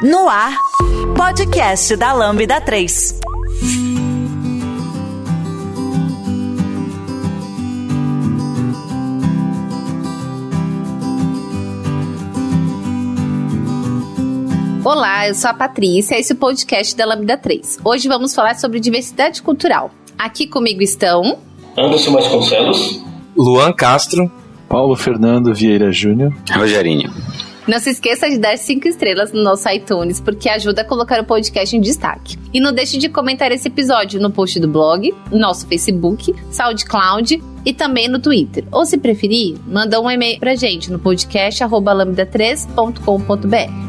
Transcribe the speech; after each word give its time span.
No 0.00 0.28
ar, 0.28 0.56
podcast 1.16 1.96
da 1.96 2.12
Lambda 2.12 2.60
3. 2.60 3.18
Olá, 14.84 15.26
eu 15.26 15.34
sou 15.34 15.50
a 15.50 15.54
Patrícia, 15.54 16.16
esse 16.16 16.32
é 16.32 16.34
o 16.36 16.38
podcast 16.38 16.96
da 16.96 17.04
Lambda 17.04 17.36
3. 17.36 17.80
Hoje 17.84 18.06
vamos 18.06 18.32
falar 18.32 18.54
sobre 18.54 18.78
diversidade 18.78 19.42
cultural. 19.42 19.90
Aqui 20.16 20.46
comigo 20.46 20.80
estão 20.80 21.38
Anderson 21.76 22.12
Vasconcelos, 22.12 23.02
Luan 23.36 23.72
Castro, 23.72 24.30
Paulo 24.68 24.94
Fernando 24.94 25.52
Vieira 25.52 25.90
Júnior, 25.90 26.32
Rogerinho. 26.52 27.12
Não 27.68 27.78
se 27.78 27.90
esqueça 27.90 28.28
de 28.30 28.38
dar 28.38 28.56
cinco 28.56 28.88
estrelas 28.88 29.30
no 29.30 29.42
nosso 29.42 29.68
iTunes, 29.68 30.22
porque 30.22 30.48
ajuda 30.48 30.80
a 30.80 30.84
colocar 30.84 31.20
o 31.20 31.24
podcast 31.24 31.76
em 31.76 31.82
destaque. 31.82 32.38
E 32.52 32.60
não 32.60 32.72
deixe 32.72 32.96
de 32.96 33.10
comentar 33.10 33.52
esse 33.52 33.68
episódio 33.68 34.18
no 34.18 34.30
post 34.30 34.58
do 34.58 34.66
blog, 34.66 35.14
nosso 35.30 35.66
Facebook, 35.66 36.34
SoundCloud 36.50 37.42
e 37.66 37.74
também 37.74 38.08
no 38.08 38.18
Twitter. 38.18 38.64
Ou 38.72 38.86
se 38.86 38.96
preferir, 38.96 39.58
manda 39.66 40.00
um 40.00 40.10
e-mail 40.10 40.40
pra 40.40 40.54
gente 40.54 40.90
no 40.90 40.98
podcast@lambda3.com.br. 40.98 43.87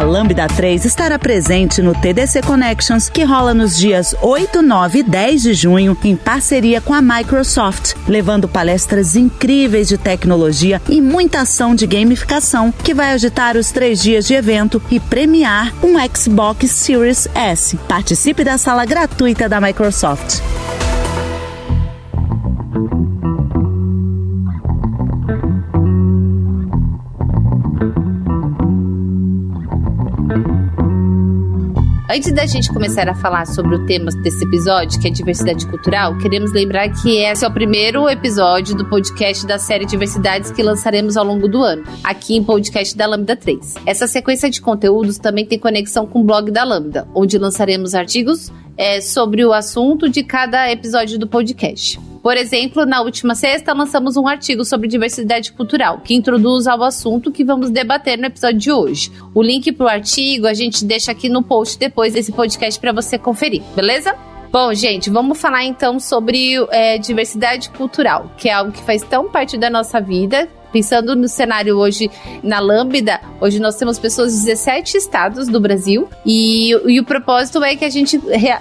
A 0.00 0.02
Lambda 0.02 0.46
3 0.46 0.86
estará 0.86 1.18
presente 1.18 1.82
no 1.82 1.94
TDC 1.94 2.40
Connections, 2.40 3.10
que 3.10 3.22
rola 3.22 3.52
nos 3.52 3.76
dias 3.76 4.14
8, 4.22 4.62
9 4.62 5.00
e 5.00 5.02
10 5.02 5.42
de 5.42 5.52
junho, 5.52 5.94
em 6.02 6.16
parceria 6.16 6.80
com 6.80 6.94
a 6.94 7.02
Microsoft, 7.02 7.92
levando 8.08 8.48
palestras 8.48 9.14
incríveis 9.14 9.88
de 9.88 9.98
tecnologia 9.98 10.80
e 10.88 11.02
muita 11.02 11.42
ação 11.42 11.74
de 11.74 11.86
gamificação, 11.86 12.72
que 12.72 12.94
vai 12.94 13.12
agitar 13.12 13.58
os 13.58 13.72
três 13.72 14.00
dias 14.00 14.26
de 14.26 14.32
evento 14.32 14.80
e 14.90 14.98
premiar 14.98 15.70
um 15.84 15.96
Xbox 16.16 16.70
Series 16.70 17.28
S. 17.34 17.76
Participe 17.86 18.42
da 18.42 18.56
sala 18.56 18.86
gratuita 18.86 19.50
da 19.50 19.60
Microsoft. 19.60 20.40
Antes 32.12 32.32
da 32.32 32.44
gente 32.44 32.72
começar 32.72 33.08
a 33.08 33.14
falar 33.14 33.46
sobre 33.46 33.76
o 33.76 33.86
tema 33.86 34.10
desse 34.10 34.44
episódio, 34.44 35.00
que 35.00 35.06
é 35.06 35.10
diversidade 35.12 35.64
cultural, 35.64 36.18
queremos 36.18 36.50
lembrar 36.50 36.88
que 36.88 37.18
esse 37.18 37.44
é 37.44 37.48
o 37.48 37.52
primeiro 37.52 38.08
episódio 38.08 38.76
do 38.76 38.84
podcast 38.84 39.46
da 39.46 39.60
série 39.60 39.86
Diversidades 39.86 40.50
que 40.50 40.60
lançaremos 40.60 41.16
ao 41.16 41.24
longo 41.24 41.46
do 41.46 41.62
ano, 41.62 41.84
aqui 42.02 42.34
em 42.34 42.42
podcast 42.42 42.96
da 42.96 43.06
Lambda 43.06 43.36
3. 43.36 43.76
Essa 43.86 44.08
sequência 44.08 44.50
de 44.50 44.60
conteúdos 44.60 45.18
também 45.18 45.46
tem 45.46 45.56
conexão 45.56 46.04
com 46.04 46.22
o 46.22 46.24
blog 46.24 46.50
da 46.50 46.64
Lambda, 46.64 47.06
onde 47.14 47.38
lançaremos 47.38 47.94
artigos 47.94 48.50
é, 48.80 48.98
sobre 49.02 49.44
o 49.44 49.52
assunto 49.52 50.08
de 50.08 50.24
cada 50.24 50.72
episódio 50.72 51.18
do 51.18 51.26
podcast. 51.26 52.00
Por 52.22 52.34
exemplo, 52.34 52.86
na 52.86 53.02
última 53.02 53.34
sexta 53.34 53.74
lançamos 53.74 54.16
um 54.16 54.26
artigo 54.26 54.64
sobre 54.64 54.88
diversidade 54.88 55.52
cultural, 55.52 56.00
que 56.00 56.14
introduz 56.14 56.66
ao 56.66 56.82
assunto 56.82 57.30
que 57.30 57.44
vamos 57.44 57.68
debater 57.68 58.16
no 58.16 58.24
episódio 58.24 58.58
de 58.58 58.72
hoje. 58.72 59.12
O 59.34 59.42
link 59.42 59.70
para 59.72 59.84
o 59.84 59.88
artigo 59.88 60.46
a 60.46 60.54
gente 60.54 60.82
deixa 60.82 61.12
aqui 61.12 61.28
no 61.28 61.42
post 61.42 61.78
depois 61.78 62.14
desse 62.14 62.32
podcast 62.32 62.80
para 62.80 62.90
você 62.90 63.18
conferir, 63.18 63.62
beleza? 63.76 64.14
Bom, 64.50 64.72
gente, 64.72 65.10
vamos 65.10 65.38
falar 65.38 65.64
então 65.64 66.00
sobre 66.00 66.54
é, 66.70 66.96
diversidade 66.96 67.68
cultural, 67.68 68.30
que 68.38 68.48
é 68.48 68.54
algo 68.54 68.72
que 68.72 68.82
faz 68.82 69.02
tão 69.02 69.30
parte 69.30 69.58
da 69.58 69.68
nossa 69.68 70.00
vida, 70.00 70.48
Pensando 70.72 71.16
no 71.16 71.28
cenário 71.28 71.76
hoje 71.76 72.10
na 72.42 72.60
Lambda, 72.60 73.20
hoje 73.40 73.58
nós 73.60 73.76
temos 73.76 73.98
pessoas 73.98 74.32
de 74.32 74.46
17 74.46 74.96
estados 74.96 75.48
do 75.48 75.60
Brasil 75.60 76.08
e, 76.24 76.70
e 76.70 77.00
o 77.00 77.04
propósito 77.04 77.62
é 77.62 77.74
que 77.76 77.84
a 77.84 77.90
gente, 77.90 78.18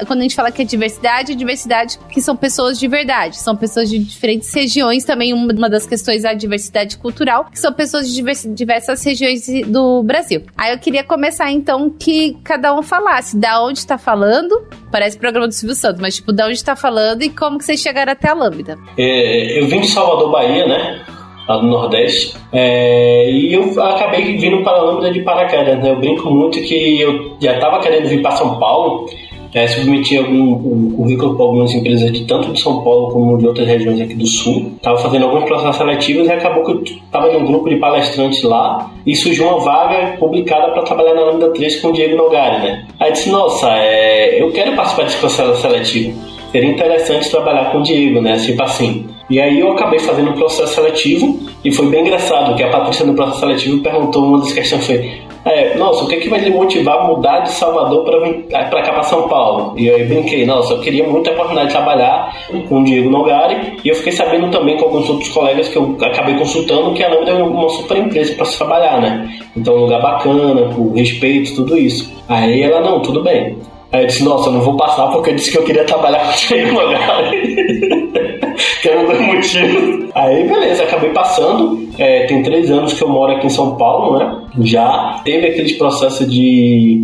quando 0.08 0.20
a 0.20 0.24
gente 0.24 0.36
fala 0.36 0.52
que 0.52 0.62
é 0.62 0.66
diversidade, 0.66 1.32
é 1.32 1.36
diversidade 1.36 2.00
que 2.10 2.22
são 2.22 2.36
pessoas 2.36 2.80
de 2.80 2.88
verdade, 2.88 3.38
são 3.38 3.56
pessoas 3.56 3.90
de 3.90 4.00
diferentes 4.00 4.54
regiões 4.54 5.04
também. 5.04 5.34
Uma 5.34 5.70
das 5.70 5.86
questões 5.86 6.24
é 6.24 6.30
a 6.30 6.34
diversidade 6.34 6.98
cultural, 6.98 7.46
que 7.46 7.60
são 7.60 7.72
pessoas 7.74 8.12
de 8.12 8.24
diversas 8.54 9.04
regiões 9.04 9.46
do 9.68 10.04
Brasil. 10.04 10.44
Aí 10.58 10.74
eu 10.74 10.80
queria 10.80 11.04
começar 11.04 11.52
então 11.52 11.90
que 11.90 12.38
cada 12.44 12.74
um 12.74 12.82
falasse 12.82 13.38
da 13.38 13.64
onde 13.64 13.80
está 13.80 13.98
falando, 13.98 14.68
parece 14.92 15.18
programa 15.18 15.48
do 15.48 15.54
Silvio 15.54 15.76
Santos, 15.76 16.02
mas 16.02 16.16
tipo, 16.16 16.32
da 16.32 16.46
onde 16.46 16.54
está 16.54 16.76
falando 16.76 17.22
e 17.22 17.30
como 17.30 17.58
que 17.58 17.66
vocês 17.66 17.80
chegaram 17.80 18.12
até 18.12 18.30
a 18.30 18.34
Lambda. 18.34 18.78
É, 18.98 19.60
eu 19.60 19.68
vim 19.68 19.82
de 19.82 19.88
Salvador, 19.88 20.32
Bahia, 20.32 20.66
né? 20.68 21.06
Lá 21.50 21.58
do 21.58 21.68
Nordeste. 21.68 22.36
É, 22.54 23.30
e 23.32 23.54
eu 23.54 23.82
acabei 23.84 24.38
vindo 24.38 24.64
para 24.64 24.78
a 24.78 24.84
Lambda 24.84 25.12
de 25.12 25.22
paraquedas, 25.22 25.80
né? 25.80 25.90
Eu 25.90 25.96
brinco 25.98 26.30
muito 26.30 26.62
que 26.62 27.02
eu 27.02 27.36
já 27.42 27.56
estava 27.56 27.80
querendo 27.80 28.08
vir 28.08 28.22
para 28.22 28.32
São 28.32 28.60
Paulo, 28.60 29.08
é, 29.52 29.68
submeti 29.68 30.16
algum 30.16 30.54
um 30.54 30.92
currículo 30.96 31.36
para 31.36 31.46
algumas 31.46 31.74
empresas 31.74 32.12
de 32.12 32.24
tanto 32.26 32.54
de 32.54 32.60
São 32.60 32.84
Paulo 32.84 33.10
como 33.10 33.36
de 33.40 33.48
outras 33.48 33.68
regiões 33.68 34.00
aqui 34.00 34.14
do 34.14 34.28
Sul. 34.28 34.74
Estava 34.76 35.00
fazendo 35.00 35.26
alguns 35.26 35.44
processos 35.46 35.76
seletivos 35.76 36.28
e 36.28 36.32
acabou 36.32 36.64
que 36.64 36.72
eu 36.72 36.84
estava 36.84 37.32
num 37.32 37.46
grupo 37.46 37.68
de 37.68 37.78
palestrantes 37.78 38.44
lá 38.44 38.92
e 39.08 39.16
surgiu 39.16 39.48
uma 39.48 39.60
vaga 39.60 40.18
publicada 40.20 40.72
para 40.72 40.84
trabalhar 40.84 41.16
na 41.16 41.22
Lambda 41.22 41.52
3 41.52 41.82
com 41.82 41.88
o 41.88 41.94
Diego 41.94 42.16
Nogari, 42.16 42.62
né? 42.62 42.86
Aí 43.00 43.12
disse, 43.12 43.32
nossa, 43.32 43.68
é, 43.76 44.40
eu 44.40 44.52
quero 44.52 44.76
participar 44.76 45.04
desse 45.06 45.18
processo 45.18 45.62
seletivo. 45.62 46.20
Seria 46.52 46.70
interessante 46.70 47.30
trabalhar 47.32 47.72
com 47.72 47.80
o 47.80 47.82
Diego, 47.82 48.22
né? 48.22 48.38
Tipo 48.38 48.62
assim. 48.62 49.08
E 49.30 49.40
aí 49.40 49.60
eu 49.60 49.72
acabei 49.72 50.00
fazendo 50.00 50.32
um 50.32 50.34
processo 50.34 50.74
seletivo 50.74 51.40
e 51.64 51.72
foi 51.72 51.88
bem 51.88 52.02
engraçado 52.02 52.56
que 52.56 52.64
a 52.64 52.70
Patrícia 52.70 53.06
no 53.06 53.14
processo 53.14 53.40
seletivo 53.42 53.84
perguntou 53.84 54.24
uma 54.24 54.40
das 54.40 54.52
questões 54.52 54.86
foi 54.86 55.22
é, 55.46 55.76
nossa, 55.78 56.04
o 56.04 56.08
que, 56.08 56.16
é 56.16 56.20
que 56.20 56.30
vai 56.30 56.40
lhe 56.40 56.50
motivar 56.50 57.00
a 57.00 57.04
mudar 57.06 57.40
de 57.40 57.52
Salvador 57.52 58.04
para 58.04 58.82
cá 58.82 58.92
para 58.92 59.04
São 59.04 59.28
Paulo? 59.30 59.74
E 59.78 59.90
aí 59.90 60.04
brinquei, 60.04 60.46
nossa, 60.46 60.74
eu 60.74 60.80
queria 60.82 61.08
muito 61.08 61.30
a 61.30 61.34
oportunidade 61.34 61.70
de 61.70 61.74
trabalhar 61.74 62.38
com 62.68 62.82
o 62.82 62.84
Diego 62.84 63.10
Nogari 63.10 63.78
e 63.84 63.88
eu 63.88 63.96
fiquei 63.96 64.12
sabendo 64.12 64.52
também 64.52 64.78
com 64.78 64.86
alguns 64.86 65.10
outros 65.10 65.30
colegas 65.30 65.70
que 65.70 65.78
eu 65.78 65.96
acabei 66.02 66.36
consultando 66.36 66.94
que 66.94 67.04
a 67.04 67.10
Lambda 67.10 67.32
é 67.32 67.36
uma 67.36 67.70
super 67.70 67.98
empresa 67.98 68.36
para 68.36 68.46
se 68.46 68.58
trabalhar, 68.58 69.02
né? 69.02 69.30
Então, 69.56 69.76
um 69.76 69.82
lugar 69.82 70.02
bacana, 70.02 70.74
com 70.74 70.94
respeito, 70.94 71.56
tudo 71.56 71.78
isso. 71.78 72.12
Aí 72.28 72.62
ela, 72.62 72.82
não, 72.82 73.02
tudo 73.02 73.24
bem. 73.24 73.58
Aí 73.92 74.04
eu 74.04 74.08
disse, 74.08 74.24
nossa, 74.24 74.50
eu 74.50 74.54
não 74.54 74.62
vou 74.62 74.76
passar 74.76 75.08
porque 75.08 75.32
eu 75.32 75.36
disse 75.36 75.52
que 75.52 75.58
eu 75.58 75.64
queria 75.64 75.86
trabalhar 75.86 76.20
com 76.20 76.32
o 76.32 76.36
Diego 76.36 76.74
Nogari. 76.74 78.10
que 78.82 78.90
era 78.90 79.00
um 79.02 79.08
dos 79.08 79.20
motivos. 79.20 80.10
Aí, 80.16 80.48
beleza, 80.48 80.84
acabei 80.84 81.12
passando. 81.12 81.88
É, 81.98 82.26
tem 82.26 82.44
três 82.44 82.70
anos 82.70 82.94
que 82.94 83.04
eu 83.04 83.10
moro 83.10 83.34
aqui 83.34 83.48
em 83.48 83.50
São 83.50 83.76
Paulo, 83.76 84.18
né? 84.18 84.38
Já 84.62 85.22
teve 85.24 85.48
aqueles 85.48 85.74
processos 85.74 86.30
de 86.32 87.02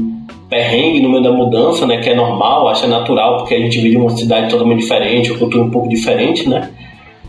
perrengue 0.50 1.02
no 1.02 1.10
meio 1.10 1.24
da 1.24 1.32
mudança, 1.32 1.86
né? 1.86 1.98
Que 1.98 2.10
é 2.10 2.16
normal, 2.16 2.68
acho 2.68 2.86
é 2.86 2.88
natural, 2.88 3.38
porque 3.38 3.56
a 3.56 3.60
gente 3.60 3.80
vive 3.80 3.98
uma 3.98 4.10
cidade 4.10 4.50
totalmente 4.50 4.82
diferente, 4.82 5.32
uma 5.32 5.40
cultura 5.40 5.64
um 5.64 5.72
pouco 5.72 5.90
diferente, 5.90 6.48
né? 6.48 6.70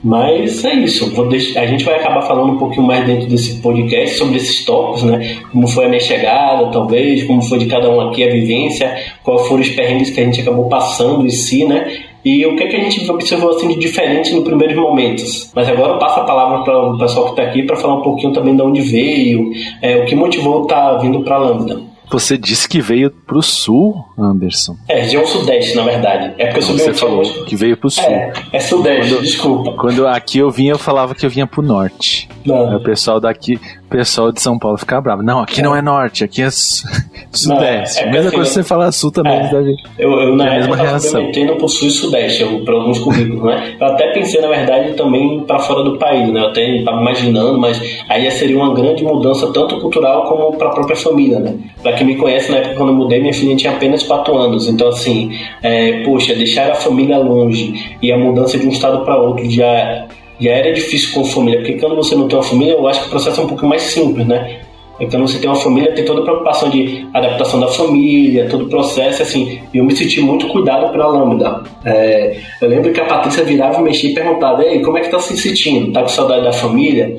Mas 0.02 0.64
é 0.64 0.74
isso. 0.74 1.10
Deixar, 1.28 1.62
a 1.62 1.66
gente 1.66 1.84
vai 1.84 1.96
acabar 1.96 2.22
falando 2.22 2.52
um 2.52 2.58
pouquinho 2.58 2.86
mais 2.86 3.04
dentro 3.04 3.26
desse 3.26 3.60
podcast 3.60 4.16
sobre 4.16 4.36
esses 4.36 4.64
tópicos, 4.64 5.02
né? 5.02 5.38
Como 5.50 5.66
foi 5.66 5.86
a 5.86 5.88
minha 5.88 6.00
chegada, 6.00 6.70
talvez, 6.70 7.24
como 7.24 7.42
foi 7.42 7.58
de 7.58 7.66
cada 7.66 7.90
um 7.90 8.00
aqui 8.00 8.22
a 8.22 8.30
vivência, 8.30 8.96
quais 9.24 9.46
foram 9.48 9.62
os 9.62 9.70
perrengues 9.70 10.10
que 10.10 10.20
a 10.20 10.24
gente 10.24 10.40
acabou 10.40 10.68
passando 10.68 11.26
em 11.26 11.30
si, 11.30 11.64
né? 11.64 12.04
E 12.26 12.44
o 12.44 12.56
que, 12.56 12.64
é 12.64 12.66
que 12.66 12.74
a 12.74 12.80
gente 12.80 13.08
observou 13.08 13.50
assim 13.50 13.68
de 13.68 13.78
diferente 13.78 14.34
nos 14.34 14.42
primeiros 14.42 14.76
momentos. 14.76 15.48
Mas 15.54 15.68
agora 15.68 15.92
eu 15.92 15.98
passo 16.00 16.18
a 16.18 16.24
palavra 16.24 16.64
para 16.64 16.76
o 16.76 16.98
pessoal 16.98 17.26
que 17.26 17.30
está 17.30 17.42
aqui 17.44 17.62
para 17.62 17.76
falar 17.76 18.00
um 18.00 18.02
pouquinho 18.02 18.32
também 18.32 18.56
de 18.56 18.62
onde 18.62 18.80
veio, 18.80 19.52
é, 19.80 19.98
o 19.98 20.06
que 20.06 20.16
motivou 20.16 20.62
estar 20.62 20.94
tá 20.94 20.98
vindo 20.98 21.22
para 21.22 21.36
a 21.36 21.38
Lambda. 21.38 21.80
Você 22.10 22.36
disse 22.36 22.68
que 22.68 22.80
veio 22.80 23.10
pro 23.10 23.40
sul, 23.42 24.04
Anderson. 24.18 24.76
É, 24.88 25.02
região 25.02 25.24
sudeste, 25.24 25.76
na 25.76 25.84
verdade. 25.84 26.34
É 26.38 26.46
porque 26.46 26.58
eu 26.58 26.62
subi 26.62 26.80
Você 26.80 26.94
falou 26.94 27.20
hoje. 27.20 27.44
que 27.44 27.54
veio 27.54 27.76
pro 27.76 27.90
sul. 27.90 28.04
É, 28.04 28.32
é 28.52 28.60
sudeste, 28.60 29.12
quando, 29.12 29.22
desculpa. 29.22 29.72
Quando 29.72 30.06
aqui 30.06 30.38
eu 30.38 30.50
vinha, 30.50 30.72
eu 30.72 30.78
falava 30.78 31.14
que 31.14 31.24
eu 31.24 31.30
vinha 31.30 31.46
pro 31.46 31.62
norte. 31.62 32.28
Não. 32.44 32.76
O 32.76 32.80
pessoal 32.80 33.20
daqui, 33.20 33.58
o 33.86 33.88
pessoal 33.88 34.32
de 34.32 34.42
São 34.42 34.58
Paulo 34.58 34.76
fica 34.76 35.00
bravo. 35.00 35.22
Não, 35.22 35.40
aqui 35.40 35.60
é. 35.60 35.62
não 35.62 35.74
é 35.74 35.80
norte, 35.80 36.24
aqui 36.24 36.42
é 36.42 36.50
sudeste. 36.50 37.06
Não, 37.46 37.62
é, 37.62 37.84
é 37.98 38.10
Mesma 38.10 38.30
coisa 38.32 38.46
se 38.46 38.54
você 38.54 38.62
falar 38.62 38.90
sul 38.92 39.12
também. 39.12 39.32
É. 39.32 39.76
Eu, 39.98 40.10
eu, 40.20 40.36
na 40.36 40.54
é 40.54 40.60
época, 40.60 40.82
eu 40.82 41.00
tava 41.00 41.22
metendo 41.22 41.56
pro 41.56 41.68
sul 41.68 41.88
e 41.88 41.90
sudeste, 41.90 42.44
para 42.64 42.74
alguns 42.74 42.98
currículos, 42.98 43.44
né? 43.44 43.76
Eu 43.78 43.86
até 43.86 44.12
pensei, 44.12 44.40
na 44.40 44.48
verdade, 44.48 44.94
também 44.94 45.40
para 45.40 45.58
fora 45.58 45.84
do 45.84 45.98
país, 45.98 46.28
né? 46.32 46.40
Eu 46.40 46.48
até 46.48 46.76
estava 46.76 47.00
imaginando, 47.00 47.58
mas 47.58 47.80
aí 48.08 48.28
seria 48.30 48.56
uma 48.56 48.74
grande 48.74 49.04
mudança, 49.04 49.52
tanto 49.52 49.78
cultural 49.80 50.24
como 50.24 50.56
para 50.56 50.68
a 50.68 50.72
própria 50.72 50.96
família, 50.96 51.38
né? 51.38 51.54
Para 51.82 51.92
quem 51.92 52.06
me 52.06 52.16
conhece, 52.16 52.50
na 52.50 52.58
época 52.58 52.74
quando 52.74 52.88
eu 52.90 52.96
mudei, 52.96 53.20
minha 53.20 53.34
filha 53.34 53.54
tinha 53.54 53.72
apenas 53.72 54.02
4 54.02 54.36
anos. 54.36 54.66
Então, 54.66 54.88
assim, 54.88 55.30
é, 55.62 56.02
poxa, 56.04 56.34
deixar 56.34 56.70
a 56.70 56.74
família 56.74 57.18
longe 57.18 57.96
e 58.02 58.10
a 58.10 58.18
mudança 58.18 58.58
de 58.58 58.66
um 58.66 58.70
estado 58.70 59.04
para 59.04 59.16
outro 59.16 59.48
já 59.50 60.06
já 60.40 60.50
era 60.50 60.72
difícil 60.72 61.12
com 61.14 61.24
família, 61.24 61.60
porque 61.60 61.74
quando 61.74 61.96
você 61.96 62.14
não 62.14 62.28
tem 62.28 62.36
uma 62.38 62.44
família, 62.44 62.74
eu 62.74 62.86
acho 62.86 63.00
que 63.00 63.06
o 63.06 63.10
processo 63.10 63.40
é 63.40 63.44
um 63.44 63.48
pouco 63.48 63.66
mais 63.66 63.82
simples, 63.82 64.26
né? 64.26 64.60
Então 64.98 65.20
você 65.26 65.38
tem 65.38 65.48
uma 65.48 65.56
família, 65.56 65.94
tem 65.94 66.04
toda 66.04 66.20
a 66.20 66.24
preocupação 66.24 66.70
de 66.70 67.06
adaptação 67.12 67.60
da 67.60 67.68
família, 67.68 68.48
todo 68.48 68.64
o 68.64 68.68
processo, 68.68 69.22
assim, 69.22 69.60
e 69.72 69.78
eu 69.78 69.84
me 69.84 69.94
senti 69.94 70.20
muito 70.20 70.48
cuidado 70.48 70.90
pela 70.90 71.06
Lambda. 71.06 71.62
É, 71.84 72.36
eu 72.62 72.68
lembro 72.68 72.92
que 72.92 73.00
a 73.00 73.04
Patrícia 73.04 73.44
virava, 73.44 73.80
mexia 73.80 74.10
e 74.10 74.14
perguntava, 74.14 74.64
ei, 74.64 74.80
como 74.80 74.96
é 74.96 75.02
que 75.02 75.10
tá 75.10 75.18
se 75.18 75.36
sentindo? 75.36 75.92
Tá 75.92 76.00
com 76.00 76.08
saudade 76.08 76.44
da 76.44 76.52
família? 76.52 77.14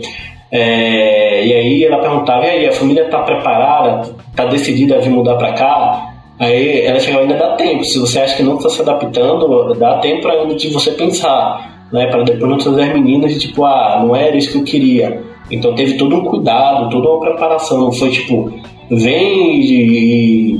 É, 0.52 1.46
e 1.46 1.54
aí 1.54 1.84
ela 1.84 2.00
perguntava, 2.00 2.46
e 2.46 2.50
aí, 2.50 2.68
a 2.68 2.72
família 2.72 3.06
tá 3.06 3.20
preparada, 3.20 4.10
tá 4.36 4.46
decidida 4.46 4.96
a 4.96 5.00
vir 5.00 5.10
mudar 5.10 5.36
para 5.36 5.54
cá? 5.54 6.14
Aí 6.40 6.82
ela 6.82 7.00
chegava, 7.00 7.24
ainda 7.24 7.36
dá 7.36 7.56
tempo, 7.56 7.84
se 7.84 8.00
você 8.00 8.20
acha 8.20 8.38
que 8.38 8.44
não 8.44 8.58
está 8.58 8.70
se 8.70 8.82
adaptando, 8.82 9.74
dá 9.76 9.98
tempo 9.98 10.28
ainda 10.28 10.56
de 10.56 10.70
você 10.70 10.92
pensar, 10.92 11.77
né, 11.92 12.08
para 12.08 12.24
depois 12.24 12.50
não 12.50 12.58
trazer 12.58 12.84
as 12.84 12.94
meninas 12.94 13.34
de 13.34 13.40
tipo, 13.40 13.64
ah, 13.64 14.04
não 14.06 14.16
era 14.16 14.36
isso 14.36 14.52
que 14.52 14.58
eu 14.58 14.64
queria. 14.64 15.24
Então 15.50 15.76
teve 15.76 15.98
todo 15.98 16.16
um 16.16 16.24
cuidado, 16.26 16.90
toda 16.90 17.10
uma 17.10 17.20
preparação, 17.20 17.80
não 17.80 17.92
foi 17.92 18.10
tipo, 18.10 18.52
vem 18.90 19.62
e 19.62 20.60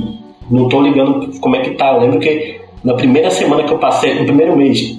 não 0.50 0.68
tô 0.68 0.80
ligando 0.80 1.38
como 1.40 1.56
é 1.56 1.60
que 1.60 1.70
tá. 1.70 1.92
Eu 1.92 2.00
lembro 2.00 2.20
que 2.20 2.60
na 2.82 2.94
primeira 2.94 3.30
semana 3.30 3.64
que 3.64 3.72
eu 3.72 3.78
passei, 3.78 4.14
no 4.14 4.24
primeiro 4.24 4.56
mês, 4.56 4.98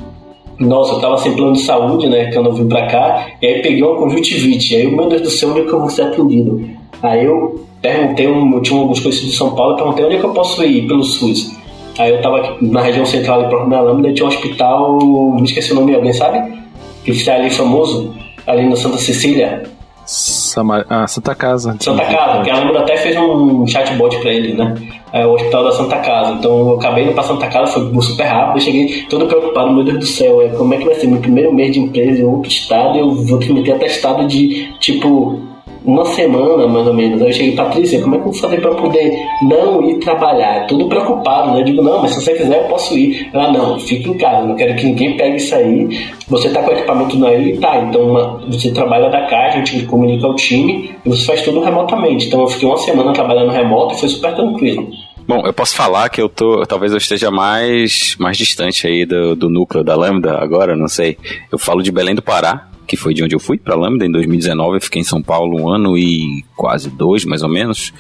nossa, 0.59 0.93
eu 0.93 0.99
tava 0.99 1.17
sem 1.17 1.35
plano 1.35 1.53
de 1.53 1.61
saúde, 1.61 2.07
né, 2.07 2.31
quando 2.31 2.47
eu 2.47 2.53
vim 2.53 2.67
pra 2.67 2.85
cá, 2.87 3.27
e 3.41 3.47
aí 3.47 3.61
peguei 3.61 3.81
uma 3.81 3.95
conjuntivite. 3.95 4.75
Aí, 4.75 4.91
meu 4.91 5.07
Deus 5.07 5.21
do 5.21 5.29
céu, 5.29 5.49
onde 5.49 5.61
é 5.61 5.63
que 5.63 5.71
eu 5.71 5.79
vou 5.79 5.89
ser 5.89 6.03
atendido? 6.03 6.69
Aí 7.01 7.25
eu 7.25 7.65
perguntei, 7.81 8.27
eu 8.27 8.61
tinha 8.61 8.79
alguns 8.79 8.99
conhecidos 8.99 9.31
de 9.31 9.37
São 9.37 9.55
Paulo, 9.55 9.73
eu 9.73 9.77
perguntei 9.77 10.05
onde 10.05 10.15
é 10.15 10.19
que 10.19 10.25
eu 10.25 10.33
posso 10.33 10.63
ir 10.63 10.85
pelo 10.85 11.03
SUS. 11.03 11.57
Aí 11.99 12.11
eu 12.11 12.21
tava 12.21 12.57
na 12.61 12.81
região 12.81 13.05
central, 13.05 13.41
ali 13.41 13.49
próximo 13.49 13.71
da 13.71 13.81
Lâmina, 13.81 14.13
tinha 14.13 14.25
um 14.25 14.29
hospital, 14.29 14.97
me 15.35 15.43
esqueci 15.43 15.73
o 15.73 15.75
nome, 15.75 15.93
alguém 15.93 16.13
sabe? 16.13 16.59
Que 17.03 17.11
está 17.11 17.35
ali 17.35 17.49
famoso, 17.49 18.15
ali 18.47 18.67
na 18.67 18.75
Santa 18.77 18.97
Cecília. 18.97 19.63
Samar... 20.05 20.85
Ah, 20.89 21.05
Santa 21.05 21.35
Casa. 21.35 21.75
Santa 21.79 22.05
Casa, 22.05 22.41
que 22.41 22.49
a 22.49 22.55
Lâmina 22.55 22.79
até 22.79 22.95
fez 22.95 23.17
um 23.17 23.67
chatbot 23.67 24.17
pra 24.21 24.31
ele, 24.31 24.53
né? 24.53 24.75
É 25.11 25.25
o 25.25 25.33
hospital 25.33 25.65
da 25.65 25.71
Santa 25.73 25.97
Casa. 25.97 26.31
Então 26.31 26.59
eu 26.59 26.79
acabei 26.79 27.03
indo 27.03 27.13
pra 27.13 27.23
Santa 27.23 27.47
Casa, 27.47 27.73
foi 27.73 28.01
super 28.01 28.23
rápido, 28.23 28.57
eu 28.57 28.61
cheguei 28.61 29.03
todo 29.09 29.27
preocupado, 29.27 29.73
meu 29.73 29.83
Deus 29.83 29.99
do 29.99 30.05
céu, 30.05 30.41
é, 30.41 30.49
como 30.49 30.73
é 30.73 30.77
que 30.77 30.85
vai 30.85 30.95
ser 30.95 31.07
meu 31.07 31.19
primeiro 31.19 31.53
mês 31.53 31.73
de 31.73 31.79
empresa 31.79 32.21
em 32.21 32.25
outro 32.25 32.49
estado, 32.49 32.97
eu 32.97 33.13
vou 33.13 33.37
ter 33.39 33.47
que 33.47 33.53
meter 33.53 33.73
atestado 33.73 34.25
de 34.25 34.73
tipo 34.79 35.37
uma 35.83 36.05
semana 36.05 36.67
mais 36.67 36.87
ou 36.87 36.93
menos. 36.93 37.21
Aí 37.21 37.29
eu 37.29 37.33
cheguei, 37.33 37.55
Patrícia, 37.55 38.01
como 38.01 38.15
é 38.15 38.17
que 38.17 38.27
eu 38.27 38.31
vou 38.31 38.41
fazer 38.41 38.61
para 38.61 38.75
poder 38.75 39.25
não 39.43 39.83
ir 39.89 39.99
trabalhar? 39.99 40.67
Tudo 40.67 40.87
preocupado, 40.87 41.51
né? 41.51 41.61
Eu 41.61 41.65
digo, 41.65 41.81
não, 41.81 42.01
mas 42.01 42.11
se 42.11 42.21
você 42.23 42.33
quiser 42.33 42.63
eu 42.63 42.67
posso 42.67 42.97
ir. 42.97 43.29
Ela, 43.33 43.51
não, 43.51 43.79
fique 43.79 44.09
em 44.09 44.17
casa, 44.17 44.45
não 44.45 44.55
quero 44.55 44.75
que 44.75 44.85
ninguém 44.85 45.17
pegue 45.17 45.37
isso 45.37 45.55
aí. 45.55 46.09
Você 46.27 46.49
tá 46.49 46.61
com 46.61 46.69
o 46.69 46.73
equipamento 46.73 47.25
aí, 47.25 47.57
tá, 47.57 47.77
então 47.77 48.01
uma, 48.01 48.41
você 48.47 48.71
trabalha 48.71 49.09
da 49.09 49.25
casa, 49.27 49.57
a 49.57 49.65
gente 49.65 49.85
comunica 49.85 50.27
ao 50.27 50.35
time 50.35 50.91
e 51.05 51.09
você 51.09 51.25
faz 51.25 51.41
tudo 51.41 51.61
remotamente. 51.61 52.27
Então 52.27 52.41
eu 52.41 52.47
fiquei 52.47 52.67
uma 52.67 52.77
semana 52.77 53.13
trabalhando 53.13 53.51
remoto 53.51 53.95
e 53.95 53.99
foi 53.99 54.09
super 54.09 54.35
tranquilo. 54.35 54.89
Bom, 55.27 55.45
eu 55.45 55.53
posso 55.53 55.75
falar 55.75 56.09
que 56.09 56.19
eu 56.19 56.27
tô, 56.27 56.65
talvez 56.65 56.91
eu 56.91 56.97
esteja 56.97 57.29
mais, 57.29 58.15
mais 58.19 58.35
distante 58.35 58.87
aí 58.87 59.05
do, 59.05 59.35
do 59.35 59.47
núcleo 59.47 59.83
da 59.83 59.95
Lambda 59.95 60.39
agora, 60.39 60.75
não 60.75 60.87
sei. 60.87 61.17
Eu 61.51 61.59
falo 61.59 61.83
de 61.83 61.91
Belém 61.91 62.15
do 62.15 62.21
Pará, 62.21 62.67
que 62.89 62.97
foi 62.97 63.13
de 63.13 63.23
onde 63.23 63.35
eu 63.35 63.39
fui 63.39 63.55
para 63.55 63.75
Lambda 63.75 64.03
em 64.03 64.11
2019. 64.11 64.77
Eu 64.77 64.81
fiquei 64.81 65.01
em 65.01 65.05
São 65.05 65.21
Paulo 65.21 65.61
um 65.61 65.69
ano 65.69 65.95
e 65.95 66.43
quase 66.55 66.89
dois, 66.89 67.23
mais 67.23 67.43
ou 67.43 67.49
menos. 67.49 67.93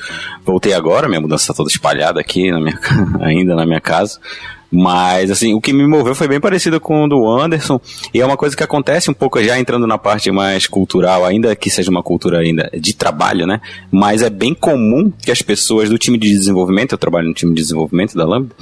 Voltei 0.43 0.73
agora, 0.73 1.07
minha 1.07 1.21
mudança 1.21 1.43
está 1.43 1.53
toda 1.53 1.69
espalhada 1.69 2.19
aqui 2.19 2.51
na 2.51 2.59
minha, 2.59 2.77
ainda 3.21 3.55
na 3.55 3.67
minha 3.67 3.79
casa. 3.79 4.19
Mas, 4.71 5.31
assim, 5.31 5.53
o 5.53 5.61
que 5.61 5.73
me 5.73 5.87
moveu 5.87 6.13
foi 6.13 6.27
bem 6.27 6.39
parecido 6.39 6.79
com 6.79 7.03
o 7.03 7.07
do 7.07 7.27
Anderson. 7.27 7.79
E 8.13 8.19
é 8.19 8.25
uma 8.25 8.37
coisa 8.37 8.55
que 8.55 8.63
acontece 8.63 9.09
um 9.09 9.13
pouco 9.13 9.41
já 9.43 9.59
entrando 9.59 9.85
na 9.85 9.97
parte 9.97 10.31
mais 10.31 10.67
cultural, 10.67 11.23
ainda 11.23 11.55
que 11.55 11.69
seja 11.69 11.89
uma 11.89 12.03
cultura 12.03 12.39
ainda 12.39 12.69
de 12.79 12.93
trabalho, 12.93 13.45
né? 13.45 13.61
Mas 13.91 14.21
é 14.23 14.29
bem 14.29 14.53
comum 14.55 15.11
que 15.11 15.31
as 15.31 15.41
pessoas 15.41 15.89
do 15.89 15.97
time 15.97 16.17
de 16.17 16.29
desenvolvimento, 16.29 16.93
eu 16.93 16.97
trabalho 16.97 17.27
no 17.27 17.33
time 17.33 17.53
de 17.53 17.61
desenvolvimento 17.61 18.15
da 18.15 18.25
Lambda, 18.25 18.55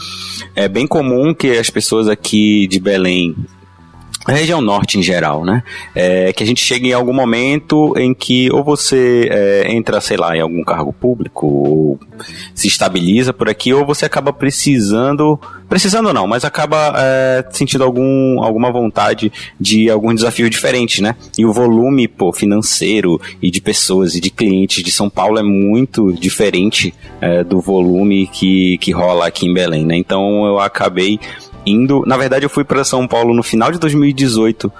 é 0.55 0.67
bem 0.67 0.87
comum 0.87 1.33
que 1.33 1.57
as 1.57 1.69
pessoas 1.69 2.07
aqui 2.07 2.67
de 2.67 2.79
Belém 2.79 3.35
a 4.27 4.31
região 4.33 4.61
norte 4.61 4.99
em 4.99 5.01
geral, 5.01 5.45
né? 5.45 5.63
É, 5.95 6.33
que 6.33 6.43
a 6.43 6.45
gente 6.45 6.63
chega 6.63 6.87
em 6.87 6.93
algum 6.93 7.13
momento 7.13 7.93
em 7.97 8.13
que 8.13 8.51
ou 8.51 8.63
você 8.63 9.29
é, 9.31 9.71
entra, 9.71 10.01
sei 10.01 10.17
lá, 10.17 10.35
em 10.35 10.41
algum 10.41 10.63
cargo 10.63 10.91
público, 10.91 11.47
ou 11.47 11.99
se 12.53 12.67
estabiliza 12.67 13.31
por 13.31 13.49
aqui, 13.49 13.73
ou 13.73 13.85
você 13.85 14.05
acaba 14.05 14.33
precisando, 14.33 15.39
precisando 15.69 16.13
não, 16.13 16.27
mas 16.27 16.43
acaba 16.43 16.93
é, 16.97 17.45
sentindo 17.51 17.83
algum, 17.83 18.43
alguma 18.43 18.71
vontade 18.71 19.31
de 19.59 19.89
algum 19.89 20.13
desafio 20.13 20.49
diferente, 20.49 21.01
né? 21.01 21.15
E 21.37 21.45
o 21.45 21.53
volume 21.53 22.07
pô, 22.07 22.33
financeiro 22.33 23.21
e 23.41 23.49
de 23.49 23.61
pessoas 23.61 24.15
e 24.15 24.19
de 24.19 24.29
clientes 24.29 24.83
de 24.83 24.91
São 24.91 25.09
Paulo 25.09 25.39
é 25.39 25.43
muito 25.43 26.11
diferente 26.11 26.93
é, 27.21 27.43
do 27.43 27.61
volume 27.61 28.27
que, 28.27 28.77
que 28.79 28.91
rola 28.91 29.27
aqui 29.27 29.47
em 29.47 29.53
Belém, 29.53 29.85
né? 29.85 29.95
Então 29.95 30.45
eu 30.45 30.59
acabei 30.59 31.17
indo. 31.69 32.03
Na 32.05 32.17
verdade, 32.17 32.45
eu 32.45 32.49
fui 32.49 32.63
para 32.63 32.83
São 32.83 33.07
Paulo 33.07 33.33
no 33.33 33.43
final 33.43 33.71
de 33.71 33.79
2018. 33.79 34.71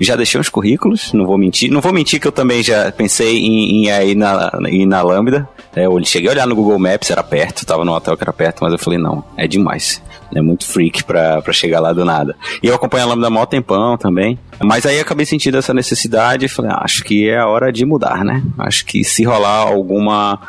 Já 0.00 0.16
deixei 0.16 0.40
uns 0.40 0.48
currículos, 0.48 1.12
não 1.12 1.26
vou 1.26 1.36
mentir. 1.36 1.70
Não 1.70 1.82
vou 1.82 1.92
mentir 1.92 2.18
que 2.18 2.26
eu 2.26 2.32
também 2.32 2.62
já 2.62 2.90
pensei 2.90 3.36
em, 3.38 3.86
em 3.86 4.10
ir, 4.10 4.14
na, 4.14 4.50
ir 4.68 4.86
na 4.86 5.02
Lambda. 5.02 5.46
É, 5.76 5.84
eu 5.84 6.02
cheguei 6.04 6.30
a 6.30 6.32
olhar 6.32 6.46
no 6.46 6.54
Google 6.54 6.78
Maps, 6.78 7.10
era 7.10 7.22
perto, 7.22 7.66
tava 7.66 7.84
no 7.84 7.92
hotel 7.92 8.16
que 8.16 8.24
era 8.24 8.32
perto, 8.32 8.60
mas 8.62 8.72
eu 8.72 8.78
falei, 8.78 8.98
não, 8.98 9.22
é 9.36 9.46
demais. 9.46 10.02
É 10.34 10.40
muito 10.40 10.64
freak 10.64 11.04
pra 11.04 11.42
chegar 11.52 11.80
lá 11.80 11.92
do 11.92 12.04
nada. 12.04 12.34
E 12.62 12.68
eu 12.68 12.74
acompanho 12.74 13.04
a 13.04 13.08
Lambda 13.08 13.26
há 13.26 13.30
mó 13.30 13.44
tempão 13.44 13.98
também. 13.98 14.38
Mas 14.58 14.86
aí 14.86 14.98
acabei 15.00 15.26
sentindo 15.26 15.58
essa 15.58 15.74
necessidade 15.74 16.46
e 16.46 16.48
falei, 16.48 16.70
ah, 16.70 16.80
acho 16.82 17.04
que 17.04 17.28
é 17.28 17.38
a 17.38 17.46
hora 17.46 17.70
de 17.70 17.84
mudar, 17.84 18.24
né? 18.24 18.42
Acho 18.58 18.86
que 18.86 19.04
se 19.04 19.22
rolar 19.24 19.68
alguma 19.68 20.40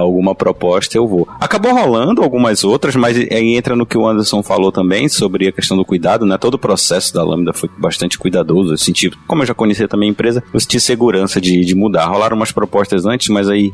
alguma 0.00 0.34
proposta, 0.34 0.96
eu 0.96 1.06
vou. 1.06 1.28
Acabou 1.38 1.72
rolando 1.72 2.22
algumas 2.22 2.64
outras, 2.64 2.96
mas 2.96 3.16
aí 3.16 3.54
entra 3.56 3.76
no 3.76 3.84
que 3.84 3.98
o 3.98 4.06
Anderson 4.06 4.42
falou 4.42 4.72
também 4.72 5.08
sobre 5.08 5.48
a 5.48 5.52
questão 5.52 5.76
do 5.76 5.84
cuidado, 5.84 6.24
né? 6.24 6.38
Todo 6.38 6.54
o 6.54 6.58
processo 6.58 7.12
da 7.12 7.22
Lambda 7.22 7.52
foi 7.52 7.68
bastante 7.76 8.18
cuidadoso. 8.18 8.72
Eu 8.72 8.78
senti, 8.78 9.10
como 9.26 9.42
eu 9.42 9.46
já 9.46 9.54
conhecia 9.54 9.86
também 9.86 10.08
a 10.08 10.12
empresa, 10.12 10.42
eu 10.52 10.58
senti 10.58 10.80
segurança 10.80 11.40
de, 11.40 11.64
de 11.64 11.74
mudar. 11.74 12.06
Rolaram 12.06 12.36
umas 12.36 12.52
propostas 12.52 13.04
antes, 13.04 13.28
mas 13.28 13.48
aí 13.48 13.72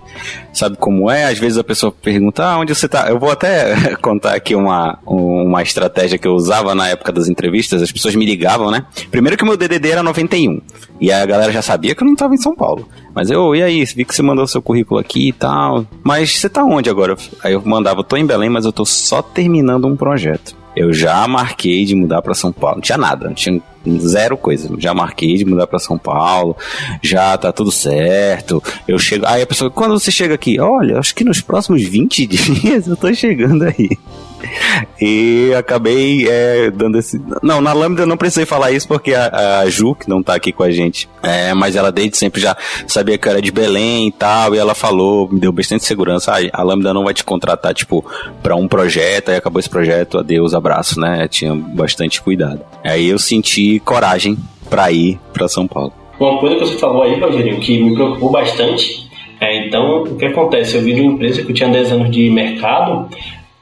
sabe 0.53 0.77
como 0.77 1.11
é? 1.11 1.25
Às 1.25 1.39
vezes 1.39 1.59
a 1.59 1.65
pessoa 1.65 1.93
pergunta, 1.93 2.45
ah, 2.45 2.59
onde 2.59 2.75
você 2.75 2.89
tá? 2.89 3.09
Eu 3.09 3.19
vou 3.19 3.31
até 3.31 3.95
contar 4.03 4.35
aqui 4.35 4.55
uma, 4.55 4.99
uma 5.07 5.63
estratégia 5.63 6.19
que 6.19 6.27
eu 6.27 6.35
usava 6.35 6.75
na 6.75 6.89
época 6.89 7.13
das 7.13 7.29
entrevistas. 7.29 7.83
As 7.83 7.93
pessoas 7.93 8.17
me 8.17 8.27
ligavam, 8.27 8.71
né? 8.71 8.85
Primeiro 9.11 9.37
que 9.37 9.45
o 9.45 9.47
meu 9.47 9.57
DDD 9.57 9.91
era 9.91 10.03
91. 10.03 10.61
E 11.01 11.13
a 11.13 11.25
galera 11.25 11.53
já 11.53 11.63
sabia 11.63 11.95
que 11.95 12.03
eu 12.03 12.07
não 12.07 12.15
estava 12.15 12.35
em 12.35 12.39
São 12.39 12.55
Paulo. 12.55 12.89
Mas 13.19 13.33
eu, 13.33 13.53
e 13.53 13.61
aí, 13.61 13.85
vi 13.85 14.05
que 14.05 14.15
você 14.15 14.23
mandou 14.23 14.47
seu 14.47 14.63
currículo 14.63 15.01
aqui 15.01 15.31
e 15.31 15.33
tal. 15.33 15.85
Mas 16.05 16.39
você 16.39 16.49
tá 16.49 16.63
onde 16.63 16.89
agora? 16.89 17.17
Aí 17.43 17.53
eu 17.53 17.61
mandava, 17.65 18.05
tô 18.05 18.17
em 18.17 18.25
Belém, 18.25 18.49
mas 18.49 18.65
eu 18.65 18.73
tô 18.73 18.85
só 18.85 19.21
terminando 19.21 19.89
um 19.89 19.97
projeto. 19.97 20.55
Eu 20.77 20.93
já 20.93 21.27
marquei 21.27 21.85
de 21.85 21.97
mudar 21.97 22.23
para 22.23 22.33
São 22.33 22.53
Paulo. 22.53 22.77
Não 22.77 22.81
tinha 22.81 22.97
nada, 22.97 23.27
não 23.27 23.35
tinha 23.35 23.61
zero 23.99 24.37
coisa. 24.37 24.73
Já 24.79 24.95
marquei 24.95 25.37
de 25.37 25.45
mudar 25.45 25.67
para 25.67 25.81
São 25.81 25.99
Paulo, 25.99 26.57
já 27.03 27.37
tá 27.37 27.51
tudo 27.51 27.73
certo. 27.73 28.63
Eu 28.87 29.01
chego. 29.01 29.27
Aí 29.27 29.43
a 29.43 29.47
pessoa, 29.49 29.69
quando 29.69 29.99
você 29.99 30.13
chega 30.13 30.37
aqui? 30.37 30.61
Olha, 30.61 31.01
acho 31.01 31.13
que 31.13 31.25
nos 31.25 31.41
próximos 31.41 31.83
20 31.83 32.23
dias 32.25 32.87
eu 32.87 32.97
tô 32.97 33.13
chegando 33.13 33.65
aí. 33.65 33.99
E 35.01 35.55
acabei 35.55 36.27
é, 36.29 36.71
dando 36.73 36.99
esse. 36.99 37.21
Não, 37.41 37.61
na 37.61 37.73
Lambda 37.73 38.03
eu 38.03 38.07
não 38.07 38.17
precisei 38.17 38.45
falar 38.45 38.73
isso 38.73 38.89
porque 38.89 39.15
a, 39.15 39.61
a 39.61 39.71
Ju, 39.71 39.95
que 39.95 40.09
não 40.09 40.23
tá 40.23 40.35
aqui 40.35 40.51
com 40.51 40.65
a 40.65 40.71
gente, 40.73 41.09
é, 41.23 41.55
mas 41.55 41.77
ela 41.77 41.93
desde 41.93 42.17
sempre 42.17 42.41
já 42.41 42.57
sabia 42.87 43.17
que 43.17 43.29
era 43.29 43.41
de 43.41 43.53
Belém 43.53 44.09
e 44.09 44.13
tal, 44.13 44.55
e 44.55 44.59
ela 44.59 44.75
falou, 44.75 45.29
me 45.31 45.39
deu 45.39 45.53
bastante 45.53 45.85
segurança. 45.85 46.33
Ah, 46.33 46.51
a 46.53 46.63
Lambda 46.65 46.93
não 46.93 47.05
vai 47.05 47.15
te 47.15 47.23
contratar, 47.23 47.73
tipo, 47.75 48.05
pra 48.43 48.57
um 48.57 48.67
projeto, 48.67 49.31
aí 49.31 49.37
acabou 49.37 49.61
esse 49.61 49.71
projeto, 49.71 50.19
adeus, 50.19 50.53
abraço, 50.53 51.01
né? 51.01 51.29
Tinha 51.29 51.55
bastante 51.55 52.21
cuidado. 52.21 52.61
Aí 52.83 53.09
eu 53.09 53.19
senti 53.21 53.81
coragem 53.81 54.37
para 54.69 54.91
ir 54.91 55.21
para 55.33 55.47
São 55.49 55.67
Paulo. 55.67 55.93
Uma 56.19 56.39
coisa 56.41 56.57
que 56.57 56.67
você 56.67 56.77
falou 56.77 57.05
aí, 57.05 57.21
Rogerinho, 57.21 57.61
que 57.61 57.81
me 57.81 57.95
preocupou 57.95 58.33
bastante 58.33 59.09
é, 59.41 59.67
então, 59.67 60.03
o 60.03 60.17
que 60.17 60.27
acontece? 60.27 60.77
Eu 60.77 60.83
vi 60.83 60.95
de 60.95 61.01
uma 61.01 61.13
empresa 61.13 61.43
que 61.43 61.51
eu 61.51 61.55
tinha 61.55 61.69
10 61.69 61.93
anos 61.93 62.11
de 62.11 62.29
mercado, 62.29 63.09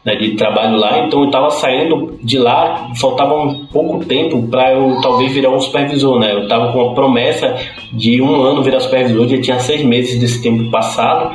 né, 0.06 0.14
de 0.14 0.36
trabalho 0.36 0.76
lá, 0.76 1.00
então 1.00 1.22
eu 1.22 1.26
estava 1.26 1.50
saindo 1.50 2.16
de 2.22 2.38
lá, 2.38 2.92
faltava 2.94 3.34
um 3.34 3.66
pouco 3.66 4.04
tempo 4.04 4.46
para 4.46 4.72
eu 4.72 5.00
talvez 5.02 5.32
virar 5.32 5.50
um 5.50 5.58
supervisor, 5.58 6.20
né? 6.20 6.32
Eu 6.32 6.44
estava 6.44 6.72
com 6.72 6.80
a 6.80 6.94
promessa 6.94 7.56
de 7.92 8.22
um 8.22 8.40
ano 8.40 8.62
virar 8.62 8.78
supervisor, 8.78 9.26
já 9.26 9.40
tinha 9.40 9.58
seis 9.58 9.82
meses 9.82 10.20
desse 10.20 10.40
tempo 10.40 10.70
passado, 10.70 11.34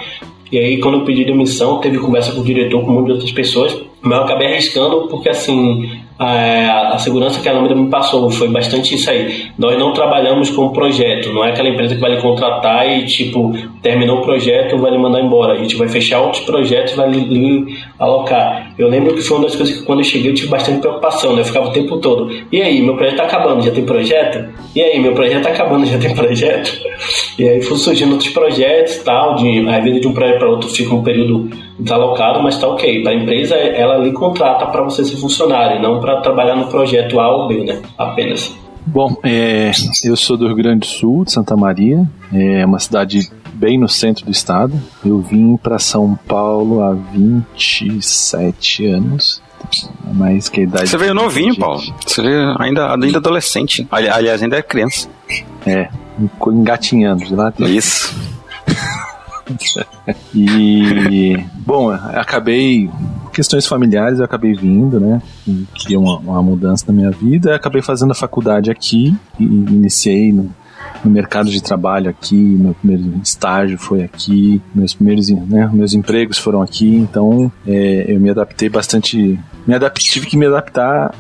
e 0.49 0.57
aí 0.57 0.79
quando 0.79 0.99
eu 0.99 1.03
pedi 1.03 1.25
demissão, 1.25 1.79
teve 1.79 1.99
conversa 1.99 2.31
com 2.31 2.39
o 2.39 2.45
diretor, 2.45 2.85
com 2.85 3.03
de 3.03 3.11
outras 3.11 3.31
pessoas, 3.33 3.77
mas 4.01 4.17
eu 4.17 4.23
acabei 4.23 4.47
arriscando 4.47 5.09
porque 5.09 5.27
assim 5.27 5.89
a, 6.23 6.93
a, 6.93 6.97
segurança 6.99 7.41
que 7.41 7.49
a 7.49 7.53
Lambda 7.53 7.73
me 7.73 7.89
passou 7.89 8.29
foi 8.29 8.47
bastante 8.49 8.93
isso 8.93 9.09
aí. 9.09 9.49
Nós 9.57 9.77
não 9.79 9.91
trabalhamos 9.91 10.51
com 10.51 10.69
projeto, 10.69 11.33
não 11.33 11.43
é 11.43 11.49
aquela 11.49 11.69
empresa 11.69 11.95
que 11.95 12.01
vai 12.01 12.11
lhe 12.11 12.21
contratar 12.21 12.87
e, 12.87 13.05
tipo, 13.05 13.51
terminou 13.81 14.19
o 14.19 14.21
projeto, 14.21 14.77
vai 14.77 14.91
lhe 14.91 14.99
mandar 14.99 15.19
embora. 15.19 15.53
A 15.53 15.57
gente 15.57 15.75
vai 15.75 15.87
fechar 15.87 16.21
outros 16.21 16.43
projetos 16.43 16.93
vai 16.93 17.09
lhe, 17.09 17.19
lhe, 17.21 17.77
alocar. 17.97 18.71
Eu 18.77 18.87
lembro 18.87 19.15
que 19.15 19.21
foi 19.21 19.37
uma 19.37 19.47
das 19.47 19.55
coisas 19.55 19.79
que 19.79 19.83
quando 19.83 19.99
eu 19.99 20.05
cheguei 20.05 20.29
eu 20.29 20.35
tive 20.35 20.49
bastante 20.49 20.79
preocupação, 20.79 21.33
né? 21.33 21.41
Eu 21.41 21.45
ficava 21.45 21.69
o 21.69 21.71
tempo 21.71 21.97
todo. 21.97 22.29
E 22.51 22.61
aí, 22.61 22.81
meu 22.81 22.95
projeto 22.95 23.17
tá 23.17 23.23
acabando, 23.23 23.63
já 23.63 23.71
tem 23.71 23.83
projeto? 23.83 24.53
E 24.75 24.81
aí, 24.81 24.99
meu 24.99 25.13
projeto 25.13 25.43
tá 25.43 25.49
acabando, 25.49 25.85
já 25.87 25.97
tem 25.97 26.13
projeto? 26.15 26.71
E 27.39 27.49
aí 27.49 27.61
foi 27.63 27.77
surgindo 27.77 28.11
outros 28.11 28.29
projetos 28.29 28.97
tal, 28.97 29.35
de, 29.35 29.67
às 29.67 29.83
vezes 29.83 30.01
de 30.01 30.07
um 30.07 30.13
projeto 30.13 30.37
para 30.37 30.49
outro 30.49 30.69
fica 30.69 30.93
um 30.93 31.01
período 31.01 31.49
desalocado, 31.81 32.41
mas 32.41 32.57
tá 32.57 32.67
ok. 32.67 33.03
Para 33.03 33.11
a 33.11 33.15
empresa, 33.15 33.55
ela 33.55 33.97
lhe 33.97 34.11
contrata 34.11 34.65
para 34.67 34.83
você 34.83 35.03
ser 35.03 35.17
funcionário, 35.17 35.81
não 35.81 35.99
para 35.99 36.21
trabalhar 36.21 36.55
no 36.55 36.67
projeto 36.67 37.19
A 37.19 37.35
ou 37.35 37.47
B, 37.47 37.63
né? 37.63 37.81
Apenas. 37.97 38.55
Bom, 38.85 39.15
é, 39.23 39.71
eu 40.03 40.15
sou 40.15 40.35
do 40.35 40.47
Rio 40.47 40.55
Grande 40.55 40.79
do 40.79 40.85
Sul, 40.85 41.25
de 41.25 41.31
Santa 41.31 41.55
Maria. 41.55 42.07
É 42.33 42.65
uma 42.65 42.79
cidade 42.79 43.31
bem 43.53 43.77
no 43.77 43.87
centro 43.87 44.25
do 44.25 44.31
estado. 44.31 44.73
Eu 45.05 45.19
vim 45.19 45.55
para 45.55 45.77
São 45.77 46.17
Paulo 46.27 46.81
há 46.81 46.93
27 46.93 48.87
anos. 48.87 49.41
Mais 50.13 50.49
que 50.49 50.61
a 50.61 50.63
idade. 50.63 50.89
Você 50.89 50.97
veio 50.97 51.13
novinho, 51.13 51.55
Paulo. 51.55 51.81
Você 52.05 52.21
veio 52.21 52.55
ainda, 52.59 52.91
ainda 52.93 53.17
adolescente. 53.19 53.87
Ali, 53.91 54.09
aliás, 54.09 54.41
ainda 54.41 54.57
é 54.57 54.61
criança. 54.61 55.07
É, 55.65 55.87
engatinhando 56.47 57.35
lá. 57.35 57.53
Isso. 57.59 58.13
e 60.33 61.37
bom, 61.65 61.91
acabei 61.91 62.89
questões 63.31 63.65
familiares 63.65 64.19
eu 64.19 64.25
acabei 64.25 64.53
vindo, 64.53 64.99
né? 64.99 65.21
Que 65.73 65.95
uma, 65.95 66.17
uma 66.17 66.43
mudança 66.43 66.85
na 66.87 66.93
minha 66.93 67.11
vida. 67.11 67.55
Acabei 67.55 67.81
fazendo 67.81 68.11
a 68.11 68.15
faculdade 68.15 68.69
aqui 68.69 69.15
e 69.39 69.43
iniciei 69.43 70.31
no, 70.31 70.53
no 71.03 71.11
mercado 71.11 71.49
de 71.49 71.61
trabalho 71.61 72.09
aqui, 72.09 72.35
meu 72.35 72.73
primeiro 72.73 73.19
estágio 73.23 73.77
foi 73.77 74.03
aqui, 74.03 74.61
meus 74.73 74.93
primeiros 74.93 75.29
né, 75.29 75.69
meus 75.73 75.93
empregos 75.93 76.37
foram 76.37 76.61
aqui, 76.61 76.87
então 76.87 77.51
é, 77.65 78.05
eu 78.07 78.19
me 78.19 78.29
adaptei 78.29 78.69
bastante, 78.69 79.39
me 79.65 79.73
adaptei, 79.73 80.09
tive 80.09 80.27
que 80.27 80.37
me 80.37 80.45
adaptar 80.45 81.13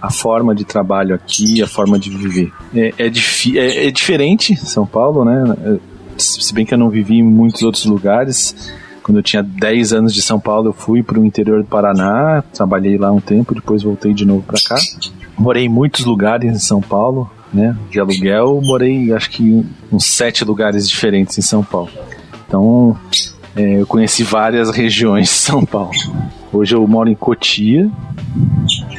à, 0.00 0.10
forma 0.10 0.54
de 0.54 0.64
trabalho 0.64 1.14
aqui, 1.14 1.62
a 1.62 1.66
forma 1.66 1.98
de 1.98 2.10
viver. 2.10 2.52
É, 2.74 2.92
é, 2.98 3.06
é, 3.06 3.86
é 3.86 3.90
diferente 3.90 4.56
São 4.56 4.86
Paulo, 4.86 5.24
né? 5.24 5.78
Se 6.18 6.52
bem 6.52 6.66
que 6.66 6.74
eu 6.74 6.78
não 6.78 6.90
vivi 6.90 7.18
em 7.18 7.22
muitos 7.22 7.62
outros 7.62 7.84
lugares, 7.84 8.72
quando 9.02 9.18
eu 9.18 9.22
tinha 9.22 9.42
10 9.42 9.92
anos 9.92 10.12
de 10.12 10.20
São 10.20 10.38
Paulo, 10.38 10.68
eu 10.68 10.72
fui 10.72 11.02
para 11.02 11.18
o 11.18 11.24
interior 11.24 11.62
do 11.62 11.68
Paraná, 11.68 12.42
trabalhei 12.52 12.98
lá 12.98 13.10
um 13.10 13.20
tempo, 13.20 13.54
depois 13.54 13.82
voltei 13.82 14.12
de 14.12 14.24
novo 14.24 14.42
para 14.42 14.60
cá. 14.60 14.76
Morei 15.38 15.64
em 15.64 15.68
muitos 15.68 16.04
lugares 16.04 16.52
em 16.52 16.58
São 16.58 16.82
Paulo, 16.82 17.30
né? 17.52 17.76
De 17.90 18.00
aluguel, 18.00 18.60
morei 18.62 19.12
acho 19.12 19.30
que 19.30 19.64
uns 19.90 20.04
sete 20.04 20.44
lugares 20.44 20.88
diferentes 20.88 21.38
em 21.38 21.42
São 21.42 21.64
Paulo. 21.64 21.90
Então, 22.46 22.98
é, 23.58 23.80
eu 23.80 23.86
conheci 23.86 24.22
várias 24.22 24.70
regiões 24.70 25.26
de 25.26 25.34
São 25.34 25.66
Paulo. 25.66 25.90
Hoje 26.52 26.76
eu 26.76 26.86
moro 26.86 27.10
em 27.10 27.14
Cotia, 27.14 27.90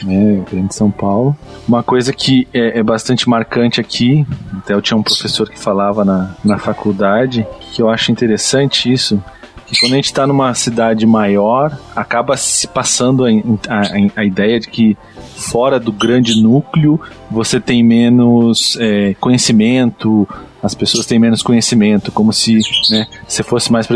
né, 0.04 0.44
grande 0.51 0.75
São 0.75 0.92
Paulo. 0.92 1.36
Uma 1.66 1.82
coisa 1.82 2.12
que 2.12 2.46
é, 2.54 2.80
é, 2.80 2.84
bastante 2.84 3.30
marcante 3.30 3.80
aqui, 3.80 4.25
até 4.58 4.74
eu 4.74 4.82
tinha 4.82 4.98
um 4.98 5.04
professor 5.04 5.50
que 5.50 5.58
falava 5.58 6.04
na, 6.04 6.36
na 6.44 6.58
faculdade, 6.58 7.48
que 7.72 7.82
eu 7.82 7.89
acho 7.89 8.12
interessante 8.12 8.92
isso, 8.92 9.24
que 9.66 9.80
quando 9.80 9.94
a 9.94 9.96
gente 9.96 10.06
está 10.06 10.28
numa 10.28 10.54
cidade 10.54 11.06
maior, 11.06 11.78
acaba 11.96 12.36
se 12.36 12.68
passando 12.68 13.25
a, 13.25 13.30
a, 13.70 14.22
a, 14.22 14.25
ideia 14.25 14.60
de 14.60 14.68
que 14.68 14.98
fora 15.38 15.80
do 15.80 15.92
grande 15.92 16.42
núcleo 16.42 17.00
você 17.32 17.60
tem 17.60 17.82
menos 17.84 18.78
é, 18.82 19.13
conhecimento, 19.22 20.28
as 20.62 20.74
pessoas 20.74 21.06
têm 21.06 21.18
menos 21.18 21.42
conhecimento, 21.42 22.12
como 22.12 22.34
se 22.34 22.60
né, 22.89 23.08
você 23.28 23.44
fosse 23.44 23.72
mais 23.72 23.88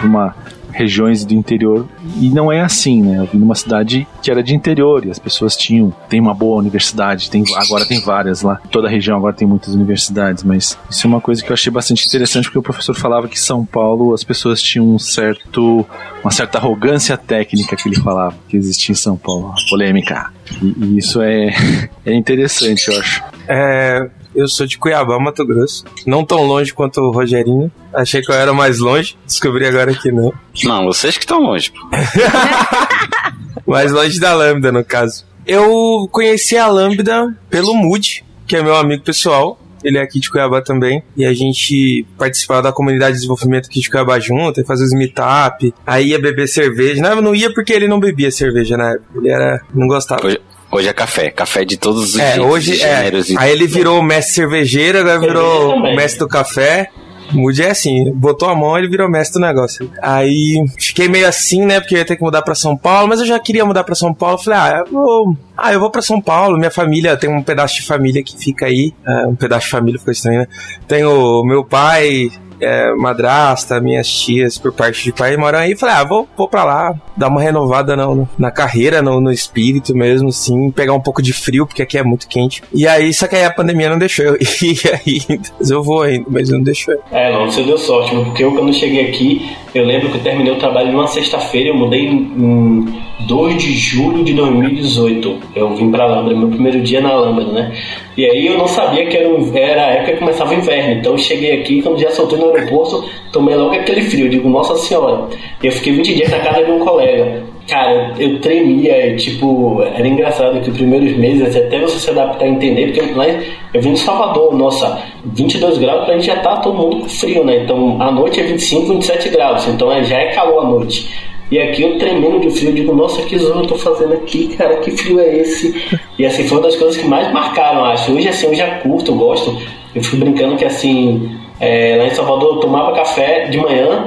para 0.00 0.08
uma 0.08 0.34
regiões 0.72 1.24
do 1.24 1.34
interior. 1.34 1.86
E 2.20 2.28
não 2.30 2.50
é 2.50 2.60
assim, 2.60 3.02
né? 3.02 3.18
Eu 3.18 3.26
vim 3.26 3.38
numa 3.38 3.54
cidade 3.54 4.06
que 4.22 4.30
era 4.30 4.42
de 4.42 4.54
interior 4.54 5.04
e 5.04 5.10
as 5.10 5.18
pessoas 5.18 5.56
tinham. 5.56 5.92
Tem 6.08 6.20
uma 6.20 6.34
boa 6.34 6.58
universidade, 6.58 7.30
tem, 7.30 7.44
agora 7.56 7.84
tem 7.84 8.00
várias 8.00 8.42
lá. 8.42 8.60
Toda 8.70 8.88
a 8.88 8.90
região 8.90 9.16
agora 9.16 9.34
tem 9.34 9.46
muitas 9.46 9.74
universidades, 9.74 10.42
mas 10.42 10.78
isso 10.88 11.06
é 11.06 11.08
uma 11.08 11.20
coisa 11.20 11.42
que 11.42 11.50
eu 11.50 11.54
achei 11.54 11.72
bastante 11.72 12.06
interessante 12.06 12.44
porque 12.44 12.58
o 12.58 12.62
professor 12.62 12.94
falava 12.94 13.28
que 13.28 13.38
São 13.38 13.64
Paulo 13.64 14.14
as 14.14 14.24
pessoas 14.24 14.62
tinham 14.62 14.88
um 14.88 14.98
certo, 14.98 15.86
uma 16.22 16.30
certa 16.30 16.58
arrogância 16.58 17.16
técnica 17.16 17.76
que 17.76 17.88
ele 17.88 17.96
falava 17.96 18.34
que 18.48 18.56
existia 18.56 18.92
em 18.92 18.96
São 18.96 19.16
Paulo, 19.16 19.54
polêmica. 19.68 20.30
E, 20.62 20.74
e 20.84 20.98
isso 20.98 21.20
é, 21.20 21.50
é 22.04 22.14
interessante, 22.14 22.88
eu 22.88 22.98
acho. 22.98 23.22
É, 23.48 24.10
eu 24.34 24.48
sou 24.48 24.66
de 24.66 24.78
Cuiabá, 24.78 25.18
Mato 25.18 25.44
Grosso. 25.44 25.84
Não 26.06 26.24
tão 26.24 26.44
longe 26.44 26.72
quanto 26.72 27.00
o 27.00 27.10
Rogerinho. 27.10 27.70
Achei 27.92 28.22
que 28.22 28.30
eu 28.30 28.34
era 28.34 28.52
mais 28.52 28.78
longe. 28.78 29.16
Descobri 29.26 29.66
agora 29.66 29.94
que 29.94 30.10
não. 30.10 30.32
Não, 30.64 30.84
vocês 30.84 31.16
que 31.16 31.24
estão 31.24 31.40
longe. 31.40 31.72
mais 33.66 33.92
longe 33.92 34.18
da 34.20 34.32
Lambda, 34.34 34.70
no 34.70 34.84
caso. 34.84 35.24
Eu 35.46 36.08
conheci 36.12 36.56
a 36.56 36.66
Lambda 36.66 37.36
pelo 37.48 37.74
Mood, 37.74 38.24
que 38.46 38.56
é 38.56 38.62
meu 38.62 38.76
amigo 38.76 39.02
pessoal. 39.02 39.58
Ele 39.82 39.96
é 39.96 40.02
aqui 40.02 40.20
de 40.20 40.30
Cuiabá 40.30 40.60
também. 40.60 41.02
E 41.16 41.24
a 41.24 41.32
gente 41.32 42.06
participava 42.18 42.62
da 42.62 42.72
comunidade 42.72 43.12
de 43.12 43.16
desenvolvimento 43.18 43.66
aqui 43.66 43.80
de 43.80 43.90
Cuiabá 43.90 44.20
junto, 44.20 44.60
e 44.60 44.64
fazia 44.64 44.84
os 44.84 44.92
meetup. 44.92 45.74
Aí 45.86 46.08
ia 46.08 46.20
beber 46.20 46.46
cerveja. 46.46 47.00
Não, 47.00 47.20
não 47.22 47.34
ia 47.34 47.52
porque 47.52 47.72
ele 47.72 47.88
não 47.88 47.98
bebia 47.98 48.30
cerveja 48.30 48.76
na 48.76 48.90
época. 48.92 49.18
Ele 49.18 49.30
era. 49.30 49.60
não 49.74 49.86
gostava. 49.86 50.26
Hoje, 50.26 50.40
Hoje 50.72 50.88
é 50.88 50.92
café, 50.92 51.30
café 51.30 51.64
de 51.64 51.76
todos 51.76 52.14
os 52.14 52.18
é, 52.18 52.40
hoje 52.40 52.80
é. 52.80 53.10
Aí 53.36 53.50
ele 53.50 53.66
virou 53.66 54.00
mestre 54.02 54.34
cervejeiro, 54.34 54.98
agora 54.98 55.18
virou 55.18 55.80
mestre 55.94 56.20
do 56.20 56.28
café. 56.28 56.90
Mude 57.32 57.62
é 57.62 57.70
assim, 57.70 58.10
botou 58.12 58.48
a 58.48 58.54
mão 58.54 58.76
ele 58.76 58.88
virou 58.88 59.08
mestre 59.08 59.40
do 59.40 59.46
negócio. 59.46 59.90
Aí 60.02 60.64
fiquei 60.78 61.08
meio 61.08 61.28
assim, 61.28 61.64
né? 61.64 61.80
Porque 61.80 61.94
eu 61.94 61.98
ia 61.98 62.04
ter 62.04 62.16
que 62.16 62.22
mudar 62.22 62.42
pra 62.42 62.54
São 62.54 62.76
Paulo, 62.76 63.08
mas 63.08 63.20
eu 63.20 63.26
já 63.26 63.38
queria 63.38 63.64
mudar 63.64 63.84
pra 63.84 63.94
São 63.94 64.12
Paulo. 64.12 64.38
Falei, 64.38 64.58
ah, 64.58 64.84
eu 64.84 64.92
vou. 64.92 65.36
Ah, 65.56 65.72
eu 65.72 65.80
vou 65.80 65.90
pra 65.90 66.02
São 66.02 66.20
Paulo. 66.20 66.58
Minha 66.58 66.70
família 66.70 67.16
tem 67.16 67.30
um 67.30 67.42
pedaço 67.42 67.76
de 67.76 67.82
família 67.82 68.22
que 68.22 68.36
fica 68.36 68.66
aí. 68.66 68.92
É, 69.06 69.26
um 69.26 69.34
pedaço 69.34 69.66
de 69.66 69.70
família 69.70 69.98
ficou 69.98 70.12
estranho, 70.12 70.40
né? 70.40 70.48
Tenho 70.88 71.44
meu 71.44 71.64
pai, 71.64 72.30
é, 72.60 72.92
madrasta, 72.94 73.80
minhas 73.80 74.08
tias 74.08 74.58
por 74.58 74.72
parte 74.72 75.04
de 75.04 75.12
pai 75.12 75.36
moram 75.36 75.58
aí. 75.58 75.76
Falei, 75.76 75.94
ah, 75.96 76.04
vou, 76.04 76.28
vou 76.36 76.48
pra 76.48 76.64
lá, 76.64 76.94
dar 77.16 77.28
uma 77.28 77.40
renovada 77.40 77.96
na, 77.96 78.06
na 78.38 78.50
carreira, 78.50 79.02
no, 79.02 79.20
no 79.20 79.32
espírito 79.32 79.94
mesmo, 79.94 80.28
assim, 80.28 80.70
pegar 80.70 80.94
um 80.94 81.00
pouco 81.00 81.22
de 81.22 81.32
frio, 81.32 81.66
porque 81.66 81.82
aqui 81.82 81.98
é 81.98 82.02
muito 82.02 82.28
quente. 82.28 82.62
E 82.72 82.86
aí, 82.86 83.12
só 83.12 83.26
que 83.26 83.36
aí 83.36 83.44
a 83.44 83.52
pandemia 83.52 83.88
não 83.88 83.98
deixou 83.98 84.24
eu 84.24 84.36
ir 84.62 84.80
ainda. 85.06 85.48
Eu 85.68 85.82
vou 85.82 86.02
ainda, 86.02 86.26
mas 86.28 86.48
não 86.50 86.62
deixou 86.62 86.94
eu. 86.94 87.02
É, 87.10 87.32
não, 87.32 87.50
você 87.50 87.62
deu 87.62 87.78
sorte, 87.78 88.14
porque 88.14 88.44
eu 88.44 88.52
quando 88.52 88.72
cheguei 88.72 89.08
aqui, 89.08 89.56
eu 89.74 89.84
lembro 89.84 90.10
que 90.10 90.18
eu 90.18 90.22
terminei 90.22 90.52
o 90.52 90.58
trabalho 90.58 90.92
numa 90.92 91.06
sexta-feira, 91.06 91.70
eu 91.70 91.74
mudei 91.74 92.06
em 92.06 93.00
2 93.26 93.62
de 93.62 93.72
julho 93.72 94.24
de 94.24 94.34
2018. 94.34 95.38
Eu 95.54 95.74
vim 95.76 95.90
pra 95.90 96.06
Lambda, 96.06 96.34
meu 96.34 96.48
primeiro 96.48 96.82
dia 96.82 97.00
na 97.00 97.14
Lambda, 97.14 97.52
né? 97.52 97.72
E 98.20 98.26
aí 98.26 98.46
eu 98.48 98.58
não 98.58 98.66
sabia 98.66 99.06
que 99.06 99.16
era, 99.16 99.28
era 99.58 99.82
a 99.82 99.90
época 99.92 100.12
que 100.12 100.18
começava 100.18 100.50
o 100.50 100.54
inverno. 100.54 100.92
Então 100.92 101.12
eu 101.12 101.18
cheguei 101.18 101.58
aqui, 101.58 101.80
quando 101.80 101.98
já 101.98 102.10
soltei 102.10 102.36
no 102.36 102.50
aeroporto, 102.50 103.02
tomei 103.32 103.56
logo 103.56 103.74
aquele 103.74 104.02
frio. 104.02 104.26
Eu 104.26 104.28
digo, 104.28 104.46
nossa 104.50 104.76
senhora. 104.76 105.26
Eu 105.62 105.72
fiquei 105.72 105.94
20 105.94 106.14
dias 106.16 106.30
na 106.30 106.38
casa 106.40 106.62
de 106.62 106.70
um 106.70 106.80
colega. 106.80 107.42
Cara, 107.66 108.12
eu 108.18 108.38
tremia, 108.42 109.16
tipo, 109.16 109.80
era 109.80 110.06
engraçado 110.06 110.60
que 110.60 110.68
os 110.68 110.76
primeiros 110.76 111.16
meses, 111.16 111.56
até 111.56 111.78
você 111.78 111.98
se 111.98 112.10
adaptar 112.10 112.44
a 112.44 112.48
entender, 112.48 112.92
porque 112.92 113.10
lá 113.14 113.24
eu 113.72 113.80
vim 113.80 113.94
de 113.94 114.00
Salvador, 114.00 114.54
nossa, 114.54 115.02
22 115.24 115.78
graus 115.78 116.04
pra 116.04 116.14
gente 116.14 116.26
já 116.26 116.36
tá 116.40 116.56
todo 116.56 116.76
mundo 116.76 116.96
com 117.00 117.08
frio, 117.08 117.42
né? 117.42 117.62
Então 117.64 118.02
a 118.02 118.10
noite 118.10 118.38
é 118.38 118.42
25, 118.42 118.86
27 118.96 119.30
graus, 119.30 119.66
então 119.66 119.90
é, 119.90 120.04
já 120.04 120.18
é 120.18 120.26
calor 120.32 120.66
à 120.66 120.68
noite. 120.68 121.08
E 121.50 121.58
aqui 121.58 121.82
eu 121.82 121.98
tremendo 121.98 122.38
de 122.38 122.50
frio, 122.50 122.72
digo, 122.72 122.94
nossa, 122.94 123.22
que 123.22 123.36
zona 123.36 123.62
eu 123.62 123.66
tô 123.66 123.74
fazendo 123.74 124.14
aqui, 124.14 124.54
cara, 124.56 124.76
que 124.76 124.92
frio 124.92 125.18
é 125.18 125.38
esse? 125.38 125.98
E 126.16 126.24
assim, 126.24 126.46
foi 126.46 126.58
uma 126.58 126.64
das 126.64 126.76
coisas 126.76 126.96
que 126.96 127.06
mais 127.06 127.32
marcaram, 127.32 127.84
acho. 127.86 128.12
Hoje, 128.12 128.28
assim, 128.28 128.46
eu 128.46 128.54
já 128.54 128.76
curto, 128.76 129.12
gosto. 129.14 129.56
Eu 129.92 130.02
fico 130.02 130.18
brincando 130.18 130.56
que, 130.56 130.64
assim, 130.64 131.28
é, 131.58 131.96
lá 131.98 132.06
em 132.06 132.10
Salvador 132.10 132.54
eu 132.54 132.60
tomava 132.60 132.92
café 132.92 133.46
de 133.46 133.58
manhã, 133.58 134.06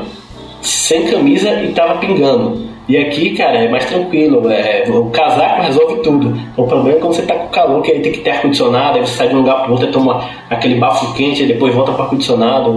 sem 0.61 1.03
camisa 1.07 1.61
e 1.61 1.73
tava 1.73 1.99
pingando. 1.99 2.71
E 2.87 2.97
aqui, 2.97 3.31
cara, 3.31 3.57
é 3.57 3.67
mais 3.69 3.85
tranquilo. 3.85 4.49
É, 4.49 4.85
o 4.89 5.09
casaco 5.09 5.63
resolve 5.63 6.01
tudo. 6.01 6.37
O 6.55 6.65
problema 6.65 6.97
é 6.97 7.01
quando 7.01 7.13
você 7.13 7.23
tá 7.23 7.35
com 7.35 7.47
calor, 7.47 7.81
que 7.81 7.91
aí 7.91 8.01
tem 8.01 8.11
que 8.11 8.19
ter 8.19 8.31
ar-condicionado, 8.31 8.97
aí 8.97 9.05
você 9.05 9.17
sai 9.17 9.27
de 9.29 9.35
um 9.35 9.39
lugar 9.39 9.63
pro 9.63 9.73
outro 9.73 9.87
e 9.87 9.91
toma 9.91 10.23
aquele 10.49 10.75
bafo 10.75 11.13
quente, 11.13 11.43
e 11.43 11.47
depois 11.47 11.73
volta 11.75 11.91
pro 11.91 12.03
ar-condicionado. 12.03 12.75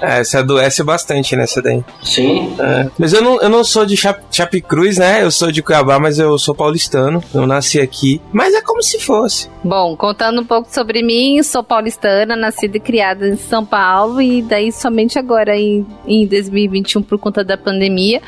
É, 0.00 0.22
você 0.22 0.38
adoece 0.38 0.82
bastante 0.82 1.34
nessa 1.36 1.60
daí. 1.60 1.82
Sim. 2.02 2.54
É. 2.58 2.88
Mas 2.98 3.12
eu 3.12 3.22
não, 3.22 3.40
eu 3.40 3.48
não 3.48 3.64
sou 3.64 3.84
de 3.84 3.96
Chap 3.96 4.22
Chapecruz, 4.30 4.98
né? 4.98 5.22
Eu 5.22 5.30
sou 5.30 5.50
de 5.50 5.62
Cuiabá, 5.62 5.98
mas 5.98 6.18
eu 6.18 6.38
sou 6.38 6.54
paulistano. 6.54 7.22
Eu 7.34 7.46
nasci 7.46 7.80
aqui. 7.80 8.20
Mas 8.32 8.54
é 8.54 8.62
como 8.62 8.82
se 8.82 8.98
fosse. 8.98 9.48
Bom, 9.62 9.96
contando 9.96 10.40
um 10.40 10.44
pouco 10.44 10.72
sobre 10.72 11.02
mim, 11.02 11.42
sou 11.42 11.62
paulistana, 11.62 12.36
nascida 12.36 12.76
e 12.76 12.80
criada 12.80 13.28
em 13.28 13.36
São 13.36 13.64
Paulo. 13.64 14.20
E 14.20 14.42
daí 14.42 14.70
somente 14.72 15.18
agora, 15.18 15.56
em, 15.56 15.86
em 16.06 16.26
2021, 16.26 17.02
por 17.02 17.18
conta 17.18 17.42
da 17.42 17.56
pandemia, 17.56 18.22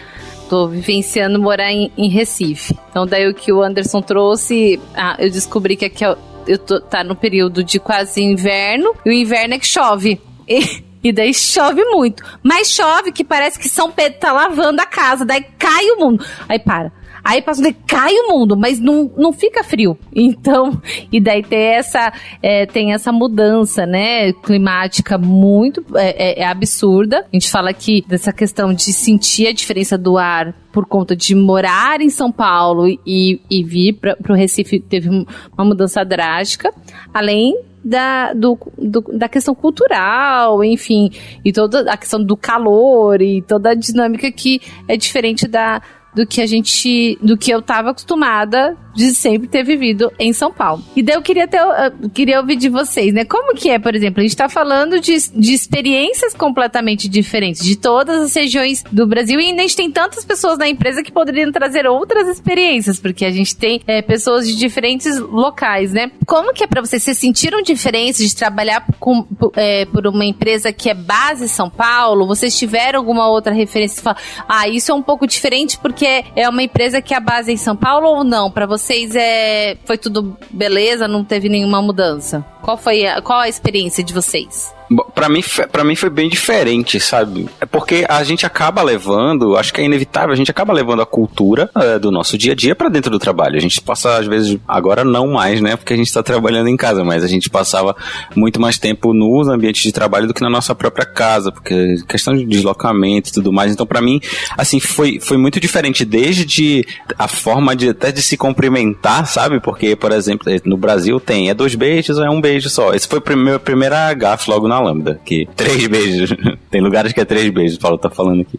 tô 0.48 0.66
vivenciando 0.66 1.38
morar 1.38 1.72
em, 1.72 1.92
em, 1.96 2.08
Recife. 2.08 2.76
Então, 2.90 3.06
daí 3.06 3.28
o 3.28 3.34
que 3.34 3.52
o 3.52 3.62
Anderson 3.62 4.02
trouxe, 4.02 4.80
ah, 4.96 5.16
eu 5.18 5.30
descobri 5.30 5.76
que 5.76 5.84
aqui 5.84 6.04
eu, 6.04 6.16
eu 6.46 6.58
tô, 6.58 6.80
tá 6.80 7.04
no 7.04 7.14
período 7.14 7.62
de 7.62 7.78
quase 7.78 8.20
inverno, 8.20 8.92
e 9.06 9.10
o 9.10 9.12
inverno 9.12 9.54
é 9.54 9.58
que 9.58 9.66
chove. 9.66 10.20
E, 10.52 10.82
e 11.02 11.12
daí 11.12 11.32
chove 11.32 11.84
muito. 11.84 12.22
Mas 12.42 12.70
chove 12.72 13.12
que 13.12 13.24
parece 13.24 13.58
que 13.58 13.68
São 13.68 13.90
Pedro 13.90 14.18
tá 14.18 14.32
lavando 14.32 14.80
a 14.80 14.86
casa. 14.86 15.24
Daí 15.24 15.44
cai 15.58 15.90
o 15.90 15.98
mundo. 15.98 16.24
Aí 16.48 16.58
para. 16.58 16.92
Aí 17.22 17.42
passa 17.42 17.66
um 17.66 17.72
cai 17.86 18.12
o 18.14 18.32
mundo, 18.32 18.56
mas 18.56 18.80
não, 18.80 19.10
não 19.16 19.32
fica 19.32 19.62
frio. 19.62 19.98
Então, 20.30 20.80
e 21.10 21.20
daí 21.20 21.42
tem 21.42 21.58
essa, 21.60 22.12
é, 22.42 22.66
tem 22.66 22.92
essa 22.92 23.10
mudança, 23.10 23.86
né, 23.86 24.32
climática 24.32 25.16
muito 25.16 25.84
é, 25.94 26.40
é, 26.40 26.42
é, 26.42 26.46
absurda. 26.46 27.26
A 27.32 27.36
gente 27.36 27.50
fala 27.50 27.70
aqui 27.70 28.04
dessa 28.06 28.32
questão 28.32 28.72
de 28.72 28.92
sentir 28.92 29.48
a 29.48 29.52
diferença 29.52 29.96
do 29.96 30.18
ar 30.18 30.54
por 30.72 30.86
conta 30.86 31.16
de 31.16 31.34
morar 31.34 32.00
em 32.00 32.10
São 32.10 32.30
Paulo 32.30 32.86
e, 32.88 33.40
e 33.50 33.64
vir 33.64 33.94
para 33.94 34.16
o 34.28 34.34
Recife, 34.34 34.78
teve 34.78 35.08
uma 35.08 35.64
mudança 35.64 36.04
drástica. 36.04 36.72
Além 37.12 37.58
da, 37.84 38.32
do, 38.32 38.58
do, 38.76 39.00
da 39.12 39.28
questão 39.28 39.54
cultural, 39.54 40.62
enfim, 40.62 41.10
e 41.44 41.52
toda 41.52 41.90
a 41.90 41.96
questão 41.96 42.22
do 42.22 42.36
calor 42.36 43.20
e 43.22 43.42
toda 43.42 43.70
a 43.70 43.74
dinâmica 43.74 44.30
que 44.30 44.60
é 44.86 44.96
diferente 44.96 45.48
da, 45.48 45.80
do 46.14 46.26
que 46.26 46.40
a 46.40 46.46
gente, 46.46 47.18
do 47.22 47.36
que 47.36 47.50
eu 47.50 47.60
estava 47.60 47.90
acostumada 47.90 48.76
de 48.94 49.14
sempre 49.14 49.48
ter 49.48 49.62
vivido 49.62 50.12
em 50.18 50.32
São 50.32 50.52
Paulo. 50.52 50.82
E 50.96 51.02
daí 51.02 51.16
eu 51.16 51.22
queria 51.22 51.46
ter, 51.46 51.60
eu 51.60 52.10
queria 52.10 52.40
ouvir 52.40 52.56
de 52.56 52.68
vocês, 52.68 53.12
né? 53.12 53.24
Como 53.24 53.54
que 53.54 53.70
é, 53.70 53.78
por 53.78 53.94
exemplo, 53.94 54.20
a 54.20 54.22
gente 54.22 54.32
está 54.32 54.48
falando 54.48 55.00
de, 55.00 55.16
de 55.30 55.52
experiências 55.52 56.34
completamente 56.34 57.08
diferentes 57.08 57.64
de 57.64 57.76
todas 57.76 58.22
as 58.22 58.34
regiões 58.34 58.82
do 58.90 59.06
Brasil 59.06 59.38
e 59.40 59.50
a 59.50 59.62
gente 59.62 59.76
tem 59.76 59.90
tantas 59.90 60.24
pessoas 60.24 60.58
na 60.58 60.68
empresa 60.68 61.02
que 61.02 61.12
poderiam 61.12 61.52
trazer 61.52 61.86
outras 61.86 62.28
experiências, 62.28 62.98
porque 62.98 63.24
a 63.24 63.30
gente 63.30 63.56
tem 63.56 63.80
é, 63.86 64.02
pessoas 64.02 64.46
de 64.46 64.56
diferentes 64.56 65.18
locais, 65.18 65.92
né? 65.92 66.10
Como 66.26 66.52
que 66.52 66.64
é 66.64 66.66
para 66.66 66.80
vocês? 66.80 67.02
Vocês 67.02 67.18
sentiram 67.18 67.62
diferença 67.62 68.22
de 68.22 68.34
trabalhar 68.34 68.84
com, 68.98 69.26
é, 69.54 69.86
por 69.86 70.06
uma 70.06 70.24
empresa 70.24 70.72
que 70.72 70.90
é 70.90 70.94
base 70.94 71.48
São 71.48 71.70
Paulo? 71.70 72.26
Vocês 72.26 72.58
tiveram 72.58 72.98
alguma 72.98 73.28
outra 73.28 73.52
referência? 73.52 74.14
Ah, 74.48 74.68
isso 74.68 74.90
é 74.90 74.94
um 74.94 75.02
pouco 75.02 75.26
diferente 75.26 75.78
porque 75.78 76.24
é 76.34 76.48
uma 76.48 76.62
empresa 76.62 77.00
que 77.00 77.14
é 77.14 77.20
base 77.20 77.52
em 77.52 77.56
São 77.56 77.76
Paulo 77.76 78.08
ou 78.08 78.24
não? 78.24 78.52
Vocês 78.68 78.79
vocês 78.80 79.14
é, 79.14 79.76
foi 79.84 79.98
tudo 79.98 80.36
beleza? 80.50 81.06
Não 81.06 81.24
teve 81.24 81.48
nenhuma 81.48 81.82
mudança? 81.82 82.44
Qual 82.62 82.76
foi 82.76 83.06
a, 83.06 83.20
qual 83.20 83.40
a 83.40 83.48
experiência 83.48 84.02
de 84.02 84.12
vocês? 84.12 84.74
Para 85.14 85.28
mim, 85.28 85.42
para 85.70 85.84
mim 85.84 85.94
foi 85.94 86.10
bem 86.10 86.28
diferente, 86.28 86.98
sabe? 86.98 87.48
É 87.60 87.66
porque 87.66 88.04
a 88.08 88.24
gente 88.24 88.44
acaba 88.44 88.82
levando, 88.82 89.56
acho 89.56 89.72
que 89.72 89.80
é 89.80 89.84
inevitável, 89.84 90.32
a 90.32 90.36
gente 90.36 90.50
acaba 90.50 90.72
levando 90.72 91.00
a 91.00 91.06
cultura 91.06 91.70
é, 91.76 91.98
do 91.98 92.10
nosso 92.10 92.36
dia 92.36 92.52
a 92.52 92.54
dia 92.56 92.74
para 92.74 92.88
dentro 92.88 93.10
do 93.10 93.18
trabalho. 93.18 93.56
A 93.56 93.60
gente 93.60 93.80
passa, 93.80 94.18
às 94.18 94.26
vezes, 94.26 94.58
agora 94.66 95.04
não 95.04 95.28
mais, 95.28 95.60
né? 95.60 95.76
Porque 95.76 95.92
a 95.92 95.96
gente 95.96 96.08
está 96.08 96.24
trabalhando 96.24 96.68
em 96.68 96.76
casa, 96.76 97.04
mas 97.04 97.22
a 97.22 97.28
gente 97.28 97.48
passava 97.48 97.94
muito 98.34 98.60
mais 98.60 98.78
tempo 98.78 99.14
nos 99.14 99.48
ambientes 99.48 99.82
de 99.82 99.92
trabalho 99.92 100.26
do 100.26 100.34
que 100.34 100.42
na 100.42 100.50
nossa 100.50 100.74
própria 100.74 101.06
casa, 101.06 101.52
porque 101.52 101.96
questão 102.08 102.34
de 102.34 102.44
deslocamento 102.44 103.28
e 103.28 103.32
tudo 103.32 103.52
mais. 103.52 103.72
Então, 103.72 103.86
para 103.86 104.00
mim, 104.00 104.20
assim, 104.58 104.80
foi, 104.80 105.20
foi 105.20 105.36
muito 105.36 105.60
diferente 105.60 106.04
desde 106.04 106.84
a 107.16 107.28
forma 107.28 107.76
de 107.76 107.90
até 107.90 108.10
de 108.10 108.22
se 108.22 108.36
cumprimentar, 108.36 109.26
sabe? 109.26 109.60
Porque, 109.60 109.94
por 109.94 110.10
exemplo, 110.10 110.48
no 110.64 110.76
Brasil 110.76 111.20
tem 111.20 111.48
é 111.48 111.54
dois 111.54 111.76
beijos 111.76 112.18
ou 112.18 112.24
é 112.24 112.30
um 112.30 112.40
beijo 112.40 112.68
só. 112.68 112.92
Esse 112.92 113.06
foi 113.06 113.18
a 113.18 113.22
primeira, 113.22 113.60
primeira 113.60 114.12
gafe 114.14 114.50
logo 114.50 114.66
na 114.66 114.79
Lambda, 114.80 115.20
que 115.24 115.46
três 115.56 115.86
beijos. 115.86 116.34
Tem 116.70 116.80
lugares 116.80 117.12
que 117.12 117.20
é 117.20 117.24
três 117.24 117.50
beijos, 117.50 117.76
o 117.76 117.80
Paulo 117.80 117.98
tá 117.98 118.10
falando 118.10 118.42
aqui. 118.42 118.58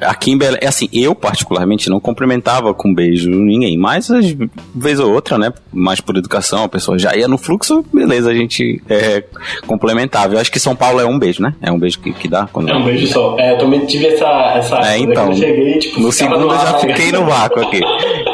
Aqui 0.00 0.32
em 0.32 0.38
Belém, 0.38 0.58
é 0.60 0.68
assim, 0.68 0.88
eu 0.92 1.14
particularmente 1.14 1.88
não 1.88 2.00
cumprimentava 2.00 2.74
com 2.74 2.92
beijo 2.92 3.30
ninguém, 3.30 3.76
mas 3.76 4.10
às 4.10 4.34
vez 4.74 4.98
ou 4.98 5.12
outra, 5.12 5.38
né, 5.38 5.52
mais 5.72 6.00
por 6.00 6.16
educação, 6.16 6.64
a 6.64 6.68
pessoa 6.68 6.98
já 6.98 7.14
ia 7.16 7.28
no 7.28 7.38
fluxo, 7.38 7.84
beleza, 7.92 8.30
a 8.30 8.34
gente 8.34 8.82
é, 8.88 9.24
complementava. 9.66 10.34
Eu 10.34 10.40
acho 10.40 10.50
que 10.50 10.60
São 10.60 10.74
Paulo 10.74 11.00
é 11.00 11.06
um 11.06 11.18
beijo, 11.18 11.42
né? 11.42 11.54
É 11.60 11.70
um 11.70 11.78
beijo 11.78 11.98
que, 12.00 12.12
que 12.12 12.28
dá. 12.28 12.48
Quando 12.52 12.70
é 12.70 12.74
um 12.74 12.84
beijo 12.84 13.06
só. 13.06 13.36
É, 13.38 13.52
eu 13.52 13.58
também 13.58 13.84
tive 13.86 14.06
essa. 14.06 14.26
essa 14.56 14.76
é, 14.92 14.98
então. 14.98 15.28
Eu 15.28 15.36
cheguei, 15.36 15.78
tipo, 15.78 16.00
no 16.00 16.12
segundo 16.12 16.42
eu 16.42 16.50
já 16.50 16.78
fiquei 16.78 17.12
no 17.12 17.24
vácuo 17.24 17.60
aqui. 17.60 17.80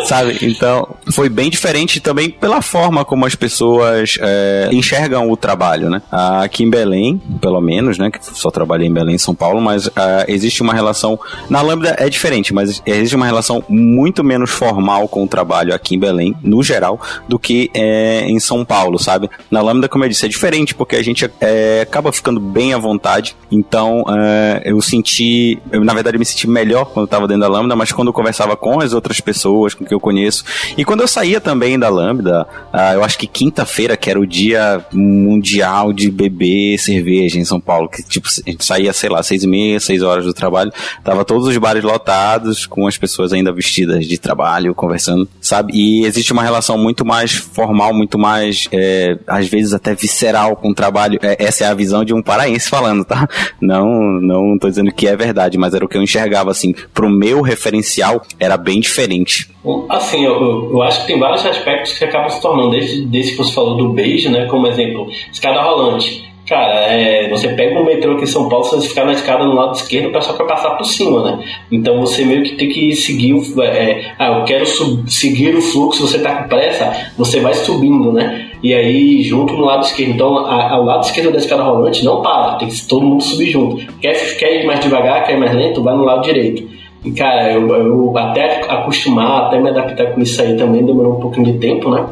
sabe? 0.05 0.39
Então, 0.43 0.97
foi 1.13 1.29
bem 1.29 1.51
diferente 1.51 2.01
também 2.01 2.31
pela 2.31 2.63
forma 2.63 3.05
como 3.05 3.27
as 3.27 3.35
pessoas 3.35 4.19
é, 4.21 4.69
enxergam 4.73 5.31
o 5.31 5.37
trabalho, 5.37 5.91
né? 5.91 6.03
Aqui 6.11 6.65
em 6.65 6.71
Belém, 6.71 7.21
pelo 7.41 7.61
menos, 7.61 7.99
né? 7.99 8.11
Que 8.11 8.19
só 8.25 8.51
trabalhei 8.51 8.89
em 8.89 8.93
Belém, 8.93 9.19
São 9.19 9.35
Paulo, 9.35 9.61
mas 9.61 9.87
é, 9.89 10.27
existe 10.29 10.63
uma 10.63 10.73
relação. 10.73 11.19
Na 11.49 11.63
Lambda 11.63 11.97
é 11.99 12.09
diferente, 12.09 12.53
mas 12.53 12.83
existe 12.85 13.17
uma 13.17 13.27
relação 13.27 13.65
muito 13.69 14.23
menos 14.23 14.51
formal 14.51 15.09
com 15.09 15.25
o 15.25 15.29
trabalho 15.29 15.75
aqui 15.75 15.95
em 15.95 15.99
Belém, 15.99 16.37
no 16.43 16.63
geral, 16.63 17.01
do 17.27 17.39
que 17.39 17.71
é, 17.75 18.27
em 18.29 18.39
São 18.39 18.65
Paulo, 18.65 18.99
sabe? 18.99 19.31
Na 19.51 19.63
Lambda, 19.63 19.89
como 19.89 20.05
eu 20.05 20.09
disse, 20.09 20.27
é 20.27 20.29
diferente, 20.29 20.75
porque 20.75 20.97
a 20.97 21.03
gente 21.03 21.31
é, 21.41 21.81
acaba 21.83 22.13
ficando 22.13 22.39
bem 22.39 22.75
à 22.75 22.79
vontade. 22.79 23.35
Então, 23.51 24.05
é, 24.09 24.63
eu 24.67 24.81
senti. 24.83 25.59
Eu, 25.73 25.85
na 25.85 25.95
verdade, 25.95 26.19
me 26.19 26.25
senti 26.25 26.49
melhor 26.49 26.87
quando 26.87 27.05
eu 27.05 27.09
tava 27.09 27.27
dentro 27.27 27.43
da 27.43 27.49
Lambda, 27.49 27.75
mas 27.75 27.93
quando 27.93 28.09
eu 28.09 28.13
conversava 28.13 28.57
com 28.57 28.81
as 28.81 28.93
outras 28.93 29.21
pessoas, 29.21 29.73
com 29.73 29.85
que 29.85 29.95
eu 29.95 30.01
conheço. 30.01 30.45
E 30.77 30.85
quando 30.85 31.01
eu 31.01 31.09
saía 31.09 31.41
também 31.41 31.79
da 31.79 31.89
Lambda, 31.89 32.47
uh, 32.73 32.95
eu 32.95 33.05
acho 33.05 33.19
que 33.19 33.27
quinta-feira, 33.27 33.97
que 33.97 34.11
era 34.11 34.21
o 34.21 34.27
dia 34.27 34.85
mundial 34.93 35.93
de 35.93 36.11
beber 36.11 36.79
cerveja 36.79 37.39
em 37.39 37.45
São 37.45 37.61
Paulo, 37.61 37.89
que 37.89 38.03
tipo, 38.03 38.29
a 38.29 38.51
gente 38.51 38.65
saía, 38.65 38.93
sei 38.93 39.09
lá, 39.09 39.23
seis 39.23 39.43
e 39.45 39.47
meia, 39.47 39.81
seis 39.81 40.03
horas 40.03 40.25
do 40.25 40.35
trabalho, 40.35 40.73
tava 41.03 41.25
todos 41.39 41.49
os 41.51 41.57
bares 41.57 41.85
lotados, 41.85 42.67
com 42.67 42.89
as 42.89 42.99
pessoas 42.99 43.33
ainda 43.33 43.53
vestidas 43.53 44.05
de 44.07 44.19
trabalho, 44.19 44.75
conversando, 44.75 45.29
sabe? 45.41 45.73
E 45.73 46.05
existe 46.05 46.33
uma 46.33 46.43
relação 46.43 46.77
muito 46.77 47.05
mais 47.05 47.33
formal, 47.33 47.95
muito 47.95 48.19
mais, 48.19 48.69
é, 48.73 49.17
às 49.25 49.47
vezes 49.47 49.73
até 49.73 49.95
visceral 49.95 50.57
com 50.57 50.71
o 50.71 50.75
trabalho. 50.75 51.17
É, 51.23 51.37
essa 51.39 51.65
é 51.65 51.69
a 51.69 51.75
visão 51.75 52.05
de 52.05 52.13
um 52.13 52.21
paraense 52.21 52.69
falando, 52.69 53.05
tá? 53.05 53.29
Não, 53.61 53.89
não 54.21 54.59
tô 54.59 54.69
dizendo 54.69 54.91
que 54.93 55.07
é 55.07 55.17
verdade, 55.17 55.57
mas 55.57 55.75
era 55.75 55.85
o 55.85 55.89
que 55.89 55.97
eu 55.97 56.03
enxergava, 56.03 56.51
assim, 56.51 56.75
pro 56.93 57.09
meu 57.09 57.41
referencial, 57.41 58.21
era 58.41 58.57
bem 58.57 58.81
diferente. 58.81 59.49
Assim, 59.89 60.25
eu, 60.25 60.71
eu 60.73 60.83
acho 60.83 61.03
que 61.03 61.07
tem 61.07 61.21
vários 61.21 61.47
aspectos 61.47 61.97
que 61.97 62.05
acabam 62.05 62.31
se 62.31 62.43
tornando, 62.43 62.71
desde, 62.71 63.05
desde 63.07 63.33
que 63.33 63.39
você 63.39 63.53
falou 63.53 63.77
do 63.77 63.93
beijo, 63.93 64.29
né? 64.29 64.47
Como 64.47 64.67
exemplo, 64.67 65.09
escada 65.31 65.63
rolante. 65.63 66.28
Cara, 66.49 66.95
é, 66.95 67.29
você 67.29 67.49
pega 67.49 67.79
um 67.79 67.85
metrô 67.85 68.13
aqui 68.13 68.25
em 68.25 68.27
São 68.27 68.49
Paulo, 68.49 68.65
se 68.65 68.77
você 68.77 68.89
ficar 68.89 69.05
na 69.05 69.13
escada 69.13 69.45
no 69.45 69.55
lado 69.55 69.75
esquerdo, 69.75 70.09
o 70.09 70.13
pessoal 70.13 70.35
quer 70.35 70.47
passar 70.47 70.71
por 70.71 70.85
cima, 70.85 71.23
né? 71.23 71.45
Então 71.71 72.01
você 72.01 72.25
meio 72.25 72.43
que 72.43 72.57
tem 72.57 72.71
que 72.71 72.97
seguir 72.97 73.35
o. 73.35 73.63
É, 73.63 74.15
ah, 74.19 74.39
eu 74.39 74.45
quero 74.45 74.65
seguir 75.07 75.55
o 75.55 75.61
fluxo, 75.61 76.07
você 76.07 76.19
tá 76.21 76.43
com 76.43 76.49
pressa, 76.49 77.13
você 77.19 77.39
vai 77.41 77.53
subindo, 77.53 78.13
né? 78.13 78.49
E 78.63 78.75
aí, 78.75 79.23
junto 79.23 79.53
no 79.53 79.67
lado 79.67 79.85
esquerdo. 79.85 80.13
Então, 80.13 80.39
a, 80.39 80.73
ao 80.73 80.85
lado 80.85 81.05
esquerdo 81.05 81.33
da 81.33 81.39
escada 81.39 81.63
rolante 81.63 82.03
não 82.03 82.23
para, 82.23 82.55
tem 82.55 82.69
que 82.69 82.89
todo 82.89 83.05
mundo 83.05 83.23
subir 83.23 83.51
junto. 83.51 83.77
Quer, 84.01 84.15
quer 84.39 84.63
ir 84.63 84.67
mais 84.67 84.81
devagar, 84.81 85.27
quer 85.27 85.35
ir 85.35 85.39
mais 85.39 85.55
lento, 85.55 85.83
vai 85.83 85.95
no 85.95 86.05
lado 86.05 86.23
direito. 86.23 86.67
E, 87.05 87.13
cara, 87.13 87.53
eu, 87.53 87.69
eu 87.69 88.17
até 88.17 88.63
acostumar, 88.69 89.47
até 89.47 89.61
me 89.61 89.69
adaptar 89.69 90.13
com 90.13 90.21
isso 90.23 90.41
aí 90.41 90.57
também 90.57 90.85
demorou 90.85 91.19
um 91.19 91.21
pouquinho 91.21 91.53
de 91.53 91.59
tempo, 91.59 91.91
né? 91.91 92.07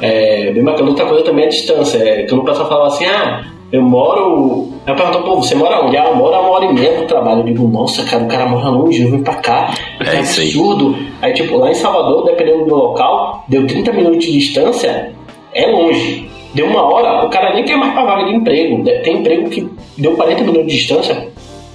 É, 0.00 0.50
bem 0.50 0.64
bacana. 0.64 0.90
Outra 0.90 1.06
coisa 1.06 1.24
também 1.24 1.44
é 1.44 1.46
a 1.46 1.50
distância. 1.50 1.98
É, 1.98 2.26
quando 2.26 2.42
o 2.42 2.44
pessoal 2.44 2.68
fala 2.68 2.88
assim, 2.88 3.06
ah, 3.06 3.44
eu 3.70 3.82
moro. 3.82 4.68
Eu 4.86 4.94
pergunto, 4.94 5.22
pô, 5.22 5.36
você 5.36 5.54
mora 5.54 5.84
onde? 5.84 5.96
Ah, 5.96 6.06
eu 6.06 6.16
moro 6.16 6.34
a 6.34 6.40
uma 6.40 6.50
hora 6.50 6.64
e 6.64 6.72
meia 6.72 7.00
do 7.00 7.06
trabalho. 7.06 7.40
Eu 7.40 7.44
digo, 7.44 7.68
nossa, 7.68 8.04
cara, 8.04 8.24
o 8.24 8.28
cara 8.28 8.46
mora 8.46 8.68
longe, 8.68 9.02
eu 9.02 9.10
vim 9.10 9.22
pra 9.22 9.34
cá. 9.34 9.74
É, 10.00 10.16
é 10.16 10.18
absurdo. 10.18 10.94
Aí. 10.96 11.30
aí, 11.30 11.32
tipo, 11.34 11.56
lá 11.56 11.70
em 11.70 11.74
Salvador, 11.74 12.24
dependendo 12.24 12.64
do 12.64 12.74
local, 12.74 13.44
deu 13.48 13.66
30 13.66 13.92
minutos 13.92 14.24
de 14.24 14.32
distância, 14.32 15.12
é 15.52 15.66
longe. 15.66 16.28
Deu 16.54 16.66
uma 16.66 16.82
hora, 16.82 17.26
o 17.26 17.28
cara 17.28 17.54
nem 17.54 17.64
quer 17.64 17.76
mais 17.76 17.92
pra 17.92 18.04
vaga 18.04 18.24
de 18.24 18.34
emprego. 18.34 18.82
Tem 19.04 19.18
emprego 19.18 19.50
que 19.50 19.68
deu 19.98 20.12
40 20.16 20.44
minutos 20.44 20.66
de 20.72 20.78
distância, 20.78 21.28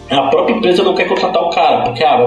a 0.09 0.21
própria 0.23 0.53
empresa 0.53 0.83
não 0.83 0.93
quer 0.93 1.07
contratar 1.07 1.43
o 1.43 1.49
cara, 1.49 1.81
porque 1.81 2.03
ah, 2.03 2.17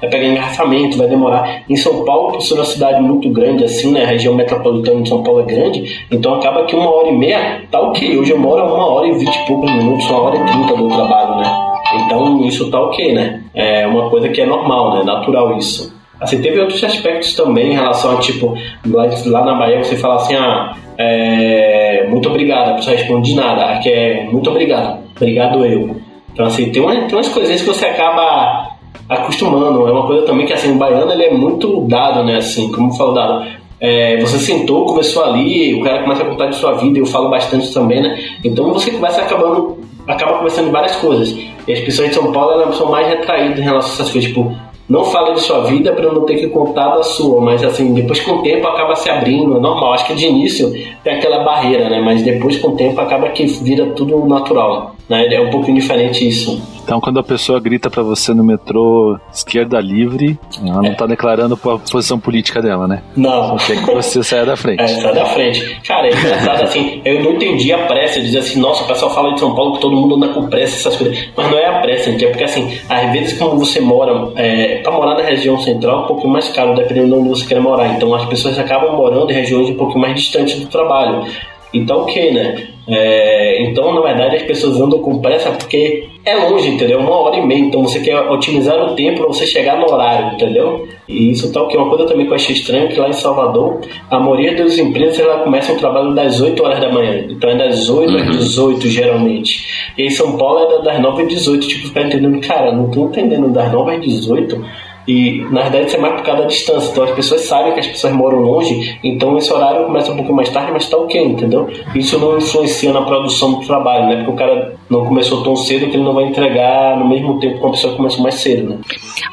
vai, 0.00 0.10
pegar 0.10 0.26
engarrafamento, 0.26 0.98
vai 0.98 1.06
demorar. 1.06 1.62
Em 1.68 1.76
São 1.76 2.04
Paulo, 2.04 2.32
por 2.32 2.40
ser 2.40 2.54
uma 2.54 2.64
cidade 2.64 3.00
muito 3.00 3.30
grande, 3.30 3.64
assim, 3.64 3.92
né? 3.92 4.04
A 4.04 4.06
região 4.06 4.34
metropolitana 4.34 5.02
de 5.02 5.08
São 5.08 5.22
Paulo 5.22 5.40
é 5.40 5.44
grande, 5.44 6.04
então 6.10 6.34
acaba 6.34 6.64
que 6.64 6.74
uma 6.74 6.90
hora 6.90 7.08
e 7.08 7.16
meia 7.16 7.62
tá 7.70 7.80
ok. 7.80 8.18
Hoje 8.18 8.32
eu 8.32 8.38
moro 8.38 8.62
a 8.62 8.66
uma 8.66 8.86
hora 8.90 9.08
e 9.08 9.12
vinte 9.12 9.36
e 9.36 9.46
poucos 9.46 9.70
minutos, 9.70 10.08
uma 10.08 10.20
hora 10.20 10.36
e 10.36 10.44
trinta 10.44 10.74
do 10.74 10.88
trabalho, 10.88 11.36
né? 11.36 11.68
Então 11.94 12.44
isso 12.44 12.70
tá 12.70 12.80
ok, 12.80 13.12
né? 13.12 13.42
É 13.54 13.86
uma 13.86 14.10
coisa 14.10 14.28
que 14.28 14.40
é 14.40 14.46
normal, 14.46 14.96
né? 14.96 15.04
Natural 15.04 15.56
isso. 15.56 15.96
Assim, 16.20 16.42
teve 16.42 16.58
outros 16.58 16.82
aspectos 16.82 17.34
também 17.34 17.70
em 17.70 17.74
relação 17.74 18.16
a, 18.16 18.20
tipo, 18.20 18.52
lá, 18.86 19.08
lá 19.26 19.44
na 19.44 19.54
Bahia 19.54 19.84
você 19.84 19.96
fala 19.96 20.16
assim, 20.16 20.34
ah, 20.34 20.74
é, 20.98 22.06
muito 22.08 22.28
obrigado, 22.28 22.70
a 22.70 22.74
pessoa 22.74 22.96
responde 22.96 23.30
de 23.30 23.36
nada, 23.36 23.66
aqui 23.66 23.88
é 23.88 24.24
muito 24.24 24.50
obrigado, 24.50 24.98
obrigado 25.14 25.64
eu. 25.64 26.07
Então, 26.38 26.46
assim, 26.46 26.70
tem, 26.70 26.84
tem 26.84 27.18
umas 27.18 27.28
coisinhas 27.30 27.62
que 27.62 27.66
você 27.66 27.84
acaba 27.84 28.76
acostumando. 29.08 29.88
É 29.88 29.90
uma 29.90 30.06
coisa 30.06 30.24
também 30.24 30.46
que, 30.46 30.52
assim, 30.52 30.70
o 30.70 30.76
baiano 30.76 31.10
ele 31.10 31.24
é 31.24 31.34
muito 31.34 31.80
dado, 31.88 32.22
né? 32.22 32.36
Assim, 32.36 32.70
como 32.70 32.96
falou 32.96 33.12
dado. 33.12 33.44
É, 33.80 34.16
você 34.18 34.38
sentou, 34.38 34.86
conversou 34.86 35.24
ali, 35.24 35.74
o 35.74 35.82
cara 35.82 36.04
começa 36.04 36.22
a 36.22 36.26
contar 36.26 36.46
de 36.46 36.54
sua 36.54 36.74
vida, 36.74 36.96
eu 36.96 37.06
falo 37.06 37.28
bastante 37.28 37.74
também, 37.74 38.00
né? 38.00 38.16
Então 38.44 38.72
você 38.72 38.92
começa 38.92 39.20
acabando, 39.20 39.78
acaba 40.06 40.34
conversando 40.34 40.66
de 40.66 40.70
várias 40.70 40.94
coisas. 40.94 41.36
E 41.66 41.72
as 41.72 41.80
pessoas 41.80 42.10
de 42.10 42.14
São 42.14 42.30
Paulo 42.30 42.52
elas 42.52 42.76
são 42.76 42.88
mais 42.88 43.08
retraídas 43.08 43.58
em 43.58 43.62
relação 43.62 43.90
a 43.90 43.94
essas 43.94 44.10
coisas, 44.10 44.30
tipo, 44.30 44.56
não 44.88 45.04
fala 45.04 45.34
de 45.34 45.40
sua 45.40 45.64
vida 45.64 45.92
para 45.92 46.10
não 46.10 46.24
ter 46.24 46.36
que 46.36 46.48
contar 46.48 46.96
da 46.96 47.02
sua, 47.02 47.40
mas 47.40 47.62
assim, 47.62 47.92
depois 47.92 48.20
com 48.20 48.36
o 48.36 48.42
tempo 48.42 48.66
acaba 48.66 48.96
se 48.96 49.10
abrindo, 49.10 49.56
é 49.56 49.60
normal. 49.60 49.92
Acho 49.92 50.06
que 50.06 50.14
de 50.14 50.26
início 50.26 50.72
tem 51.04 51.14
aquela 51.14 51.44
barreira, 51.44 51.90
né? 51.90 52.00
Mas 52.00 52.22
depois 52.22 52.56
com 52.56 52.68
o 52.68 52.76
tempo 52.76 52.98
acaba 53.00 53.28
que 53.28 53.44
vira 53.46 53.86
tudo 53.90 54.24
natural, 54.26 54.96
né? 55.08 55.32
É 55.32 55.40
um 55.40 55.50
pouquinho 55.50 55.78
diferente 55.78 56.26
isso. 56.26 56.77
Então, 56.88 57.02
quando 57.02 57.20
a 57.20 57.22
pessoa 57.22 57.60
grita 57.60 57.90
para 57.90 58.02
você 58.02 58.32
no 58.32 58.42
metrô 58.42 59.20
esquerda 59.30 59.78
livre, 59.78 60.40
ela 60.58 60.80
não 60.80 60.92
é. 60.92 60.94
tá 60.94 61.04
declarando 61.04 61.52
a 61.52 61.78
posição 61.78 62.18
política 62.18 62.62
dela, 62.62 62.88
né? 62.88 63.02
Não. 63.14 63.58
Só 63.58 63.66
quer 63.66 63.84
que 63.84 63.94
você 63.94 64.22
saia 64.22 64.46
da 64.46 64.56
frente. 64.56 64.82
É, 64.82 64.88
sai 64.88 65.14
da 65.14 65.26
frente. 65.26 65.80
Cara, 65.86 66.06
é 66.06 66.14
engraçado 66.14 66.62
assim, 66.62 67.02
eu 67.04 67.22
não 67.22 67.32
entendi 67.32 67.70
a 67.74 67.86
pressa, 67.86 68.22
dizer 68.22 68.38
assim, 68.38 68.58
nossa, 68.58 68.84
o 68.84 68.86
pessoal 68.86 69.14
fala 69.14 69.34
de 69.34 69.40
São 69.40 69.54
Paulo 69.54 69.74
que 69.74 69.82
todo 69.82 69.94
mundo 69.94 70.14
anda 70.14 70.32
com 70.32 70.46
pressa, 70.46 70.76
essas 70.76 70.96
coisas. 70.96 71.28
Mas 71.36 71.50
não 71.50 71.58
é 71.58 71.66
a 71.66 71.80
pressa, 71.80 72.08
é 72.08 72.26
porque 72.26 72.44
assim, 72.44 72.78
às 72.88 73.12
vezes 73.12 73.38
como 73.38 73.58
você 73.58 73.82
mora, 73.82 74.32
é, 74.36 74.76
pra 74.76 74.90
morar 74.90 75.14
na 75.14 75.24
região 75.24 75.58
central 75.58 76.00
é 76.00 76.04
um 76.04 76.06
pouquinho 76.06 76.32
mais 76.32 76.48
caro, 76.48 76.74
dependendo 76.74 77.08
de 77.08 77.14
onde 77.20 77.28
você 77.28 77.46
quer 77.46 77.60
morar. 77.60 77.94
Então 77.94 78.14
as 78.14 78.24
pessoas 78.24 78.58
acabam 78.58 78.96
morando 78.96 79.30
em 79.30 79.34
regiões 79.34 79.68
um 79.68 79.74
pouquinho 79.74 80.00
mais 80.00 80.14
distantes 80.14 80.58
do 80.58 80.66
trabalho. 80.68 81.26
Então, 81.74 82.04
o 82.04 82.06
que, 82.06 82.30
né? 82.30 82.68
É, 82.88 83.62
então, 83.64 83.94
na 83.94 84.00
verdade, 84.00 84.36
as 84.36 84.42
pessoas 84.42 84.80
andam 84.80 85.00
com 85.00 85.18
pressa 85.18 85.50
porque 85.50 86.08
é 86.24 86.34
longe, 86.34 86.70
entendeu? 86.70 87.00
Uma 87.00 87.16
hora 87.16 87.36
e 87.36 87.46
meia. 87.46 87.60
Então, 87.60 87.82
você 87.82 88.00
quer 88.00 88.18
otimizar 88.30 88.82
o 88.82 88.94
tempo 88.94 89.18
para 89.18 89.26
você 89.26 89.46
chegar 89.46 89.78
no 89.78 89.92
horário, 89.92 90.34
entendeu? 90.34 90.88
E 91.06 91.30
isso 91.30 91.52
tal 91.52 91.68
que 91.68 91.76
é 91.76 91.80
uma 91.80 91.90
coisa 91.90 92.06
também 92.06 92.24
que 92.24 92.32
eu 92.32 92.36
achei 92.36 92.54
estranho, 92.54 92.88
que 92.88 92.98
lá 92.98 93.08
em 93.08 93.12
Salvador, 93.12 93.80
a 94.10 94.18
maioria 94.18 94.54
das 94.54 94.78
empresas 94.78 95.20
ela 95.20 95.40
começa 95.40 95.72
o 95.72 95.76
trabalho 95.76 96.14
das 96.14 96.40
8 96.40 96.62
horas 96.62 96.80
da 96.80 96.90
manhã. 96.90 97.26
Então, 97.28 97.50
é 97.50 97.56
das 97.56 97.90
8 97.90 98.16
às 98.16 98.36
18, 98.38 98.74
uhum. 98.74 98.90
geralmente. 98.90 99.92
E 99.98 100.04
em 100.04 100.10
São 100.10 100.38
Paulo 100.38 100.80
é 100.80 100.82
das 100.82 100.98
9 100.98 101.22
às 101.22 101.28
18. 101.28 101.68
Tipo, 101.68 101.88
ficar 101.88 102.02
entendendo, 102.02 102.40
cara, 102.46 102.72
não 102.72 102.90
tô 102.90 103.04
entendendo, 103.06 103.52
das 103.52 103.70
9 103.70 103.96
às 103.96 104.00
18 104.00 104.87
e 105.08 105.40
na 105.50 105.62
verdade 105.62 105.86
isso 105.86 105.96
é 105.96 106.00
mais 106.00 106.14
por 106.16 106.22
causa 106.22 106.42
da 106.42 106.48
distância. 106.48 106.90
Então 106.90 107.04
as 107.04 107.10
pessoas 107.12 107.40
sabem 107.46 107.72
que 107.72 107.80
as 107.80 107.86
pessoas 107.86 108.12
moram 108.12 108.40
longe, 108.40 108.98
então 109.02 109.38
esse 109.38 109.50
horário 109.50 109.86
começa 109.86 110.12
um 110.12 110.16
pouco 110.16 110.34
mais 110.34 110.50
tarde, 110.50 110.70
mas 110.70 110.88
tá 110.88 110.98
ok, 110.98 111.20
entendeu? 111.24 111.66
Isso 111.94 112.18
não 112.18 112.36
influencia 112.36 112.92
na 112.92 113.02
produção 113.02 113.54
do 113.54 113.66
trabalho, 113.66 114.06
né? 114.06 114.16
Porque 114.16 114.30
o 114.30 114.36
cara 114.36 114.76
não 114.90 115.06
começou 115.06 115.42
tão 115.42 115.56
cedo 115.56 115.86
que 115.86 115.96
ele 115.96 116.04
não 116.04 116.12
vai 116.12 116.24
entregar 116.24 116.98
no 116.98 117.08
mesmo 117.08 117.40
tempo 117.40 117.54
que 117.58 117.64
uma 117.64 117.70
pessoa 117.70 117.96
começou 117.96 118.22
mais 118.22 118.34
cedo, 118.34 118.68
né? 118.68 118.78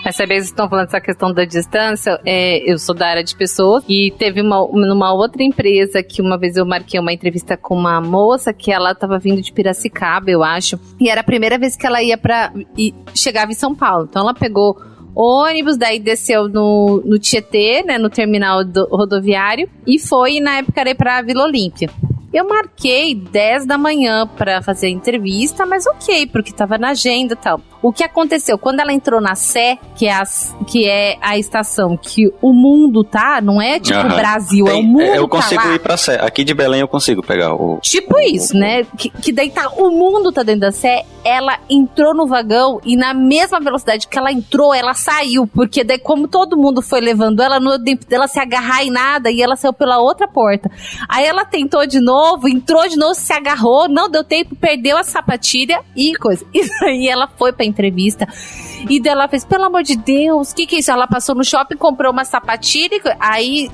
Mas 0.04 0.16
sabe, 0.16 0.36
vocês 0.36 0.46
estão 0.46 0.70
falando 0.70 0.86
dessa 0.86 1.02
questão 1.02 1.34
da 1.34 1.44
distância, 1.44 2.20
é, 2.26 2.60
eu 2.72 2.78
sou 2.78 2.96
da 2.96 3.08
área 3.08 3.24
de 3.24 3.36
pessoas 3.36 3.84
e 3.90 4.14
teve 4.18 4.42
uma, 4.42 4.66
numa 4.72 5.14
outra 5.14 5.44
empresa 5.44 6.02
que 6.02 6.22
uma 6.22 6.38
vez 6.38 6.56
eu 6.56 6.66
marquei 6.66 7.00
uma 7.00 7.12
entrevista 7.12 7.58
com 7.58 7.76
uma 7.76 8.00
moça 8.00 8.54
que 8.54 8.72
ela 8.72 8.92
estava 8.92 9.20
vindo 9.20 9.42
de 9.42 9.52
Piracicaba, 9.52 10.32
eu 10.32 10.42
acho, 10.42 10.80
e 11.00 11.10
era 11.10 11.20
a 11.20 11.24
primeira 11.24 11.58
vez 11.58 11.76
que 11.76 11.86
ela 11.86 12.02
ia 12.02 12.18
para 12.18 12.54
chegava 13.14 13.52
em 13.52 13.56
São 13.56 13.76
Paulo. 13.76 14.08
Então 14.10 14.22
ela 14.22 14.34
pegou 14.34 14.78
ônibus, 15.16 15.78
daí 15.78 16.00
desceu 16.00 16.50
no, 16.50 17.02
no 17.06 17.18
Tietê, 17.18 17.84
né, 17.84 17.98
no 17.98 18.10
terminal 18.10 18.64
do, 18.64 18.86
rodoviário, 18.88 19.70
e 19.88 19.98
foi, 19.98 20.40
na 20.40 20.58
época, 20.58 20.82
era 20.82 20.94
pra 20.94 21.22
Vila 21.22 21.44
Olímpia. 21.44 21.90
Eu 22.34 22.48
marquei 22.50 23.16
10 23.16 23.66
da 23.66 23.78
manhã 23.78 24.28
para 24.28 24.62
fazer 24.62 24.88
a 24.88 24.90
entrevista, 24.90 25.66
mas 25.66 25.88
ok, 25.88 26.28
porque 26.28 26.52
tava 26.52 26.78
na 26.78 26.90
agenda 26.90 27.34
e 27.34 27.38
tal. 27.38 27.62
O 27.86 27.94
que 27.94 28.04
aconteceu? 28.04 28.58
Quando 28.58 28.80
ela 28.80 28.92
entrou 28.92 29.22
na 29.22 29.36
Sé, 29.36 29.78
que 29.96 30.08
é 30.08 30.12
a, 30.12 30.24
que 30.66 30.90
é 30.90 31.18
a 31.22 31.38
estação 31.38 31.96
que 31.96 32.34
o 32.42 32.52
mundo 32.52 33.04
tá, 33.04 33.40
não 33.40 33.62
é 33.62 33.80
tipo 33.80 34.00
o 34.00 34.08
Brasil, 34.08 34.66
Tem, 34.66 34.78
é 34.78 34.80
o 34.80 34.84
mundo. 34.84 35.02
Eu 35.04 35.28
tá 35.28 35.38
consigo 35.38 35.62
tá 35.62 35.76
ir 35.76 35.80
pra 35.80 35.96
Sé. 35.96 36.20
Aqui 36.20 36.44
de 36.44 36.56
Belém 36.56 36.82
eu 36.82 36.88
consigo 36.88 37.22
pegar 37.22 37.54
o. 37.54 37.78
Tipo 37.84 38.18
isso, 38.22 38.58
né? 38.58 38.88
Que, 38.98 39.12
que 39.12 39.32
daí 39.32 39.52
tá. 39.52 39.70
O 39.78 39.92
mundo 39.92 40.32
tá 40.32 40.42
dentro 40.42 40.62
da 40.62 40.72
Sé. 40.72 41.06
Ela 41.24 41.60
entrou 41.70 42.16
no 42.16 42.26
vagão 42.26 42.82
e 42.84 42.96
na 42.96 43.14
mesma 43.14 43.60
velocidade 43.60 44.08
que 44.08 44.18
ela 44.18 44.32
entrou, 44.32 44.74
ela 44.74 44.96
saiu. 44.96 45.46
Porque 45.46 45.84
daí, 45.84 46.00
como 46.00 46.28
todo 46.28 46.58
mundo 46.58 46.82
foi 46.82 47.02
levando 47.02 47.40
ela, 47.40 47.60
no 47.60 47.78
tempo 47.84 48.04
dela 48.08 48.28
se 48.28 48.40
agarrar 48.40 48.84
em 48.84 48.90
nada, 48.90 49.30
e 49.30 49.44
ela 49.44 49.56
saiu 49.56 49.74
pela 49.74 50.00
outra 50.00 50.28
porta. 50.28 50.72
Aí 51.08 51.24
ela 51.24 51.46
tentou 51.46 51.86
de 51.86 52.00
novo, 52.00 52.48
entrou 52.48 52.88
de 52.88 52.96
novo, 52.96 53.14
se 53.14 53.32
agarrou, 53.32 53.88
não 53.88 54.10
deu 54.10 54.24
tempo, 54.24 54.56
perdeu 54.56 54.98
a 54.98 55.04
sapatilha 55.04 55.82
e 55.96 56.16
coisa. 56.16 56.44
E 56.56 56.88
aí 56.88 57.08
ela 57.08 57.28
foi 57.28 57.52
pra 57.52 57.66
entrevista. 57.76 58.28
E 58.90 59.00
dela 59.00 59.28
fez, 59.28 59.44
pelo 59.44 59.66
amor 59.66 59.84
de 59.84 59.96
Deus, 59.96 60.52
o 60.52 60.56
que, 60.56 60.66
que 60.66 60.76
é 60.78 60.80
isso? 60.80 60.92
Ela 60.92 61.08
passou 61.08 61.36
no 61.36 61.44
shopping, 61.44 61.76
comprou 61.76 62.12
uma 62.12 62.24
sapatilha, 62.24 63.00
aí 63.20 63.70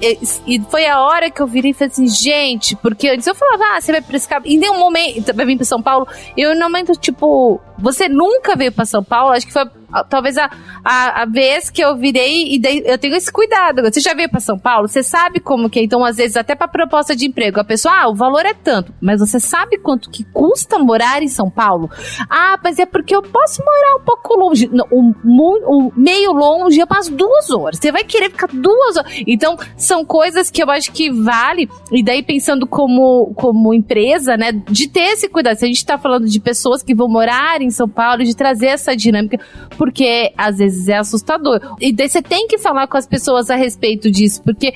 e, 0.47 0.59
foi 0.69 0.85
a 0.87 0.99
hora 0.99 1.29
que 1.29 1.41
eu 1.41 1.47
virei 1.47 1.71
e 1.71 1.73
falei 1.73 1.91
assim, 1.91 2.07
gente, 2.07 2.75
porque 2.75 3.09
antes 3.09 3.27
eu 3.27 3.35
falava, 3.35 3.63
ah, 3.75 3.81
você 3.81 3.91
vai 3.91 4.01
pra 4.01 4.17
esse 4.17 4.27
E 4.45 4.55
em 4.55 4.57
nenhum 4.57 4.79
momento, 4.79 5.33
vai 5.33 5.45
vir 5.45 5.57
pra 5.57 5.65
São 5.65 5.81
Paulo, 5.81 6.07
eu 6.35 6.55
no 6.55 6.61
momento, 6.61 6.93
tipo, 6.93 7.59
você 7.77 8.07
nunca 8.09 8.55
veio 8.55 8.71
pra 8.71 8.85
São 8.85 9.03
Paulo, 9.03 9.33
acho 9.33 9.45
que 9.45 9.53
foi 9.53 9.65
talvez 10.10 10.38
a, 10.38 10.49
a, 10.84 11.23
a, 11.23 11.25
vez 11.25 11.69
que 11.69 11.84
eu 11.84 11.95
virei 11.95 12.54
e 12.54 12.60
dei, 12.60 12.84
eu 12.86 12.97
tenho 12.97 13.15
esse 13.15 13.32
cuidado. 13.32 13.82
Você 13.84 13.99
já 13.99 14.13
veio 14.13 14.30
para 14.30 14.39
São 14.39 14.58
Paulo? 14.58 14.88
Você 14.88 15.04
sabe 15.04 15.39
como 15.39 15.69
que 15.69 15.80
é? 15.80 15.84
Então, 15.84 16.04
às 16.04 16.17
vezes, 16.17 16.38
até 16.38 16.56
para 16.56 16.67
proposta 16.67 17.15
de 17.15 17.25
emprego, 17.25 17.60
a 17.60 17.63
pessoa, 17.63 17.93
ah, 17.93 18.10
o 18.10 18.15
valor 18.15 18.45
é 18.45 18.54
tanto, 18.54 18.93
mas 19.01 19.19
você 19.19 19.39
sabe 19.39 19.77
quanto 19.77 20.10
que 20.10 20.23
custa 20.25 20.80
morar 20.80 21.21
em 21.21 21.27
São 21.27 21.49
Paulo? 21.49 21.89
Ah, 22.30 22.58
mas 22.63 22.80
é 22.80 22.86
porque 22.86 23.15
eu 23.15 23.21
posso 23.21 23.63
morar 23.63 24.01
um 24.01 24.06
pouco 24.06 24.36
longe. 24.36 24.69
Um, 24.91 25.13
um, 25.23 25.60
um 25.67 25.91
meio 25.95 26.32
longe 26.32 26.80
é 26.80 26.86
umas 26.86 27.08
duas 27.10 27.49
horas. 27.49 27.80
Você 27.80 27.91
vai 27.91 28.04
querer 28.04 28.30
ficar 28.32 28.47
duas 28.47 28.97
horas. 28.97 29.12
Então, 29.27 29.58
são 29.75 30.06
coisas 30.06 30.49
que 30.49 30.62
eu 30.62 30.69
acho 30.69 30.91
que 30.91 31.12
vale, 31.12 31.69
e 31.91 32.04
daí 32.04 32.23
pensando 32.23 32.65
como, 32.67 33.34
como 33.36 33.73
empresa, 33.73 34.38
né, 34.38 34.51
de 34.51 34.88
ter 34.88 35.13
esse 35.13 35.27
cuidado. 35.27 35.58
Se 35.58 35.65
a 35.65 35.67
gente 35.67 35.86
tá 35.86 35.97
falando 35.97 36.27
de 36.27 36.39
pessoas 36.39 36.84
que 36.84 36.95
vão 36.95 37.08
morar 37.08 37.62
em 37.62 37.69
São 37.69 37.88
Paulo, 37.88 38.23
de 38.23 38.36
trazer 38.36 38.67
essa 38.67 38.95
dinâmica, 38.95 39.39
porque 39.82 40.32
às 40.38 40.60
vezes 40.60 40.88
é 40.89 40.98
assustador. 40.98 41.60
E 41.82 41.91
daí 41.91 42.08
você 42.08 42.22
tem 42.22 42.46
que 42.48 42.60
falar 42.60 42.86
com 42.86 42.98
as 42.98 43.08
pessoas 43.08 43.50
a 43.50 43.56
respeito 43.56 44.12
disso, 44.12 44.39
porque 44.44 44.76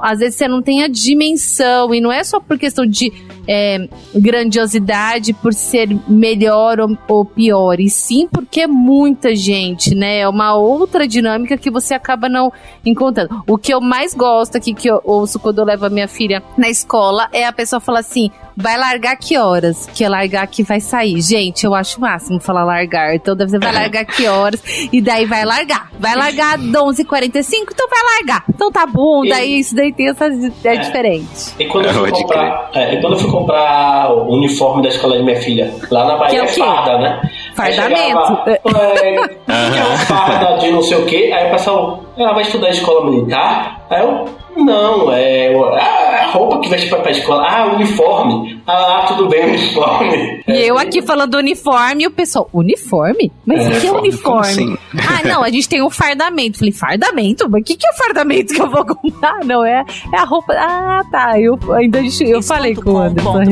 às 0.00 0.20
vezes 0.20 0.36
você 0.36 0.48
não 0.48 0.62
tem 0.62 0.82
a 0.82 0.88
dimensão, 0.88 1.94
e 1.94 2.00
não 2.00 2.10
é 2.10 2.24
só 2.24 2.40
por 2.40 2.58
questão 2.58 2.86
de 2.86 3.12
é, 3.46 3.88
grandiosidade, 4.14 5.32
por 5.32 5.52
ser 5.52 5.88
melhor 6.08 6.80
ou, 6.80 6.96
ou, 7.08 7.24
pior, 7.24 7.80
e 7.80 7.88
sim 7.88 8.28
porque 8.30 8.62
é 8.62 8.66
muita 8.66 9.34
gente, 9.34 9.94
né? 9.94 10.20
É 10.20 10.28
uma 10.28 10.54
outra 10.54 11.06
dinâmica 11.06 11.56
que 11.56 11.70
você 11.70 11.94
acaba 11.94 12.28
não 12.28 12.52
encontrando. 12.84 13.42
O 13.46 13.56
que 13.58 13.72
eu 13.72 13.80
mais 13.80 14.14
gosto 14.14 14.56
aqui, 14.56 14.74
que 14.74 14.88
eu 14.88 15.00
ouço 15.04 15.38
quando 15.38 15.58
eu 15.58 15.64
levo 15.64 15.86
a 15.86 15.90
minha 15.90 16.08
filha 16.08 16.42
na 16.56 16.68
escola, 16.68 17.28
é 17.32 17.46
a 17.46 17.52
pessoa 17.52 17.80
falar 17.80 18.00
assim: 18.00 18.30
vai 18.56 18.76
largar 18.76 19.16
que 19.16 19.36
horas? 19.36 19.88
Que 19.94 20.04
é 20.04 20.08
largar 20.08 20.46
que 20.46 20.62
vai 20.62 20.80
sair. 20.80 21.20
Gente, 21.20 21.64
eu 21.64 21.74
acho 21.74 21.98
o 21.98 22.00
máximo 22.00 22.40
falar 22.40 22.64
largar. 22.64 23.14
Então 23.14 23.36
deve 23.36 23.50
ser 23.50 23.60
vai 23.60 23.72
largar 23.72 24.04
que 24.04 24.26
horas? 24.26 24.62
E 24.92 25.00
daí 25.00 25.26
vai 25.26 25.44
largar. 25.44 25.90
Vai 25.98 26.14
largar 26.16 26.58
11h45, 26.58 27.66
então 27.70 27.88
vai 27.88 28.02
largar. 28.16 28.44
Então 28.48 28.70
tá 28.70 28.86
bom, 28.86 29.24
daí 29.26 29.60
isso 29.60 29.74
daí 29.74 29.92
tem 29.92 30.08
essa 30.08 30.26
é, 30.26 30.74
é 30.74 30.76
diferente. 30.76 31.54
E 31.58 31.66
quando, 31.66 31.86
eu 31.86 31.94
fui 31.94 32.10
comprar, 32.10 32.70
é, 32.74 32.94
e 32.94 33.00
quando 33.00 33.12
eu 33.14 33.18
fui 33.18 33.30
comprar 33.36 34.12
o 34.12 34.32
uniforme 34.32 34.82
da 34.82 34.88
escola 34.88 35.16
de 35.16 35.22
minha 35.22 35.40
filha, 35.40 35.74
lá 35.90 36.06
na 36.06 36.16
Bahia 36.16 36.40
é, 36.40 36.44
é 36.44 36.48
farda, 36.48 36.98
né? 36.98 37.20
Fardamento. 37.56 38.42
é, 38.46 40.04
farda 40.06 40.58
de 40.58 40.70
não 40.70 40.82
sei 40.82 40.98
o 40.98 41.06
que, 41.06 41.32
aí 41.32 41.48
o 41.48 41.50
pessoal, 41.52 42.04
ela 42.16 42.34
vai 42.34 42.42
estudar 42.42 42.68
escola 42.68 43.10
militar? 43.10 43.86
Aí 43.88 44.02
eu 44.02 44.26
não, 44.56 45.12
é 45.12 45.54
a 45.54 46.30
roupa 46.30 46.60
que 46.60 46.68
veste 46.68 46.88
pra 46.88 47.10
escola. 47.10 47.46
Ah, 47.46 47.66
uniforme. 47.74 48.60
Ah, 48.66 49.04
tudo 49.06 49.28
bem, 49.28 49.44
uniforme. 49.46 50.42
E 50.48 50.52
é, 50.52 50.64
eu 50.66 50.78
aqui 50.78 51.02
falando 51.02 51.34
uniforme 51.34 52.04
e 52.04 52.06
o 52.06 52.10
pessoal, 52.10 52.48
uniforme? 52.52 53.30
Mas 53.44 53.66
o 53.66 53.72
é, 53.72 53.80
que 53.80 53.86
é 53.86 53.92
uniforme? 53.92 54.40
Assim? 54.40 54.78
Ah, 54.94 55.28
não, 55.28 55.42
a 55.42 55.50
gente 55.50 55.68
tem 55.68 55.82
um 55.82 55.90
fardamento. 55.90 56.58
Falei, 56.58 56.72
fardamento? 56.72 57.48
Mas 57.50 57.60
o 57.60 57.64
que, 57.64 57.76
que 57.76 57.86
é 57.86 57.90
o 57.90 57.94
fardamento 57.94 58.54
que 58.54 58.62
eu 58.62 58.70
vou 58.70 58.84
comprar? 58.84 59.44
Não, 59.44 59.64
é, 59.64 59.84
é 60.12 60.18
a 60.18 60.24
roupa. 60.24 60.54
Ah, 60.54 61.02
tá. 61.10 61.38
Eu 61.38 61.58
ainda 61.74 62.00
eu 62.20 62.42
falei 62.42 62.74
com 62.74 62.92
o 62.92 62.98
Anderson. 62.98 63.44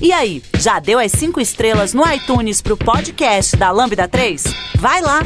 E 0.00 0.12
aí, 0.12 0.42
já 0.58 0.80
deu 0.80 0.98
as 0.98 1.12
cinco 1.12 1.40
estrelas 1.40 1.94
no 1.94 2.02
iTunes 2.12 2.60
pro 2.60 2.76
podcast 2.76 3.56
da 3.56 3.70
Lambda 3.70 4.08
3? 4.08 4.44
Vai 4.76 5.00
lá! 5.00 5.22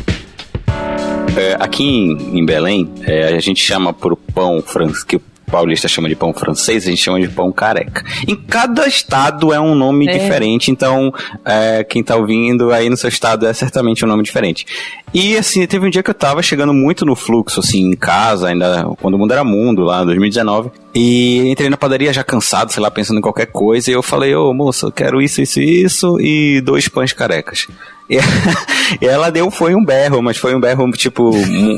É, 1.36 1.56
aqui 1.58 1.84
em, 1.84 2.38
em 2.38 2.44
Belém, 2.44 2.88
é, 3.02 3.34
a 3.34 3.40
gente 3.40 3.62
chama 3.62 3.92
por 3.92 4.16
pão 4.16 4.62
francês, 4.62 5.02
que 5.02 5.20
paulista 5.48 5.88
chama 5.88 6.08
de 6.08 6.16
pão 6.16 6.32
francês, 6.32 6.86
a 6.86 6.90
gente 6.90 7.02
chama 7.02 7.20
de 7.20 7.28
pão 7.28 7.50
careca. 7.50 8.04
Em 8.26 8.36
cada 8.36 8.86
estado 8.86 9.52
é 9.52 9.60
um 9.60 9.74
nome 9.74 10.08
é. 10.08 10.12
diferente, 10.12 10.70
então 10.70 11.12
é, 11.44 11.84
quem 11.84 12.02
tá 12.02 12.16
ouvindo 12.16 12.70
aí 12.70 12.88
no 12.88 12.96
seu 12.96 13.08
estado 13.08 13.46
é 13.46 13.52
certamente 13.52 14.04
um 14.04 14.08
nome 14.08 14.22
diferente. 14.22 14.66
E 15.12 15.36
assim, 15.36 15.66
teve 15.66 15.86
um 15.86 15.90
dia 15.90 16.02
que 16.02 16.10
eu 16.10 16.14
tava 16.14 16.42
chegando 16.42 16.74
muito 16.74 17.04
no 17.04 17.16
fluxo, 17.16 17.60
assim, 17.60 17.90
em 17.90 17.96
casa, 17.96 18.48
ainda 18.48 18.84
quando 19.00 19.14
o 19.14 19.18
mundo 19.18 19.32
era 19.32 19.42
mundo, 19.42 19.82
lá 19.82 20.02
em 20.02 20.06
2019. 20.06 20.70
E 20.94 21.48
entrei 21.48 21.70
na 21.70 21.76
padaria 21.76 22.12
já 22.12 22.24
cansado, 22.24 22.72
sei 22.72 22.82
lá, 22.82 22.90
pensando 22.90 23.18
em 23.18 23.22
qualquer 23.22 23.46
coisa, 23.46 23.90
e 23.90 23.94
eu 23.94 24.02
falei, 24.02 24.34
ô 24.34 24.52
moça, 24.52 24.86
eu 24.86 24.92
quero 24.92 25.22
isso, 25.22 25.40
isso, 25.40 25.60
isso, 25.60 26.20
e 26.20 26.60
dois 26.60 26.88
pães 26.88 27.12
carecas. 27.12 27.66
E, 29.02 29.04
ela 29.06 29.30
deu, 29.30 29.50
foi 29.50 29.74
um 29.74 29.84
berro, 29.84 30.22
mas 30.22 30.38
foi 30.38 30.54
um 30.54 30.60
berro, 30.60 30.90
tipo, 30.92 31.30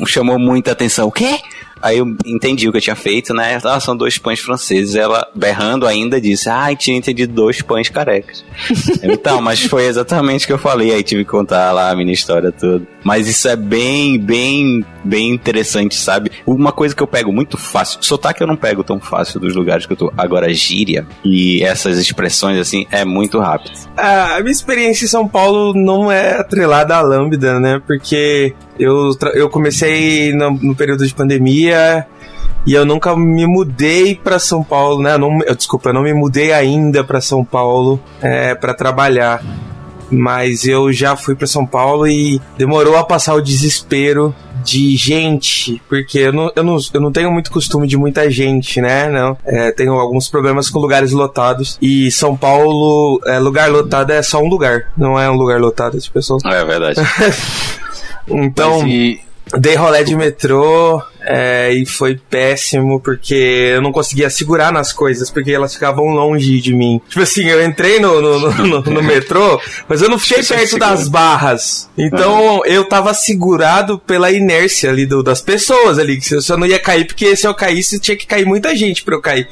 chamou 0.07 0.39
muita 0.39 0.71
atenção. 0.71 1.09
O 1.09 1.13
quê? 1.13 1.41
Aí 1.83 1.99
eu 1.99 2.15
entendi 2.27 2.69
o 2.69 2.73
que 2.73 2.79
eu 2.79 2.83
tinha 2.83 2.97
feito, 2.97 3.33
né? 3.33 3.59
Ah, 3.65 3.81
são 3.81 3.97
dois 3.97 4.19
pães 4.19 4.39
franceses. 4.39 4.95
Ela, 4.95 5.27
berrando 5.35 5.87
ainda, 5.87 6.21
disse: 6.21 6.49
ah, 6.49 6.75
tinha 6.77 6.97
entendido 6.97 7.33
dois 7.33 7.63
pães 7.63 7.89
carecas. 7.89 8.45
então, 9.03 9.41
mas 9.41 9.63
foi 9.63 9.87
exatamente 9.87 10.45
o 10.45 10.47
que 10.47 10.53
eu 10.53 10.59
falei. 10.59 10.93
Aí 10.93 11.03
tive 11.03 11.25
que 11.25 11.31
contar 11.31 11.73
lá 11.73 11.91
a 11.91 11.97
minha 11.97 12.13
história 12.13 12.53
toda. 12.53 12.87
Mas 13.03 13.27
isso 13.27 13.49
é 13.49 13.57
bem, 13.57 14.19
bem, 14.19 14.85
bem 15.05 15.31
interessante, 15.31 15.95
sabe? 15.95 16.31
Uma 16.47 16.73
coisa 16.73 16.95
que 16.95 17.03
eu 17.03 17.07
pego 17.07 17.33
muito 17.33 17.57
fácil, 17.57 17.99
sotaque 18.03 18.43
eu 18.43 18.47
não 18.47 18.57
pego 18.57 18.85
tão 18.85 19.01
fácil 19.01 19.41
dos 19.41 19.55
lugares 19.55 19.87
que 19.87 19.93
eu 19.93 19.97
tô. 19.97 20.13
Agora, 20.17 20.53
gíria 20.53 21.07
e 21.25 21.63
essas 21.63 21.99
expressões, 21.99 22.59
assim, 22.59 22.87
é 22.91 23.05
muito 23.05 23.39
rápido. 23.39 23.73
Ah, 23.97 24.37
a 24.37 24.41
minha 24.41 24.53
experiência 24.53 25.05
em 25.05 25.09
São 25.09 25.27
Paulo 25.27 25.73
não 25.75 26.11
é 26.11 26.39
atrelada 26.39 26.97
à 26.97 27.01
Lambda, 27.01 27.59
né? 27.59 27.81
Porque 27.87 28.55
eu, 28.79 29.11
eu 29.35 29.49
comecei 29.49 30.33
no, 30.33 30.51
no 30.51 30.75
período 30.75 31.07
de 31.07 31.15
pandemia 31.15 32.07
e 32.67 32.75
eu 32.75 32.85
nunca 32.85 33.17
me 33.17 33.47
mudei 33.47 34.15
para 34.15 34.39
São 34.39 34.63
Paulo, 34.63 35.03
né? 35.03 35.15
Eu 35.15 35.19
não, 35.19 35.43
eu, 35.43 35.55
desculpa, 35.55 35.91
eu 35.91 35.95
não 35.95 36.03
me 36.03 36.13
mudei 36.13 36.53
ainda 36.53 37.03
para 37.03 37.21
São 37.21 37.45
Paulo 37.45 38.01
é, 38.21 38.55
para 38.55 38.75
trabalhar. 38.75 39.43
Mas 40.11 40.65
eu 40.65 40.93
já 40.93 41.17
fui 41.17 41.35
para 41.35 41.47
São 41.47 41.65
Paulo 41.65 42.07
e 42.07 42.41
demorou 42.59 42.97
a 42.97 43.05
passar 43.05 43.35
o 43.35 43.41
desespero 43.41 44.35
de 44.65 44.97
gente, 44.97 45.81
porque 45.89 46.19
eu 46.19 46.33
não, 46.33 46.53
eu 46.55 46.63
não, 46.63 46.77
eu 46.93 47.01
não 47.01 47.13
tenho 47.13 47.31
muito 47.31 47.51
costume 47.51 47.87
de 47.87 47.97
muita 47.97 48.31
gente, 48.31 48.81
né? 48.81 49.09
Não. 49.09 49.37
É, 49.45 49.73
tenho 49.73 49.95
alguns 49.95 50.29
problemas 50.29 50.69
com 50.69 50.79
lugares 50.79 51.13
lotados. 51.13 51.79
E 51.81 52.11
São 52.11 52.37
Paulo, 52.37 53.21
é, 53.27 53.39
lugar 53.39 53.71
lotado 53.71 54.11
é 54.11 54.23
só 54.23 54.39
um 54.43 54.49
lugar, 54.49 54.91
não 54.97 55.19
é 55.19 55.31
um 55.31 55.35
lugar 55.35 55.61
lotado 55.61 55.99
de 55.99 56.11
pessoas. 56.11 56.45
É 56.45 56.65
verdade. 56.65 57.01
então, 58.29 58.87
e... 58.87 59.21
dei 59.59 59.77
rolé 59.77 60.03
de 60.03 60.15
metrô, 60.15 61.03
é, 61.23 61.73
e 61.73 61.87
foi 61.87 62.19
péssimo 62.29 63.01
porque 63.01 63.73
eu 63.75 63.83
não 63.83 63.93
conseguia 63.93 64.31
segurar 64.31 64.73
nas 64.73 64.93
coisas, 64.93 65.31
porque 65.31 65.53
elas 65.53 65.75
ficavam 65.75 66.07
longe 66.07 66.61
de 66.61 66.75
mim. 66.75 67.01
Tipo 67.09 67.23
assim, 67.23 67.47
eu 67.47 67.65
entrei 67.65 67.99
no, 68.01 68.21
no, 68.21 68.53
no, 68.53 68.81
no 68.83 69.03
metrô, 69.03 69.61
mas 69.89 70.03
eu 70.03 70.09
não 70.09 70.19
fiquei 70.19 70.43
perto 70.43 70.79
das 70.79 71.09
barras. 71.09 71.89
Então 71.97 72.65
eu 72.65 72.85
tava 72.85 73.13
segurado 73.15 73.99
pela 73.99 74.31
inércia 74.31 74.91
ali 74.91 75.07
do, 75.07 75.23
das 75.23 75.41
pessoas 75.41 75.99
ali. 75.99 76.19
Que 76.19 76.35
eu 76.35 76.43
só 76.43 76.57
não 76.57 76.67
ia 76.67 76.79
cair, 76.79 77.07
porque 77.07 77.37
se 77.37 77.47
eu 77.47 77.55
caísse 77.55 78.01
tinha 78.01 78.17
que 78.17 78.27
cair 78.27 78.47
muita 78.47 78.75
gente 78.75 79.03
pra 79.03 79.15
eu 79.15 79.21
cair. 79.21 79.49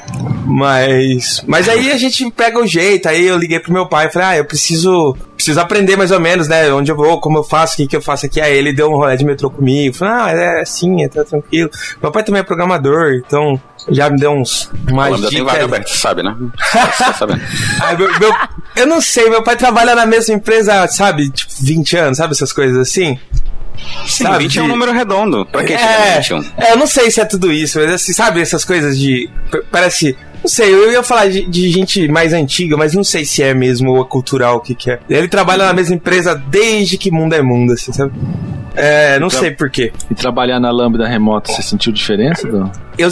Mas. 0.46 1.42
Mas 1.46 1.68
aí 1.68 1.92
a 1.92 1.98
gente 1.98 2.30
pega 2.30 2.58
o 2.58 2.66
jeito. 2.66 3.08
Aí 3.08 3.26
eu 3.26 3.36
liguei 3.36 3.60
pro 3.60 3.72
meu 3.72 3.86
pai 3.86 4.06
e 4.06 4.12
falei, 4.12 4.28
ah, 4.28 4.36
eu 4.38 4.44
preciso. 4.44 5.16
Preciso 5.36 5.60
aprender 5.60 5.96
mais 5.96 6.10
ou 6.10 6.18
menos, 6.18 6.48
né? 6.48 6.72
Onde 6.72 6.90
eu 6.90 6.96
vou, 6.96 7.20
como 7.20 7.38
eu 7.38 7.44
faço, 7.44 7.74
o 7.74 7.76
que, 7.76 7.86
que 7.86 7.96
eu 7.96 8.02
faço 8.02 8.26
aqui. 8.26 8.40
Aí 8.40 8.56
ele 8.56 8.72
deu 8.72 8.90
um 8.90 8.96
rolê 8.96 9.16
de 9.16 9.24
metrô 9.24 9.48
comigo. 9.48 9.94
Falei, 9.94 10.14
ah, 10.14 10.30
é 10.30 10.60
assim, 10.62 11.04
é 11.04 11.08
tá 11.08 11.24
tranquilo 11.24 11.57
aquilo. 11.58 11.70
Meu 12.02 12.12
pai 12.12 12.22
também 12.22 12.40
é 12.40 12.44
programador, 12.44 13.14
então 13.14 13.60
já 13.90 14.08
me 14.10 14.18
deu 14.18 14.32
uns 14.32 14.70
mais 14.90 15.16
dicas. 15.16 15.30
tem 15.30 15.44
vaga 15.44 15.64
aberta, 15.64 15.88
sabe, 15.92 16.22
né? 16.22 16.36
Ai, 17.82 17.96
meu, 17.96 18.18
meu, 18.18 18.34
eu 18.76 18.86
não 18.86 19.00
sei, 19.00 19.28
meu 19.28 19.42
pai 19.42 19.56
trabalha 19.56 19.94
na 19.94 20.06
mesma 20.06 20.34
empresa, 20.34 20.86
sabe, 20.88 21.30
tipo, 21.30 21.52
20 21.60 21.96
anos, 21.96 22.18
sabe 22.18 22.32
essas 22.32 22.52
coisas 22.52 22.78
assim? 22.78 23.18
Sim, 24.06 24.24
sabe, 24.24 24.44
20 24.44 24.52
de... 24.52 24.58
é 24.58 24.62
um 24.62 24.68
número 24.68 24.92
redondo. 24.92 25.46
Pra 25.46 25.64
que 25.64 25.72
é, 25.72 26.16
21? 26.16 26.44
É, 26.56 26.72
eu 26.72 26.76
não 26.76 26.86
sei 26.86 27.10
se 27.10 27.20
é 27.20 27.24
tudo 27.24 27.52
isso, 27.52 27.78
mas 27.78 27.90
assim, 27.92 28.12
sabe 28.12 28.40
essas 28.40 28.64
coisas 28.64 28.98
de. 28.98 29.30
Parece. 29.70 30.16
Não 30.42 30.48
sei, 30.48 30.72
eu 30.72 30.92
ia 30.92 31.02
falar 31.02 31.28
de, 31.28 31.44
de, 31.46 31.68
gente 31.68 32.06
mais 32.06 32.32
antiga, 32.32 32.76
mas 32.76 32.94
não 32.94 33.02
sei 33.02 33.24
se 33.24 33.42
é 33.42 33.52
mesmo 33.52 33.96
ou 33.96 34.04
cultural 34.04 34.56
o 34.56 34.60
que, 34.60 34.74
que 34.74 34.90
é. 34.90 35.00
Ele 35.10 35.26
trabalha 35.26 35.66
na 35.66 35.72
mesma 35.72 35.96
empresa 35.96 36.34
desde 36.34 36.96
que 36.96 37.10
mundo 37.10 37.34
é 37.34 37.42
mundo, 37.42 37.72
assim, 37.72 37.92
sabe? 37.92 38.12
É, 38.78 39.18
não 39.18 39.28
sei 39.28 39.50
porquê. 39.50 39.92
E 40.10 40.14
trabalhar 40.14 40.60
na 40.60 40.70
Lambda 40.70 41.06
remota, 41.06 41.52
você 41.52 41.62
sentiu 41.62 41.92
diferença? 41.92 42.46
Do... 42.46 42.70
Eu, 42.96 43.10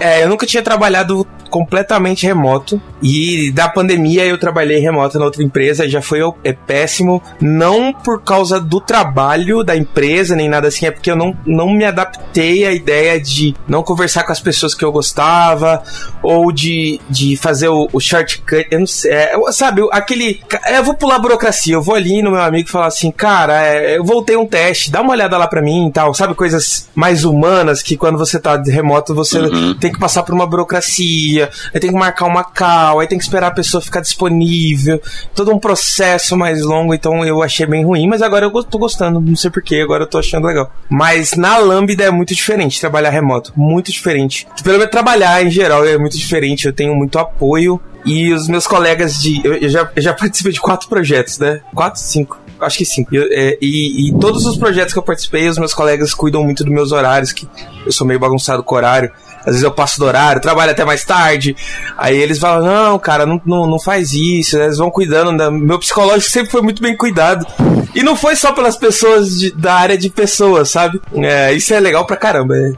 é, 0.00 0.24
eu 0.24 0.28
nunca 0.28 0.46
tinha 0.46 0.62
trabalhado 0.62 1.26
completamente 1.52 2.26
remoto. 2.26 2.80
E 3.02 3.52
da 3.52 3.68
pandemia 3.68 4.24
eu 4.24 4.38
trabalhei 4.38 4.78
remoto 4.78 5.18
na 5.18 5.26
outra 5.26 5.42
empresa, 5.42 5.88
já 5.88 6.00
foi 6.00 6.20
é 6.42 6.52
péssimo. 6.52 7.22
Não 7.40 7.92
por 7.92 8.22
causa 8.22 8.58
do 8.58 8.80
trabalho 8.80 9.62
da 9.62 9.76
empresa, 9.76 10.34
nem 10.34 10.48
nada 10.48 10.68
assim, 10.68 10.86
é 10.86 10.90
porque 10.90 11.10
eu 11.10 11.16
não, 11.16 11.36
não 11.44 11.68
me 11.68 11.84
adaptei 11.84 12.64
à 12.64 12.72
ideia 12.72 13.20
de 13.20 13.54
não 13.68 13.82
conversar 13.82 14.24
com 14.24 14.32
as 14.32 14.40
pessoas 14.40 14.74
que 14.74 14.84
eu 14.84 14.90
gostava, 14.90 15.82
ou 16.22 16.50
de, 16.50 17.00
de 17.10 17.36
fazer 17.36 17.68
o, 17.68 17.88
o 17.92 18.00
shortcut. 18.00 18.66
Eu 18.70 18.80
não 18.80 18.86
sei, 18.86 19.12
é, 19.12 19.34
sabe, 19.50 19.82
aquele. 19.92 20.40
É, 20.64 20.78
eu 20.78 20.84
vou 20.84 20.94
pular 20.94 21.16
a 21.16 21.18
burocracia, 21.18 21.74
eu 21.74 21.82
vou 21.82 21.96
ali 21.96 22.22
no 22.22 22.30
meu 22.30 22.40
amigo 22.40 22.68
e 22.68 22.72
falar 22.72 22.86
assim, 22.86 23.10
cara, 23.10 23.66
é, 23.66 23.98
eu 23.98 24.04
voltei 24.04 24.36
um 24.36 24.46
teste, 24.46 24.90
dá 24.90 25.01
uma 25.02 25.12
olhada 25.12 25.36
lá 25.36 25.46
pra 25.46 25.62
mim 25.62 25.88
e 25.88 25.92
tal, 25.92 26.14
sabe? 26.14 26.34
Coisas 26.34 26.88
mais 26.94 27.24
humanas 27.24 27.82
que 27.82 27.96
quando 27.96 28.18
você 28.18 28.38
tá 28.38 28.56
remoto 28.62 29.14
você 29.14 29.38
uhum. 29.38 29.74
tem 29.74 29.92
que 29.92 29.98
passar 29.98 30.22
por 30.22 30.34
uma 30.34 30.46
burocracia 30.46 31.50
aí 31.72 31.80
tem 31.80 31.90
que 31.90 31.96
marcar 31.96 32.26
uma 32.26 32.44
call, 32.44 33.00
aí 33.00 33.06
tem 33.06 33.18
que 33.18 33.24
esperar 33.24 33.48
a 33.48 33.52
pessoa 33.52 33.80
ficar 33.80 34.00
disponível, 34.00 35.00
todo 35.34 35.52
um 35.52 35.58
processo 35.58 36.36
mais 36.36 36.62
longo, 36.62 36.94
então 36.94 37.24
eu 37.24 37.42
achei 37.42 37.66
bem 37.66 37.84
ruim, 37.84 38.06
mas 38.06 38.22
agora 38.22 38.46
eu 38.46 38.64
tô 38.64 38.78
gostando, 38.78 39.20
não 39.20 39.36
sei 39.36 39.50
porquê, 39.50 39.76
agora 39.76 40.04
eu 40.04 40.08
tô 40.08 40.18
achando 40.18 40.46
legal. 40.46 40.70
Mas 40.88 41.32
na 41.32 41.58
Lambda 41.58 42.04
é 42.04 42.10
muito 42.10 42.34
diferente 42.34 42.80
trabalhar 42.80 43.10
remoto, 43.10 43.52
muito 43.56 43.90
diferente. 43.90 44.46
Pelo 44.62 44.78
menos 44.78 44.90
trabalhar 44.90 45.44
em 45.44 45.50
geral 45.50 45.84
é 45.86 45.98
muito 45.98 46.16
diferente, 46.16 46.66
eu 46.66 46.72
tenho 46.72 46.94
muito 46.94 47.18
apoio 47.18 47.80
e 48.04 48.32
os 48.32 48.48
meus 48.48 48.66
colegas 48.66 49.20
de. 49.20 49.40
Eu, 49.44 49.54
eu 49.54 49.68
já, 49.68 49.90
eu 49.94 50.02
já 50.02 50.12
participei 50.14 50.52
de 50.52 50.60
quatro 50.60 50.88
projetos, 50.88 51.38
né? 51.38 51.60
Quatro, 51.74 52.00
cinco 52.00 52.41
acho 52.62 52.78
que 52.78 52.84
sim. 52.84 53.04
É, 53.30 53.58
e, 53.60 54.08
e, 54.08 54.18
todos 54.18 54.46
os 54.46 54.56
projetos 54.56 54.92
que 54.92 54.98
eu 54.98 55.02
participei, 55.02 55.48
os 55.48 55.58
meus 55.58 55.74
colegas 55.74 56.14
cuidam 56.14 56.42
muito 56.42 56.64
dos 56.64 56.72
meus 56.72 56.92
horários, 56.92 57.32
que 57.32 57.48
eu 57.84 57.92
sou 57.92 58.06
meio 58.06 58.20
bagunçado 58.20 58.62
com 58.62 58.74
o 58.74 58.78
horário. 58.78 59.10
Às 59.40 59.46
vezes 59.46 59.62
eu 59.62 59.72
passo 59.72 59.98
do 59.98 60.06
horário, 60.06 60.40
trabalho 60.40 60.70
até 60.70 60.84
mais 60.84 61.04
tarde. 61.04 61.56
Aí 61.96 62.16
eles 62.16 62.38
falam: 62.38 62.64
não, 62.64 62.98
cara, 62.98 63.26
não, 63.26 63.40
não, 63.44 63.66
não 63.66 63.80
faz 63.80 64.12
isso. 64.12 64.56
Eles 64.56 64.78
vão 64.78 64.90
cuidando. 64.90 65.36
Da... 65.36 65.50
Meu 65.50 65.78
psicológico 65.78 66.30
sempre 66.30 66.50
foi 66.50 66.62
muito 66.62 66.80
bem 66.80 66.96
cuidado. 66.96 67.44
E 67.94 68.02
não 68.02 68.16
foi 68.16 68.36
só 68.36 68.52
pelas 68.52 68.76
pessoas 68.76 69.38
de, 69.38 69.50
da 69.50 69.74
área 69.74 69.98
de 69.98 70.08
pessoas, 70.08 70.70
sabe? 70.70 71.00
É, 71.14 71.52
isso 71.52 71.74
é 71.74 71.80
legal 71.80 72.06
pra 72.06 72.16
caramba. 72.16 72.56
É, 72.56 72.74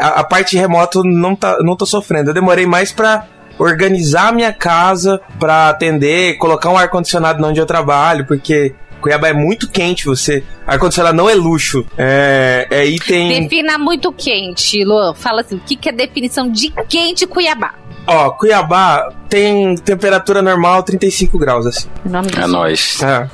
a, 0.00 0.20
a, 0.20 0.24
parte 0.24 0.56
remoto 0.56 1.02
não, 1.02 1.34
tá, 1.34 1.58
não 1.60 1.76
tô 1.76 1.84
sofrendo. 1.84 2.30
Eu 2.30 2.34
demorei 2.34 2.64
mais 2.64 2.92
pra 2.92 3.26
organizar 3.58 4.32
minha 4.32 4.52
casa 4.52 5.20
para 5.38 5.68
atender, 5.68 6.38
colocar 6.38 6.70
um 6.70 6.76
ar-condicionado 6.76 7.44
onde 7.44 7.60
eu 7.60 7.66
trabalho, 7.66 8.26
porque 8.26 8.74
Cuiabá 9.04 9.28
é 9.28 9.34
muito 9.34 9.68
quente, 9.68 10.06
você. 10.06 10.42
Ar-condicionado 10.66 11.14
não 11.14 11.28
é 11.28 11.34
luxo. 11.34 11.84
É, 11.98 12.66
é 12.70 12.86
item. 12.86 13.42
Defina 13.42 13.76
muito 13.76 14.10
quente, 14.10 14.82
Luan. 14.82 15.12
Fala 15.12 15.42
assim, 15.42 15.56
o 15.56 15.60
que, 15.60 15.76
que 15.76 15.90
é 15.90 15.92
definição 15.92 16.50
de 16.50 16.70
quente 16.88 17.26
Cuiabá? 17.26 17.74
Ó, 18.06 18.30
Cuiabá 18.30 19.12
tem 19.28 19.76
temperatura 19.76 20.40
normal 20.40 20.82
35 20.82 21.38
graus, 21.38 21.66
assim. 21.66 21.86
É 22.34 22.46
nóis. 22.46 23.02
É. 23.02 23.28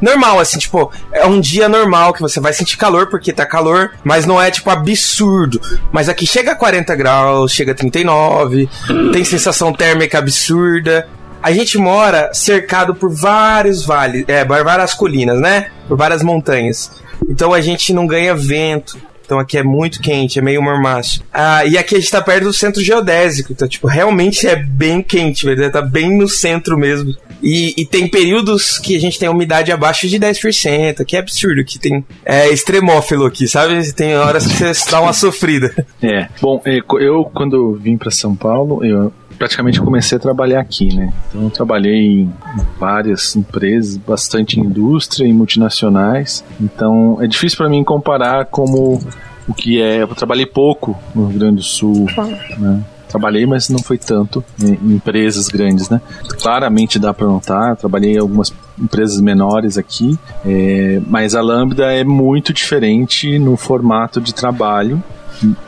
Normal, 0.00 0.38
assim, 0.38 0.58
tipo, 0.58 0.90
é 1.12 1.26
um 1.26 1.40
dia 1.40 1.68
normal 1.68 2.12
que 2.12 2.20
você 2.20 2.38
vai 2.38 2.52
sentir 2.52 2.76
calor 2.76 3.08
porque 3.08 3.32
tá 3.32 3.44
calor, 3.44 3.90
mas 4.04 4.24
não 4.24 4.40
é, 4.40 4.52
tipo, 4.52 4.70
absurdo. 4.70 5.60
Mas 5.90 6.08
aqui 6.08 6.26
chega 6.28 6.52
a 6.52 6.54
40 6.54 6.94
graus, 6.94 7.50
chega 7.50 7.72
a 7.72 7.74
39, 7.74 8.68
tem 9.12 9.24
sensação 9.24 9.72
térmica 9.72 10.18
absurda 10.18 11.08
a 11.42 11.52
gente 11.52 11.78
mora 11.78 12.32
cercado 12.32 12.94
por 12.94 13.10
vários 13.10 13.84
vales, 13.84 14.24
é, 14.28 14.44
por 14.44 14.62
várias 14.64 14.94
colinas, 14.94 15.40
né? 15.40 15.70
Por 15.86 15.96
várias 15.96 16.22
montanhas. 16.22 16.90
Então 17.28 17.52
a 17.52 17.60
gente 17.60 17.92
não 17.92 18.06
ganha 18.06 18.34
vento. 18.34 18.98
Então 19.24 19.38
aqui 19.38 19.58
é 19.58 19.62
muito 19.62 20.00
quente, 20.00 20.38
é 20.38 20.42
meio 20.42 20.62
mormaço. 20.62 21.22
Ah, 21.30 21.62
e 21.66 21.76
aqui 21.76 21.96
a 21.96 21.98
gente 21.98 22.10
tá 22.10 22.22
perto 22.22 22.44
do 22.44 22.52
centro 22.52 22.82
geodésico. 22.82 23.52
Então, 23.52 23.68
tipo, 23.68 23.86
realmente 23.86 24.46
é 24.46 24.56
bem 24.56 25.02
quente, 25.02 25.44
velho. 25.44 25.70
Tá 25.70 25.82
bem 25.82 26.16
no 26.16 26.26
centro 26.26 26.78
mesmo. 26.78 27.14
E, 27.42 27.74
e, 27.76 27.84
tem 27.84 28.08
períodos 28.08 28.78
que 28.78 28.96
a 28.96 29.00
gente 29.00 29.18
tem 29.18 29.28
umidade 29.28 29.70
abaixo 29.70 30.08
de 30.08 30.18
10%, 30.18 31.04
que 31.04 31.14
é 31.14 31.20
absurdo, 31.20 31.62
que 31.64 31.78
tem 31.78 32.04
é 32.24 32.48
extremófilo 32.48 33.26
aqui, 33.26 33.46
sabe? 33.46 33.92
Tem 33.92 34.16
horas 34.16 34.46
que 34.46 34.54
você 34.54 34.90
dá 34.90 35.00
uma 35.00 35.12
sofrida. 35.12 35.86
É. 36.02 36.26
Bom, 36.40 36.60
é, 36.64 36.78
eu 37.00 37.24
quando 37.32 37.74
vim 37.74 37.96
para 37.96 38.10
São 38.10 38.34
Paulo, 38.34 38.84
eu 38.84 39.12
praticamente 39.38 39.80
comecei 39.80 40.18
a 40.18 40.20
trabalhar 40.20 40.60
aqui, 40.60 40.94
né? 40.94 41.12
Então 41.28 41.48
trabalhei 41.48 42.22
em 42.22 42.32
várias 42.78 43.36
empresas, 43.36 43.96
bastante 43.96 44.58
indústria 44.58 45.26
e 45.26 45.32
multinacionais. 45.32 46.44
Então 46.60 47.18
é 47.22 47.26
difícil 47.26 47.56
para 47.56 47.68
mim 47.68 47.84
comparar 47.84 48.46
como 48.46 49.00
o 49.46 49.54
que 49.54 49.80
é. 49.80 50.02
Eu 50.02 50.08
trabalhei 50.08 50.44
pouco 50.44 50.98
no 51.14 51.26
Rio 51.26 51.38
Grande 51.38 51.56
do 51.56 51.62
Sul, 51.62 52.06
né? 52.58 52.84
Trabalhei, 53.08 53.46
mas 53.46 53.70
não 53.70 53.78
foi 53.78 53.96
tanto 53.96 54.44
em 54.62 54.96
empresas 54.96 55.48
grandes, 55.48 55.88
né? 55.88 55.98
Claramente 56.42 56.98
dá 56.98 57.14
para 57.14 57.26
notar. 57.26 57.74
Trabalhei 57.74 58.16
em 58.16 58.18
algumas 58.18 58.52
empresas 58.78 59.18
menores 59.18 59.78
aqui, 59.78 60.18
é, 60.44 61.00
mas 61.06 61.34
a 61.34 61.40
Lambda 61.40 61.90
é 61.90 62.04
muito 62.04 62.52
diferente 62.52 63.38
no 63.38 63.56
formato 63.56 64.20
de 64.20 64.34
trabalho 64.34 65.02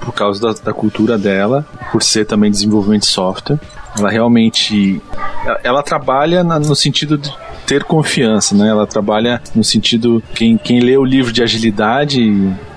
por 0.00 0.12
causa 0.12 0.40
da, 0.40 0.52
da 0.64 0.72
cultura 0.72 1.18
dela, 1.18 1.66
por 1.92 2.02
ser 2.02 2.26
também 2.26 2.50
desenvolvimento 2.50 3.02
de 3.02 3.08
software. 3.08 3.58
Ela 3.98 4.10
realmente 4.10 5.00
ela, 5.64 5.82
trabalha 5.82 6.44
na, 6.44 6.58
no 6.58 6.76
sentido 6.76 7.18
de 7.18 7.32
ter 7.66 7.84
confiança, 7.84 8.54
né? 8.54 8.68
Ela 8.68 8.86
trabalha 8.86 9.40
no 9.54 9.64
sentido 9.64 10.22
quem, 10.34 10.56
quem 10.56 10.80
lê 10.80 10.96
o 10.96 11.04
livro 11.04 11.32
de 11.32 11.42
agilidade 11.42 12.20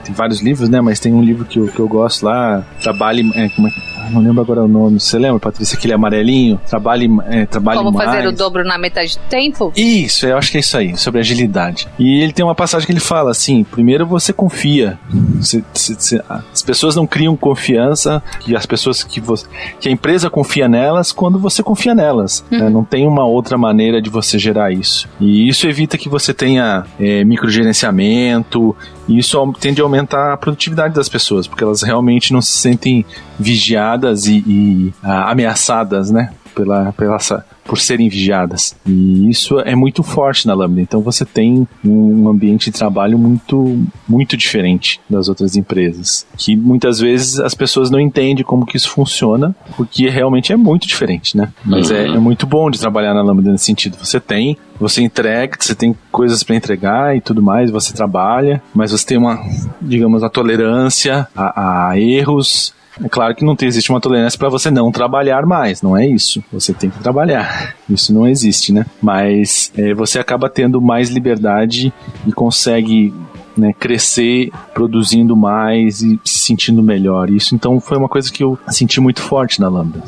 tem 0.03 0.13
vários 0.13 0.41
livros, 0.41 0.69
né? 0.69 0.82
Mas 0.82 0.99
tem 0.99 1.13
um 1.13 1.21
livro 1.21 1.45
que 1.45 1.58
eu, 1.58 1.67
que 1.67 1.79
eu 1.79 1.88
gosto 1.88 2.25
lá, 2.25 2.63
Trabalhe. 2.82 3.32
É, 3.36 3.49
como 3.49 3.67
é, 3.67 3.71
não 4.11 4.21
lembro 4.21 4.41
agora 4.41 4.63
o 4.63 4.67
nome. 4.67 4.99
Você 4.99 5.17
lembra, 5.17 5.39
Patrícia? 5.39 5.77
Aquele 5.77 5.93
amarelinho? 5.93 6.59
Trabalhe, 6.67 7.09
é, 7.27 7.45
trabalhe 7.45 7.79
Como 7.79 7.91
mais. 7.91 8.09
fazer 8.09 8.27
o 8.27 8.31
dobro 8.31 8.63
na 8.63 8.77
metade 8.77 9.17
do 9.17 9.29
tempo? 9.29 9.71
Isso, 9.75 10.25
eu 10.25 10.37
acho 10.37 10.51
que 10.51 10.57
é 10.57 10.59
isso 10.59 10.77
aí, 10.77 10.97
sobre 10.97 11.19
agilidade. 11.19 11.87
E 11.97 12.21
ele 12.21 12.33
tem 12.33 12.43
uma 12.43 12.55
passagem 12.55 12.85
que 12.85 12.91
ele 12.91 12.99
fala 12.99 13.31
assim: 13.31 13.63
primeiro 13.63 14.05
você 14.05 14.33
confia. 14.33 14.99
Você, 15.39 15.63
você, 15.73 15.93
você, 15.93 16.23
as 16.53 16.61
pessoas 16.61 16.95
não 16.95 17.05
criam 17.05 17.35
confiança 17.35 18.21
e 18.47 18.55
as 18.55 18.65
pessoas 18.65 19.03
que 19.03 19.19
você. 19.19 19.45
que 19.79 19.89
a 19.89 19.91
empresa 19.91 20.29
confia 20.29 20.67
nelas 20.67 21.11
quando 21.11 21.39
você 21.39 21.61
confia 21.63 21.93
nelas. 21.95 22.43
Uhum. 22.51 22.59
Né? 22.59 22.69
Não 22.69 22.83
tem 22.83 23.07
uma 23.07 23.25
outra 23.25 23.57
maneira 23.57 24.01
de 24.01 24.09
você 24.09 24.37
gerar 24.37 24.71
isso. 24.71 25.07
E 25.19 25.47
isso 25.47 25.67
evita 25.67 25.97
que 25.97 26.09
você 26.09 26.33
tenha 26.33 26.85
é, 26.99 27.23
microgerenciamento, 27.23 28.75
e 29.07 29.17
isso 29.17 29.53
tende 29.59 29.81
a 29.81 29.83
aumentar 29.83 30.33
a 30.33 30.37
produtividade 30.37 30.93
das 30.93 31.09
pessoas, 31.09 31.47
porque 31.47 31.63
elas 31.63 31.81
realmente 31.81 32.31
não 32.31 32.41
se 32.41 32.51
sentem 32.51 33.05
vigiadas 33.39 34.25
e, 34.27 34.43
e 34.47 34.93
ah, 35.03 35.31
ameaçadas, 35.31 36.09
né? 36.09 36.31
Pela, 36.53 36.91
pela 36.93 37.19
por 37.63 37.79
serem 37.79 38.09
vigiadas. 38.09 38.75
E 38.85 39.29
isso 39.29 39.59
é 39.59 39.75
muito 39.75 40.03
forte 40.03 40.45
na 40.47 40.53
Lambda. 40.53 40.81
Então 40.81 41.01
você 41.01 41.25
tem 41.25 41.67
um 41.83 42.27
ambiente 42.27 42.65
de 42.65 42.77
trabalho 42.77 43.17
muito, 43.17 43.85
muito 44.07 44.35
diferente 44.35 44.99
das 45.09 45.29
outras 45.29 45.55
empresas. 45.55 46.25
Que 46.37 46.55
muitas 46.55 46.99
vezes 46.99 47.39
as 47.39 47.53
pessoas 47.53 47.89
não 47.89 47.99
entendem 47.99 48.43
como 48.43 48.65
que 48.65 48.77
isso 48.77 48.89
funciona, 48.89 49.55
porque 49.77 50.09
realmente 50.09 50.51
é 50.51 50.57
muito 50.57 50.87
diferente, 50.87 51.37
né? 51.37 51.51
Mas 51.63 51.89
é, 51.89 52.05
uhum. 52.05 52.13
é, 52.13 52.15
é 52.15 52.19
muito 52.19 52.45
bom 52.45 52.69
de 52.69 52.79
trabalhar 52.79 53.13
na 53.13 53.21
Lambda 53.21 53.51
nesse 53.51 53.65
sentido. 53.65 53.97
Você 53.97 54.19
tem, 54.19 54.57
você 54.79 55.01
entrega, 55.01 55.57
você 55.59 55.73
tem 55.73 55.95
coisas 56.11 56.43
para 56.43 56.55
entregar 56.55 57.15
e 57.15 57.21
tudo 57.21 57.41
mais, 57.41 57.71
você 57.71 57.93
trabalha, 57.93 58.61
mas 58.73 58.91
você 58.91 59.05
tem 59.05 59.17
uma, 59.17 59.39
digamos, 59.81 60.23
a 60.23 60.29
tolerância 60.29 61.27
a, 61.35 61.89
a 61.89 61.99
erros 61.99 62.73
é 63.01 63.10
claro 63.10 63.36
que 63.36 63.43
não 63.43 63.56
existe 63.62 63.89
uma 63.89 64.01
tolerância 64.01 64.38
para 64.38 64.49
você 64.49 64.69
não 64.69 64.91
trabalhar 64.91 65.45
mais, 65.45 65.82
não 65.82 65.97
é 65.97 66.06
isso. 66.08 66.43
Você 66.51 66.73
tem 66.73 66.89
que 66.89 66.99
trabalhar. 66.99 67.75
Isso 67.89 68.13
não 68.13 68.27
existe, 68.27 68.71
né? 68.71 68.86
Mas 69.01 69.71
é, 69.77 69.93
você 69.93 70.19
acaba 70.19 70.49
tendo 70.49 70.82
mais 70.82 71.10
liberdade 71.10 71.93
e 72.27 72.32
consegue 72.32 73.13
né, 73.58 73.73
crescer 73.73 74.51
produzindo 74.73 75.36
mais 75.36 76.01
e 76.01 76.19
se 76.23 76.39
sentindo 76.39 76.82
melhor. 76.82 77.29
Isso 77.29 77.56
então 77.56 77.79
foi 77.79 77.97
uma 77.97 78.10
coisa 78.10 78.32
que 78.32 78.43
eu 78.43 78.58
senti 78.67 78.99
muito 78.99 79.21
forte 79.21 79.60
na 79.60 79.69
Lambda. 79.69 80.03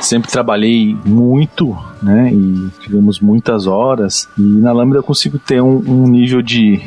Sempre 0.00 0.30
trabalhei 0.30 0.96
muito, 1.04 1.76
né, 2.02 2.30
e 2.32 2.70
tivemos 2.80 3.20
muitas 3.20 3.66
horas 3.66 4.28
e 4.38 4.42
na 4.42 4.72
Lambda 4.72 4.98
eu 4.98 5.02
consigo 5.02 5.38
ter 5.38 5.62
um, 5.62 5.76
um 5.86 6.06
nível 6.06 6.42
de 6.42 6.82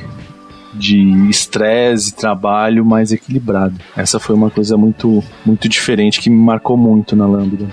de 0.78 1.30
estresse, 1.30 2.16
trabalho 2.16 2.86
mais 2.86 3.12
equilibrado. 3.12 3.76
Essa 3.96 4.20
foi 4.20 4.36
uma 4.36 4.50
coisa 4.50 4.78
muito, 4.78 5.24
muito 5.46 5.68
diferente 5.68 6.22
que 6.22 6.30
me 6.30 6.38
marcou 6.38 6.78
muito 6.78 7.16
na 7.16 7.26
Lambda. 7.26 7.68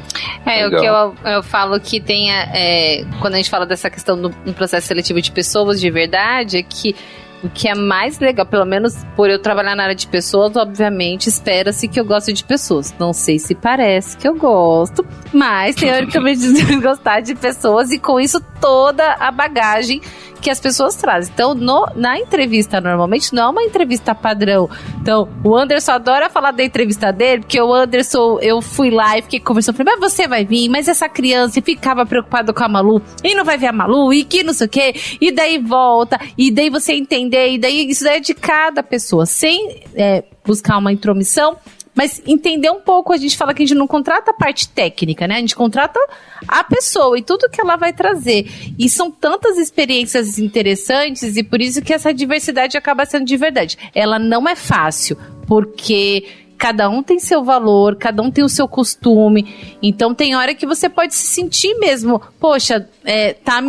É, 0.46 0.66
Legal. 0.66 1.08
o 1.08 1.12
que 1.12 1.28
eu, 1.28 1.32
eu 1.32 1.42
falo 1.42 1.78
que 1.78 2.00
tem, 2.00 2.32
é, 2.32 3.04
quando 3.20 3.34
a 3.34 3.36
gente 3.36 3.50
fala 3.50 3.66
dessa 3.66 3.90
questão 3.90 4.20
do, 4.20 4.28
do 4.28 4.52
processo 4.52 4.86
seletivo 4.86 5.20
de 5.20 5.30
pessoas 5.30 5.80
de 5.80 5.90
verdade, 5.90 6.58
é 6.58 6.62
que 6.62 6.94
o 7.44 7.50
que 7.50 7.68
é 7.68 7.74
mais 7.74 8.18
legal, 8.18 8.46
pelo 8.46 8.64
menos 8.64 9.04
por 9.14 9.28
eu 9.28 9.38
trabalhar 9.38 9.76
na 9.76 9.84
área 9.84 9.94
de 9.94 10.06
pessoas, 10.06 10.56
obviamente, 10.56 11.28
espera-se 11.28 11.86
que 11.86 12.00
eu 12.00 12.04
goste 12.04 12.32
de 12.32 12.42
pessoas. 12.42 12.94
Não 12.98 13.12
sei 13.12 13.38
se 13.38 13.54
parece 13.54 14.16
que 14.16 14.26
eu 14.26 14.34
gosto, 14.34 15.06
mas 15.32 15.76
teoricamente 15.76 16.40
gostar 16.80 17.20
de 17.20 17.34
pessoas 17.34 17.90
e 17.90 17.98
com 17.98 18.18
isso 18.18 18.40
toda 18.60 19.14
a 19.20 19.30
bagagem 19.30 20.00
que 20.44 20.50
as 20.50 20.60
pessoas 20.60 20.94
trazem. 20.94 21.32
Então, 21.32 21.54
no, 21.54 21.88
na 21.96 22.18
entrevista, 22.18 22.78
normalmente, 22.78 23.34
não 23.34 23.44
é 23.44 23.48
uma 23.48 23.62
entrevista 23.62 24.14
padrão. 24.14 24.68
Então, 25.00 25.26
o 25.42 25.56
Anderson 25.56 25.92
adora 25.92 26.28
falar 26.28 26.50
da 26.50 26.62
entrevista 26.62 27.10
dele, 27.10 27.40
porque 27.40 27.58
o 27.60 27.72
Anderson, 27.72 28.38
eu 28.42 28.60
fui 28.60 28.90
lá 28.90 29.18
e 29.18 29.22
fiquei 29.22 29.40
conversando, 29.40 29.76
falei, 29.76 29.94
mas 29.98 30.12
você 30.12 30.28
vai 30.28 30.44
vir, 30.44 30.68
mas 30.68 30.86
essa 30.86 31.08
criança 31.08 31.62
ficava 31.62 32.04
preocupada 32.04 32.52
com 32.52 32.62
a 32.62 32.68
Malu, 32.68 33.00
e 33.22 33.34
não 33.34 33.42
vai 33.42 33.56
ver 33.56 33.68
a 33.68 33.72
Malu, 33.72 34.12
e 34.12 34.22
que 34.22 34.42
não 34.42 34.52
sei 34.52 34.66
o 34.66 34.70
quê, 34.70 34.94
e 35.18 35.32
daí 35.32 35.56
volta, 35.58 36.20
e 36.36 36.50
daí 36.50 36.68
você 36.68 36.92
entender, 37.34 37.50
e 37.50 37.58
daí 37.58 37.90
isso 37.90 38.06
é 38.06 38.20
de 38.20 38.34
cada 38.34 38.82
pessoa, 38.82 39.26
sem 39.26 39.82
é, 39.94 40.24
buscar 40.44 40.78
uma 40.78 40.92
intromissão, 40.92 41.56
mas 41.94 42.20
entender 42.26 42.70
um 42.70 42.80
pouco, 42.80 43.12
a 43.12 43.16
gente 43.16 43.36
fala 43.36 43.54
que 43.54 43.62
a 43.62 43.66
gente 43.66 43.76
não 43.76 43.86
contrata 43.86 44.32
a 44.32 44.34
parte 44.34 44.68
técnica, 44.68 45.28
né? 45.28 45.36
A 45.36 45.40
gente 45.40 45.54
contrata 45.54 45.98
a 46.46 46.64
pessoa 46.64 47.16
e 47.16 47.22
tudo 47.22 47.48
que 47.48 47.60
ela 47.60 47.76
vai 47.76 47.92
trazer. 47.92 48.46
E 48.76 48.88
são 48.88 49.12
tantas 49.12 49.58
experiências 49.58 50.38
interessantes 50.38 51.36
e 51.36 51.42
por 51.44 51.60
isso 51.60 51.80
que 51.82 51.92
essa 51.92 52.12
diversidade 52.12 52.76
acaba 52.76 53.06
sendo 53.06 53.24
de 53.24 53.36
verdade. 53.36 53.78
Ela 53.94 54.18
não 54.18 54.48
é 54.48 54.56
fácil, 54.56 55.16
porque 55.46 56.24
cada 56.58 56.88
um 56.88 57.02
tem 57.02 57.18
seu 57.18 57.44
valor, 57.44 57.96
cada 57.96 58.22
um 58.22 58.30
tem 58.30 58.42
o 58.42 58.48
seu 58.48 58.66
costume. 58.66 59.76
Então 59.82 60.14
tem 60.14 60.34
hora 60.34 60.54
que 60.54 60.66
você 60.66 60.88
pode 60.88 61.14
se 61.14 61.26
sentir 61.26 61.74
mesmo, 61.78 62.20
poxa, 62.40 62.88
é, 63.04 63.34
tá, 63.34 63.62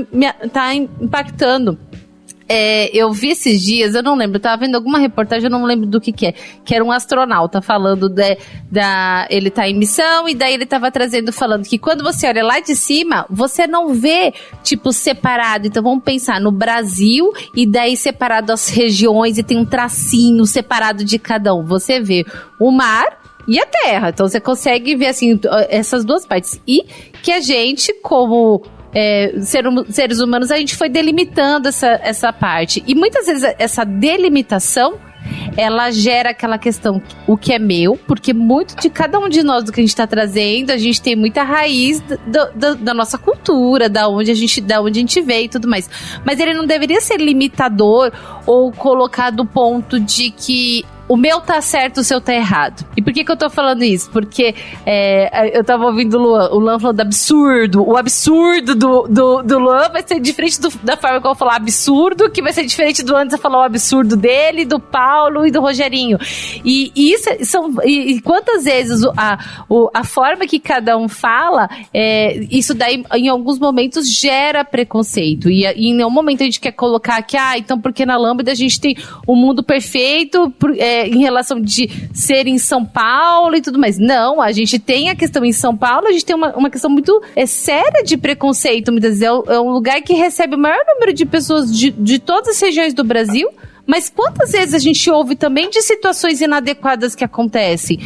tá 0.52 0.74
impactando. 0.74 1.78
É, 2.48 2.96
eu 2.96 3.12
vi 3.12 3.32
esses 3.32 3.62
dias, 3.62 3.96
eu 3.96 4.04
não 4.04 4.16
lembro, 4.16 4.38
eu 4.38 4.42
tava 4.42 4.58
vendo 4.58 4.76
alguma 4.76 5.00
reportagem, 5.00 5.46
eu 5.46 5.50
não 5.50 5.66
lembro 5.66 5.88
do 5.88 6.00
que 6.00 6.12
que 6.12 6.28
é, 6.28 6.34
que 6.64 6.76
era 6.76 6.84
um 6.84 6.92
astronauta 6.92 7.60
falando 7.60 8.08
de, 8.08 8.38
da, 8.72 9.26
ele 9.32 9.50
tá 9.50 9.68
em 9.68 9.74
missão 9.74 10.30
e 10.30 10.36
daí 10.36 10.54
ele 10.54 10.66
tava 10.66 10.92
trazendo, 10.92 11.34
falando 11.34 11.66
que 11.66 11.80
quando 11.80 12.04
você 12.04 12.28
olha 12.28 12.44
lá 12.44 12.60
de 12.60 12.76
cima, 12.76 13.26
você 13.32 13.66
não 13.66 13.96
vê, 13.96 14.32
tipo, 14.62 14.94
separado, 14.94 15.66
então 15.66 15.82
vamos 15.82 16.04
pensar 16.04 16.40
no 16.40 16.52
Brasil 16.52 17.32
e 17.56 17.66
daí 17.66 17.98
separado 17.98 18.54
as 18.54 18.70
regiões 18.70 19.40
e 19.40 19.44
tem 19.44 19.58
um 19.58 19.66
tracinho 19.66 20.46
separado 20.46 21.04
de 21.04 21.18
cada 21.18 21.54
um, 21.56 21.66
você 21.66 22.00
vê 22.00 22.24
o 22.60 22.70
mar 22.70 23.26
e 23.48 23.60
a 23.60 23.66
terra, 23.66 24.10
então 24.10 24.28
você 24.28 24.40
consegue 24.40 24.96
ver, 24.96 25.08
assim, 25.08 25.40
essas 25.70 26.04
duas 26.04 26.26
partes, 26.26 26.60
e 26.68 26.84
que 27.22 27.32
a 27.32 27.40
gente, 27.40 27.94
como 28.02 28.64
é, 28.96 29.34
ser, 29.42 29.66
seres 29.90 30.22
humanos, 30.22 30.50
a 30.50 30.58
gente 30.58 30.76
foi 30.76 30.88
delimitando 30.88 31.68
essa, 31.68 32.00
essa 32.02 32.32
parte. 32.32 32.82
E 32.88 32.96
muitas 32.96 33.26
vezes 33.26 33.44
essa 33.60 33.84
delimitação 33.84 34.98
ela 35.58 35.90
gera 35.92 36.30
aquela 36.30 36.58
questão, 36.58 37.02
o 37.26 37.36
que 37.36 37.54
é 37.54 37.60
meu, 37.60 37.98
porque 38.08 38.34
muito 38.34 38.76
de 38.76 38.90
cada 38.90 39.18
um 39.20 39.28
de 39.28 39.42
nós 39.42 39.64
do 39.64 39.72
que 39.72 39.80
a 39.80 39.84
gente 39.84 39.90
está 39.90 40.06
trazendo, 40.06 40.72
a 40.72 40.78
gente 40.78 41.02
tem 41.02 41.16
muita 41.16 41.44
raiz 41.44 42.00
do, 42.00 42.52
do, 42.54 42.76
da 42.76 42.94
nossa 42.94 43.18
cultura, 43.18 43.90
da 43.90 44.08
onde 44.08 44.32
a 44.32 44.36
gente, 44.36 44.62
da 44.62 44.82
onde 44.82 45.00
a 45.00 45.02
gente 45.02 45.22
veio 45.22 45.46
e 45.46 45.50
tudo 45.50 45.68
mais. 45.68 45.90
Mas 46.24 46.40
ele 46.40 46.54
não 46.54 46.66
deveria 46.66 47.02
ser 47.02 47.20
limitador 47.20 48.12
ou 48.46 48.72
colocar 48.72 49.32
do 49.32 49.46
ponto 49.46 50.00
de 50.00 50.30
que 50.30 50.86
o 51.08 51.16
meu 51.16 51.40
tá 51.40 51.62
certo, 51.62 52.00
o 52.00 52.04
seu 52.04 52.20
tá 52.20 52.34
errado. 52.34 52.86
E 52.98 53.02
por 53.02 53.14
que 53.14 53.24
que 53.24 53.32
eu 53.32 53.38
tô 53.38 53.50
falando 53.50 53.84
isso? 53.84 54.10
Porque 54.10 54.56
é, 54.86 55.58
eu 55.58 55.64
tava 55.64 55.86
ouvindo 55.86 56.18
o 56.18 56.22
Luan, 56.22 56.50
o 56.50 56.60
Luan 56.60 56.80
falando 56.80 57.00
absurdo. 57.00 57.88
O 57.88 57.96
absurdo 57.96 58.74
do, 58.74 59.08
do, 59.08 59.44
do 59.44 59.60
Luan 59.60 59.90
vai 59.90 60.04
ser 60.06 60.20
diferente 60.20 60.60
do, 60.60 60.70
da 60.84 60.98
forma 60.98 61.20
que 61.20 61.28
eu 61.28 61.30
vou 61.32 61.36
falar 61.36 61.56
absurdo, 61.58 62.30
que 62.30 62.42
vai 62.42 62.54
ser 62.54 62.66
diferente 62.66 63.04
do 63.04 63.16
antes 63.16 63.34
eu 63.34 63.40
falar 63.40 63.60
o 63.60 63.64
absurdo 63.64 64.16
dele, 64.16 64.66
do 64.66 64.80
Paulo 64.80 65.46
e 65.46 65.52
do 65.52 65.62
Rogerinho. 65.62 66.18
E, 66.64 66.92
e 66.96 67.14
isso 67.14 67.30
é, 67.30 67.44
são. 67.44 67.72
E, 67.84 68.14
e, 68.14 68.22
quantas 68.22 68.64
vezes 68.64 69.04
a, 69.16 69.38
a 69.94 70.04
forma 70.04 70.48
que 70.48 70.60
cada 70.60 70.98
um 70.98 71.08
fala, 71.08 71.70
é, 71.94 72.40
isso 72.50 72.74
daí 72.74 73.04
em 73.14 73.28
alguns 73.28 73.60
momentos 73.60 74.10
gera 74.10 74.66
preconceito. 74.66 75.50
E, 75.50 75.66
e, 75.66 75.90
em 75.90 75.96
nenhum 75.96 76.10
momento 76.10 76.42
a 76.42 76.46
gente 76.46 76.60
quer 76.60 76.72
colocar 76.72 77.22
que, 77.22 77.38
ah, 77.38 77.58
então 77.58 77.80
porque 77.80 78.06
na 78.06 78.18
Lambda 78.18 78.52
a 78.52 78.56
gente 78.56 78.80
tem 78.80 78.98
o 79.28 79.34
um 79.34 79.36
mundo 79.36 79.64
perfeito. 79.64 80.50
Por, 80.58 80.76
é, 80.80 80.95
em 81.04 81.20
relação 81.22 81.60
de 81.60 81.90
ser 82.14 82.48
em 82.48 82.58
São 82.58 82.86
Paulo 82.86 83.56
e 83.56 83.62
tudo 83.62 83.78
mais. 83.80 83.98
Não, 83.98 84.42
a 84.42 84.52
gente 84.52 84.80
tem 84.80 85.10
a 85.10 85.16
questão 85.16 85.44
em 85.44 85.52
São 85.52 85.76
Paulo, 85.76 86.08
a 86.08 86.12
gente 86.12 86.26
tem 86.26 86.36
uma, 86.36 86.56
uma 86.56 86.70
questão 86.70 86.90
muito 86.90 87.22
é, 87.36 87.46
séria 87.46 88.04
de 88.04 88.18
preconceito, 88.18 88.92
muitas 88.92 89.20
vezes. 89.20 89.24
É, 89.24 89.54
é 89.56 89.60
um 89.60 89.70
lugar 89.70 90.02
que 90.02 90.14
recebe 90.14 90.56
o 90.56 90.60
maior 90.60 90.84
número 90.88 91.14
de 91.14 91.26
pessoas 91.26 91.76
de, 91.76 91.92
de 91.92 92.20
todas 92.20 92.56
as 92.56 92.62
regiões 92.62 92.94
do 92.94 93.04
Brasil. 93.04 93.50
Mas 93.88 94.10
quantas 94.10 94.52
vezes 94.52 94.74
a 94.74 94.80
gente 94.80 95.10
ouve 95.12 95.36
também 95.36 95.70
de 95.70 95.82
situações 95.82 96.42
inadequadas 96.42 97.14
que 97.14 97.24
acontecem? 97.24 98.00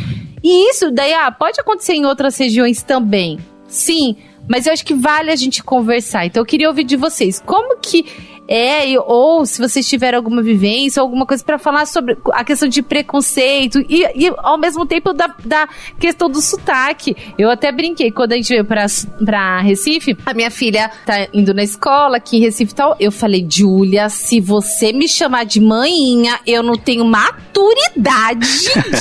E 0.43 0.69
isso 0.69 0.91
daí, 0.91 1.13
ah, 1.13 1.31
pode 1.31 1.59
acontecer 1.59 1.93
em 1.93 2.05
outras 2.05 2.37
regiões 2.37 2.83
também. 2.83 3.39
Sim, 3.67 4.17
mas 4.47 4.65
eu 4.65 4.73
acho 4.73 4.85
que 4.85 4.93
vale 4.93 5.31
a 5.31 5.35
gente 5.35 5.63
conversar. 5.63 6.25
Então 6.25 6.41
eu 6.41 6.45
queria 6.45 6.67
ouvir 6.67 6.83
de 6.83 6.95
vocês. 6.95 7.41
Como 7.45 7.77
que 7.77 8.05
é, 8.51 8.99
ou 8.99 9.45
se 9.45 9.61
vocês 9.61 9.87
tiverem 9.87 10.17
alguma 10.17 10.41
vivência, 10.41 10.99
alguma 10.99 11.23
coisa 11.23 11.43
para 11.43 11.59
falar 11.59 11.85
sobre 11.85 12.17
a 12.31 12.43
questão 12.43 12.67
de 12.67 12.81
preconceito 12.81 13.79
e, 13.87 14.01
e 14.15 14.33
ao 14.39 14.57
mesmo 14.57 14.87
tempo 14.87 15.13
da, 15.13 15.27
da 15.45 15.69
questão 15.99 16.27
do 16.27 16.41
sotaque. 16.41 17.15
Eu 17.37 17.51
até 17.51 17.71
brinquei 17.71 18.09
quando 18.11 18.33
a 18.33 18.35
gente 18.35 18.49
veio 18.49 18.65
pra, 18.65 18.87
pra 19.23 19.61
Recife, 19.61 20.17
a 20.25 20.33
minha 20.33 20.49
filha 20.49 20.89
tá 21.05 21.27
indo 21.31 21.53
na 21.53 21.61
escola 21.61 22.17
aqui 22.17 22.37
em 22.37 22.39
Recife 22.39 22.71
e 22.71 22.75
tal. 22.75 22.95
Eu 22.99 23.11
falei, 23.11 23.45
Júlia, 23.47 24.09
se 24.09 24.41
você 24.41 24.91
me 24.91 25.07
chamar 25.07 25.45
de 25.45 25.61
manhinha, 25.61 26.39
eu 26.47 26.63
não 26.63 26.75
tenho 26.75 27.05
maturidade 27.05 28.47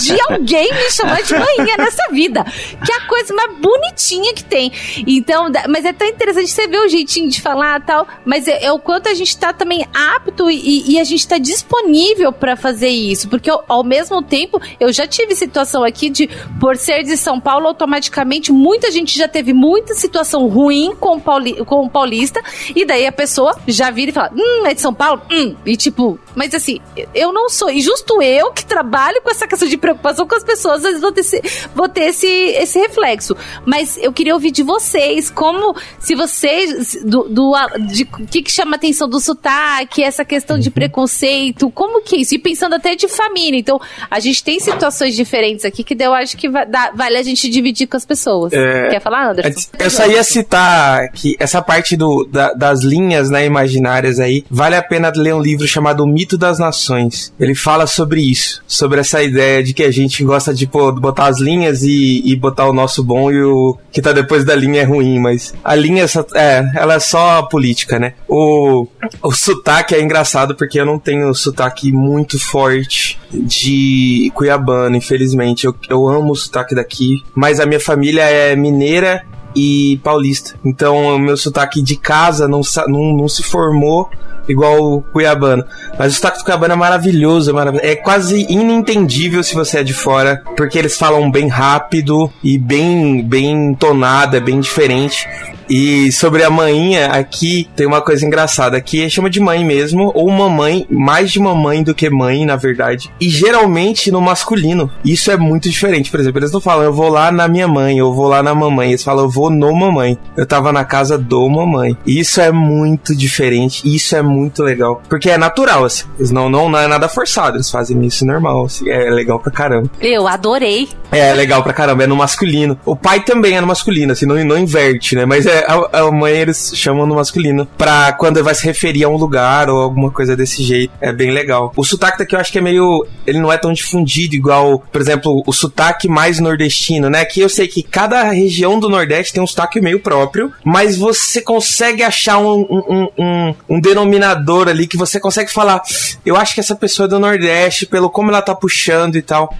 de 0.02 0.20
alguém 0.28 0.70
me 0.74 0.90
chamar 0.90 1.22
de 1.22 1.32
manhinha 1.32 1.76
nessa 1.78 2.12
vida. 2.12 2.44
Que 2.84 2.92
é 2.92 2.96
a 2.96 3.06
coisa 3.06 3.32
mais 3.32 3.56
bonitinha 3.56 4.34
que 4.34 4.44
tem. 4.44 4.70
Então, 5.06 5.50
mas 5.70 5.86
é 5.86 5.92
tão 5.94 6.06
interessante 6.06 6.48
você 6.48 6.66
ver 6.66 6.80
o 6.80 6.88
jeitinho 6.88 7.30
de 7.30 7.40
falar 7.40 7.80
tal, 7.80 8.06
mas 8.26 8.46
é, 8.46 8.64
é 8.64 8.72
o 8.72 8.78
quanto 8.78 9.08
a 9.08 9.14
gente 9.14 9.37
está 9.38 9.52
também 9.52 9.86
apto 9.94 10.50
e, 10.50 10.92
e, 10.92 10.98
a 10.98 11.04
gente 11.04 11.20
está 11.20 11.38
disponível 11.38 12.32
para 12.32 12.56
fazer 12.56 12.88
isso, 12.88 13.28
porque 13.28 13.48
ao, 13.48 13.64
ao, 13.68 13.84
mesmo 13.84 14.20
tempo 14.22 14.60
eu 14.78 14.92
já 14.92 15.06
tive 15.06 15.34
situação 15.34 15.84
aqui 15.84 16.10
de 16.10 16.28
por 16.60 16.76
ser 16.76 17.04
de 17.04 17.16
São 17.16 17.40
Paulo 17.40 17.68
automaticamente 17.68 18.52
muita 18.52 18.90
gente 18.90 19.16
já 19.16 19.28
teve 19.28 19.52
muita 19.52 19.94
situação 19.94 20.48
ruim 20.48 20.94
com 20.98 21.16
o, 21.16 21.20
Pauli, 21.20 21.64
com 21.64 21.86
o 21.86 21.90
paulista 21.90 22.42
e 22.74 22.84
daí 22.84 23.06
a 23.06 23.12
pessoa 23.12 23.56
já 23.66 23.90
vira 23.90 24.10
e 24.10 24.14
fala 24.14 24.32
hum 24.34 24.66
é 24.66 24.74
de 24.74 24.80
São 24.80 24.92
Paulo? 24.92 25.22
Hum. 25.30 25.54
E 25.64 25.76
tipo 25.76 26.18
Mas 26.38 26.54
assim, 26.54 26.78
eu 27.12 27.32
não 27.32 27.48
sou. 27.48 27.68
E 27.68 27.80
justo 27.80 28.22
eu 28.22 28.52
que 28.52 28.64
trabalho 28.64 29.20
com 29.22 29.30
essa 29.30 29.44
questão 29.44 29.68
de 29.68 29.76
preocupação 29.76 30.24
com 30.24 30.36
as 30.36 30.44
pessoas, 30.44 30.76
às 30.76 30.82
vezes 30.82 31.00
vou 31.00 31.10
ter, 31.10 31.20
esse, 31.22 31.42
vou 31.74 31.88
ter 31.88 32.02
esse, 32.02 32.28
esse 32.28 32.78
reflexo. 32.78 33.36
Mas 33.66 33.98
eu 34.00 34.12
queria 34.12 34.34
ouvir 34.34 34.52
de 34.52 34.62
vocês, 34.62 35.30
como 35.30 35.74
se 35.98 36.14
vocês. 36.14 36.96
Do, 37.04 37.24
do 37.24 37.52
de 37.88 38.04
que, 38.04 38.42
que 38.42 38.52
chama 38.52 38.74
a 38.74 38.76
atenção 38.76 39.08
do 39.08 39.18
sotaque, 39.18 40.00
essa 40.00 40.24
questão 40.24 40.56
uhum. 40.56 40.62
de 40.62 40.70
preconceito, 40.70 41.70
como 41.72 42.02
que 42.02 42.14
é 42.14 42.18
isso? 42.20 42.36
E 42.36 42.38
pensando 42.38 42.76
até 42.76 42.94
de 42.94 43.08
família. 43.08 43.58
Então, 43.58 43.80
a 44.08 44.20
gente 44.20 44.44
tem 44.44 44.60
situações 44.60 45.16
diferentes 45.16 45.64
aqui 45.64 45.82
que 45.82 45.96
eu 46.00 46.14
acho 46.14 46.36
que 46.36 46.48
vai, 46.48 46.64
dá, 46.64 46.92
vale 46.94 47.16
a 47.16 47.22
gente 47.24 47.50
dividir 47.50 47.88
com 47.88 47.96
as 47.96 48.06
pessoas. 48.06 48.52
É, 48.52 48.90
Quer 48.90 49.00
falar, 49.00 49.30
Anderson? 49.30 49.70
Eu 49.76 49.90
só 49.90 50.06
ia 50.06 50.22
citar 50.22 51.10
que 51.10 51.36
essa 51.40 51.60
parte 51.60 51.96
do, 51.96 52.24
da, 52.24 52.52
das 52.52 52.82
linhas 52.82 53.28
né, 53.28 53.44
imaginárias 53.44 54.20
aí, 54.20 54.44
vale 54.48 54.76
a 54.76 54.82
pena 54.82 55.12
ler 55.16 55.34
um 55.34 55.40
livro 55.40 55.66
chamado 55.66 56.04
O 56.04 56.06
Das 56.36 56.58
Nações. 56.58 57.32
Ele 57.38 57.54
fala 57.54 57.86
sobre 57.86 58.20
isso, 58.20 58.62
sobre 58.66 59.00
essa 59.00 59.22
ideia 59.22 59.62
de 59.62 59.72
que 59.72 59.82
a 59.82 59.90
gente 59.90 60.22
gosta 60.24 60.52
de 60.52 60.66
pô, 60.66 60.92
botar 60.92 61.28
as 61.28 61.40
linhas 61.40 61.82
e, 61.82 62.22
e 62.24 62.36
botar 62.36 62.68
o 62.68 62.72
nosso 62.72 63.02
bom 63.02 63.30
e 63.30 63.42
o 63.42 63.76
que 63.92 64.02
tá 64.02 64.12
depois 64.12 64.44
da 64.44 64.54
linha 64.54 64.82
é 64.82 64.84
ruim, 64.84 65.18
mas 65.18 65.54
a 65.64 65.74
linha 65.74 66.04
é, 66.34 66.70
ela 66.74 66.94
é 66.94 67.00
só 67.00 67.42
política, 67.42 67.98
né? 67.98 68.14
O, 68.28 68.86
o 69.22 69.32
sotaque 69.32 69.94
é 69.94 70.02
engraçado 70.02 70.54
porque 70.54 70.80
eu 70.80 70.86
não 70.86 70.98
tenho 70.98 71.32
sotaque 71.34 71.92
muito 71.92 72.38
forte 72.38 73.18
de 73.32 74.30
cuiabano, 74.34 74.96
infelizmente. 74.96 75.64
Eu, 75.64 75.74
eu 75.88 76.08
amo 76.08 76.32
o 76.32 76.36
sotaque 76.36 76.74
daqui, 76.74 77.22
mas 77.34 77.60
a 77.60 77.66
minha 77.66 77.80
família 77.80 78.22
é 78.22 78.54
mineira 78.56 79.24
e 79.54 79.98
paulista. 80.02 80.58
Então, 80.64 81.16
o 81.16 81.18
meu 81.18 81.36
sotaque 81.36 81.82
de 81.82 81.96
casa 81.96 82.46
não, 82.46 82.60
não, 82.86 83.16
não 83.16 83.28
se 83.28 83.42
formou 83.42 84.08
igual 84.48 84.80
o 84.80 85.02
cuiabano. 85.02 85.64
Mas 85.98 86.12
o 86.12 86.16
sotaque 86.16 86.38
do 86.38 86.44
cuiabano 86.44 86.74
é 86.74 86.76
maravilhoso, 86.76 87.50
é, 87.50 87.52
maravilhoso. 87.52 87.86
é 87.86 87.96
quase 87.96 88.46
inentendível 88.48 89.42
se 89.42 89.54
você 89.54 89.78
é 89.78 89.82
de 89.82 89.94
fora, 89.94 90.42
porque 90.56 90.78
eles 90.78 90.96
falam 90.96 91.30
bem 91.30 91.48
rápido 91.48 92.32
e 92.42 92.58
bem, 92.58 93.22
bem 93.22 93.74
tonado, 93.74 94.36
é 94.36 94.40
bem 94.40 94.60
diferente. 94.60 95.26
E 95.68 96.10
sobre 96.12 96.42
a 96.42 96.50
maninha, 96.50 97.08
aqui 97.08 97.68
tem 97.76 97.86
uma 97.86 98.00
coisa 98.00 98.24
engraçada. 98.24 98.76
Aqui 98.76 99.08
chama 99.10 99.28
de 99.28 99.38
mãe 99.38 99.64
mesmo, 99.64 100.10
ou 100.14 100.30
mamãe, 100.30 100.86
mais 100.90 101.30
de 101.30 101.38
mamãe 101.38 101.82
do 101.82 101.94
que 101.94 102.08
mãe, 102.08 102.46
na 102.46 102.56
verdade. 102.56 103.10
E 103.20 103.28
geralmente 103.28 104.10
no 104.10 104.20
masculino. 104.20 104.90
Isso 105.04 105.30
é 105.30 105.36
muito 105.36 105.68
diferente. 105.68 106.10
Por 106.10 106.20
exemplo, 106.20 106.40
eles 106.40 106.52
não 106.52 106.60
falam, 106.60 106.84
eu 106.84 106.92
vou 106.92 107.10
lá 107.10 107.30
na 107.30 107.46
minha 107.46 107.68
mãe, 107.68 107.98
eu 107.98 108.12
vou 108.12 108.28
lá 108.28 108.42
na 108.42 108.54
mamãe. 108.54 108.90
Eles 108.90 109.02
falam, 109.02 109.24
eu 109.24 109.30
vou 109.30 109.50
no 109.50 109.74
mamãe. 109.74 110.18
Eu 110.36 110.46
tava 110.46 110.72
na 110.72 110.84
casa 110.84 111.18
do 111.18 111.46
mamãe. 111.48 111.96
Isso 112.06 112.40
é 112.40 112.50
muito 112.50 113.14
diferente. 113.14 113.82
Isso 113.84 114.16
é 114.16 114.22
muito 114.22 114.37
legal. 114.58 115.02
Porque 115.08 115.30
é 115.30 115.38
natural, 115.38 115.84
assim. 115.84 116.04
Eles 116.18 116.30
não, 116.30 116.48
não, 116.48 116.68
não 116.68 116.78
é 116.78 116.86
nada 116.86 117.08
forçado. 117.08 117.56
Eles 117.56 117.70
fazem 117.70 118.04
isso 118.04 118.24
normal. 118.26 118.66
Assim. 118.66 118.88
É 118.88 119.10
legal 119.10 119.38
pra 119.38 119.52
caramba. 119.52 119.90
Eu 120.00 120.26
adorei. 120.26 120.88
É, 121.10 121.30
é 121.30 121.34
legal 121.34 121.62
pra 121.62 121.72
caramba. 121.72 122.04
É 122.04 122.06
no 122.06 122.16
masculino. 122.16 122.78
O 122.84 122.96
pai 122.96 123.20
também 123.20 123.56
é 123.56 123.60
no 123.60 123.66
masculino, 123.66 124.12
assim, 124.12 124.26
não, 124.26 124.36
não 124.44 124.58
inverte, 124.58 125.14
né? 125.14 125.24
Mas 125.24 125.46
é 125.46 125.64
a, 125.66 126.00
a 126.00 126.10
mãe 126.10 126.32
eles 126.32 126.72
chamam 126.74 127.06
no 127.06 127.14
masculino 127.14 127.66
pra 127.76 128.12
quando 128.12 128.42
vai 128.42 128.54
se 128.54 128.64
referir 128.64 129.04
a 129.04 129.08
um 129.08 129.16
lugar 129.16 129.68
ou 129.68 129.80
alguma 129.80 130.10
coisa 130.10 130.36
desse 130.36 130.62
jeito. 130.62 130.92
É 131.00 131.12
bem 131.12 131.30
legal. 131.30 131.72
O 131.76 131.84
sotaque 131.84 132.18
daqui 132.18 132.34
eu 132.34 132.40
acho 132.40 132.52
que 132.52 132.58
é 132.58 132.62
meio. 132.62 133.06
Ele 133.26 133.38
não 133.38 133.52
é 133.52 133.58
tão 133.58 133.72
difundido 133.72 134.34
igual, 134.34 134.82
por 134.90 135.00
exemplo, 135.00 135.42
o 135.46 135.52
sotaque 135.52 136.08
mais 136.08 136.38
nordestino, 136.38 137.08
né? 137.10 137.24
Que 137.24 137.40
eu 137.40 137.48
sei 137.48 137.68
que 137.68 137.82
cada 137.82 138.22
região 138.24 138.78
do 138.78 138.88
Nordeste 138.88 139.32
tem 139.32 139.42
um 139.42 139.46
sotaque 139.46 139.80
meio 139.80 140.00
próprio, 140.00 140.52
mas 140.64 140.96
você 140.96 141.40
consegue 141.40 142.02
achar 142.02 142.38
um, 142.38 142.60
um, 142.70 143.08
um, 143.18 143.54
um 143.68 143.80
denominador 143.80 144.27
ali 144.68 144.86
que 144.86 144.96
você 144.96 145.20
consegue 145.20 145.50
falar. 145.52 145.82
Eu 146.24 146.36
acho 146.36 146.54
que 146.54 146.60
essa 146.60 146.74
pessoa 146.74 147.06
é 147.06 147.08
do 147.08 147.20
Nordeste, 147.20 147.86
pelo 147.86 148.10
como 148.10 148.30
ela 148.30 148.42
tá 148.42 148.54
puxando 148.54 149.16
e 149.16 149.22
tal. 149.22 149.52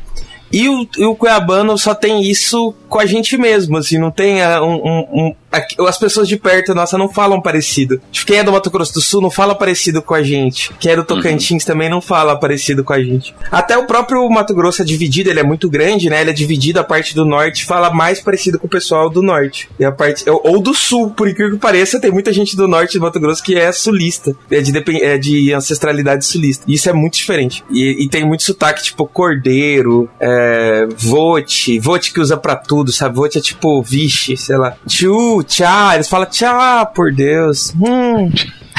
E 0.50 0.68
o, 0.68 0.88
e 0.96 1.04
o 1.04 1.14
Cuiabano 1.14 1.76
só 1.76 1.94
tem 1.94 2.22
isso 2.22 2.74
com 2.88 2.98
a 2.98 3.06
gente 3.06 3.36
mesmo, 3.36 3.76
assim, 3.76 3.98
não 3.98 4.10
tem 4.10 4.40
uh, 4.40 4.64
um, 4.64 5.26
um, 5.28 5.34
as 5.50 5.98
pessoas 5.98 6.28
de 6.28 6.36
perto, 6.36 6.74
nossa, 6.74 6.98
não 6.98 7.08
falam 7.08 7.40
parecido. 7.40 8.00
Tipo, 8.12 8.26
quem 8.26 8.38
é 8.38 8.44
do 8.44 8.52
Mato 8.52 8.70
Grosso 8.70 8.94
do 8.94 9.00
Sul 9.00 9.20
não 9.20 9.30
fala 9.30 9.54
parecido 9.54 10.02
com 10.02 10.14
a 10.14 10.22
gente. 10.22 10.72
Quem 10.78 10.92
é 10.92 10.96
do 10.96 11.04
Tocantins 11.04 11.62
uhum. 11.62 11.66
também 11.66 11.88
não 11.88 12.00
fala 12.00 12.36
parecido 12.36 12.84
com 12.84 12.92
a 12.92 13.02
gente. 13.02 13.34
Até 13.50 13.76
o 13.76 13.86
próprio 13.86 14.28
Mato 14.28 14.54
Grosso 14.54 14.82
é 14.82 14.84
dividido, 14.84 15.30
ele 15.30 15.40
é 15.40 15.42
muito 15.42 15.68
grande, 15.70 16.10
né? 16.10 16.20
Ele 16.20 16.30
é 16.30 16.32
dividido, 16.32 16.78
a 16.78 16.84
parte 16.84 17.14
do 17.14 17.24
norte 17.24 17.64
fala 17.64 17.90
mais 17.90 18.20
parecido 18.20 18.58
com 18.58 18.66
o 18.66 18.70
pessoal 18.70 19.08
do 19.08 19.22
norte. 19.22 19.68
E 19.78 19.84
a 19.84 19.92
parte. 19.92 20.24
Ou 20.28 20.60
do 20.60 20.74
sul, 20.74 21.10
por 21.10 21.28
incrível 21.28 21.54
que 21.54 21.60
pareça, 21.60 22.00
tem 22.00 22.10
muita 22.10 22.32
gente 22.32 22.56
do 22.56 22.68
norte 22.68 22.98
do 22.98 23.02
Mato 23.02 23.18
Grosso 23.18 23.42
que 23.42 23.56
é 23.56 23.72
sulista. 23.72 24.36
É 24.50 24.60
de, 24.60 25.02
é 25.02 25.18
de 25.18 25.52
ancestralidade 25.54 26.24
sulista. 26.24 26.64
E 26.68 26.74
isso 26.74 26.88
é 26.88 26.92
muito 26.92 27.14
diferente. 27.14 27.64
E, 27.70 28.04
e 28.04 28.08
tem 28.08 28.24
muito 28.24 28.42
sotaque, 28.42 28.82
tipo, 28.82 29.06
cordeiro, 29.06 30.08
é, 30.20 30.86
vote, 30.96 31.78
vote 31.78 32.12
que 32.12 32.20
usa 32.20 32.36
pra 32.36 32.56
tudo, 32.56 32.92
sabe? 32.92 33.16
Vote 33.16 33.38
é 33.38 33.40
tipo, 33.40 33.82
vixe, 33.82 34.36
sei 34.36 34.56
lá. 34.56 34.76
Tchu, 34.86 35.37
tchau. 35.42 35.94
Eles 35.94 36.08
falam 36.08 36.26
tchau, 36.26 36.86
por 36.94 37.12
Deus. 37.12 37.74
Hum. 37.80 38.30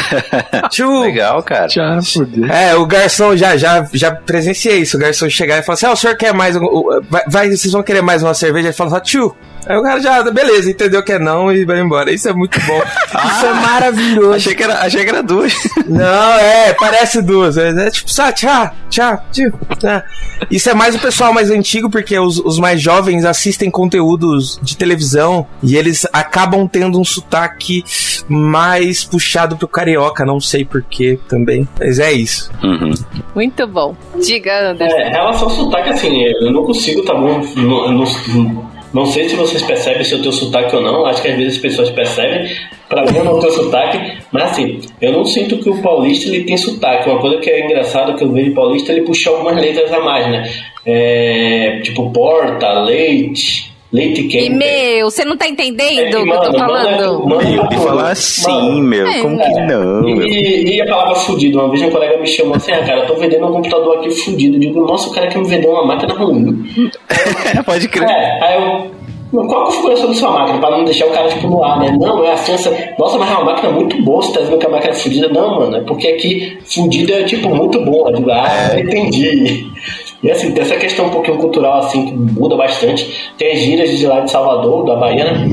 Tchu. 0.71 1.01
Legal, 1.01 1.43
cara. 1.43 1.67
Tchau, 1.67 1.99
por 2.13 2.25
Deus. 2.25 2.49
É, 2.49 2.75
o 2.75 2.85
garçom 2.85 3.35
já, 3.35 3.57
já, 3.57 3.87
já 3.93 4.11
presenciei 4.11 4.79
isso. 4.79 4.97
O 4.97 4.99
garçom 4.99 5.29
chegar 5.29 5.59
e 5.59 5.63
falar 5.63 5.73
assim: 5.75 5.85
ah, 5.85 5.91
o 5.91 5.95
senhor 5.95 6.15
quer 6.15 6.33
mais. 6.33 6.55
Vai, 7.09 7.23
vai, 7.27 7.49
vocês 7.49 7.71
vão 7.71 7.83
querer 7.83 8.01
mais 8.01 8.23
uma 8.23 8.33
cerveja? 8.33 8.67
Ele 8.67 8.73
fala, 8.73 8.99
tchu. 8.99 9.35
Aí 9.65 9.77
o 9.77 9.83
cara 9.83 9.99
já, 9.99 10.23
beleza, 10.23 10.69
entendeu 10.69 11.03
que 11.03 11.11
é 11.11 11.19
não 11.19 11.51
e 11.51 11.65
vai 11.65 11.79
embora. 11.79 12.11
Isso 12.11 12.27
é 12.29 12.33
muito 12.33 12.59
bom. 12.65 12.81
ah, 13.13 13.27
Isso 13.35 13.45
é 13.45 13.53
maravilhoso. 13.53 14.33
Achei 14.33 14.55
que 14.55 14.63
era, 14.63 14.81
achei 14.81 15.03
que 15.03 15.09
era 15.09 15.23
duas. 15.23 15.53
Não, 15.87 16.33
é, 16.39 16.73
parece 16.73 17.21
duas. 17.21 17.57
É, 17.57 17.69
é 17.69 17.91
tipo, 17.91 18.09
só, 18.11 18.31
tchau, 18.31 18.71
tchau, 18.89 19.23
tchau. 19.31 19.51
É. 19.83 20.03
Isso 20.49 20.69
é 20.69 20.73
mais 20.73 20.95
o 20.95 20.99
pessoal 20.99 21.33
mais 21.33 21.49
antigo, 21.51 21.89
porque 21.89 22.17
os, 22.17 22.39
os 22.39 22.59
mais 22.59 22.81
jovens 22.81 23.25
assistem 23.25 23.69
conteúdos 23.69 24.59
de 24.61 24.77
televisão 24.77 25.45
e 25.61 25.75
eles 25.75 26.05
acabam 26.13 26.67
tendo 26.67 26.99
um 26.99 27.03
sotaque 27.03 27.83
mais 28.27 29.03
puxado 29.03 29.57
pro 29.57 29.67
carioca, 29.67 30.25
não 30.25 30.39
sei 30.39 30.63
porquê 30.63 31.19
também. 31.27 31.67
Mas 31.79 31.99
é 31.99 32.11
isso. 32.11 32.49
Uhum. 32.63 32.91
Muito 33.35 33.67
bom. 33.67 33.95
Diga, 34.23 34.71
Anderson. 34.71 34.97
É, 34.97 35.09
relação 35.09 35.49
ao 35.49 35.55
sotaque, 35.55 35.89
assim, 35.89 36.23
eu 36.41 36.51
não 36.51 36.63
consigo, 36.63 37.03
tá 37.03 37.13
bom? 37.13 37.41
Não, 37.55 37.91
não, 37.91 38.05
não 38.27 38.78
sei 39.05 39.29
se 39.29 39.35
vocês 39.35 39.61
percebem 39.61 40.03
se 40.03 40.13
eu 40.13 40.19
tenho 40.19 40.33
sotaque 40.33 40.75
ou 40.75 40.81
não, 40.81 41.05
acho 41.05 41.21
que 41.21 41.27
às 41.27 41.37
vezes 41.37 41.55
as 41.55 41.61
pessoas 41.61 41.89
percebem. 41.91 42.49
Pra 42.87 43.03
mim 43.03 43.17
eu 43.17 43.23
não 43.23 43.39
tenho 43.39 43.53
sotaque, 43.53 44.17
mas 44.31 44.51
assim, 44.51 44.81
eu 44.99 45.11
não 45.11 45.23
sinto 45.25 45.59
que 45.59 45.69
o 45.69 45.81
paulista 45.81 46.27
ele 46.27 46.43
tem 46.43 46.57
sotaque. 46.57 47.07
Uma 47.07 47.19
coisa 47.19 47.37
que 47.37 47.49
é 47.49 47.65
engraçada 47.65 48.13
que 48.13 48.23
eu 48.23 48.31
vejo 48.31 48.53
paulista, 48.53 48.91
ele 48.91 49.01
puxa 49.01 49.29
algumas 49.29 49.55
letras 49.55 49.93
a 49.93 49.99
mais, 49.99 50.27
né? 50.27 50.49
É, 50.85 51.81
tipo 51.83 52.09
porta, 52.11 52.81
leite, 52.81 53.68
Leite 53.91 54.23
quente. 54.23 54.45
E 54.45 54.49
meu, 54.51 55.09
você 55.09 55.25
não 55.25 55.35
tá 55.35 55.47
entendendo 55.47 56.17
é, 56.17 56.19
o 56.19 56.23
que 56.23 56.29
eu 56.29 56.41
tô 56.41 56.59
falando? 56.59 57.25
Mano, 57.27 57.27
mano, 57.27 57.69
de 57.69 57.77
falar 57.77 58.11
assim, 58.11 58.81
meu. 58.83 59.07
É, 59.07 59.21
como 59.21 59.37
que 59.39 59.49
não? 59.61 60.07
E, 60.07 60.75
e, 60.75 60.81
a 60.81 60.85
palavra 60.85 61.15
fudido. 61.15 61.59
Uma 61.59 61.69
vez 61.69 61.81
um 61.81 61.89
colega 61.89 62.17
me 62.17 62.27
chamou 62.27 62.55
assim, 62.55 62.71
ah, 62.71 62.83
cara, 62.83 62.99
eu 62.99 63.07
tô 63.07 63.15
vendendo 63.15 63.47
um 63.47 63.53
computador 63.53 63.97
aqui 63.97 64.11
fudido. 64.11 64.57
Eu 64.57 64.59
digo, 64.59 64.81
nossa, 64.81 65.09
o 65.09 65.11
cara 65.11 65.27
quer 65.27 65.39
me 65.39 65.47
vender 65.47 65.67
uma 65.67 65.85
máquina 65.85 66.13
ruim. 66.13 66.63
Pode 67.65 67.87
crer. 67.87 68.07
É, 68.07 68.43
aí 68.43 68.55
eu. 68.55 68.99
Qual 69.31 69.61
a 69.61 69.65
configuração 69.67 70.07
da 70.07 70.13
sua 70.15 70.31
máquina? 70.31 70.59
Pra 70.59 70.71
não 70.71 70.85
deixar 70.85 71.05
o 71.05 71.11
cara 71.11 71.29
tipo 71.29 71.47
no 71.47 71.63
ar, 71.63 71.79
né? 71.79 71.95
Não, 71.99 72.23
é 72.23 72.33
assim, 72.33 72.53
essa. 72.53 72.71
Nossa, 72.97 73.17
mas 73.17 73.29
é 73.29 73.33
uma 73.33 73.45
máquina 73.45 73.71
muito 73.71 74.01
boa, 74.01 74.23
você 74.23 74.33
tá 74.33 74.39
dizendo 74.39 74.57
que 74.57 74.65
a 74.65 74.69
máquina 74.69 74.91
é 74.91 74.95
fudida. 74.95 75.27
Não, 75.29 75.59
mano, 75.59 75.77
é 75.77 75.81
porque 75.81 76.07
aqui 76.07 76.57
fudido 76.65 77.13
é 77.13 77.23
tipo 77.23 77.49
muito 77.49 77.79
digo, 77.79 78.31
ah, 78.31 78.79
entendi. 78.79 79.67
E 80.21 80.29
assim, 80.29 80.51
tem 80.51 80.63
essa 80.63 80.75
questão 80.75 81.07
um 81.07 81.09
pouquinho 81.09 81.37
cultural 81.37 81.79
assim 81.79 82.05
que 82.05 82.13
muda 82.13 82.55
bastante. 82.55 83.31
Tem 83.37 83.51
as 83.53 83.59
gírias 83.59 83.97
de 83.97 84.05
lá 84.05 84.19
de 84.21 84.31
Salvador, 84.31 84.85
da 84.85 84.95
Bahia, 84.95 85.31
né? 85.31 85.49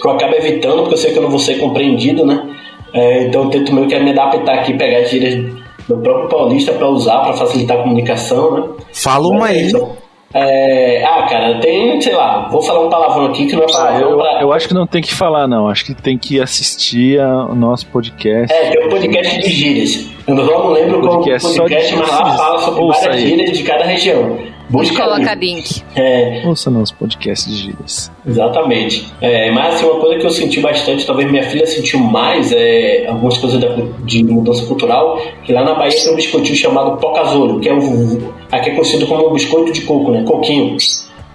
Que 0.00 0.06
eu 0.06 0.12
acabo 0.12 0.34
evitando, 0.34 0.78
porque 0.78 0.94
eu 0.94 0.98
sei 0.98 1.12
que 1.12 1.18
eu 1.18 1.22
não 1.22 1.30
vou 1.30 1.38
ser 1.38 1.58
compreendido, 1.58 2.26
né? 2.26 2.48
É, 2.92 3.24
então 3.24 3.44
eu 3.44 3.50
tento 3.50 3.72
meio 3.72 3.86
que 3.86 3.98
me 4.00 4.10
adaptar 4.10 4.54
aqui, 4.54 4.74
pegar 4.74 4.98
as 4.98 5.10
gírias 5.10 5.52
do 5.86 5.98
próprio 5.98 6.28
paulista 6.28 6.72
para 6.72 6.88
usar, 6.88 7.20
para 7.20 7.34
facilitar 7.34 7.78
a 7.78 7.82
comunicação, 7.82 8.52
né? 8.52 8.68
Fala 8.92 9.28
uma 9.28 9.46
aí. 9.46 9.68
Então, 9.68 9.92
é, 10.32 11.04
ah, 11.04 11.26
cara, 11.28 11.58
tem, 11.60 12.00
sei 12.00 12.14
lá, 12.14 12.48
vou 12.48 12.62
falar 12.62 12.86
um 12.86 12.90
palavrão 12.90 13.26
aqui 13.26 13.46
que 13.46 13.56
não 13.56 13.64
é 13.64 13.66
palavrão. 13.66 13.96
Ah, 13.96 14.10
eu, 14.10 14.16
pra... 14.16 14.42
eu 14.42 14.52
acho 14.52 14.68
que 14.68 14.74
não 14.74 14.86
tem 14.86 15.02
que 15.02 15.12
falar, 15.12 15.48
não. 15.48 15.68
Acho 15.68 15.84
que 15.84 15.94
tem 15.94 16.16
que 16.16 16.40
assistir 16.40 17.20
ao 17.20 17.54
nosso 17.54 17.86
podcast. 17.88 18.54
É, 18.54 18.70
tem 18.70 18.86
um 18.86 18.88
podcast 18.88 19.40
de 19.40 19.50
gírias. 19.50 20.06
Eu 20.28 20.34
não 20.36 20.68
lembro 20.68 21.00
qual 21.00 21.16
podcast, 21.16 21.58
podcast 21.58 21.96
mas 21.96 22.08
lá 22.08 22.36
fala 22.36 22.58
sobre 22.60 22.86
várias 22.86 23.14
aí. 23.16 23.26
gírias 23.26 23.58
de 23.58 23.64
cada 23.64 23.84
região. 23.84 24.38
Busca 24.70 25.02
coloca 25.02 25.34
link. 25.34 25.82
É. 25.96 26.42
Ouça 26.46 26.70
nosso 26.70 26.94
podcast 26.94 27.50
de 27.50 27.56
gírias. 27.56 28.10
Exatamente. 28.24 29.12
É, 29.20 29.50
mas 29.50 29.74
assim, 29.74 29.86
uma 29.86 30.00
coisa 30.00 30.18
que 30.20 30.26
eu 30.26 30.30
senti 30.30 30.60
bastante, 30.60 31.04
talvez 31.04 31.30
minha 31.30 31.42
filha 31.42 31.66
sentiu 31.66 31.98
mais, 31.98 32.52
é 32.52 33.06
algumas 33.08 33.36
coisas 33.36 33.60
de 34.04 34.22
mudança 34.24 34.64
cultural, 34.66 35.20
que 35.44 35.52
lá 35.52 35.64
na 35.64 35.74
Bahia 35.74 35.90
tem 35.90 36.12
um 36.12 36.16
biscoitinho 36.16 36.56
chamado 36.56 36.96
pocazolo, 36.98 37.58
que 37.58 37.68
é 37.68 37.74
um, 37.74 38.32
aqui 38.52 38.70
é 38.70 38.74
conhecido 38.74 39.06
como 39.08 39.28
um 39.28 39.32
biscoito 39.32 39.72
de 39.72 39.80
coco, 39.82 40.12
né? 40.12 40.22
Coquinho. 40.24 40.76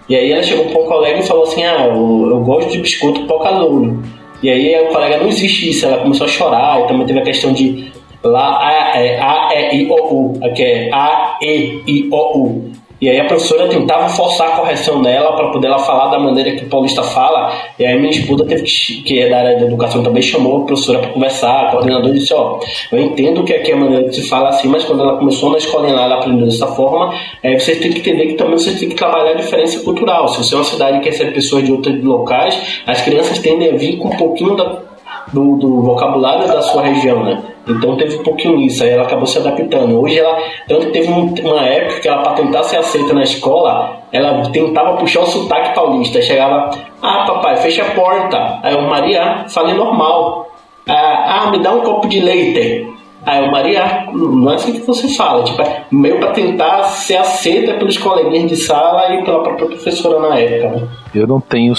E 0.08 0.16
aí 0.16 0.32
ela 0.32 0.44
chegou 0.44 0.66
para 0.66 0.82
um 0.82 0.86
colega 0.86 1.20
e 1.20 1.24
falou 1.24 1.44
assim, 1.44 1.64
ah, 1.64 1.88
eu, 1.88 2.30
eu 2.30 2.40
gosto 2.42 2.72
de 2.72 2.78
biscoito 2.80 3.26
pocazolo. 3.26 4.02
E 4.42 4.50
aí 4.50 4.88
o 4.88 4.94
colega, 4.94 5.18
não 5.18 5.28
existe 5.28 5.70
isso, 5.70 5.86
ela 5.86 5.98
começou 5.98 6.26
a 6.26 6.30
chorar, 6.30 6.82
e 6.82 6.88
também 6.88 7.06
teve 7.06 7.20
a 7.20 7.24
questão 7.24 7.52
de 7.52 7.92
lá 8.24 8.60
é 8.96 9.20
A, 9.20 9.50
E, 9.54 9.84
I, 9.84 9.88
O, 9.90 10.34
U, 10.34 10.40
que 10.56 10.64
é 10.64 10.90
A, 10.94 11.38
E, 11.42 11.82
I, 11.88 12.10
O, 12.12 12.38
U. 12.38 12.72
E 13.02 13.10
aí 13.10 13.20
a 13.20 13.26
professora 13.26 13.68
tentava 13.68 14.08
forçar 14.10 14.48
a 14.48 14.56
correção 14.58 15.02
nela 15.02 15.36
para 15.36 15.50
poder 15.50 15.68
ela 15.68 15.80
falar 15.80 16.12
da 16.12 16.20
maneira 16.20 16.56
que 16.56 16.64
o 16.66 16.70
paulista 16.70 17.04
fala. 17.04 17.52
E 17.78 17.86
aí 17.86 17.98
minha 18.00 18.12
esposa 18.12 18.46
teve 18.46 18.64
que, 18.64 19.02
que 19.02 19.20
é 19.20 19.30
da 19.30 19.38
área 19.38 19.58
de 19.58 19.66
educação 19.66 20.02
também, 20.02 20.22
chamou 20.22 20.62
a 20.62 20.66
professora 20.66 21.00
para 21.00 21.10
conversar. 21.10 21.68
A 21.68 21.72
coordenadora 21.72 22.14
disse: 22.14 22.34
Ó, 22.34 22.60
eu 22.92 23.02
entendo 23.02 23.44
que 23.44 23.54
aqui 23.54 23.72
é 23.72 23.74
a 23.74 23.78
maneira 23.78 24.06
que 24.06 24.16
se 24.16 24.30
fala 24.30 24.50
assim, 24.50 24.70
mas 24.70 24.86
quando 24.86 25.02
ela 25.02 25.18
começou 25.18 25.50
na 25.50 25.58
escola 25.58 25.92
lá, 25.92 26.04
ela 26.04 26.16
aprendeu 26.16 26.46
dessa 26.46 26.68
forma. 26.68 27.14
Aí 27.44 27.60
você 27.60 27.76
tem 27.76 27.92
que 27.92 28.00
entender 28.00 28.28
que 28.28 28.34
também 28.36 28.58
você 28.58 28.72
tem 28.72 28.88
que 28.88 28.96
trabalhar 28.96 29.32
a 29.32 29.36
diferença 29.36 29.84
cultural. 29.84 30.28
Se 30.30 30.38
você 30.38 30.56
é 30.56 30.58
uma 30.58 30.64
cidade 30.64 31.00
que 31.00 31.10
recebe 31.10 31.32
pessoas 31.32 31.64
de 31.64 31.72
outros 31.72 32.02
locais, 32.02 32.82
as 32.88 33.02
crianças 33.02 33.40
tendem 33.40 33.72
a 33.72 33.76
vir 33.76 33.98
com 33.98 34.08
um 34.08 34.18
pouquinho 34.18 34.56
da, 34.56 34.80
do, 35.34 35.58
do 35.58 35.82
vocabulário 35.82 36.48
da 36.48 36.62
sua 36.62 36.84
região, 36.84 37.24
né? 37.24 37.55
Então 37.68 37.98
teve 37.98 38.18
um 38.18 38.24
pouquinho 38.24 38.60
isso, 38.62 38.84
aí 38.84 38.92
ela 38.92 39.04
acabou 39.04 39.26
se 39.26 39.38
adaptando. 39.38 40.00
Hoje 40.00 40.20
ela, 40.20 40.38
tanto 40.68 40.92
teve 40.92 41.12
uma 41.12 41.66
época 41.66 42.00
que 42.00 42.08
ela, 42.08 42.22
para 42.22 42.34
tentar 42.34 42.64
ser 42.64 42.78
aceita 42.78 43.14
na 43.14 43.24
escola, 43.24 44.00
ela 44.12 44.50
tentava 44.52 44.98
puxar 44.98 45.22
o 45.22 45.26
sotaque 45.26 45.74
paulista. 45.74 46.22
Chegava, 46.22 46.70
ah, 47.02 47.26
papai, 47.26 47.58
fecha 47.58 47.84
a 47.84 47.92
porta. 47.92 48.60
Aí 48.62 48.74
eu, 48.74 48.82
Maria, 48.82 49.46
falei 49.50 49.74
normal. 49.74 50.48
Ah, 50.88 51.42
ah, 51.46 51.52
me 51.52 51.60
dá 51.60 51.72
um 51.72 51.82
copo 51.82 52.08
de 52.08 52.20
leite. 52.20 52.95
Aí 53.26 53.44
eu, 53.44 53.52
Maria, 53.52 54.08
não 54.14 54.52
é 54.52 54.56
assim 54.56 54.74
que 54.74 54.86
você 54.86 55.08
fala. 55.16 55.44
Tipo, 55.44 55.62
é 55.62 55.86
meio 55.92 56.20
para 56.20 56.32
tentar 56.32 56.84
ser 56.84 57.18
aceita 57.18 57.74
pelos 57.74 57.98
coleguinhas 57.98 58.50
de 58.50 58.58
sala 58.58 59.16
e 59.16 59.24
pela 59.24 59.42
própria 59.42 59.68
professora 59.68 60.20
na 60.20 60.38
época. 60.38 60.82
Né? 60.82 60.88
Eu 61.14 61.26
não 61.26 61.42
tenho. 61.42 61.74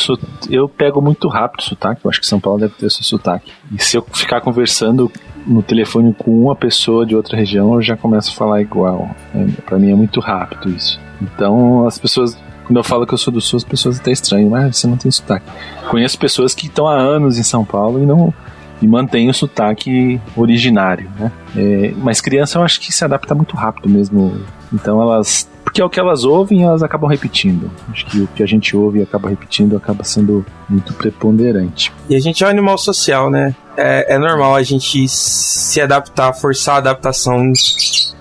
Eu 0.50 0.68
pego 0.68 1.00
muito 1.00 1.28
rápido 1.28 1.60
o 1.60 1.62
sotaque. 1.62 2.00
Eu 2.04 2.10
acho 2.10 2.20
que 2.20 2.26
São 2.26 2.40
Paulo 2.40 2.58
deve 2.58 2.74
ter 2.74 2.86
esse 2.86 3.02
sotaque. 3.04 3.52
E 3.72 3.82
se 3.82 3.96
eu 3.96 4.04
ficar 4.12 4.40
conversando 4.40 5.10
no 5.46 5.62
telefone 5.62 6.12
com 6.12 6.32
uma 6.32 6.56
pessoa 6.56 7.06
de 7.06 7.14
outra 7.14 7.36
região, 7.36 7.74
eu 7.74 7.82
já 7.82 7.96
começo 7.96 8.32
a 8.32 8.34
falar 8.34 8.60
igual. 8.60 9.08
É, 9.32 9.60
para 9.62 9.78
mim 9.78 9.92
é 9.92 9.94
muito 9.94 10.18
rápido 10.18 10.68
isso. 10.68 11.00
Então 11.22 11.86
as 11.86 11.96
pessoas 11.96 12.36
quando 12.66 12.78
eu 12.78 12.84
falo 12.84 13.06
que 13.06 13.14
eu 13.14 13.18
sou 13.18 13.32
do 13.32 13.40
Sul, 13.40 13.58
as 13.58 13.64
pessoas 13.64 14.00
até 14.00 14.10
estranham, 14.10 14.50
mas 14.50 14.76
você 14.76 14.88
não 14.88 14.96
tem 14.96 15.08
sotaque. 15.08 15.46
Conheço 15.88 16.18
pessoas 16.18 16.52
que 16.52 16.66
estão 16.66 16.88
há 16.88 16.96
anos 16.96 17.38
em 17.38 17.44
São 17.44 17.64
Paulo 17.64 18.02
e 18.02 18.06
não 18.06 18.34
e 18.80 18.86
mantêm 18.86 19.28
o 19.28 19.34
sotaque 19.34 20.20
originário, 20.36 21.10
né? 21.18 21.32
É, 21.56 21.94
mas 21.96 22.20
criança 22.20 22.58
eu 22.58 22.62
acho 22.62 22.80
que 22.80 22.92
se 22.92 23.04
adapta 23.04 23.34
muito 23.34 23.56
rápido 23.56 23.88
mesmo. 23.88 24.40
Então 24.72 25.00
elas 25.00 25.48
porque 25.64 25.80
é 25.80 25.84
o 25.84 25.90
que 25.90 26.00
elas 26.00 26.24
ouvem 26.24 26.62
elas 26.62 26.82
acabam 26.82 27.08
repetindo. 27.08 27.70
Acho 27.90 28.06
que 28.06 28.20
o 28.20 28.26
que 28.28 28.42
a 28.42 28.46
gente 28.46 28.76
ouve 28.76 29.00
e 29.00 29.02
acaba 29.02 29.28
repetindo 29.28 29.76
acaba 29.76 30.04
sendo 30.04 30.44
muito 30.68 30.94
preponderante. 30.94 31.92
E 32.08 32.14
a 32.14 32.20
gente 32.20 32.42
é 32.42 32.46
um 32.46 32.50
animal 32.50 32.78
social, 32.78 33.30
né? 33.30 33.54
É, 33.76 34.14
é 34.14 34.18
normal 34.18 34.54
a 34.54 34.62
gente 34.62 35.06
se 35.08 35.80
adaptar, 35.80 36.32
forçar 36.32 36.76
a 36.76 36.78
adaptação. 36.78 37.52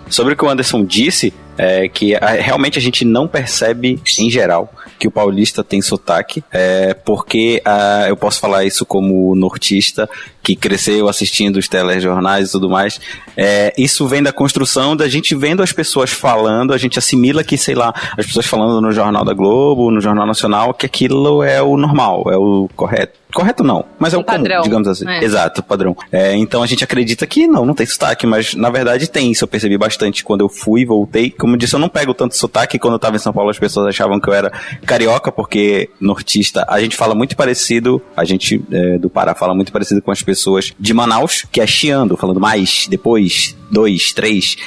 Sobre 0.10 0.34
o 0.34 0.38
que 0.38 0.46
o 0.46 0.50
Anderson 0.50 0.84
disse, 0.84 1.34
é 1.58 1.88
que 1.88 2.16
a, 2.16 2.32
realmente 2.32 2.78
a 2.78 2.82
gente 2.82 3.06
não 3.06 3.28
percebe, 3.28 4.00
em 4.20 4.30
geral, 4.30 4.74
que 5.00 5.08
o 5.08 5.12
paulista 5.12 5.64
tem 5.64 5.82
sotaque, 5.82 6.44
é, 6.52 6.94
porque 6.94 7.62
uh, 7.66 8.08
eu 8.08 8.18
posso 8.18 8.40
falar 8.40 8.66
isso 8.66 8.86
como 8.86 9.36
nortista, 9.36 10.10
que 10.42 10.56
cresceu 10.56 11.10
assistindo 11.10 11.58
os 11.58 11.68
telejornais 11.68 12.50
e 12.50 12.52
tudo 12.52 12.70
mais. 12.70 13.00
É, 13.36 13.74
isso 13.78 14.08
vem 14.08 14.22
da 14.22 14.32
construção 14.32 14.96
da 14.96 15.08
gente 15.08 15.36
vendo 15.36 15.64
as 15.64 15.72
pessoas 15.72 16.12
falando, 16.12 16.74
a 16.74 16.78
gente 16.78 17.00
assimila 17.00 17.44
que, 17.44 17.58
sei 17.58 17.74
lá, 17.74 17.94
as 18.18 18.26
pessoas 18.26 18.46
falando 18.46 18.80
no 18.80 18.92
Jornal 18.92 19.26
da 19.26 19.34
Globo, 19.34 19.90
no 19.90 20.00
Jornal 20.00 20.28
Nacional, 20.28 20.74
que 20.74 20.86
aquilo 20.86 21.42
é 21.42 21.62
o 21.62 21.76
normal, 21.76 22.26
é 22.30 22.38
o 22.38 22.70
correto. 22.76 23.26
Correto 23.34 23.66
não, 23.66 23.84
mas 24.00 24.14
é 24.14 24.18
o, 24.18 24.24
comum, 24.24 24.38
padrão, 24.38 24.62
digamos 24.62 24.88
assim. 24.88 25.06
É. 25.06 25.22
Exato, 25.22 25.62
padrão. 25.62 25.94
É, 26.10 26.34
então 26.38 26.64
a 26.64 26.66
gente 26.66 26.86
acredita 26.86 27.28
que 27.28 27.46
não, 27.48 27.66
não 27.66 27.74
tem 27.74 27.86
sotaque, 27.86 28.26
mas 28.26 28.54
na 28.54 28.70
verdade 28.70 29.10
tem. 29.10 29.30
Isso 29.30 29.44
eu 29.44 29.48
percebi 29.50 29.78
bastante 29.78 30.24
quando 30.24 30.40
eu 30.40 30.48
fui 30.48 30.82
e 30.82 30.86
voltei. 30.86 31.30
Como 31.46 31.54
eu 31.54 31.60
disse, 31.60 31.76
eu 31.76 31.80
não 31.80 31.88
pego 31.88 32.12
tanto 32.12 32.36
sotaque. 32.36 32.80
Quando 32.80 32.94
eu 32.94 33.00
tava 33.00 33.18
em 33.18 33.20
São 33.20 33.32
Paulo, 33.32 33.52
as 33.52 33.60
pessoas 33.60 33.86
achavam 33.86 34.20
que 34.20 34.28
eu 34.28 34.34
era 34.34 34.50
carioca, 34.84 35.32
porque 35.32 35.92
nortista, 36.02 36.66
a 36.68 36.82
gente 36.82 36.98
fala 36.98 37.14
muito 37.14 37.38
parecido, 37.38 38.02
a 38.18 38.26
gente 38.26 38.60
é, 38.72 38.98
do 38.98 39.12
Pará 39.12 39.36
fala 39.36 39.54
muito 39.54 39.72
parecido 39.72 40.02
com 40.02 40.10
as 40.10 40.24
pessoas 40.24 40.74
de 40.80 40.92
Manaus, 40.92 41.46
que 41.52 41.62
é 41.62 41.68
chiando, 41.68 42.18
falando 42.18 42.40
mais, 42.40 42.88
depois, 42.90 43.56
dois, 43.70 44.12
três. 44.12 44.58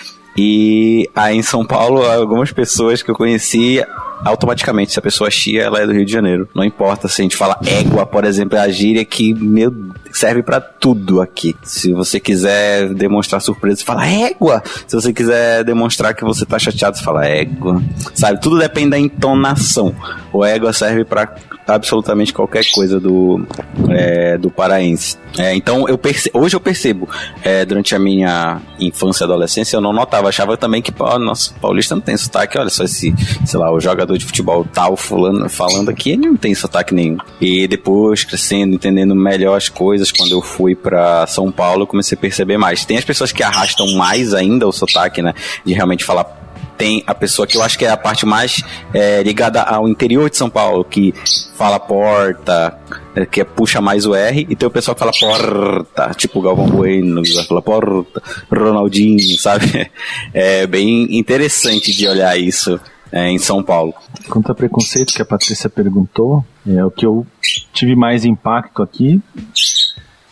E 0.41 1.11
aí 1.16 1.36
em 1.36 1.43
São 1.43 1.66
Paulo, 1.66 2.09
algumas 2.09 2.53
pessoas 2.53 3.03
que 3.03 3.11
eu 3.11 3.14
conheci 3.16 3.84
automaticamente, 4.24 4.93
se 4.93 4.99
a 4.99 5.03
pessoa 5.03 5.28
chia, 5.28 5.64
ela 5.64 5.80
é 5.80 5.86
do 5.86 5.93
Rio 5.93 6.05
de 6.05 6.12
Janeiro. 6.12 6.49
Não 6.55 6.62
importa 6.62 7.09
se 7.09 7.20
a 7.20 7.24
gente 7.24 7.36
fala 7.36 7.59
égua, 7.66 8.07
por 8.07 8.24
exemplo, 8.24 8.57
é 8.57 8.61
a 8.61 8.68
gíria 8.68 9.05
que, 9.05 9.34
meu, 9.34 9.74
serve 10.12 10.45
para 10.45 10.61
tudo 10.61 11.20
aqui. 11.20 11.57
Se 11.64 11.93
você 11.93 12.20
quiser 12.20 12.95
demonstrar 12.95 13.41
surpresa, 13.41 13.78
você 13.78 13.84
fala 13.84 14.07
égua. 14.07 14.62
Se 14.86 14.95
você 14.95 15.12
quiser 15.12 15.64
demonstrar 15.64 16.14
que 16.14 16.22
você 16.22 16.47
tá 16.47 16.57
chateado, 16.57 16.97
você 16.97 17.03
fala 17.03 17.26
égua. 17.26 17.82
Sabe? 18.14 18.41
Tudo 18.41 18.61
depende 18.61 18.91
da 18.91 18.99
entonação. 18.99 19.93
O 20.32 20.45
égua 20.45 20.72
serve 20.72 21.05
para 21.05 21.34
absolutamente 21.69 22.33
qualquer 22.33 22.64
coisa 22.73 22.99
do, 22.99 23.47
é, 23.91 24.39
do 24.39 24.51
paraense. 24.51 25.16
É, 25.37 25.55
então, 25.55 25.87
eu 25.89 26.01
hoje 26.33 26.57
eu 26.57 26.61
percebo, 26.61 27.09
é, 27.43 27.64
durante 27.64 27.95
a 27.95 27.99
minha 27.99 28.61
infância 28.81 29.25
e 29.25 29.27
adolescência, 29.27 29.77
eu 29.77 29.81
não 29.81 29.93
notava, 29.93 30.29
achava 30.29 30.57
também 30.57 30.81
que, 30.81 30.91
pô, 30.91 31.19
nossa, 31.19 31.53
paulista 31.61 31.95
não 31.95 32.03
tem 32.03 32.16
sotaque, 32.16 32.59
olha 32.59 32.71
só 32.71 32.85
esse, 32.85 33.14
sei 33.45 33.61
lá, 33.61 33.71
o 33.71 33.79
jogador 33.79 34.16
de 34.16 34.25
futebol 34.25 34.64
tal 34.64 34.97
fulano, 34.97 35.49
falando 35.49 35.91
aqui, 35.91 36.12
ele 36.12 36.27
não 36.27 36.37
tem 36.37 36.55
sotaque 36.55 36.95
nenhum. 36.95 37.19
E 37.41 37.69
depois, 37.69 38.25
crescendo, 38.25 38.75
entendendo 38.75 39.14
melhor 39.14 39.57
as 39.57 39.69
coisas, 39.69 40.11
quando 40.11 40.33
eu 40.33 40.41
fui 40.41 40.75
para 40.75 41.27
São 41.27 41.53
Paulo, 41.53 41.83
eu 41.83 41.87
comecei 41.87 42.16
a 42.16 42.21
perceber 42.21 42.57
mais. 42.57 42.85
Tem 42.85 42.97
as 42.97 43.05
pessoas 43.05 43.31
que 43.31 43.43
arrastam 43.43 43.95
mais 43.95 44.33
ainda 44.33 44.66
o 44.66 44.73
sotaque, 44.73 45.21
né, 45.21 45.35
de 45.64 45.75
realmente 45.75 46.05
falar 46.05 46.38
tem 46.79 47.03
a 47.07 47.14
pessoa 47.14 47.47
que 47.47 47.57
eu 47.57 47.62
acho 47.62 47.76
que 47.76 47.85
é 47.85 47.91
a 47.91 47.97
parte 47.97 48.24
mais 48.24 48.62
é, 48.95 49.20
ligada 49.22 49.61
ao 49.61 49.89
interior 49.89 50.31
de 50.31 50.37
São 50.37 50.49
Paulo, 50.49 50.85
que 50.85 51.12
fala 51.57 51.81
porta, 51.81 52.79
é, 53.16 53.26
que 53.26 53.41
é, 53.41 53.45
puxa 53.45 53.81
mais 53.81 54.07
o 54.07 54.14
R, 54.14 54.47
e 54.49 54.55
tem 54.55 54.66
o 54.66 54.70
pessoal 54.70 54.95
que 54.95 55.01
fala 55.01 55.12
porta, 55.12 56.14
tipo 56.14 56.41
Galvão 56.41 56.68
Bueno, 56.68 57.22
que 57.22 57.45
fala 57.45 57.61
porta, 57.61 58.22
Ronaldinho, 58.51 59.37
sabe? 59.37 59.91
É 60.33 60.66
bem 60.66 61.18
interessante 61.18 61.93
de 61.93 62.07
olhar 62.07 62.39
isso 62.39 62.79
é, 63.11 63.29
em 63.29 63.39
São 63.39 63.62
Paulo. 63.62 63.93
Quanto 64.29 64.51
ao 64.51 64.55
preconceito 64.55 65.12
que 65.12 65.22
a 65.22 65.24
Patrícia 65.24 65.68
perguntou, 65.68 66.45
é 66.66 66.85
o 66.85 66.91
que 66.91 67.05
eu 67.05 67.26
tive 67.72 67.97
mais 67.97 68.24
impacto 68.24 68.83
aqui 68.83 69.20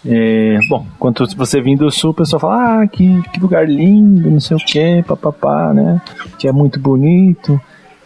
é, 0.09 0.59
bom, 0.69 0.87
quando 0.99 1.27
você 1.37 1.61
vem 1.61 1.77
do 1.77 1.91
sul, 1.91 2.11
o 2.11 2.15
pessoal 2.15 2.41
fala, 2.41 2.83
ah, 2.83 2.87
que, 2.87 3.23
que 3.33 3.41
lugar 3.41 3.69
lindo, 3.69 4.31
não 4.31 4.41
sei 4.41 4.57
o 4.57 4.61
que, 4.61 5.03
papapá, 5.03 5.73
né? 5.75 6.01
Que 6.39 6.47
é 6.47 6.53
muito 6.53 6.79
bonito. 6.79 7.61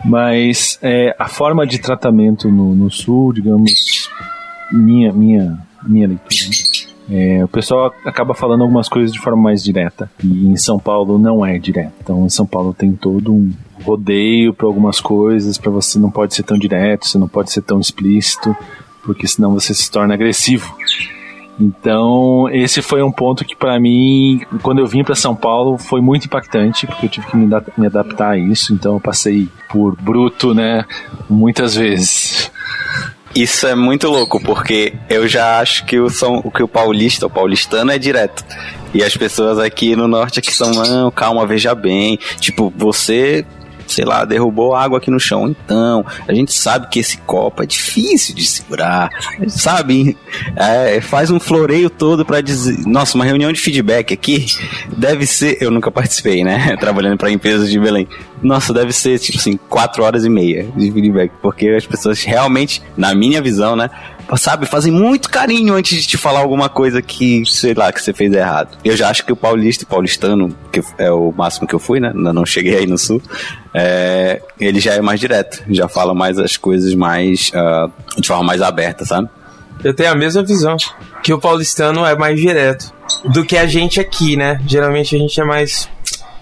Mas 0.05 0.79
é, 0.83 1.15
a 1.19 1.29
forma 1.29 1.67
de 1.67 1.79
tratamento 1.79 2.51
no, 2.51 2.75
no 2.75 2.91
sul, 2.91 3.35
digamos, 3.35 4.09
minha, 4.73 5.13
minha, 5.13 5.59
minha 5.83 6.09
leitura, 6.09 6.49
né? 6.49 6.91
é, 7.11 7.45
o 7.45 7.49
pessoal 7.49 7.95
acaba 8.05 8.33
falando 8.35 8.63
algumas 8.63 8.89
coisas 8.89 9.13
de 9.13 9.21
forma 9.21 9.43
mais 9.43 9.63
direta. 9.63 10.11
E 10.25 10.47
em 10.47 10.57
São 10.57 10.79
Paulo 10.79 11.19
não 11.19 11.45
é 11.45 11.59
direto. 11.59 11.93
Então 12.01 12.25
em 12.25 12.31
São 12.31 12.47
Paulo 12.47 12.73
tem 12.73 12.93
todo 12.93 13.33
um 13.33 13.53
rodeio 13.83 14.55
para 14.55 14.67
algumas 14.67 15.01
coisas, 15.01 15.59
para 15.59 15.71
você 15.71 15.99
não 15.99 16.11
pode 16.11 16.35
ser 16.35 16.45
tão 16.45 16.59
direto, 16.59 17.07
você 17.07 17.19
não 17.19 17.29
pode 17.29 17.51
ser 17.53 17.63
tão 17.63 17.79
explícito, 17.79 18.57
porque 19.03 19.27
senão 19.27 19.53
você 19.53 19.75
se 19.75 19.91
torna 19.91 20.15
agressivo. 20.15 20.75
Então, 21.61 22.49
esse 22.51 22.81
foi 22.81 23.03
um 23.03 23.13
ponto 23.13 23.45
que 23.45 23.55
para 23.55 23.79
mim, 23.79 24.41
quando 24.63 24.79
eu 24.79 24.87
vim 24.87 25.05
para 25.05 25.15
São 25.15 25.37
Paulo, 25.37 25.77
foi 25.77 26.01
muito 26.01 26.25
impactante, 26.25 26.87
porque 26.87 27.05
eu 27.05 27.11
tive 27.11 27.27
que 27.27 27.37
me, 27.37 27.87
adaptar 27.87 28.31
a 28.31 28.39
isso. 28.39 28.73
Então, 28.73 28.95
eu 28.95 29.01
passei 29.01 29.47
por 29.69 29.95
bruto, 30.01 30.55
né, 30.55 30.87
muitas 31.29 31.75
vezes. 31.75 32.51
Isso 33.35 33.67
é 33.67 33.75
muito 33.75 34.09
louco, 34.09 34.41
porque 34.41 34.95
eu 35.09 35.29
já 35.29 35.61
acho 35.61 35.85
que 35.85 36.01
o, 36.01 36.09
são, 36.09 36.43
que 36.43 36.63
o 36.63 36.69
paulista, 36.69 37.27
o 37.27 37.31
paulistano 37.31 37.93
é 37.93 37.99
direto. 37.99 38.45
E 38.93 39.05
as 39.05 39.17
pessoas 39.17 39.59
aqui 39.59 39.95
no 39.95 40.09
norte 40.09 40.41
aqui 40.41 40.53
são, 40.53 40.73
não, 40.73 41.11
calma, 41.11 41.47
veja 41.47 41.75
bem. 41.75 42.19
Tipo, 42.41 42.73
você 42.77 43.45
sei 43.93 44.05
lá, 44.05 44.25
derrubou 44.25 44.75
água 44.75 44.99
aqui 44.99 45.11
no 45.11 45.21
chão. 45.21 45.49
Então, 45.49 46.05
a 46.27 46.33
gente 46.33 46.53
sabe 46.53 46.89
que 46.89 46.99
esse 46.99 47.19
copo 47.19 47.63
é 47.63 47.67
difícil 47.67 48.35
de 48.35 48.45
segurar, 48.45 49.11
sabe? 49.49 50.17
É, 50.57 51.01
faz 51.01 51.31
um 51.31 51.41
floreio 51.41 51.91
todo 51.91 52.25
para 52.25 52.41
dizer. 52.41 52.79
Nossa, 52.87 53.17
uma 53.17 53.25
reunião 53.25 53.53
de 53.53 53.61
feedback 53.61 54.15
aqui 54.15 54.47
deve 54.97 55.27
ser. 55.27 55.59
Eu 55.61 55.71
nunca 55.71 55.91
participei, 55.91 56.45
né? 56.45 56.77
Trabalhando 56.81 57.17
para 57.17 57.31
empresas 57.31 57.71
de 57.71 57.79
Belém. 57.79 58.09
Nossa, 58.43 58.73
deve 58.73 58.93
ser 58.93 59.19
tipo 59.19 59.39
assim, 59.39 59.59
quatro 59.69 60.03
horas 60.03 60.25
e 60.25 60.31
meia 60.31 60.67
de 60.77 60.91
feedback, 60.91 61.33
porque 61.43 61.69
as 61.69 61.87
pessoas 61.87 62.23
realmente, 62.23 62.83
na 62.97 63.15
minha 63.15 63.43
visão, 63.43 63.77
né? 63.77 63.91
Sabe, 64.37 64.67
fazem 64.67 64.93
muito 64.93 65.29
carinho 65.29 65.75
antes 65.75 66.03
de 66.03 66.09
te 66.09 66.17
falar 66.17 66.41
alguma 66.41 66.69
coisa 66.69 67.03
que, 67.03 67.45
sei 67.47 67.75
lá, 67.75 67.93
que 67.93 68.03
você 68.03 68.13
fez 68.13 68.33
errado. 68.33 68.77
Eu 68.85 68.97
já 68.97 69.09
acho 69.09 69.25
que 69.25 69.33
o 69.33 69.37
paulista 69.37 69.85
e 69.85 69.87
paulistano, 69.87 70.57
que 70.73 70.83
é 70.99 71.11
o 71.11 71.33
máximo 71.33 71.67
que 71.67 71.75
eu 71.75 71.79
fui, 71.79 72.01
né? 72.01 72.13
Ainda 72.15 72.33
não 72.33 72.47
cheguei 72.47 72.77
aí 72.77 72.87
no 72.87 72.99
sul, 72.99 73.21
é, 73.75 74.43
ele 74.59 74.81
já 74.81 74.95
é 74.95 75.01
mais 75.01 75.21
direto, 75.21 75.63
já 75.71 75.89
fala 75.89 76.15
mais 76.15 76.39
as 76.39 76.57
coisas 76.57 76.95
mais 76.95 77.51
uh, 77.55 77.91
de 78.21 78.27
forma 78.27 78.45
mais 78.45 78.63
aberta, 78.63 79.05
sabe? 79.05 79.29
Eu 79.83 79.95
tenho 79.95 80.11
a 80.11 80.15
mesma 80.15 80.43
visão, 80.43 80.77
que 81.23 81.33
o 81.33 81.39
paulistano 81.39 82.05
é 82.05 82.15
mais 82.15 82.39
direto. 82.39 82.93
do 83.25 83.45
que 83.45 83.57
a 83.57 83.67
gente 83.67 83.99
aqui, 83.99 84.37
né? 84.37 84.61
Geralmente 84.67 85.17
a 85.17 85.19
gente 85.19 85.41
é 85.41 85.45
mais. 85.45 85.89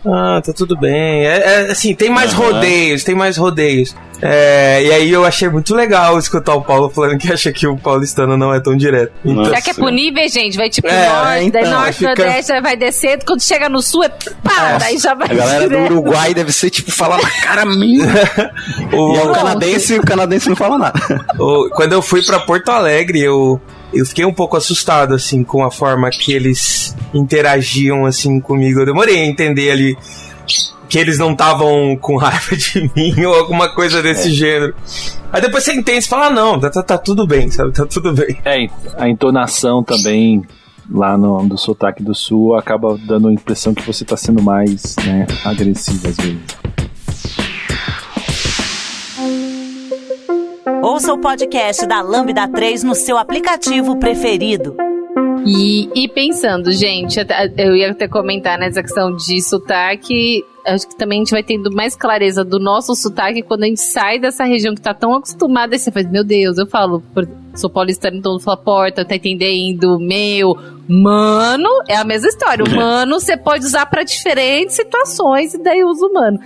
Ah, 0.07 0.41
tá 0.45 0.53
tudo 0.53 0.77
bem. 0.77 1.27
É, 1.27 1.67
é 1.67 1.71
assim, 1.71 1.95
tem 1.95 2.11
mais 2.11 2.33
uhum. 2.33 2.47
rodeios, 2.47 3.05
tem 3.05 3.15
mais 3.15 3.37
rodeios. 3.37 3.95
É, 4.21 4.83
e 4.83 4.93
aí 4.93 5.13
eu 5.13 5.25
achei 5.25 5.49
muito 5.49 5.75
legal 5.75 6.19
escutar 6.19 6.55
o 6.55 6.63
Paulo 6.63 6.91
falando 6.91 7.19
que 7.19 7.33
acha 7.33 7.53
que 7.53 7.67
o 7.67 7.77
paulistano 7.77 8.37
não 8.37 8.53
é 8.53 8.61
tão 8.61 8.77
direto. 8.77 9.13
Então, 9.25 9.45
Será 9.45 9.61
que 9.61 9.71
é 9.71 9.75
punível, 9.75 10.29
gente? 10.29 10.57
Vai 10.57 10.69
tipo 10.69 10.89
é, 10.89 11.09
norte, 11.09 11.45
então, 11.45 11.63
daí 11.63 11.71
norte, 11.71 11.99
fica... 11.99 12.09
nordeste, 12.09 12.61
vai 12.61 12.77
descendo, 12.77 13.25
quando 13.25 13.43
chega 13.43 13.69
no 13.69 13.81
sul 13.81 14.05
é 14.05 14.09
pá, 14.09 14.71
é. 14.71 14.79
daí 14.79 14.99
já 14.99 15.15
vai. 15.15 15.31
A 15.31 15.35
galera 15.35 15.69
direto. 15.69 15.89
do 15.89 15.95
Uruguai 15.95 16.35
deve 16.35 16.53
ser 16.53 16.71
tipo 16.71 16.91
falar 16.91 17.23
na 17.23 17.31
cara 17.43 17.65
minha. 17.65 18.07
o, 18.93 19.15
e 19.15 19.19
é 19.19 19.23
o 19.23 19.33
canadense, 19.33 19.99
o 19.99 20.03
canadense 20.03 20.49
não 20.49 20.57
fala 20.57 20.79
nada. 20.79 21.01
O, 21.39 21.69
quando 21.71 21.93
eu 21.93 22.03
fui 22.03 22.23
para 22.23 22.41
Porto 22.41 22.71
Alegre, 22.71 23.21
eu 23.21 23.61
eu 23.93 24.05
fiquei 24.05 24.25
um 24.25 24.33
pouco 24.33 24.57
assustado, 24.57 25.15
assim, 25.15 25.43
com 25.43 25.65
a 25.65 25.71
forma 25.71 26.11
que 26.11 26.33
eles 26.33 26.97
interagiam, 27.15 28.05
assim, 28.05 28.41
comigo. 28.41 28.81
Eu 28.81 28.87
demorei 28.87 29.19
a 29.19 29.27
entender 29.27 29.71
ali 29.71 29.97
que 30.89 30.99
eles 30.99 31.19
não 31.19 31.33
estavam 31.33 31.97
com 31.97 32.17
raiva 32.17 32.57
de 32.57 32.91
mim 32.97 33.25
ou 33.25 33.35
alguma 33.35 33.69
coisa 33.69 34.03
desse 34.03 34.29
é. 34.29 34.33
gênero. 34.33 34.75
Aí 35.33 35.41
depois 35.41 35.65
você 35.65 35.75
entende 35.75 36.05
e 36.07 36.09
fala, 36.09 36.27
ah, 36.27 36.31
não, 36.31 36.59
tá, 36.59 36.71
tá, 36.71 36.83
tá, 36.83 36.99
tudo 36.99 37.27
bem, 37.27 37.51
sabe? 37.51 37.73
Tá 37.73 37.85
tudo 37.85 38.13
bem. 38.13 38.39
É, 38.45 38.67
a 38.97 39.09
entonação 39.09 39.83
também 39.83 40.43
lá 40.91 41.19
no 41.19 41.47
do 41.47 41.59
sotaque 41.59 42.03
do 42.03 42.15
sul 42.15 42.57
acaba 42.57 42.99
dando 43.07 43.29
a 43.29 43.33
impressão 43.33 43.75
que 43.75 43.87
você 43.87 44.07
tá 44.07 44.17
sendo 44.17 44.43
mais 44.43 44.97
né, 45.05 45.27
agressivo 45.45 46.09
às 46.09 46.17
vezes. 46.17 46.39
Ouça 50.83 51.13
o 51.13 51.19
podcast 51.19 51.87
da 51.87 52.01
Lambda 52.01 52.47
3 52.49 52.85
no 52.85 52.95
seu 52.95 53.19
aplicativo 53.19 53.99
preferido. 53.99 54.77
E, 55.45 55.89
e 55.95 56.09
pensando, 56.09 56.71
gente, 56.71 57.19
eu 57.57 57.75
ia 57.75 57.91
até 57.91 58.07
comentar 58.07 58.59
nessa 58.59 58.83
questão 58.83 59.15
de 59.15 59.41
sotaque, 59.43 60.45
acho 60.67 60.89
que 60.89 60.97
também 60.97 61.19
a 61.19 61.25
gente 61.25 61.31
vai 61.31 61.43
tendo 61.43 61.71
mais 61.73 61.97
clareza 61.97 62.45
do 62.45 62.59
nosso 62.59 62.95
sotaque 62.95 63.43
quando 63.43 63.65
a 63.65 63.67
gente 63.67 63.81
sai 63.81 64.19
dessa 64.19 64.45
região 64.45 64.75
que 64.75 64.81
tá 64.81 64.93
tão 64.93 65.15
acostumada, 65.15 65.75
e 65.75 65.79
você 65.79 65.91
faz, 65.91 66.11
meu 66.11 66.23
Deus, 66.23 66.59
eu 66.59 66.67
falo, 66.67 67.03
sou 67.55 67.71
paulistano, 67.71 68.19
então 68.19 68.39
fala 68.39 68.57
porta, 68.57 69.05
tá 69.05 69.17
entendendo, 69.17 69.99
meu, 69.99 70.57
mano, 70.89 71.69
é 71.89 71.97
a 71.97 72.05
mesma 72.05 72.29
história. 72.29 72.65
O 72.65 72.75
mano 72.75 73.21
você 73.21 73.37
pode 73.37 73.65
usar 73.65 73.87
para 73.87 74.03
diferentes 74.03 74.77
situações 74.77 75.55
e 75.55 75.63
daí 75.63 75.85
usa 75.85 76.07
o 76.07 76.13
mano. 76.13 76.39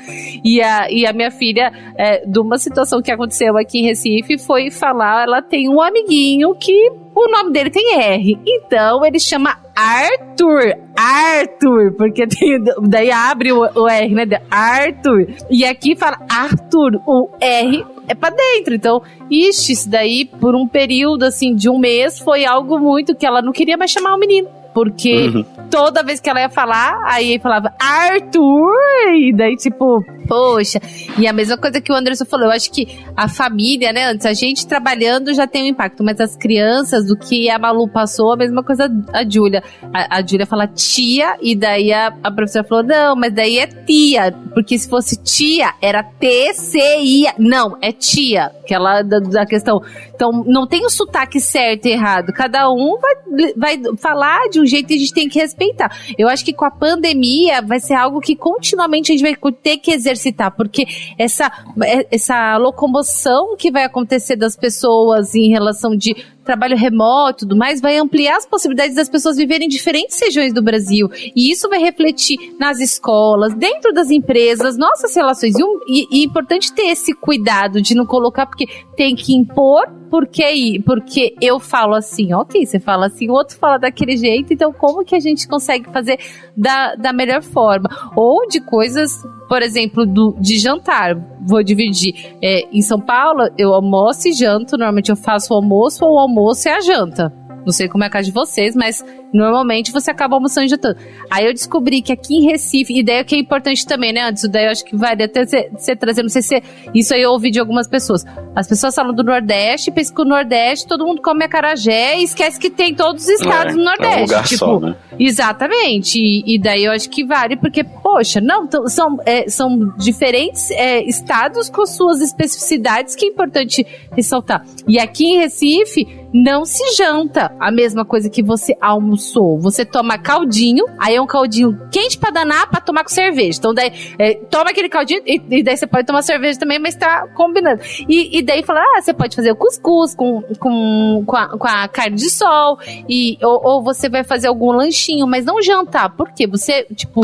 E 0.45 0.61
a, 0.61 0.91
e 0.91 1.07
a 1.07 1.13
minha 1.13 1.31
filha, 1.31 1.73
é, 1.97 2.27
de 2.27 2.39
uma 2.39 2.59
situação 2.59 3.01
que 3.01 3.11
aconteceu 3.11 3.57
aqui 3.57 3.79
em 3.79 3.85
Recife, 3.85 4.39
foi 4.39 4.71
falar, 4.71 5.25
ela 5.25 5.43
tem 5.43 5.69
um 5.69 5.81
amiguinho 5.81 6.55
que 6.55 6.91
o 7.15 7.31
nome 7.31 7.53
dele 7.53 7.71
tem 7.71 8.01
R. 8.01 8.39
Então 8.47 9.05
ele 9.05 9.19
chama 9.19 9.59
Arthur. 9.75 10.75
Arthur, 10.97 11.95
porque 11.97 12.27
tem, 12.27 12.59
daí 12.89 13.11
abre 13.11 13.53
o, 13.53 13.61
o 13.61 13.89
R, 13.89 14.15
né? 14.15 14.25
Arthur. 14.51 15.27
E 15.51 15.65
aqui 15.65 15.97
fala 15.97 16.19
Arthur. 16.29 17.01
O 17.07 17.29
R 17.41 17.85
é 18.09 18.15
pra 18.15 18.31
dentro. 18.31 18.75
Então, 18.75 19.03
ixi, 19.31 19.73
isso 19.73 19.89
daí, 19.89 20.25
por 20.25 20.55
um 20.55 20.67
período 20.67 21.25
assim 21.25 21.55
de 21.55 21.69
um 21.69 21.79
mês, 21.79 22.19
foi 22.19 22.45
algo 22.45 22.79
muito 22.79 23.15
que 23.15 23.27
ela 23.27 23.43
não 23.43 23.53
queria 23.53 23.77
mais 23.77 23.91
chamar 23.91 24.15
o 24.15 24.19
menino. 24.19 24.49
Porque 24.75 25.29
uhum. 25.29 25.45
toda 25.71 26.03
vez 26.03 26.21
que 26.21 26.31
ela 26.31 26.41
ia 26.41 26.49
falar, 26.49 26.99
aí 27.05 27.39
falava 27.39 27.73
Arthur, 27.79 28.73
e 29.15 29.35
daí 29.37 29.55
tipo, 29.57 30.03
poxa. 30.27 30.81
E 31.19 31.27
a 31.27 31.33
mesma 31.33 31.59
coisa 31.59 31.81
que 31.81 31.93
o 31.93 31.95
Anderson 31.95 32.25
falou, 32.25 32.47
eu 32.47 32.53
acho 32.53 32.73
que 32.73 32.87
a 33.15 33.29
família, 33.29 33.93
né, 33.93 34.07
antes, 34.07 34.25
a 34.25 34.33
gente 34.33 34.67
trabalhando 34.67 35.35
já 35.35 35.47
tem 35.47 35.65
um 35.65 35.67
impacto, 35.67 36.03
mas 36.03 36.19
as 36.21 36.37
crianças, 36.37 37.07
do 37.07 37.17
que 37.17 37.51
a 37.51 37.59
Malu 37.59 37.87
passou, 37.89 38.33
a 38.33 38.37
mesma 38.37 38.63
coisa 38.63 38.89
a 39.13 39.29
Júlia. 39.29 39.63
A, 39.93 40.19
a 40.19 40.27
Júlia 40.27 40.47
fala 40.47 40.67
tia, 40.67 41.37
e 41.43 41.55
daí 41.55 41.93
a, 41.93 42.15
a 42.23 42.31
professora 42.31 42.67
falou, 42.67 42.85
não, 42.85 43.15
mas 43.15 43.35
daí 43.35 43.59
é 43.59 43.67
tia, 43.67 44.33
porque 44.55 44.79
se 44.79 44.89
fosse 44.89 45.23
tia, 45.23 45.75
era 45.83 46.03
T-C-I-A. 46.03 47.35
Não, 47.39 47.77
é 47.83 47.93
tia, 47.93 48.51
que 48.67 48.75
ela, 48.75 49.03
da, 49.03 49.19
da 49.19 49.45
questão. 49.45 49.81
Então, 50.15 50.31
não 50.47 50.67
tem 50.67 50.87
o 50.87 50.91
sotaque 50.91 51.41
certo 51.41 51.87
e 51.87 51.93
errado, 51.93 52.33
cada 52.33 52.71
um 52.71 52.97
vai, 52.99 53.53
vai 53.57 53.97
falar 53.99 54.49
de 54.49 54.62
um 54.63 54.67
jeito 54.67 54.87
que 54.87 54.95
a 54.95 54.99
gente 54.99 55.13
tem 55.13 55.29
que 55.29 55.39
respeitar. 55.39 55.91
Eu 56.17 56.29
acho 56.29 56.45
que 56.45 56.53
com 56.53 56.65
a 56.65 56.71
pandemia 56.71 57.61
vai 57.61 57.81
ser 57.81 57.95
algo 57.95 58.21
que 58.21 58.37
continuamente 58.37 59.13
a 59.13 59.17
gente 59.17 59.23
vai 59.23 59.53
ter 59.53 59.79
que 59.79 59.91
exercitar, 59.91 60.51
porque 60.57 60.87
essa, 61.19 61.51
é, 61.83 62.07
essa 62.11 62.57
locomoção 62.57 63.57
que 63.57 63.71
vai 63.71 63.85
acontecer 63.85 64.37
das 64.37 64.57
pessoas 64.57 65.35
em 65.35 65.49
relação 65.51 65.97
de 65.97 66.15
trabalho 66.45 66.77
remoto 66.77 67.43
tudo 67.43 67.57
mais, 67.57 67.81
vai 67.81 67.97
ampliar 67.97 68.37
as 68.37 68.47
possibilidades 68.47 68.95
das 68.95 69.09
pessoas 69.09 69.37
viverem 69.37 69.67
em 69.67 69.71
diferentes 69.71 70.19
regiões 70.21 70.53
do 70.53 70.63
Brasil. 70.63 71.09
E 71.35 71.51
isso 71.51 71.69
vai 71.69 71.79
refletir 71.79 72.37
nas 72.59 72.81
escolas, 72.81 73.55
dentro 73.55 73.93
das 73.93 74.11
empresas, 74.11 74.77
nossas 74.77 75.15
relações. 75.15 75.59
E, 75.59 75.65
um, 75.65 75.81
e, 75.87 76.07
e 76.11 76.23
é 76.23 76.25
importante 76.25 76.73
ter 76.73 76.89
esse 76.89 77.15
cuidado 77.15 77.81
de 77.81 77.95
não 77.95 78.07
colocar, 78.07 78.47
porque 78.47 78.67
tem 78.97 79.15
que 79.15 79.35
impor, 79.35 79.89
porque, 80.11 80.81
porque 80.85 81.35
eu 81.41 81.59
falo 81.59 81.95
assim, 81.95 82.33
ok, 82.35 82.65
você 82.65 82.79
fala 82.79 83.07
assim, 83.07 83.31
o 83.31 83.33
outro 83.33 83.57
fala 83.57 83.79
daquele 83.79 84.17
jeito, 84.17 84.53
então 84.53 84.73
como 84.73 85.05
que 85.05 85.15
a 85.15 85.21
gente 85.21 85.49
consegue 85.49 85.91
fazer 85.91 86.19
da, 86.57 86.95
da 86.95 87.13
melhor 87.13 87.43
forma? 87.43 87.89
Ou 88.15 88.47
de 88.47 88.61
coisas 88.61 89.23
por 89.53 89.61
exemplo, 89.61 90.07
do, 90.07 90.35
de 90.41 90.59
jantar. 90.59 91.15
Vou 91.43 91.63
dividir. 91.63 92.35
É, 92.41 92.67
em 92.73 92.81
São 92.81 92.99
Paulo, 92.99 93.51
eu 93.59 93.75
almoço 93.75 94.27
e 94.27 94.33
janto. 94.33 94.79
Normalmente 94.79 95.11
eu 95.11 95.17
faço 95.17 95.53
o 95.53 95.57
almoço 95.57 96.07
ou 96.07 96.15
o 96.15 96.19
almoço 96.19 96.71
é 96.71 96.73
a 96.73 96.81
janta. 96.81 97.31
Não 97.65 97.73
sei 97.73 97.89
como 97.89 98.05
é 98.05 98.07
a 98.07 98.11
casa 98.11 98.27
de 98.27 98.33
vocês, 98.33 98.75
mas 98.75 99.05
Normalmente 99.33 99.91
você 99.91 100.11
acaba 100.11 100.37
almoçando 100.37 100.67
e 100.67 100.69
jantando. 100.69 100.99
Aí 101.31 101.47
eu 101.47 101.55
descobri 101.55 102.03
que 102.03 102.13
aqui 102.13 102.37
em 102.37 102.51
Recife, 102.51 102.99
e 102.99 103.03
daí 103.03 103.23
o 103.23 103.25
que 103.25 103.35
é 103.35 103.39
importante 103.39 103.87
também, 103.87 104.13
né? 104.13 104.21
Antes, 104.21 104.47
daí 104.49 104.67
eu 104.67 104.71
acho 104.71 104.85
que 104.85 104.95
vale 104.95 105.23
até 105.23 105.45
você 105.45 105.97
trazer, 105.97 106.23
não 106.23 106.29
sei 106.29 106.43
se 106.43 106.63
isso 106.95 107.15
aí 107.15 107.23
eu 107.23 107.31
ouvi 107.31 107.51
de 107.51 107.59
algumas 107.59 107.89
pessoas. 107.89 108.25
As 108.55 108.69
pessoas 108.69 108.95
falam 108.95 109.15
do 109.15 109.25
Nordeste, 109.25 109.91
pensam 109.91 110.15
que 110.15 110.23
o 110.23 110.25
Nordeste 110.27 110.87
todo 110.87 111.07
mundo 111.07 111.23
come 111.23 111.45
acarajé 111.45 112.19
e 112.19 112.25
esquece 112.25 112.61
que 112.61 112.69
tem 112.69 112.95
todos 112.95 113.23
os 113.23 113.29
estados 113.31 113.73
é, 113.73 113.77
no 113.77 113.85
Nordeste. 113.85 114.13
É 114.13 114.19
um 114.19 114.27
lugar 114.27 114.45
tipo, 114.45 114.59
só, 114.59 114.81
né? 114.81 114.97
Exatamente. 115.19 116.19
E, 116.19 116.55
e, 116.55 116.59
daí 116.59 116.85
eu 116.85 116.93
acho 116.93 117.09
que 117.09 117.25
vale, 117.25 117.57
porque, 117.57 117.83
poxa, 117.83 118.39
não, 118.41 118.69
são, 118.89 119.17
é, 119.25 119.49
são 119.49 119.95
diferentes 119.97 120.71
é, 120.73 121.03
estados 121.05 121.71
com 121.71 121.87
suas 121.87 122.21
especificidades 122.21 123.17
que 123.17 123.25
é 123.25 123.29
importante 123.29 123.87
ressaltar. 124.15 124.63
E 124.87 124.99
aqui 124.99 125.25
em 125.25 125.39
Recife, 125.39 126.07
não 126.33 126.65
se 126.65 126.97
janta 126.97 127.55
a 127.59 127.71
mesma 127.71 128.05
coisa 128.05 128.31
que 128.31 128.43
você 128.43 128.77
almoçou, 128.81 129.59
você 129.59 129.85
toma 129.85 130.19
caldinho, 130.19 130.85
aí 130.99 131.17
é 131.17 131.21
um 131.21 131.27
caldinho 131.27 131.79
quente 131.91 132.19
pra 132.19 132.31
danar 132.31 132.71
pra 132.71 132.81
tomar 132.81 133.03
com 133.03 133.11
cerveja. 133.11 133.59
Então 133.59 133.75
daí, 133.75 133.93
é, 134.19 134.35
toma 134.35 134.71
aquele 134.71 134.89
caldinho 134.89 135.23
e, 135.27 135.41
e, 135.51 135.63
daí 135.63 135.77
você 135.77 135.87
pode 135.87 136.07
tomar 136.07 136.23
cerveja 136.23 136.59
também, 136.59 136.79
mas 136.79 136.95
tá 136.95 137.29
combinando. 137.35 137.83
E, 138.09 138.39
e 138.39 138.43
daí 138.43 138.63
fala, 138.63 138.81
ah, 138.81 139.03
você 139.03 139.13
pode 139.13 139.37
fazer 139.37 139.53
o 139.53 139.57
cuscuz 139.57 140.15
com, 140.15 140.43
com, 140.59 141.25
com, 141.27 141.37
a, 141.37 141.59
com 141.59 141.69
a 141.69 141.89
carne 141.89 142.17
de 142.17 142.31
sol, 142.31 142.79
e, 143.09 143.39
ou, 143.43 143.61
ou, 143.65 143.83
você 143.83 144.09
vai 144.09 144.25
fazer 144.25 144.49
algum 144.49 144.73
lanchinho, 144.73 145.27
mas 145.27 145.45
não 145.45 145.61
jantar. 145.61 146.11
Por 146.17 146.33
quê? 146.33 146.47
Você, 146.47 146.85
tipo, 146.95 147.23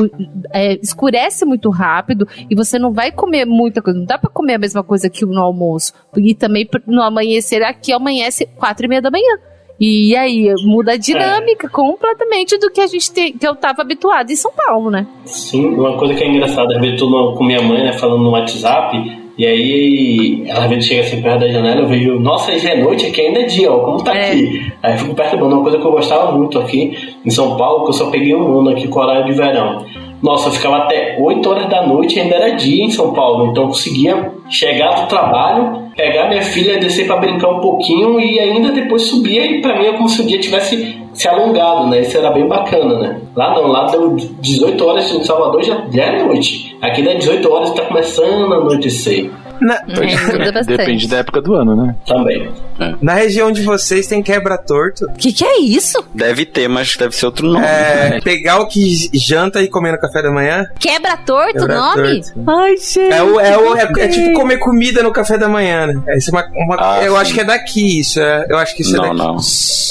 é, 0.52 0.78
escurece 0.82 1.44
muito 1.44 1.70
rápido 1.70 2.26
e 2.50 2.54
você 2.54 2.78
não 2.78 2.92
vai 2.92 3.10
comer 3.10 3.44
muita 3.44 3.80
coisa. 3.80 3.98
Não 3.98 4.06
dá 4.06 4.18
pra 4.18 4.30
comer 4.30 4.54
a 4.54 4.58
mesma 4.58 4.82
coisa 4.82 5.08
que 5.08 5.24
no 5.24 5.40
almoço. 5.40 5.92
E 6.16 6.34
também 6.34 6.68
no 6.86 7.02
amanhecer, 7.02 7.62
aqui 7.62 7.92
amanhece 7.92 8.46
quatro 8.56 8.86
e 8.86 8.88
meia 8.88 8.97
da 9.00 9.10
manhã. 9.10 9.38
E 9.80 10.16
aí 10.16 10.52
muda 10.64 10.92
a 10.92 10.96
dinâmica 10.96 11.68
é. 11.68 11.70
completamente 11.70 12.58
do 12.58 12.68
que 12.68 12.80
a 12.80 12.86
gente 12.86 13.12
tem, 13.12 13.32
que 13.32 13.46
eu 13.46 13.54
tava 13.54 13.82
habituado 13.82 14.30
em 14.30 14.36
São 14.36 14.50
Paulo, 14.52 14.90
né? 14.90 15.06
Sim, 15.24 15.66
uma 15.66 15.96
coisa 15.96 16.14
que 16.14 16.24
é 16.24 16.28
engraçada, 16.28 16.74
às 16.74 16.80
vezes 16.80 17.00
eu 17.00 17.08
tô 17.08 17.34
com 17.34 17.44
minha 17.44 17.62
mãe, 17.62 17.84
né, 17.84 17.92
falando 17.92 18.24
no 18.24 18.30
WhatsApp, 18.30 18.96
e 19.38 19.46
aí 19.46 20.42
ela 20.48 20.64
às 20.64 20.68
vezes 20.68 20.86
chega 20.86 21.02
assim 21.02 21.22
perto 21.22 21.38
da 21.38 21.48
janela, 21.48 21.82
eu 21.82 21.86
vejo, 21.86 22.18
nossa, 22.18 22.58
já 22.58 22.70
é 22.70 22.82
noite 22.82 23.06
aqui, 23.06 23.20
ainda 23.20 23.42
é 23.42 23.44
dia, 23.44 23.72
ó, 23.72 23.78
como 23.84 24.02
tá 24.02 24.12
é. 24.16 24.32
aqui. 24.32 24.72
Aí 24.82 24.94
eu 24.94 24.98
fico 24.98 25.14
perturbando, 25.14 25.54
uma 25.54 25.62
coisa 25.62 25.78
que 25.78 25.86
eu 25.86 25.92
gostava 25.92 26.32
muito 26.32 26.58
aqui 26.58 27.14
em 27.24 27.30
São 27.30 27.56
Paulo, 27.56 27.84
que 27.84 27.90
eu 27.90 27.94
só 27.94 28.10
peguei 28.10 28.34
um 28.34 28.58
ano 28.58 28.70
aqui 28.70 28.88
com 28.88 28.98
horário 28.98 29.26
de 29.26 29.32
verão. 29.32 29.86
Nossa, 30.22 30.48
eu 30.48 30.52
ficava 30.52 30.78
até 30.78 31.16
8 31.20 31.48
horas 31.48 31.68
da 31.68 31.86
noite 31.86 32.18
ainda 32.18 32.34
era 32.34 32.56
dia 32.56 32.84
em 32.84 32.90
São 32.90 33.12
Paulo, 33.12 33.50
então 33.50 33.64
eu 33.64 33.68
conseguia 33.68 34.32
chegar 34.48 35.02
do 35.02 35.08
trabalho 35.08 35.88
pegar 35.98 36.28
minha 36.28 36.42
filha, 36.42 36.78
descer 36.78 37.08
para 37.08 37.16
brincar 37.16 37.48
um 37.48 37.60
pouquinho 37.60 38.20
e 38.20 38.38
ainda 38.38 38.70
depois 38.70 39.02
subir. 39.02 39.40
E 39.40 39.60
para 39.60 39.76
mim 39.76 39.86
é 39.86 39.92
como 39.94 40.08
se 40.08 40.22
o 40.22 40.26
dia 40.26 40.38
tivesse 40.38 40.96
se 41.12 41.28
alongado, 41.28 41.88
né? 41.88 42.02
Isso 42.02 42.16
era 42.16 42.30
bem 42.30 42.46
bacana, 42.46 43.00
né? 43.00 43.20
Lá 43.34 43.52
não, 43.52 43.66
lá 43.66 43.86
deu 43.86 44.14
18 44.14 44.86
horas 44.86 45.12
em 45.12 45.24
Salvador 45.24 45.64
já, 45.64 45.82
já 45.90 46.04
é 46.04 46.22
noite. 46.22 46.76
Aqui 46.80 47.02
dá 47.02 47.14
18 47.14 47.52
horas 47.52 47.70
e 47.70 47.74
tá 47.74 47.82
começando 47.82 48.54
a 48.54 48.58
anoitecer. 48.58 49.28
Na... 49.60 49.74
É, 49.76 50.62
Depende 50.62 51.08
da 51.08 51.18
época 51.18 51.40
do 51.40 51.54
ano, 51.54 51.74
né? 51.76 51.94
Também. 52.06 52.50
É. 52.80 52.94
Na 53.00 53.14
região 53.14 53.50
de 53.50 53.62
vocês 53.62 54.06
tem 54.06 54.22
quebra-torto. 54.22 55.06
O 55.06 55.12
que, 55.14 55.32
que 55.32 55.44
é 55.44 55.60
isso? 55.60 56.04
Deve 56.14 56.44
ter, 56.44 56.68
mas 56.68 56.96
deve 56.96 57.14
ser 57.14 57.26
outro 57.26 57.46
nome. 57.46 57.64
É, 57.64 58.20
pegar 58.22 58.60
o 58.60 58.68
que 58.68 59.10
janta 59.12 59.62
e 59.62 59.68
comer 59.68 59.92
no 59.92 60.00
café 60.00 60.22
da 60.22 60.30
manhã. 60.30 60.66
Quebra-torto 60.78 61.60
quebra 61.60 61.74
nome? 61.74 62.22
Ai, 62.46 62.76
gente. 62.76 63.12
É, 63.12 63.22
o, 63.22 63.40
é, 63.40 63.58
o, 63.58 63.76
é, 63.76 63.82
é, 63.82 64.08
tipo 64.08 64.32
comer 64.32 64.58
comida 64.58 65.02
no 65.02 65.12
café 65.12 65.36
da 65.36 65.48
manhã, 65.48 65.86
né? 65.86 66.02
É, 66.06 66.18
isso 66.18 66.30
é 66.30 66.32
uma, 66.32 66.48
uma 66.54 66.76
ah, 66.78 67.04
eu 67.04 67.12
sim. 67.12 67.20
acho 67.20 67.34
que 67.34 67.40
é 67.40 67.44
daqui 67.44 68.00
isso. 68.00 68.20
É, 68.20 68.46
eu 68.48 68.58
acho 68.58 68.76
que 68.76 68.82
isso 68.82 68.96
não, 68.96 69.04
é 69.04 69.08
daqui. 69.08 69.18
Não. 69.18 69.38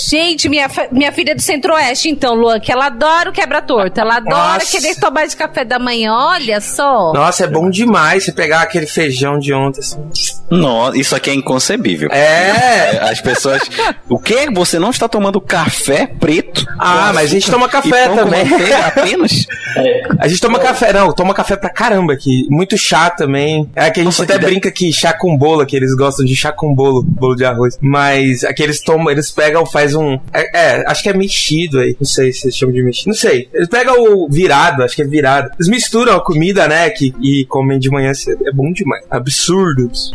Gente, 0.10 0.48
minha, 0.48 0.70
minha 0.92 1.12
filha 1.12 1.32
é 1.32 1.36
do 1.36 1.42
Centro-Oeste, 1.42 2.10
então, 2.10 2.34
Luan, 2.34 2.60
que 2.60 2.72
ela 2.72 2.86
adora 2.86 3.30
o 3.30 3.34
quebra-torto. 3.34 4.00
Ela 4.00 4.18
adora 4.18 4.54
Nossa. 4.54 4.72
querer 4.72 4.96
tomar 4.96 5.28
de 5.28 5.36
café 5.36 5.66
da 5.66 5.78
manhã. 5.78 6.14
Olha 6.14 6.62
só. 6.62 7.12
Nossa, 7.14 7.44
é 7.44 7.48
bom 7.48 7.70
demais 7.70 8.24
você 8.24 8.32
pegar 8.32 8.62
aquele 8.62 8.88
feijão 8.88 9.38
de 9.38 9.54
ontem, 9.58 9.80
assim. 9.80 10.00
Nossa, 10.50 10.98
isso 10.98 11.16
aqui 11.16 11.30
é 11.30 11.34
inconcebível. 11.34 12.10
É. 12.12 13.00
As 13.10 13.22
pessoas. 13.22 13.62
O 14.10 14.18
que? 14.18 14.50
Você 14.52 14.80
não 14.80 14.90
está 14.90 15.08
tomando 15.08 15.40
café 15.42 16.08
preto? 16.08 16.66
Ah, 16.80 17.12
mas 17.14 17.26
a 17.26 17.34
gente 17.34 17.52
toma 17.52 17.68
café 17.68 18.08
também. 18.08 18.46
apenas? 18.86 19.46
É. 19.76 20.02
A 20.20 20.28
gente 20.28 20.40
toma 20.40 20.60
café, 20.60 20.94
não, 20.94 21.12
toma 21.12 21.34
café 21.34 21.58
pra 21.58 21.70
caramba 21.70 22.14
aqui. 22.14 22.48
Muito 22.50 22.78
chá 22.78 23.10
também. 23.10 23.70
É 23.76 23.90
que 23.92 24.00
a 24.00 24.04
gente 24.04 24.20
Nossa, 24.20 24.24
até 24.24 24.38
brinca 24.38 24.72
que 24.72 24.92
chá 24.94 25.12
com 25.14 25.38
bolo, 25.38 25.66
que 25.66 25.76
eles 25.76 25.94
gostam 25.94 26.26
de 26.26 26.36
chá 26.36 26.52
com 26.54 26.74
bolo, 26.74 27.04
bolo 27.04 27.36
de 27.36 27.44
arroz. 27.44 27.78
Mas 27.82 28.46
aqui 28.46 28.64
eles 28.64 28.82
tomam, 28.82 29.12
eles 29.12 29.30
pegam, 29.30 29.66
faz 29.66 29.94
um. 29.94 30.18
É, 30.34 30.58
é 30.58 30.84
acho 30.88 31.04
que 31.04 31.10
é 31.10 31.14
mexido 31.14 31.80
aí. 31.80 31.96
Não 32.00 32.08
sei 32.08 32.32
se 32.32 32.46
eles 32.46 32.56
chamam 32.56 32.74
de 32.74 32.82
mexido. 32.82 33.10
Não 33.10 33.16
sei. 33.16 33.50
Eles 33.54 33.68
pegam 33.68 33.96
o 34.02 34.30
virado, 34.30 34.84
acho 34.84 34.96
que 34.96 35.02
é 35.02 35.06
virado. 35.06 35.52
Eles 35.56 35.68
misturam 35.68 36.16
a 36.16 36.24
comida, 36.24 36.68
né? 36.68 36.90
Que, 36.90 37.14
e 37.22 37.46
comem 37.46 37.78
de 37.78 37.90
manhã. 37.90 38.12
É 38.46 38.52
bom 38.52 38.72
demais. 38.72 39.04
Absurdo. 39.10 39.47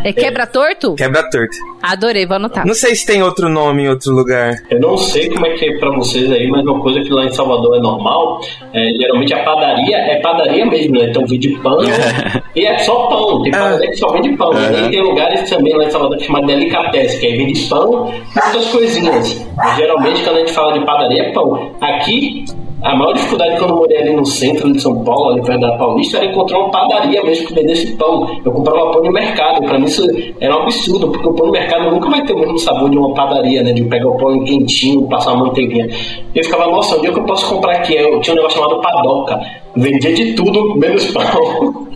É 0.04 0.12
quebra-torto? 0.12 0.94
Quebra-torto. 0.94 1.56
Adorei, 1.82 2.26
vou 2.26 2.36
anotar. 2.36 2.66
Não 2.66 2.74
sei 2.74 2.94
se 2.94 3.04
tem 3.04 3.22
outro 3.22 3.48
nome 3.48 3.82
em 3.82 3.88
outro 3.88 4.12
lugar. 4.12 4.54
Eu 4.70 4.80
não 4.80 4.96
sei 4.96 5.28
como 5.30 5.46
é 5.46 5.50
que 5.50 5.64
é 5.66 5.78
pra 5.78 5.90
vocês 5.90 6.30
aí, 6.30 6.48
mas 6.48 6.62
uma 6.62 6.80
coisa 6.80 7.00
que 7.00 7.10
lá 7.10 7.24
em 7.24 7.32
Salvador 7.32 7.76
é 7.76 7.80
normal, 7.80 8.40
é, 8.72 8.92
geralmente 8.98 9.34
a 9.34 9.42
padaria 9.42 9.96
é 9.96 10.20
padaria 10.20 10.64
mesmo, 10.66 10.98
né? 10.98 11.10
Então 11.10 11.26
vende 11.26 11.50
pão 11.62 11.78
e 12.54 12.64
é 12.64 12.78
só 12.78 13.06
pão. 13.08 13.42
Tem 13.42 13.52
padaria 13.52 13.90
que 13.90 13.96
só 13.96 14.12
vende 14.12 14.36
pão. 14.36 14.52
E 14.52 14.90
tem 14.90 15.02
lugares 15.02 15.50
também 15.50 15.76
lá 15.76 15.84
em 15.84 15.90
Salvador 15.90 16.18
que 16.18 16.24
chama 16.24 16.46
delicatessen, 16.46 17.20
que 17.20 17.26
aí 17.26 17.36
vende 17.36 17.68
pão 17.68 18.12
e 18.14 18.46
outras 18.46 18.66
coisinhas. 18.70 19.46
Mas, 19.56 19.76
geralmente 19.76 20.22
quando 20.22 20.36
a 20.36 20.40
gente 20.40 20.52
fala 20.52 20.78
de 20.78 20.84
padaria 20.84 21.22
é 21.22 21.32
pão. 21.32 21.72
Aqui 21.80 22.44
a 22.82 22.96
maior 22.96 23.12
dificuldade 23.12 23.58
quando 23.58 23.70
eu 23.70 23.76
morei 23.76 23.98
ali 23.98 24.16
no 24.16 24.24
centro 24.26 24.72
de 24.72 24.80
São 24.80 25.04
Paulo, 25.04 25.30
ali 25.30 25.42
perto 25.42 25.60
da 25.60 25.76
Paulista, 25.76 26.16
era 26.16 26.26
encontrar 26.26 26.58
uma 26.58 26.70
padaria 26.70 27.22
mesmo 27.22 27.46
que 27.46 27.54
vendesse 27.54 27.96
pão. 27.96 28.40
Eu 28.44 28.50
comprava 28.52 28.90
pão 28.90 29.02
no 29.02 29.12
mercado. 29.12 29.62
Pra 29.62 29.78
mim 29.78 29.86
isso 29.86 30.04
era 30.40 30.56
um 30.56 30.62
absurdo, 30.62 31.08
porque 31.10 31.28
o 31.28 31.32
pão 31.32 31.46
no 31.46 31.52
mercado 31.52 31.90
nunca 31.90 32.10
vai 32.10 32.24
ter 32.24 32.32
o 32.32 32.38
mesmo 32.38 32.58
sabor 32.58 32.90
de 32.90 32.98
uma 32.98 33.14
padaria, 33.14 33.62
né? 33.62 33.72
De 33.72 33.84
pegar 33.84 34.08
o 34.08 34.16
pão 34.16 34.42
quentinho, 34.44 35.08
passar 35.08 35.32
uma 35.32 35.46
manteiguinha. 35.46 35.88
Eu 36.34 36.44
ficava, 36.44 36.66
nossa, 36.66 36.96
onde 36.96 37.06
é 37.06 37.12
que 37.12 37.18
eu 37.18 37.24
posso 37.24 37.48
comprar 37.48 37.76
aqui? 37.76 37.94
Eu 37.94 38.20
tinha 38.20 38.34
um 38.34 38.36
negócio 38.36 38.58
chamado 38.58 38.80
padoca. 38.80 39.40
Vendia 39.76 40.12
de 40.12 40.34
tudo, 40.34 40.76
menos 40.76 41.06
pão. 41.14 41.86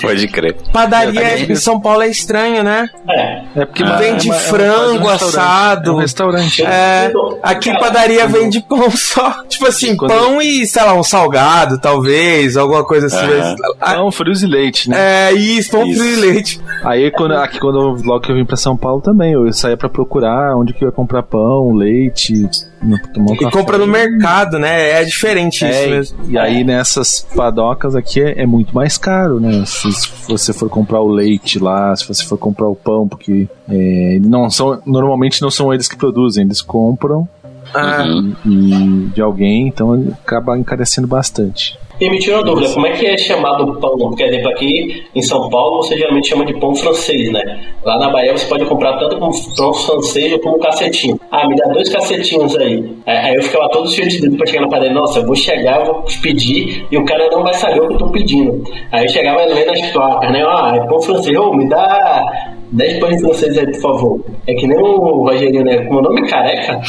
Pode 0.00 0.28
crer. 0.28 0.56
Padaria 0.72 1.40
em 1.40 1.54
São 1.54 1.80
Paulo 1.80 2.02
é 2.02 2.08
estranho, 2.08 2.62
né? 2.62 2.88
É. 3.08 3.42
É 3.54 3.66
porque 3.66 3.82
ah, 3.82 3.96
vende 3.96 4.28
é 4.28 4.32
uma, 4.32 4.40
frango 4.40 5.08
é 5.08 5.12
um 5.12 5.14
assado. 5.14 5.90
É 5.90 5.94
um 5.94 5.98
restaurante. 5.98 6.64
É. 6.64 7.12
Aqui 7.42 7.72
padaria 7.78 8.26
vende 8.26 8.60
pão 8.60 8.90
só. 8.92 9.42
Tipo 9.44 9.66
assim, 9.66 9.96
Quando... 9.96 10.10
pão 10.10 10.40
e, 10.40 10.66
sei 10.66 10.82
lá, 10.82 10.94
um 10.94 11.02
salgado, 11.02 11.78
talvez, 11.80 12.56
alguma 12.56 12.84
coisa 12.84 13.06
assim. 13.06 13.24
Uhum. 13.24 13.56
Pão, 13.78 14.12
frios 14.12 14.42
e 14.42 14.46
leite, 14.46 14.88
né? 14.88 15.28
É, 15.28 15.32
isso, 15.32 15.70
pão, 15.70 15.86
isso. 15.86 16.00
frio 16.00 16.12
e 16.12 16.16
leite. 16.16 16.60
Aí, 16.82 17.10
quando, 17.10 17.34
aqui, 17.34 17.58
quando 17.58 18.02
logo 18.04 18.20
que 18.20 18.30
eu 18.30 18.36
vim 18.36 18.44
pra 18.44 18.56
São 18.56 18.76
Paulo 18.76 19.00
também, 19.00 19.32
eu 19.32 19.52
saía 19.52 19.76
pra 19.76 19.88
procurar 19.88 20.56
onde 20.56 20.72
que 20.72 20.84
eu 20.84 20.88
ia 20.88 20.92
comprar 20.92 21.22
pão, 21.22 21.72
leite, 21.74 22.48
um 22.84 23.34
e 23.34 23.50
compra 23.50 23.78
no 23.78 23.86
mercado, 23.86 24.58
né? 24.58 25.02
É 25.02 25.04
diferente 25.04 25.64
é, 25.64 25.70
isso 25.70 25.90
mesmo. 25.90 26.18
E 26.28 26.38
aí 26.38 26.64
nessas 26.64 27.26
padocas 27.34 27.94
aqui 27.94 28.20
é, 28.20 28.42
é, 28.42 28.46
muito 28.46 28.74
mais 28.74 28.98
caro, 28.98 29.38
né? 29.38 29.62
Se 29.90 30.10
você 30.28 30.52
for 30.52 30.68
comprar 30.68 31.00
o 31.00 31.08
leite 31.08 31.58
lá, 31.58 31.94
se 31.96 32.06
você 32.06 32.24
for 32.24 32.38
comprar 32.38 32.68
o 32.68 32.76
pão, 32.76 33.08
porque 33.08 33.48
é, 33.68 34.18
não 34.20 34.50
são 34.50 34.80
normalmente 34.86 35.42
não 35.42 35.50
são 35.50 35.72
eles 35.72 35.88
que 35.88 35.96
produzem, 35.96 36.44
eles 36.44 36.62
compram 36.62 37.28
ah. 37.74 38.04
e, 38.44 39.10
de 39.14 39.20
alguém, 39.20 39.68
então 39.68 40.14
acaba 40.22 40.58
encarecendo 40.58 41.06
bastante. 41.06 41.78
E 42.02 42.10
me 42.10 42.18
tira 42.18 42.38
uma 42.38 42.42
dúvida, 42.42 42.68
como 42.74 42.84
é 42.84 42.90
que 42.90 43.06
é 43.06 43.16
chamado 43.16 43.78
pão? 43.78 43.96
Por 43.96 44.20
exemplo, 44.20 44.50
aqui 44.50 45.04
em 45.14 45.22
São 45.22 45.48
Paulo 45.48 45.84
você 45.84 45.96
geralmente 45.96 46.30
chama 46.30 46.44
de 46.44 46.52
pão 46.54 46.74
francês, 46.74 47.30
né? 47.30 47.60
Lá 47.84 47.96
na 47.96 48.10
Bahia 48.10 48.36
você 48.36 48.44
pode 48.46 48.64
comprar 48.64 48.98
tanto 48.98 49.20
como 49.20 49.30
pão 49.56 49.72
francês 49.72 50.32
ou 50.32 50.40
como 50.40 50.58
cacetinho. 50.58 51.20
Ah, 51.30 51.46
me 51.46 51.54
dá 51.54 51.68
dois 51.68 51.88
cacetinhos 51.90 52.56
aí. 52.56 52.92
Aí 53.06 53.36
eu 53.36 53.42
ficava 53.44 53.68
todo 53.68 53.88
cheio 53.88 54.08
de 54.08 54.20
dedo 54.20 54.36
pra 54.36 54.46
chegar 54.48 54.62
na 54.62 54.68
padaria. 54.68 54.92
Nossa, 54.92 55.20
eu 55.20 55.26
vou 55.26 55.36
chegar, 55.36 55.84
vou 55.84 56.04
pedir 56.20 56.88
e 56.90 56.98
o 56.98 57.04
cara 57.04 57.30
não 57.30 57.44
vai 57.44 57.54
saber 57.54 57.80
o 57.80 57.86
que 57.86 57.94
eu 57.94 57.98
tô 57.98 58.08
pedindo. 58.10 58.64
Aí 58.90 59.04
eu 59.04 59.08
chegava 59.08 59.44
lendo 59.44 59.70
as 59.70 59.90
placas, 59.92 60.32
né? 60.32 60.42
Ah, 60.44 60.72
é 60.74 60.84
pão 60.88 61.00
francês, 61.00 61.38
ô, 61.38 61.50
oh, 61.50 61.56
me 61.56 61.68
dá 61.68 62.52
10 62.72 62.98
pães 62.98 63.20
franceses 63.20 63.58
aí, 63.58 63.66
por 63.66 63.80
favor. 63.80 64.20
É 64.48 64.54
que 64.54 64.66
nem 64.66 64.76
o 64.76 65.22
Rogerinho, 65.22 65.62
né? 65.62 65.84
Com 65.84 65.94
o 65.94 66.02
nome 66.02 66.28
careca. 66.28 66.80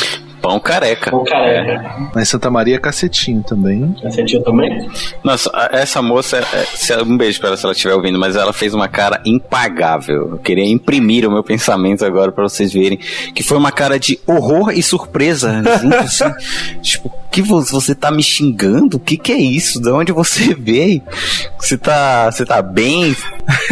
Pão 0.44 0.60
careca. 0.60 1.10
Pão 1.10 1.24
careca. 1.24 2.10
Mas 2.14 2.28
Santa 2.28 2.52
Maria 2.52 2.76
é 2.76 2.78
cacetinho 2.78 3.42
também. 3.44 3.96
Cacetinho 4.04 4.44
também? 4.44 4.90
Nossa, 5.24 5.50
essa 5.72 6.02
moça, 6.02 6.38
é, 6.38 7.02
um 7.02 7.16
beijo 7.16 7.40
pra 7.40 7.48
ela 7.48 7.58
se 7.58 7.66
ela 7.66 7.72
estiver 7.72 7.94
ouvindo, 7.94 8.20
mas 8.20 8.36
ela 8.36 8.52
fez 8.52 8.74
uma 8.74 8.90
cara 8.90 9.22
impagável. 9.26 10.32
Eu 10.32 10.38
queria 10.40 10.66
imprimir 10.66 11.26
o 11.26 11.32
meu 11.32 11.46
pensamento 11.46 12.04
agora 12.04 12.30
para 12.30 12.44
vocês 12.44 12.74
verem. 12.74 13.00
Que 13.34 13.42
foi 13.42 13.58
uma 13.58 13.72
cara 13.72 13.98
de 13.98 14.20
horror 14.28 14.72
e 14.72 14.84
surpresa. 14.84 15.64
assim, 16.04 16.30
tipo, 16.82 17.10
que 17.34 17.42
você 17.42 17.96
tá 17.96 18.12
me 18.12 18.22
xingando? 18.22 18.98
O 18.98 19.00
que 19.00 19.18
que 19.18 19.32
é 19.32 19.38
isso? 19.38 19.82
De 19.82 19.90
onde 19.90 20.12
você 20.12 20.54
veio? 20.56 21.02
Você 21.60 21.78
tá, 21.78 22.32
você 22.32 22.46
tá 22.46 22.62
bem? 22.62 23.16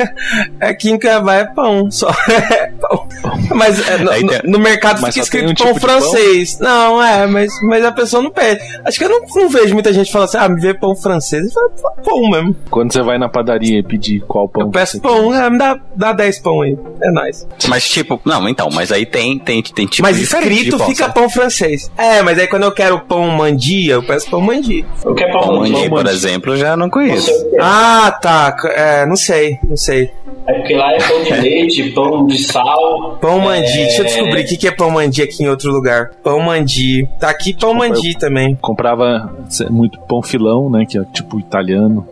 Aqui 0.60 0.90
em 0.90 1.00
Cuiabá 1.00 1.36
é 1.36 1.46
pão, 1.46 1.90
só 1.92 2.10
é 2.28 2.72
pão. 2.82 3.08
Mas 3.54 3.88
é, 3.88 3.98
no, 4.00 4.12
no, 4.12 4.52
no, 4.54 4.60
mercado 4.60 5.06
fica 5.06 5.20
escrito 5.20 5.52
um 5.52 5.54
pão 5.54 5.68
tipo 5.68 5.80
francês. 5.80 6.56
Pão? 6.56 6.68
Não, 6.68 7.04
é, 7.04 7.28
mas, 7.28 7.54
mas 7.62 7.86
a 7.86 7.92
pessoa 7.92 8.24
não 8.24 8.32
pede. 8.32 8.62
Acho 8.84 8.98
que 8.98 9.06
eu 9.06 9.10
não, 9.10 9.22
não 9.36 9.50
vejo 9.50 9.74
muita 9.74 9.94
gente 9.94 10.12
falando 10.12 10.30
assim, 10.30 10.38
ah, 10.38 10.50
me 10.50 10.60
vê 10.60 10.74
pão 10.74 10.96
francês. 10.96 11.54
Falo, 11.54 11.72
pão 12.04 12.30
mesmo. 12.30 12.56
Quando 12.70 12.92
você 12.92 13.04
vai 13.04 13.20
na 13.20 13.30
padaria 13.30 13.80
e 13.80 13.84
pedir 13.84 14.22
qual 14.22 14.50
pão? 14.50 14.64
Eu 14.64 14.70
peço 14.70 15.00
pão, 15.00 15.34
é, 15.34 15.50
me 15.50 15.58
dá, 15.58 15.80
dá 15.96 16.14
10 16.14 16.40
pão 16.40 16.62
aí. 16.62 16.78
É 17.02 17.12
nice. 17.12 17.46
Mas 17.68 17.88
tipo, 17.88 18.20
não, 18.26 18.50
então, 18.50 18.70
mas 18.72 18.92
aí 18.92 19.06
tem, 19.06 19.38
tem, 19.38 19.62
tem 19.62 19.86
tipo. 19.86 20.08
Mas 20.08 20.20
escrito 20.20 20.80
fica 20.86 21.10
pão 21.10 21.30
francês. 21.30 21.92
É, 21.96 22.24
mas 22.24 22.40
aí 22.40 22.48
quando 22.48 22.64
eu 22.64 22.72
quero 22.72 23.00
pão 23.02 23.30
mandi, 23.52 23.90
eu 23.90 24.04
peço 24.04 24.30
pão 24.30 24.42
mandi. 24.42 24.86
Eu 25.04 25.14
quero 25.14 25.32
pão, 25.34 25.42
pão 25.42 25.60
mandi, 25.60 25.90
por 25.90 26.06
exemplo, 26.08 26.58
já 26.58 26.76
não 26.78 26.90
conheço. 26.90 27.32
Ah, 27.60 28.18
tá. 28.22 28.56
É, 28.76 29.06
não 29.06 29.16
sei, 29.16 29.60
não 29.68 29.78
sei. 29.78 30.12
É 30.48 30.54
porque 30.54 30.76
lá 30.76 30.94
é 30.94 30.98
pão 30.98 31.24
de 31.24 31.34
leite, 31.34 31.92
pão 31.92 32.26
de 32.26 32.38
sal. 32.44 33.18
Pão 33.22 33.40
mandi. 33.40 33.68
É... 33.68 33.86
Deixa 33.86 34.02
eu 34.02 34.06
descobrir 34.06 34.44
o 34.44 34.48
que 34.48 34.68
é 34.68 34.72
pão 34.72 34.90
mandi 34.90 35.22
aqui 35.22 35.44
em 35.44 35.48
outro 35.48 35.72
lugar. 35.72 36.12
Pão 36.24 36.40
mandi. 36.40 37.08
Tá 37.20 37.30
aqui 37.30 37.54
pão 37.54 37.74
mandi 37.74 38.18
também. 38.18 38.56
Comprava 38.56 39.34
muito 39.70 40.00
pão 40.02 40.22
filão, 40.22 40.70
né? 40.70 40.86
Que 40.88 40.98
é 40.98 41.04
tipo 41.14 41.40
italiano. 41.40 42.08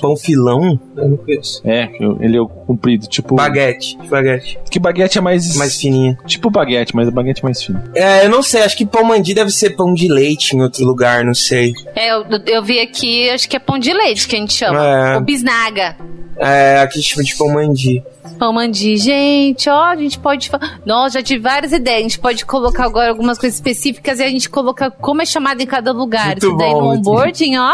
Pão 0.00 0.16
filão? 0.16 0.78
Eu 0.96 1.08
não 1.10 1.16
conheço. 1.16 1.60
É, 1.64 1.88
ele 2.20 2.38
é 2.38 2.46
comprido, 2.66 3.06
tipo. 3.06 3.34
Baguete. 3.36 3.96
Baguete. 4.08 4.58
Que 4.70 4.78
baguete 4.78 5.18
é 5.18 5.20
mais. 5.20 5.56
Mais 5.56 5.76
fininha. 5.80 6.18
Tipo 6.26 6.50
baguete, 6.50 6.94
mas 6.94 7.08
a 7.08 7.10
baguete 7.10 7.40
é 7.40 7.44
mais 7.44 7.62
fina. 7.62 7.84
É, 7.94 8.24
eu 8.24 8.30
não 8.30 8.42
sei. 8.42 8.62
Acho 8.62 8.76
que 8.76 8.84
pão 8.84 9.04
mandi 9.04 9.32
deve 9.34 9.50
ser 9.50 9.70
pão 9.76 9.94
de 9.94 10.08
leite 10.08 10.56
em 10.56 10.62
outro 10.62 10.84
lugar, 10.84 11.24
não 11.24 11.34
sei. 11.34 11.72
É, 11.94 12.12
eu, 12.12 12.24
eu 12.46 12.62
vi 12.62 12.80
aqui, 12.80 13.30
acho 13.30 13.48
que 13.48 13.56
é 13.56 13.60
pão 13.60 13.78
de 13.78 13.92
leite 13.92 14.26
que 14.26 14.36
a 14.36 14.38
gente 14.38 14.54
chama. 14.54 14.84
É. 14.84 15.14
Ou 15.16 15.20
bisnaga. 15.20 15.96
É, 16.38 16.80
aqui 16.80 17.02
chama 17.02 17.24
de 17.24 17.34
pão 17.34 17.48
mandi. 17.48 18.02
Pão 18.38 18.52
mandi, 18.52 18.96
gente, 18.96 19.70
ó, 19.70 19.84
a 19.84 19.96
gente 19.96 20.18
pode. 20.18 20.50
Nossa, 20.84 21.18
já 21.18 21.22
tive 21.22 21.40
várias 21.40 21.72
ideias. 21.72 21.98
A 21.98 22.02
gente 22.02 22.18
pode 22.18 22.44
colocar 22.44 22.84
agora 22.84 23.08
algumas 23.08 23.38
coisas 23.38 23.56
específicas 23.56 24.18
e 24.18 24.24
a 24.24 24.28
gente 24.28 24.50
coloca 24.50 24.90
como 24.90 25.22
é 25.22 25.24
chamado 25.24 25.62
em 25.62 25.66
cada 25.66 25.92
lugar. 25.92 26.26
Muito 26.26 26.46
Isso 26.46 26.56
daí 26.56 26.72
bom, 26.72 26.80
no 26.80 26.90
onboarding, 26.90 27.56
ó. 27.56 27.72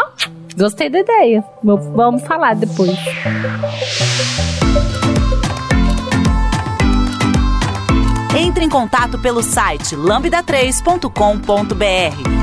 Gostei 0.57 0.89
da 0.91 1.01
ideia. 1.01 1.43
Vamos 1.63 2.23
falar 2.25 2.55
depois. 2.55 2.97
Entre 8.39 8.65
em 8.65 8.69
contato 8.69 9.19
pelo 9.19 9.43
site 9.43 9.97
lambda3.com.br. 9.97 12.43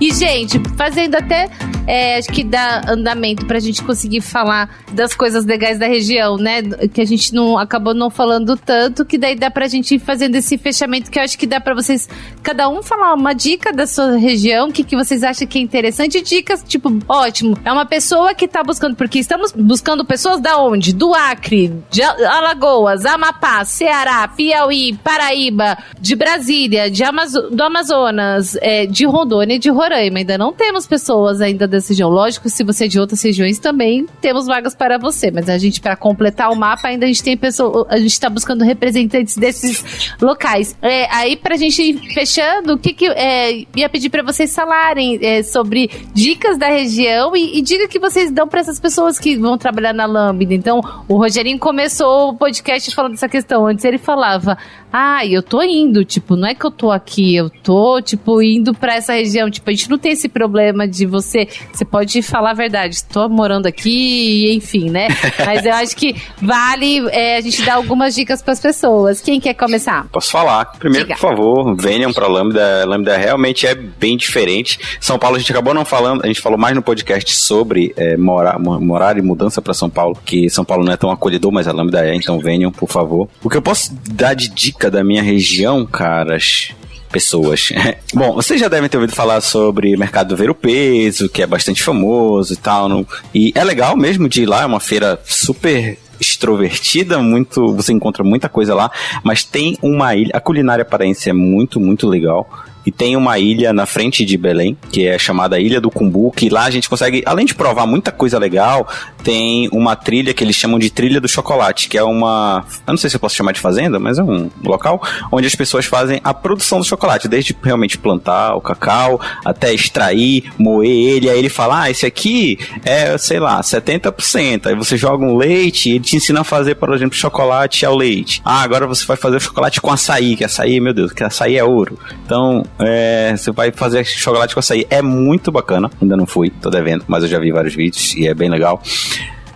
E, 0.00 0.12
gente, 0.12 0.60
fazendo 0.76 1.16
até 1.16 1.48
é, 1.88 2.18
acho 2.18 2.28
que 2.28 2.44
dá 2.44 2.82
andamento 2.86 3.46
pra 3.46 3.58
gente 3.58 3.82
conseguir 3.82 4.20
falar 4.20 4.68
das 4.92 5.14
coisas 5.14 5.46
legais 5.46 5.78
da 5.78 5.86
região, 5.86 6.36
né? 6.36 6.60
Que 6.92 7.00
a 7.00 7.04
gente 7.06 7.32
não 7.34 7.56
acabou 7.56 7.94
não 7.94 8.10
falando 8.10 8.58
tanto, 8.58 9.06
que 9.06 9.16
daí 9.16 9.34
dá 9.34 9.50
pra 9.50 9.66
gente 9.68 9.94
ir 9.94 9.98
fazendo 9.98 10.34
esse 10.34 10.58
fechamento 10.58 11.10
que 11.10 11.18
eu 11.18 11.22
acho 11.22 11.38
que 11.38 11.46
dá 11.46 11.58
pra 11.58 11.74
vocês, 11.74 12.06
cada 12.42 12.68
um 12.68 12.82
falar 12.82 13.14
uma 13.14 13.32
dica 13.32 13.72
da 13.72 13.86
sua 13.86 14.18
região, 14.18 14.68
o 14.68 14.72
que, 14.72 14.84
que 14.84 14.94
vocês 14.94 15.24
acham 15.24 15.46
que 15.46 15.58
é 15.58 15.62
interessante. 15.62 16.20
Dicas, 16.20 16.62
tipo, 16.62 16.90
ótimo. 17.08 17.56
É 17.64 17.72
uma 17.72 17.86
pessoa 17.86 18.34
que 18.34 18.46
tá 18.46 18.62
buscando, 18.62 18.94
porque 18.94 19.18
estamos 19.18 19.52
buscando 19.52 20.04
pessoas 20.04 20.42
da 20.42 20.58
onde? 20.58 20.92
Do 20.92 21.14
Acre, 21.14 21.72
de 21.90 22.02
Alagoas, 22.02 23.06
Amapá, 23.06 23.64
Ceará, 23.64 24.28
Piauí, 24.28 24.94
Paraíba, 25.02 25.78
de 25.98 26.14
Brasília, 26.14 26.90
de 26.90 27.02
Amazo 27.02 27.48
do 27.50 27.62
Amazonas, 27.62 28.58
é, 28.60 28.84
de 28.84 29.06
Rondônia 29.06 29.54
e 29.54 29.58
de 29.58 29.70
Roraima. 29.70 30.18
Ainda 30.18 30.36
não 30.36 30.52
temos 30.52 30.86
pessoas 30.86 31.40
ainda 31.40 31.66
dessa 31.78 31.88
região. 31.92 32.08
Lógico, 32.08 32.48
se 32.48 32.62
você 32.62 32.84
é 32.84 32.88
de 32.88 33.00
outras 33.00 33.22
regiões 33.22 33.58
também, 33.58 34.06
temos 34.20 34.46
vagas 34.46 34.74
para 34.74 34.98
você. 34.98 35.30
Mas 35.30 35.48
a 35.48 35.58
gente, 35.58 35.80
para 35.80 35.96
completar 35.96 36.50
o 36.50 36.56
mapa, 36.56 36.88
ainda 36.88 37.04
a 37.04 37.08
gente 37.08 37.22
tem 37.22 37.36
pessoas. 37.36 37.86
A 37.88 37.96
gente 37.96 38.12
está 38.12 38.28
buscando 38.28 38.64
representantes 38.64 39.36
desses 39.36 40.14
locais. 40.20 40.76
É, 40.82 41.06
aí, 41.14 41.36
pra 41.36 41.56
gente 41.56 41.82
ir 41.82 41.98
fechando, 42.12 42.74
o 42.74 42.78
que, 42.78 42.92
que 42.92 43.06
é, 43.06 43.64
ia 43.74 43.88
pedir 43.88 44.10
para 44.10 44.22
vocês 44.22 44.54
falarem 44.54 45.18
é, 45.22 45.42
sobre 45.42 45.90
dicas 46.12 46.58
da 46.58 46.68
região 46.68 47.34
e, 47.36 47.58
e 47.58 47.62
dica 47.62 47.88
que 47.88 47.98
vocês 47.98 48.30
dão 48.30 48.46
para 48.46 48.60
essas 48.60 48.80
pessoas 48.80 49.18
que 49.18 49.36
vão 49.36 49.56
trabalhar 49.56 49.92
na 49.92 50.06
Lambda. 50.06 50.54
Então, 50.54 50.80
o 51.08 51.16
Rogerinho 51.16 51.58
começou 51.58 52.30
o 52.30 52.34
podcast 52.34 52.94
falando 52.94 53.12
dessa 53.12 53.28
questão. 53.28 53.66
Antes 53.66 53.84
ele 53.84 53.98
falava: 53.98 54.58
Ah, 54.92 55.24
eu 55.26 55.42
tô 55.42 55.62
indo. 55.62 56.04
Tipo, 56.04 56.36
não 56.36 56.48
é 56.48 56.54
que 56.54 56.64
eu 56.64 56.70
tô 56.70 56.90
aqui, 56.90 57.34
eu 57.34 57.50
tô, 57.50 58.00
tipo, 58.00 58.42
indo 58.42 58.74
para 58.74 58.94
essa 58.94 59.12
região. 59.12 59.50
Tipo, 59.50 59.70
a 59.70 59.72
gente 59.72 59.90
não 59.90 59.98
tem 59.98 60.12
esse 60.12 60.28
problema 60.28 60.86
de 60.86 61.06
você. 61.06 61.48
Você 61.72 61.84
pode 61.84 62.22
falar 62.22 62.50
a 62.50 62.54
verdade, 62.54 62.94
estou 62.94 63.28
morando 63.28 63.66
aqui, 63.66 64.52
enfim, 64.54 64.90
né? 64.90 65.08
Mas 65.44 65.64
eu 65.64 65.72
acho 65.74 65.96
que 65.96 66.14
vale 66.40 67.08
é, 67.10 67.36
a 67.36 67.40
gente 67.40 67.62
dar 67.62 67.74
algumas 67.74 68.14
dicas 68.14 68.42
para 68.42 68.52
as 68.52 68.60
pessoas. 68.60 69.20
Quem 69.20 69.40
quer 69.40 69.54
começar? 69.54 70.06
Posso 70.10 70.30
falar. 70.30 70.66
Primeiro, 70.78 71.06
Diga. 71.06 71.18
por 71.18 71.28
favor, 71.28 71.76
venham 71.76 72.12
para 72.12 72.26
Lambda. 72.26 72.84
Lambda 72.86 73.16
realmente 73.16 73.66
é 73.66 73.74
bem 73.74 74.16
diferente. 74.16 74.78
São 75.00 75.18
Paulo 75.18 75.36
a 75.36 75.38
gente 75.38 75.52
acabou 75.52 75.74
não 75.74 75.84
falando, 75.84 76.24
a 76.24 76.26
gente 76.26 76.40
falou 76.40 76.58
mais 76.58 76.74
no 76.74 76.82
podcast 76.82 77.34
sobre 77.34 77.92
é, 77.96 78.16
morar, 78.16 78.58
morar 78.58 79.18
e 79.18 79.22
mudança 79.22 79.60
para 79.62 79.74
São 79.74 79.88
Paulo, 79.88 80.18
que 80.24 80.48
São 80.50 80.64
Paulo 80.64 80.84
não 80.84 80.92
é 80.92 80.96
tão 80.96 81.10
acolhedor, 81.10 81.52
mas 81.52 81.68
a 81.68 81.72
Lambda 81.72 82.06
é, 82.06 82.14
então 82.14 82.38
venham, 82.38 82.70
por 82.70 82.88
favor. 82.88 83.28
O 83.42 83.48
que 83.48 83.56
eu 83.56 83.62
posso 83.62 83.94
dar 84.10 84.34
de 84.34 84.48
dica 84.48 84.90
da 84.90 85.04
minha 85.04 85.22
região, 85.22 85.86
caras, 85.86 86.72
pessoas. 87.10 87.70
Bom, 88.14 88.34
vocês 88.34 88.60
já 88.60 88.68
devem 88.68 88.88
ter 88.88 88.96
ouvido 88.96 89.14
falar 89.14 89.40
sobre 89.40 89.94
o 89.94 89.98
mercado 89.98 90.28
do 90.28 90.36
ver 90.36 90.50
o 90.50 90.54
peso, 90.54 91.28
que 91.28 91.42
é 91.42 91.46
bastante 91.46 91.82
famoso 91.82 92.52
e 92.52 92.56
tal. 92.56 92.88
E 93.34 93.52
é 93.54 93.64
legal 93.64 93.96
mesmo 93.96 94.28
de 94.28 94.42
ir 94.42 94.46
lá, 94.46 94.62
é 94.62 94.66
uma 94.66 94.80
feira 94.80 95.20
super 95.24 95.98
extrovertida, 96.20 97.18
muito, 97.18 97.74
você 97.74 97.92
encontra 97.92 98.24
muita 98.24 98.48
coisa 98.48 98.74
lá, 98.74 98.90
mas 99.22 99.44
tem 99.44 99.78
uma 99.80 100.14
ilha, 100.16 100.32
a 100.34 100.40
culinária 100.40 100.84
paraense 100.84 101.30
é 101.30 101.32
muito, 101.32 101.78
muito 101.78 102.08
legal. 102.08 102.48
E 102.88 102.90
tem 102.90 103.16
uma 103.16 103.38
ilha 103.38 103.70
na 103.70 103.84
frente 103.84 104.24
de 104.24 104.38
Belém, 104.38 104.74
que 104.90 105.06
é 105.06 105.18
chamada 105.18 105.60
Ilha 105.60 105.78
do 105.78 105.90
Cumbu, 105.90 106.32
que 106.32 106.48
lá 106.48 106.64
a 106.64 106.70
gente 106.70 106.88
consegue, 106.88 107.22
além 107.26 107.44
de 107.44 107.54
provar 107.54 107.84
muita 107.84 108.10
coisa 108.10 108.38
legal, 108.38 108.88
tem 109.22 109.68
uma 109.74 109.94
trilha 109.94 110.32
que 110.32 110.42
eles 110.42 110.56
chamam 110.56 110.78
de 110.78 110.88
Trilha 110.88 111.20
do 111.20 111.28
Chocolate, 111.28 111.86
que 111.86 111.98
é 111.98 112.02
uma. 112.02 112.64
Eu 112.86 112.92
não 112.92 112.96
sei 112.96 113.10
se 113.10 113.16
eu 113.16 113.20
posso 113.20 113.36
chamar 113.36 113.52
de 113.52 113.60
fazenda, 113.60 113.98
mas 113.98 114.18
é 114.18 114.22
um 114.22 114.48
local 114.64 115.02
onde 115.30 115.46
as 115.46 115.54
pessoas 115.54 115.84
fazem 115.84 116.18
a 116.24 116.32
produção 116.32 116.78
do 116.78 116.84
chocolate, 116.86 117.28
desde 117.28 117.54
realmente 117.62 117.98
plantar 117.98 118.54
o 118.54 118.60
cacau 118.62 119.20
até 119.44 119.74
extrair, 119.74 120.50
moer 120.56 120.88
ele. 120.88 121.28
Aí 121.28 121.38
ele 121.38 121.50
fala: 121.50 121.82
Ah, 121.82 121.90
esse 121.90 122.06
aqui 122.06 122.58
é, 122.86 123.18
sei 123.18 123.38
lá, 123.38 123.60
70%. 123.60 124.66
Aí 124.66 124.74
você 124.74 124.96
joga 124.96 125.26
um 125.26 125.36
leite 125.36 125.90
e 125.90 125.92
ele 125.96 126.04
te 126.04 126.16
ensina 126.16 126.40
a 126.40 126.44
fazer, 126.44 126.76
por 126.76 126.94
exemplo, 126.94 127.14
chocolate 127.14 127.84
ao 127.84 127.94
leite. 127.94 128.40
Ah, 128.42 128.62
agora 128.62 128.86
você 128.86 129.04
vai 129.04 129.18
fazer 129.18 129.36
o 129.36 129.40
chocolate 129.40 129.78
com 129.78 129.92
açaí, 129.92 130.36
que 130.36 130.44
açaí, 130.44 130.80
meu 130.80 130.94
Deus, 130.94 131.12
que 131.12 131.22
açaí 131.22 131.58
é 131.58 131.64
ouro. 131.64 131.98
Então, 132.24 132.64
é, 132.78 133.34
você 133.36 133.50
vai 133.50 133.72
fazer 133.72 134.04
chocolate 134.04 134.54
com 134.54 134.60
açaí. 134.60 134.86
É 134.88 135.02
muito 135.02 135.50
bacana. 135.50 135.90
Ainda 136.00 136.16
não 136.16 136.26
fui, 136.26 136.50
tô 136.50 136.70
devendo, 136.70 137.04
mas 137.08 137.22
eu 137.22 137.28
já 137.28 137.38
vi 137.38 137.50
vários 137.50 137.74
vídeos 137.74 138.14
e 138.14 138.26
é 138.26 138.34
bem 138.34 138.48
legal. 138.48 138.82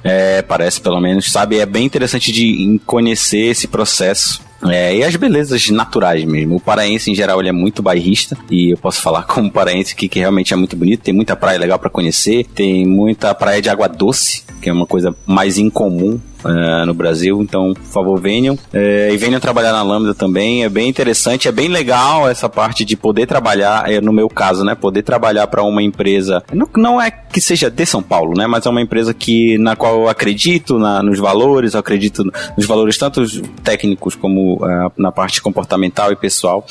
É, 0.04 0.42
parece 0.42 0.80
pelo 0.80 1.00
menos, 1.00 1.30
sabe? 1.30 1.58
É 1.58 1.66
bem 1.66 1.84
interessante 1.84 2.32
de 2.32 2.80
conhecer 2.84 3.50
esse 3.50 3.68
processo. 3.68 4.40
É, 4.68 4.94
e 4.94 5.02
as 5.02 5.16
belezas 5.16 5.70
naturais 5.70 6.24
mesmo. 6.24 6.56
O 6.56 6.60
paraense, 6.60 7.10
em 7.10 7.14
geral, 7.14 7.40
ele 7.40 7.48
é 7.48 7.52
muito 7.52 7.82
bairrista. 7.82 8.36
E 8.50 8.72
eu 8.72 8.76
posso 8.76 9.00
falar 9.00 9.22
como 9.26 9.50
paraense 9.50 9.94
que, 9.94 10.08
que 10.08 10.18
realmente 10.18 10.52
é 10.52 10.56
muito 10.56 10.76
bonito. 10.76 11.02
Tem 11.02 11.14
muita 11.14 11.36
praia 11.36 11.58
legal 11.58 11.78
para 11.78 11.90
conhecer. 11.90 12.44
Tem 12.54 12.86
muita 12.86 13.34
praia 13.34 13.62
de 13.62 13.68
água 13.68 13.88
doce, 13.88 14.44
que 14.60 14.68
é 14.68 14.72
uma 14.72 14.86
coisa 14.86 15.14
mais 15.26 15.58
incomum 15.58 16.20
uh, 16.44 16.86
no 16.86 16.94
Brasil. 16.94 17.40
Então, 17.42 17.74
por 17.74 17.84
favor, 17.84 18.20
venham. 18.20 18.54
Uh, 18.54 19.12
e 19.12 19.16
venham 19.16 19.40
trabalhar 19.40 19.72
na 19.72 19.82
Lambda 19.82 20.14
também. 20.14 20.64
É 20.64 20.68
bem 20.68 20.88
interessante, 20.88 21.48
é 21.48 21.52
bem 21.52 21.68
legal 21.68 22.28
essa 22.28 22.48
parte 22.48 22.84
de 22.84 22.96
poder 22.96 23.26
trabalhar, 23.26 23.90
é, 23.90 24.00
no 24.00 24.12
meu 24.12 24.28
caso, 24.28 24.64
né? 24.64 24.74
Poder 24.74 25.02
trabalhar 25.02 25.46
para 25.46 25.62
uma 25.62 25.82
empresa. 25.82 26.42
Não, 26.52 26.68
não 26.76 27.00
é 27.00 27.10
que 27.10 27.40
seja 27.40 27.70
de 27.70 27.86
São 27.86 28.02
Paulo, 28.02 28.36
né? 28.36 28.46
Mas 28.46 28.66
é 28.66 28.70
uma 28.70 28.80
empresa 28.80 29.14
que, 29.14 29.58
na 29.58 29.76
qual 29.76 30.02
eu 30.02 30.08
acredito 30.08 30.78
na, 30.78 31.02
nos 31.02 31.18
valores, 31.18 31.74
eu 31.74 31.80
acredito 31.80 32.24
nos 32.56 32.66
valores 32.66 32.96
tanto 32.98 33.22
técnicos 33.62 34.14
como 34.14 34.60
na 34.96 35.10
parte 35.10 35.40
comportamental 35.40 36.12
e 36.12 36.16
pessoal. 36.16 36.66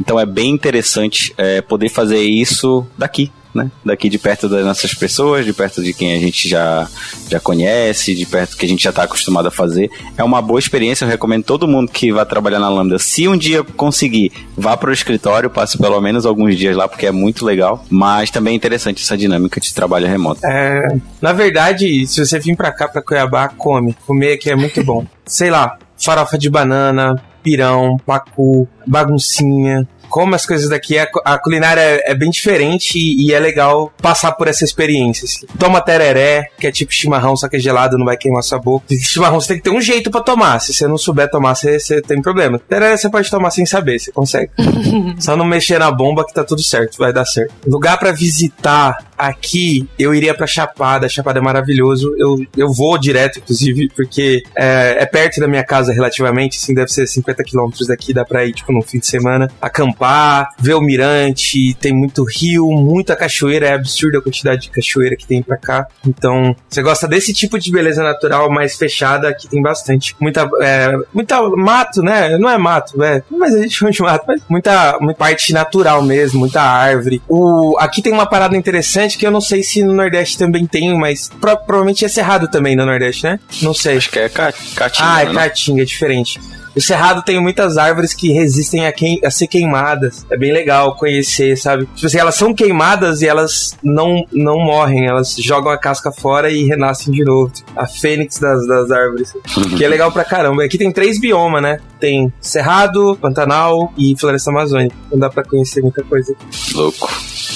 Então 0.00 0.18
é 0.18 0.26
bem 0.26 0.50
interessante 0.50 1.34
poder 1.68 1.88
fazer 1.88 2.20
isso 2.20 2.86
daqui, 2.98 3.30
né? 3.54 3.70
Daqui 3.84 4.08
de 4.08 4.18
perto 4.18 4.48
das 4.48 4.64
nossas 4.64 4.94
pessoas, 4.94 5.44
de 5.44 5.52
perto 5.52 5.82
de 5.82 5.92
quem 5.92 6.14
a 6.14 6.18
gente 6.18 6.48
já, 6.48 6.88
já 7.28 7.40
conhece, 7.40 8.14
de 8.14 8.26
perto 8.26 8.56
que 8.56 8.66
a 8.66 8.68
gente 8.68 8.82
já 8.82 8.90
está 8.90 9.04
acostumado 9.04 9.48
a 9.48 9.50
fazer. 9.50 9.90
É 10.16 10.24
uma 10.24 10.40
boa 10.40 10.58
experiência, 10.58 11.04
eu 11.04 11.08
recomendo 11.08 11.44
todo 11.44 11.68
mundo 11.68 11.90
que 11.90 12.12
vá 12.12 12.24
trabalhar 12.24 12.58
na 12.58 12.68
Lambda. 12.68 12.98
Se 12.98 13.26
um 13.28 13.36
dia 13.36 13.62
conseguir, 13.62 14.32
vá 14.56 14.76
para 14.76 14.90
o 14.90 14.92
escritório, 14.92 15.50
passe 15.50 15.78
pelo 15.78 16.00
menos 16.00 16.26
alguns 16.26 16.56
dias 16.56 16.76
lá, 16.76 16.88
porque 16.88 17.06
é 17.06 17.12
muito 17.12 17.44
legal. 17.44 17.84
Mas 17.90 18.30
também 18.30 18.52
é 18.52 18.56
interessante 18.56 19.02
essa 19.02 19.16
dinâmica 19.16 19.60
de 19.60 19.74
trabalho 19.74 20.06
remoto. 20.06 20.40
É, 20.44 20.96
na 21.20 21.32
verdade, 21.32 22.06
se 22.06 22.24
você 22.24 22.38
vir 22.38 22.56
para 22.56 22.72
cá, 22.72 22.88
para 22.88 23.02
Cuiabá, 23.02 23.48
come. 23.48 23.96
Comer 24.06 24.34
aqui 24.34 24.50
é 24.50 24.56
muito 24.56 24.82
bom. 24.84 25.04
Sei 25.26 25.50
lá, 25.50 25.78
farofa 25.96 26.36
de 26.36 26.50
banana, 26.50 27.22
pirão, 27.42 27.96
pacu, 28.04 28.68
baguncinha, 28.86 29.86
como 30.10 30.34
as 30.34 30.44
coisas 30.44 30.68
daqui, 30.68 30.98
a, 30.98 31.08
a 31.24 31.38
culinária 31.38 31.80
é, 31.80 32.10
é, 32.10 32.14
bem 32.14 32.28
diferente 32.28 32.98
e, 32.98 33.28
e, 33.28 33.32
é 33.32 33.38
legal 33.38 33.92
passar 34.02 34.32
por 34.32 34.48
essa 34.48 34.64
experiência. 34.64 35.24
Assim. 35.24 35.46
Toma 35.58 35.80
tereré, 35.80 36.48
que 36.58 36.66
é 36.66 36.72
tipo 36.72 36.92
chimarrão, 36.92 37.36
só 37.36 37.48
que 37.48 37.56
é 37.56 37.60
gelado, 37.60 37.96
não 37.96 38.04
vai 38.04 38.16
queimar 38.16 38.42
sua 38.42 38.58
boca. 38.58 38.84
Chimarrão 39.00 39.40
você 39.40 39.48
tem 39.48 39.56
que 39.58 39.62
ter 39.62 39.70
um 39.70 39.80
jeito 39.80 40.10
para 40.10 40.20
tomar. 40.20 40.60
Se 40.60 40.74
você 40.74 40.86
não 40.86 40.98
souber 40.98 41.30
tomar, 41.30 41.54
você, 41.54 41.78
você 41.78 42.02
tem 42.02 42.20
problema. 42.20 42.58
Tereré 42.58 42.96
você 42.96 43.08
pode 43.08 43.30
tomar 43.30 43.50
sem 43.50 43.64
saber, 43.64 43.98
você 43.98 44.10
consegue. 44.12 44.50
só 45.18 45.36
não 45.36 45.44
mexer 45.44 45.78
na 45.78 45.90
bomba 45.90 46.26
que 46.26 46.34
tá 46.34 46.44
tudo 46.44 46.62
certo, 46.62 46.98
vai 46.98 47.12
dar 47.12 47.24
certo. 47.24 47.54
Lugar 47.66 47.96
para 47.98 48.10
visitar 48.10 48.98
aqui, 49.20 49.88
eu 49.98 50.14
iria 50.14 50.34
pra 50.34 50.46
Chapada. 50.46 51.08
Chapada 51.08 51.38
é 51.38 51.42
maravilhoso. 51.42 52.14
Eu, 52.18 52.44
eu 52.56 52.72
vou 52.72 52.98
direto, 52.98 53.38
inclusive, 53.38 53.88
porque 53.94 54.42
é, 54.56 54.96
é 55.02 55.06
perto 55.06 55.40
da 55.40 55.48
minha 55.48 55.64
casa 55.64 55.92
relativamente, 55.92 56.58
assim, 56.58 56.74
deve 56.74 56.90
ser 56.92 57.06
50 57.06 57.42
quilômetros 57.44 57.86
daqui, 57.86 58.12
dá 58.12 58.24
pra 58.24 58.44
ir, 58.44 58.52
tipo, 58.52 58.72
no 58.72 58.82
fim 58.82 58.98
de 58.98 59.06
semana. 59.06 59.50
Acampar 59.60 60.48
ver 60.58 60.74
o 60.74 60.80
mirante, 60.80 61.74
tem 61.74 61.92
muito 61.92 62.24
rio, 62.24 62.70
muita 62.70 63.14
cachoeira, 63.14 63.68
é 63.68 63.74
absurda 63.74 64.18
a 64.18 64.22
quantidade 64.22 64.62
de 64.62 64.70
cachoeira 64.70 65.16
que 65.16 65.26
tem 65.26 65.42
pra 65.42 65.56
cá. 65.56 65.86
Então, 66.06 66.54
você 66.68 66.82
gosta 66.82 67.06
desse 67.06 67.32
tipo 67.32 67.58
de 67.58 67.70
beleza 67.70 68.02
natural 68.02 68.50
mais 68.50 68.76
fechada, 68.76 69.28
aqui 69.28 69.48
tem 69.48 69.62
bastante. 69.62 70.16
Muita, 70.20 70.48
é, 70.60 70.92
muita 71.12 71.40
mato, 71.50 72.02
né? 72.02 72.38
Não 72.38 72.48
é 72.48 72.56
mato, 72.56 73.02
é, 73.02 73.22
mas 73.30 73.54
a 73.54 73.62
gente 73.62 73.74
chama 73.74 73.90
de 73.90 74.02
mato, 74.02 74.24
mas 74.26 74.42
muita, 74.48 74.98
muita 75.00 75.18
parte 75.18 75.52
natural 75.52 76.02
mesmo, 76.02 76.40
muita 76.40 76.62
árvore. 76.62 77.20
O, 77.28 77.76
aqui 77.78 78.00
tem 78.00 78.12
uma 78.12 78.26
parada 78.26 78.56
interessante 78.56 79.09
que 79.18 79.26
eu 79.26 79.30
não 79.30 79.40
sei 79.40 79.62
se 79.62 79.82
no 79.82 79.92
Nordeste 79.92 80.38
também 80.38 80.66
tem, 80.66 80.96
mas 80.96 81.28
pro, 81.40 81.56
provavelmente 81.56 82.04
é 82.04 82.08
cerrado 82.08 82.48
também 82.48 82.76
no 82.76 82.84
Nordeste, 82.84 83.24
né? 83.24 83.40
Não 83.62 83.74
sei. 83.74 83.96
Acho 83.96 84.10
que 84.10 84.18
é 84.18 84.28
caatinga. 84.28 84.90
Ah, 85.00 85.22
é 85.22 85.26
né? 85.26 85.34
caatinga, 85.34 85.82
é 85.82 85.84
diferente. 85.84 86.40
O 86.74 86.80
Cerrado 86.80 87.22
tem 87.22 87.40
muitas 87.40 87.76
árvores 87.76 88.14
que 88.14 88.32
resistem 88.32 88.86
a, 88.86 88.92
a 89.24 89.30
ser 89.30 89.48
queimadas. 89.48 90.24
É 90.30 90.36
bem 90.36 90.52
legal 90.52 90.94
conhecer, 90.94 91.56
sabe? 91.56 91.86
Tipo 91.94 92.06
assim, 92.06 92.18
elas 92.18 92.36
são 92.36 92.54
queimadas 92.54 93.22
e 93.22 93.26
elas 93.26 93.76
não, 93.82 94.24
não 94.32 94.58
morrem. 94.58 95.06
Elas 95.06 95.34
jogam 95.36 95.72
a 95.72 95.78
casca 95.78 96.12
fora 96.12 96.50
e 96.50 96.64
renascem 96.64 97.12
de 97.12 97.24
novo. 97.24 97.52
A 97.74 97.86
fênix 97.86 98.38
das, 98.38 98.66
das 98.66 98.90
árvores. 98.90 99.34
que 99.76 99.84
é 99.84 99.88
legal 99.88 100.12
pra 100.12 100.24
caramba. 100.24 100.64
Aqui 100.64 100.78
tem 100.78 100.92
três 100.92 101.18
biomas, 101.18 101.62
né? 101.62 101.80
Tem 101.98 102.32
Cerrado, 102.40 103.18
Pantanal 103.20 103.92
e 103.98 104.14
Floresta 104.18 104.50
Amazônica. 104.50 104.94
Não 105.10 105.18
dá 105.18 105.28
pra 105.28 105.42
conhecer 105.42 105.82
muita 105.82 106.02
coisa. 106.04 106.34
Louco 106.72 107.10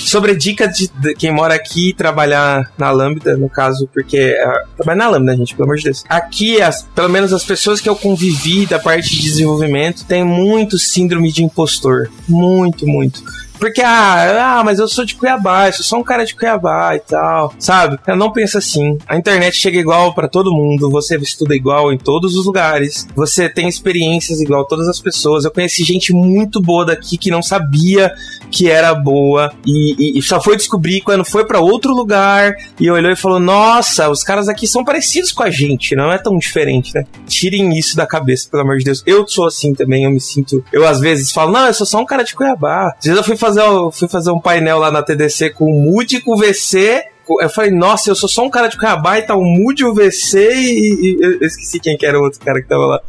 sobre 0.05 0.34
dica 0.34 0.66
de, 0.68 0.88
de, 0.88 1.14
quem 1.14 1.32
mora 1.32 1.55
aqui 1.55 1.92
trabalhar 1.92 2.70
na 2.78 2.90
Lambda, 2.90 3.36
no 3.36 3.48
caso, 3.48 3.88
porque. 3.92 4.16
É, 4.16 4.62
trabalhar 4.76 4.96
na 4.96 5.09
Lambda, 5.09 5.36
gente, 5.36 5.55
pelo 5.55 5.64
amor 5.64 5.76
de 5.76 5.84
Deus. 5.84 6.05
Aqui, 6.09 6.61
as, 6.61 6.82
pelo 6.94 7.09
menos 7.09 7.32
as 7.32 7.44
pessoas 7.44 7.80
que 7.80 7.88
eu 7.88 7.96
convivi 7.96 8.66
da 8.66 8.78
parte 8.78 9.11
de 9.11 9.22
desenvolvimento, 9.22 10.05
tem 10.05 10.24
muito 10.24 10.78
síndrome 10.78 11.32
de 11.32 11.42
impostor. 11.42 12.11
Muito, 12.28 12.86
muito 12.86 13.22
Porque, 13.64 13.80
ah, 13.80 14.58
ah, 14.58 14.62
mas 14.62 14.78
eu 14.78 14.86
sou 14.86 15.06
de 15.06 15.14
Cuiabá, 15.14 15.68
eu 15.68 15.72
sou 15.72 15.82
só 15.82 15.96
um 15.96 16.02
cara 16.02 16.26
de 16.26 16.34
Cuiabá 16.34 16.94
e 16.96 17.00
tal, 17.00 17.54
sabe? 17.58 17.98
Eu 18.06 18.14
não 18.14 18.30
penso 18.30 18.58
assim. 18.58 18.98
A 19.08 19.16
internet 19.16 19.56
chega 19.56 19.78
igual 19.78 20.12
para 20.12 20.28
todo 20.28 20.52
mundo, 20.52 20.90
você 20.90 21.16
estuda 21.16 21.56
igual 21.56 21.90
em 21.90 21.96
todos 21.96 22.36
os 22.36 22.44
lugares, 22.44 23.08
você 23.16 23.48
tem 23.48 23.66
experiências 23.66 24.38
igual 24.38 24.66
todas 24.66 24.86
as 24.86 25.00
pessoas. 25.00 25.46
Eu 25.46 25.50
conheci 25.50 25.82
gente 25.82 26.12
muito 26.12 26.60
boa 26.60 26.84
daqui 26.84 27.16
que 27.16 27.30
não 27.30 27.42
sabia 27.42 28.12
que 28.50 28.70
era 28.70 28.94
boa 28.94 29.52
e, 29.66 29.96
e, 29.98 30.18
e 30.18 30.22
só 30.22 30.40
foi 30.40 30.56
descobrir 30.56 31.00
quando 31.00 31.24
foi 31.24 31.44
para 31.46 31.58
outro 31.58 31.92
lugar 31.92 32.54
e 32.78 32.90
olhou 32.90 33.10
e 33.10 33.16
falou: 33.16 33.40
Nossa, 33.40 34.10
os 34.10 34.22
caras 34.22 34.46
aqui 34.46 34.68
são 34.68 34.84
parecidos 34.84 35.32
com 35.32 35.42
a 35.42 35.50
gente, 35.50 35.96
não 35.96 36.12
é 36.12 36.18
tão 36.18 36.38
diferente, 36.38 36.94
né? 36.94 37.06
Tirem 37.26 37.76
isso 37.78 37.96
da 37.96 38.06
cabeça, 38.06 38.48
pelo 38.50 38.62
amor 38.62 38.76
de 38.76 38.84
Deus. 38.84 39.02
Eu 39.06 39.26
sou 39.26 39.46
assim 39.46 39.74
também, 39.74 40.04
eu 40.04 40.10
me 40.10 40.20
sinto. 40.20 40.62
Eu 40.70 40.86
às 40.86 41.00
vezes 41.00 41.32
falo: 41.32 41.50
Não, 41.50 41.66
eu 41.66 41.74
sou 41.74 41.86
só 41.86 41.98
um 41.98 42.06
cara 42.06 42.22
de 42.22 42.34
Cuiabá. 42.34 42.94
Às 42.98 43.04
vezes 43.04 43.18
eu 43.18 43.24
fui 43.24 43.36
fazer, 43.36 43.53
eu 43.57 43.90
fui 43.90 44.09
fazer 44.09 44.30
um 44.30 44.40
painel 44.40 44.78
lá 44.78 44.90
na 44.90 45.02
TDC 45.02 45.50
com 45.50 45.64
o 45.64 45.80
Moody, 45.80 46.20
com 46.20 46.32
o 46.32 46.36
VC 46.36 47.05
eu 47.41 47.49
falei, 47.49 47.70
nossa, 47.70 48.11
eu 48.11 48.14
sou 48.14 48.29
só 48.29 48.45
um 48.45 48.51
cara 48.51 48.68
de 48.68 48.77
Cuiabá 48.77 49.18
e 49.18 49.22
tá 49.22 49.35
o 49.35 49.43
Mude, 49.43 49.85
o 49.85 49.95
VC 49.95 50.55
e, 50.55 51.18
e, 51.18 51.18
eu 51.20 51.47
esqueci 51.47 51.81
quem 51.81 51.97
que 51.97 52.07
era 52.07 52.18
o 52.18 52.22
outro 52.22 52.41
cara 52.41 52.61
que 52.61 52.68
tava 52.68 52.87
lá. 52.87 53.01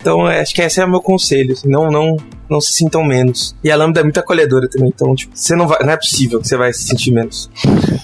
Então, 0.00 0.26
acho 0.26 0.54
que 0.54 0.62
esse 0.62 0.80
é 0.80 0.84
o 0.84 0.90
meu 0.90 1.00
conselho. 1.00 1.52
Assim, 1.52 1.68
não, 1.68 1.90
não, 1.90 2.16
não 2.48 2.60
se 2.60 2.72
sintam 2.72 3.02
menos. 3.02 3.54
E 3.62 3.70
a 3.70 3.76
lambda 3.76 4.00
é 4.00 4.02
muito 4.02 4.18
acolhedora 4.18 4.68
também, 4.68 4.90
então, 4.94 5.14
tipo, 5.14 5.36
você 5.36 5.54
não 5.56 5.66
vai, 5.66 5.78
não 5.82 5.92
é 5.92 5.96
possível 5.96 6.40
que 6.40 6.48
você 6.48 6.56
vai 6.56 6.72
se 6.72 6.84
sentir 6.84 7.10
menos. 7.10 7.50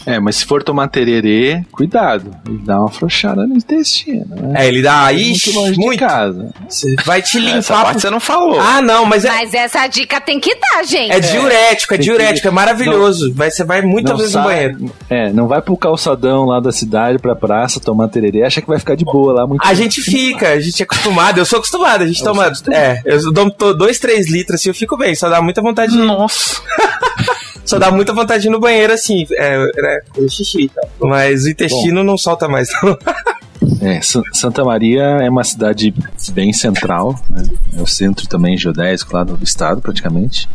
É, 0.07 0.18
mas 0.18 0.37
se 0.37 0.47
for 0.47 0.62
tomar 0.62 0.89
tererê, 0.89 1.64
cuidado. 1.71 2.35
Ele 2.47 2.59
dá 2.64 2.79
uma 2.79 2.89
afrouxada 2.89 3.47
no 3.47 3.57
intestino. 3.57 4.27
Né? 4.29 4.64
É, 4.64 4.68
ele 4.68 4.83
dá 4.83 5.05
aí 5.05 5.31
muito 5.31 5.53
longe 5.53 5.79
muito. 5.79 5.93
de 5.93 5.99
casa. 5.99 6.51
Você 6.68 6.95
vai 7.05 7.23
te 7.23 7.39
limpar. 7.39 7.59
Essa 7.59 7.75
parte 7.75 8.01
você 8.01 8.11
não 8.11 8.21
falou. 8.21 8.59
Ah, 8.61 8.81
não, 8.81 9.05
mas 9.05 9.25
é. 9.25 9.29
Mas 9.29 9.55
essa 9.55 9.87
dica 9.87 10.21
tem 10.21 10.41
que 10.41 10.55
dar, 10.55 10.85
gente. 10.85 11.12
É 11.12 11.21
diurético, 11.21 11.95
é 11.95 11.99
diurético, 11.99 12.49
é 12.49 12.51
maravilhoso. 12.51 13.29
Não, 13.29 13.35
vai, 13.35 13.51
você 13.51 13.64
vai 13.64 13.83
muitas 13.83 14.16
vezes 14.16 14.35
no 14.35 14.43
banheiro. 14.43 14.93
É, 15.09 15.33
não 15.33 15.47
vai 15.47 15.59
pro 15.61 15.76
calçadão 15.76 16.44
lá 16.44 16.61
da 16.61 16.72
cidade, 16.72 17.18
pra 17.18 17.34
praça, 17.34 17.80
tomar 17.80 18.08
tererê, 18.08 18.42
acha 18.42 18.61
que 18.61 18.68
vai 18.68 18.78
ficar 18.78 18.94
de 18.94 19.04
boa 19.04 19.32
lá. 19.32 19.46
Muito 19.46 19.64
a 19.64 19.74
gente 19.74 20.00
fica, 20.00 20.50
a 20.50 20.61
gente 20.61 20.82
é 20.82 20.84
acostumado, 20.84 21.38
eu 21.38 21.44
sou 21.44 21.58
acostumado, 21.58 22.02
a 22.02 22.06
gente 22.06 22.20
eu 22.20 22.26
toma. 22.26 22.52
É, 22.72 23.02
eu 23.04 23.32
dou 23.32 23.74
dois, 23.74 23.98
três 23.98 24.30
litros 24.30 24.61
assim, 24.61 24.68
eu 24.68 24.74
fico 24.74 24.96
bem, 24.96 25.14
só 25.14 25.28
dá 25.28 25.40
muita 25.40 25.62
vontade 25.62 25.92
de. 25.92 25.98
Nossa! 25.98 26.61
só 27.64 27.78
dá 27.78 27.90
muita 27.90 28.12
vontade 28.12 28.42
de 28.42 28.48
ir 28.48 28.50
no 28.50 28.61
banheiro 28.61 28.92
assim, 28.92 29.26
é, 29.32 29.58
né, 29.58 30.00
xixi 30.28 30.62
e 30.62 30.68
tal. 30.68 30.88
Mas 31.00 31.44
o 31.44 31.50
intestino 31.50 32.00
Bom. 32.00 32.06
não 32.06 32.18
solta 32.18 32.48
mais, 32.48 32.68
não. 32.82 32.96
É, 33.82 34.00
Santa 34.32 34.64
Maria 34.64 35.02
é 35.02 35.28
uma 35.28 35.44
cidade 35.44 35.94
bem 36.32 36.52
central, 36.52 37.18
né? 37.28 37.42
é 37.76 37.80
o 37.80 37.86
centro 37.86 38.26
também 38.26 38.56
geodésico 38.56 39.14
lá 39.14 39.24
do 39.24 39.38
estado, 39.42 39.80
praticamente. 39.80 40.48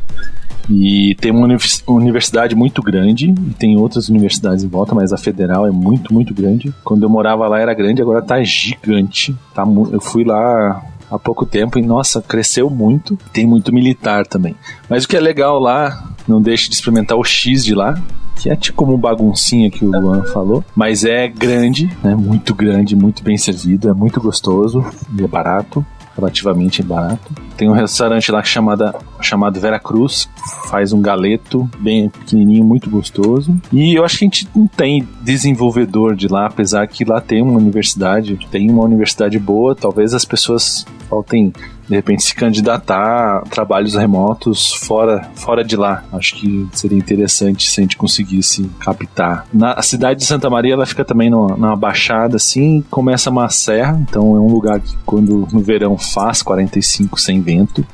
E 0.69 1.15
tem 1.15 1.31
uma 1.31 1.47
universidade 1.87 2.55
muito 2.55 2.81
grande, 2.81 3.29
e 3.29 3.53
tem 3.53 3.77
outras 3.77 4.09
universidades 4.09 4.63
em 4.63 4.67
volta, 4.67 4.95
mas 4.95 5.13
a 5.13 5.17
federal 5.17 5.67
é 5.67 5.71
muito, 5.71 6.13
muito 6.13 6.33
grande. 6.33 6.73
Quando 6.83 7.03
eu 7.03 7.09
morava 7.09 7.47
lá 7.47 7.59
era 7.59 7.73
grande, 7.73 8.01
agora 8.01 8.21
tá 8.21 8.41
gigante. 8.43 9.35
Tá, 9.53 9.63
eu 9.91 10.01
fui 10.01 10.23
lá 10.23 10.83
há 11.09 11.19
pouco 11.19 11.45
tempo 11.45 11.77
e, 11.77 11.81
nossa, 11.81 12.21
cresceu 12.21 12.69
muito. 12.69 13.17
Tem 13.31 13.45
muito 13.45 13.73
militar 13.73 14.25
também. 14.25 14.55
Mas 14.89 15.03
o 15.03 15.07
que 15.07 15.15
é 15.15 15.19
legal 15.19 15.59
lá, 15.59 16.09
não 16.27 16.41
deixe 16.41 16.69
de 16.69 16.75
experimentar 16.75 17.17
o 17.17 17.23
X 17.23 17.63
de 17.63 17.75
lá, 17.75 18.01
que 18.35 18.49
é 18.49 18.55
tipo 18.55 18.85
um 18.85 18.97
baguncinha 18.97 19.69
que 19.69 19.85
o 19.85 19.91
Luan 19.91 20.23
falou, 20.23 20.63
mas 20.75 21.05
é 21.05 21.27
grande, 21.27 21.89
né? 22.03 22.13
Muito 22.15 22.53
grande, 22.53 22.95
muito 22.95 23.23
bem 23.23 23.37
servido, 23.37 23.89
é 23.89 23.93
muito 23.93 24.19
gostoso 24.19 24.85
e 25.17 25.23
é 25.23 25.27
barato 25.27 25.85
relativamente 26.15 26.81
barato. 26.81 27.33
Tem 27.57 27.69
um 27.69 27.73
restaurante 27.73 28.31
lá 28.31 28.43
chamada, 28.43 28.93
chamado 29.21 29.59
Vera 29.59 29.79
Cruz, 29.79 30.29
faz 30.69 30.93
um 30.93 31.01
galeto 31.01 31.69
bem 31.79 32.09
pequenininho, 32.09 32.63
muito 32.63 32.89
gostoso. 32.89 33.55
E 33.71 33.95
eu 33.95 34.03
acho 34.03 34.19
que 34.19 34.25
a 34.25 34.27
gente 34.27 34.49
não 34.55 34.67
tem 34.67 35.07
desenvolvedor 35.21 36.15
de 36.15 36.27
lá, 36.27 36.47
apesar 36.47 36.87
que 36.87 37.05
lá 37.05 37.19
tem 37.19 37.41
uma 37.41 37.57
universidade, 37.57 38.39
tem 38.49 38.69
uma 38.69 38.83
universidade 38.83 39.37
boa, 39.39 39.75
talvez 39.75 40.13
as 40.13 40.25
pessoas 40.25 40.85
faltem 41.09 41.53
de 41.87 41.95
repente 41.95 42.23
se 42.23 42.35
candidatar 42.35 43.37
a 43.37 43.41
trabalhos 43.41 43.95
remotos 43.95 44.73
fora, 44.73 45.29
fora 45.35 45.63
de 45.63 45.75
lá. 45.75 46.03
Acho 46.11 46.35
que 46.35 46.67
seria 46.73 46.97
interessante 46.97 47.69
se 47.69 47.79
a 47.79 47.83
gente 47.83 47.97
conseguisse 47.97 48.69
captar. 48.79 49.45
Na 49.53 49.75
a 49.75 49.81
cidade 49.81 50.19
de 50.19 50.25
Santa 50.25 50.49
Maria 50.49 50.73
ela 50.73 50.85
fica 50.85 51.03
também 51.03 51.29
numa, 51.29 51.55
numa 51.55 51.75
baixada 51.75 52.37
assim, 52.37 52.83
começa 52.89 53.29
uma 53.29 53.49
serra, 53.49 53.97
então 54.01 54.35
é 54.35 54.39
um 54.39 54.47
lugar 54.47 54.79
que 54.79 54.95
quando 55.05 55.47
no 55.51 55.59
verão 55.61 55.97
faz 55.97 56.41
45 56.41 57.19
sem 57.19 57.41
vento. 57.41 57.85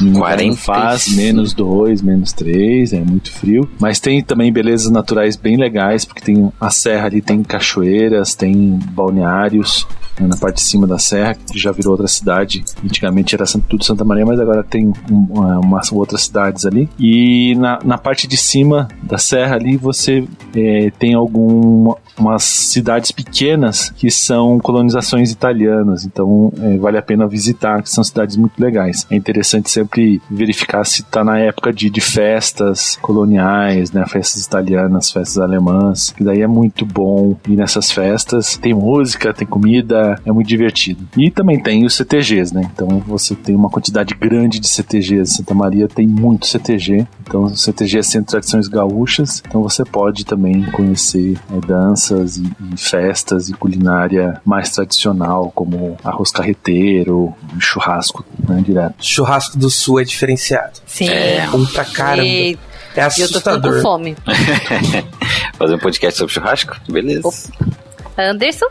No 0.00 0.18
40 0.20 0.56
faz 0.56 1.08
menos 1.08 1.52
2, 1.52 2.02
menos 2.02 2.32
3, 2.32 2.92
é 2.92 3.00
muito 3.00 3.32
frio. 3.32 3.68
Mas 3.78 4.00
tem 4.00 4.22
também 4.22 4.52
belezas 4.52 4.90
naturais 4.90 5.36
bem 5.36 5.56
legais, 5.56 6.04
porque 6.04 6.22
tem 6.22 6.52
a 6.60 6.70
serra 6.70 7.06
ali, 7.06 7.20
tem 7.20 7.42
cachoeiras, 7.42 8.34
tem 8.34 8.78
balneários 8.92 9.86
né, 10.20 10.26
na 10.26 10.36
parte 10.36 10.56
de 10.56 10.62
cima 10.62 10.86
da 10.86 10.98
serra, 10.98 11.34
que 11.34 11.58
já 11.58 11.72
virou 11.72 11.92
outra 11.92 12.08
cidade. 12.08 12.64
Antigamente 12.84 13.34
era 13.34 13.44
tudo 13.68 13.84
Santa 13.84 14.04
Maria, 14.04 14.26
mas 14.26 14.40
agora 14.40 14.62
tem 14.62 14.92
uma, 15.08 15.58
umas 15.58 15.92
outras 15.92 16.22
cidades 16.22 16.66
ali. 16.66 16.88
E 16.98 17.54
na, 17.56 17.78
na 17.84 17.98
parte 17.98 18.26
de 18.26 18.36
cima 18.36 18.88
da 19.02 19.18
serra 19.18 19.56
ali 19.56 19.76
você 19.76 20.26
é, 20.54 20.90
tem 20.98 21.14
algumas 21.14 22.42
cidades 22.42 23.10
pequenas 23.10 23.90
que 23.90 24.10
são 24.10 24.58
colonizações 24.58 25.30
italianas, 25.30 26.04
então 26.04 26.52
é, 26.60 26.76
vale 26.76 26.98
a 26.98 27.02
pena 27.02 27.26
visitar, 27.26 27.82
que 27.82 27.90
são 27.90 28.02
cidades 28.02 28.36
muito 28.36 28.58
legais. 28.60 29.06
É 29.10 29.16
interessante 29.16 29.57
sempre 29.66 30.20
verificar 30.30 30.84
se 30.84 31.02
está 31.02 31.24
na 31.24 31.38
época 31.38 31.72
de, 31.72 31.90
de 31.90 32.00
festas 32.00 32.96
coloniais, 33.00 33.90
né, 33.90 34.04
festas 34.06 34.44
italianas, 34.44 35.10
festas 35.10 35.38
alemãs, 35.38 36.10
que 36.10 36.24
daí 36.24 36.42
é 36.42 36.46
muito 36.46 36.84
bom 36.84 37.36
ir 37.48 37.56
nessas 37.56 37.90
festas. 37.90 38.56
Tem 38.56 38.74
música, 38.74 39.32
tem 39.32 39.46
comida, 39.46 40.20
é, 40.24 40.32
muito 40.32 40.48
divertido. 40.48 41.08
E 41.16 41.30
também 41.30 41.60
tem 41.60 41.84
os 41.84 41.96
CTGs, 41.96 42.54
né? 42.54 42.70
Então 42.72 43.02
você 43.06 43.34
tem 43.34 43.54
uma 43.54 43.70
quantidade 43.70 44.14
grande 44.14 44.58
de 44.58 44.68
CTGs. 44.68 45.36
Santa 45.36 45.54
Maria 45.54 45.88
tem 45.88 46.06
muito 46.06 46.46
CTG. 46.46 47.06
Então 47.22 47.44
o 47.44 47.56
CTG 47.56 47.98
é 47.98 48.02
Centro 48.02 48.30
Tradições 48.30 48.68
Gaúchas. 48.68 49.42
Então 49.46 49.62
você 49.62 49.84
pode 49.84 50.24
também 50.24 50.62
conhecer 50.70 51.38
é, 51.50 51.66
danças 51.66 52.36
e, 52.36 52.42
e, 52.72 52.76
festas 52.76 53.48
e 53.48 53.54
culinária 53.54 54.40
mais 54.44 54.70
tradicional, 54.70 55.52
como 55.54 55.96
arroz 56.04 56.30
carreteiro, 56.30 57.32
churrasco, 57.58 58.24
né? 58.48 58.62
Direto. 58.64 58.94
Churrasco 59.00 59.47
do 59.54 59.70
Sul 59.70 60.00
é 60.00 60.04
diferenciado. 60.04 60.80
Sim. 60.86 61.08
É, 61.08 61.46
bom 61.50 61.64
pra 61.66 61.84
caramba. 61.84 62.26
E... 62.26 62.58
É 62.96 63.02
assustador. 63.02 63.70
Eu 63.70 63.76
tô 63.76 63.76
com 63.76 63.82
fome. 63.82 64.16
Fazer 65.56 65.74
um 65.74 65.78
podcast 65.78 66.18
sobre 66.18 66.34
churrasco? 66.34 66.76
Beleza. 66.88 67.28
Opa. 67.28 67.78
Anderson? 68.18 68.66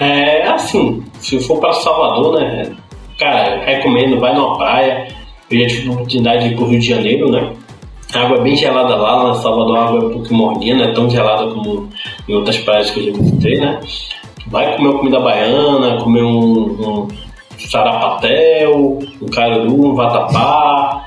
É 0.00 0.48
assim, 0.48 1.04
se 1.20 1.38
for 1.40 1.60
para 1.60 1.72
Salvador, 1.74 2.40
né? 2.40 2.72
Cara, 3.18 3.64
recomendo, 3.64 4.18
vai 4.18 4.34
numa 4.34 4.58
praia. 4.58 5.06
Eu 5.48 5.60
já 5.60 5.66
tive 5.68 5.88
a 5.88 5.92
oportunidade 5.92 6.48
de 6.48 6.54
ir 6.54 6.56
pro 6.56 6.66
Rio 6.66 6.80
de 6.80 6.88
Janeiro, 6.88 7.30
né? 7.30 7.52
A 8.12 8.20
água 8.20 8.38
é 8.38 8.40
bem 8.42 8.56
gelada 8.56 8.96
lá, 8.96 9.28
na 9.28 9.34
Salvador 9.34 9.76
a 9.76 9.84
água 9.84 10.00
é 10.00 10.04
um 10.04 10.10
pouco 10.10 10.34
morninha, 10.34 10.76
não 10.76 10.84
é 10.84 10.92
tão 10.92 11.08
gelada 11.08 11.52
como 11.52 11.88
em 12.28 12.34
outras 12.34 12.58
praias 12.58 12.90
que 12.90 13.00
eu 13.00 13.12
já 13.12 13.18
visitei, 13.18 13.60
né? 13.60 13.80
Vai 14.48 14.76
comer 14.76 14.88
uma 14.88 14.98
comida 14.98 15.20
baiana, 15.20 16.00
comer 16.02 16.22
um, 16.22 17.04
um 17.04 17.08
sarapatel, 17.68 18.98
um 19.20 19.28
caruru, 19.28 19.90
um 19.90 19.94
vatapá, 19.94 21.06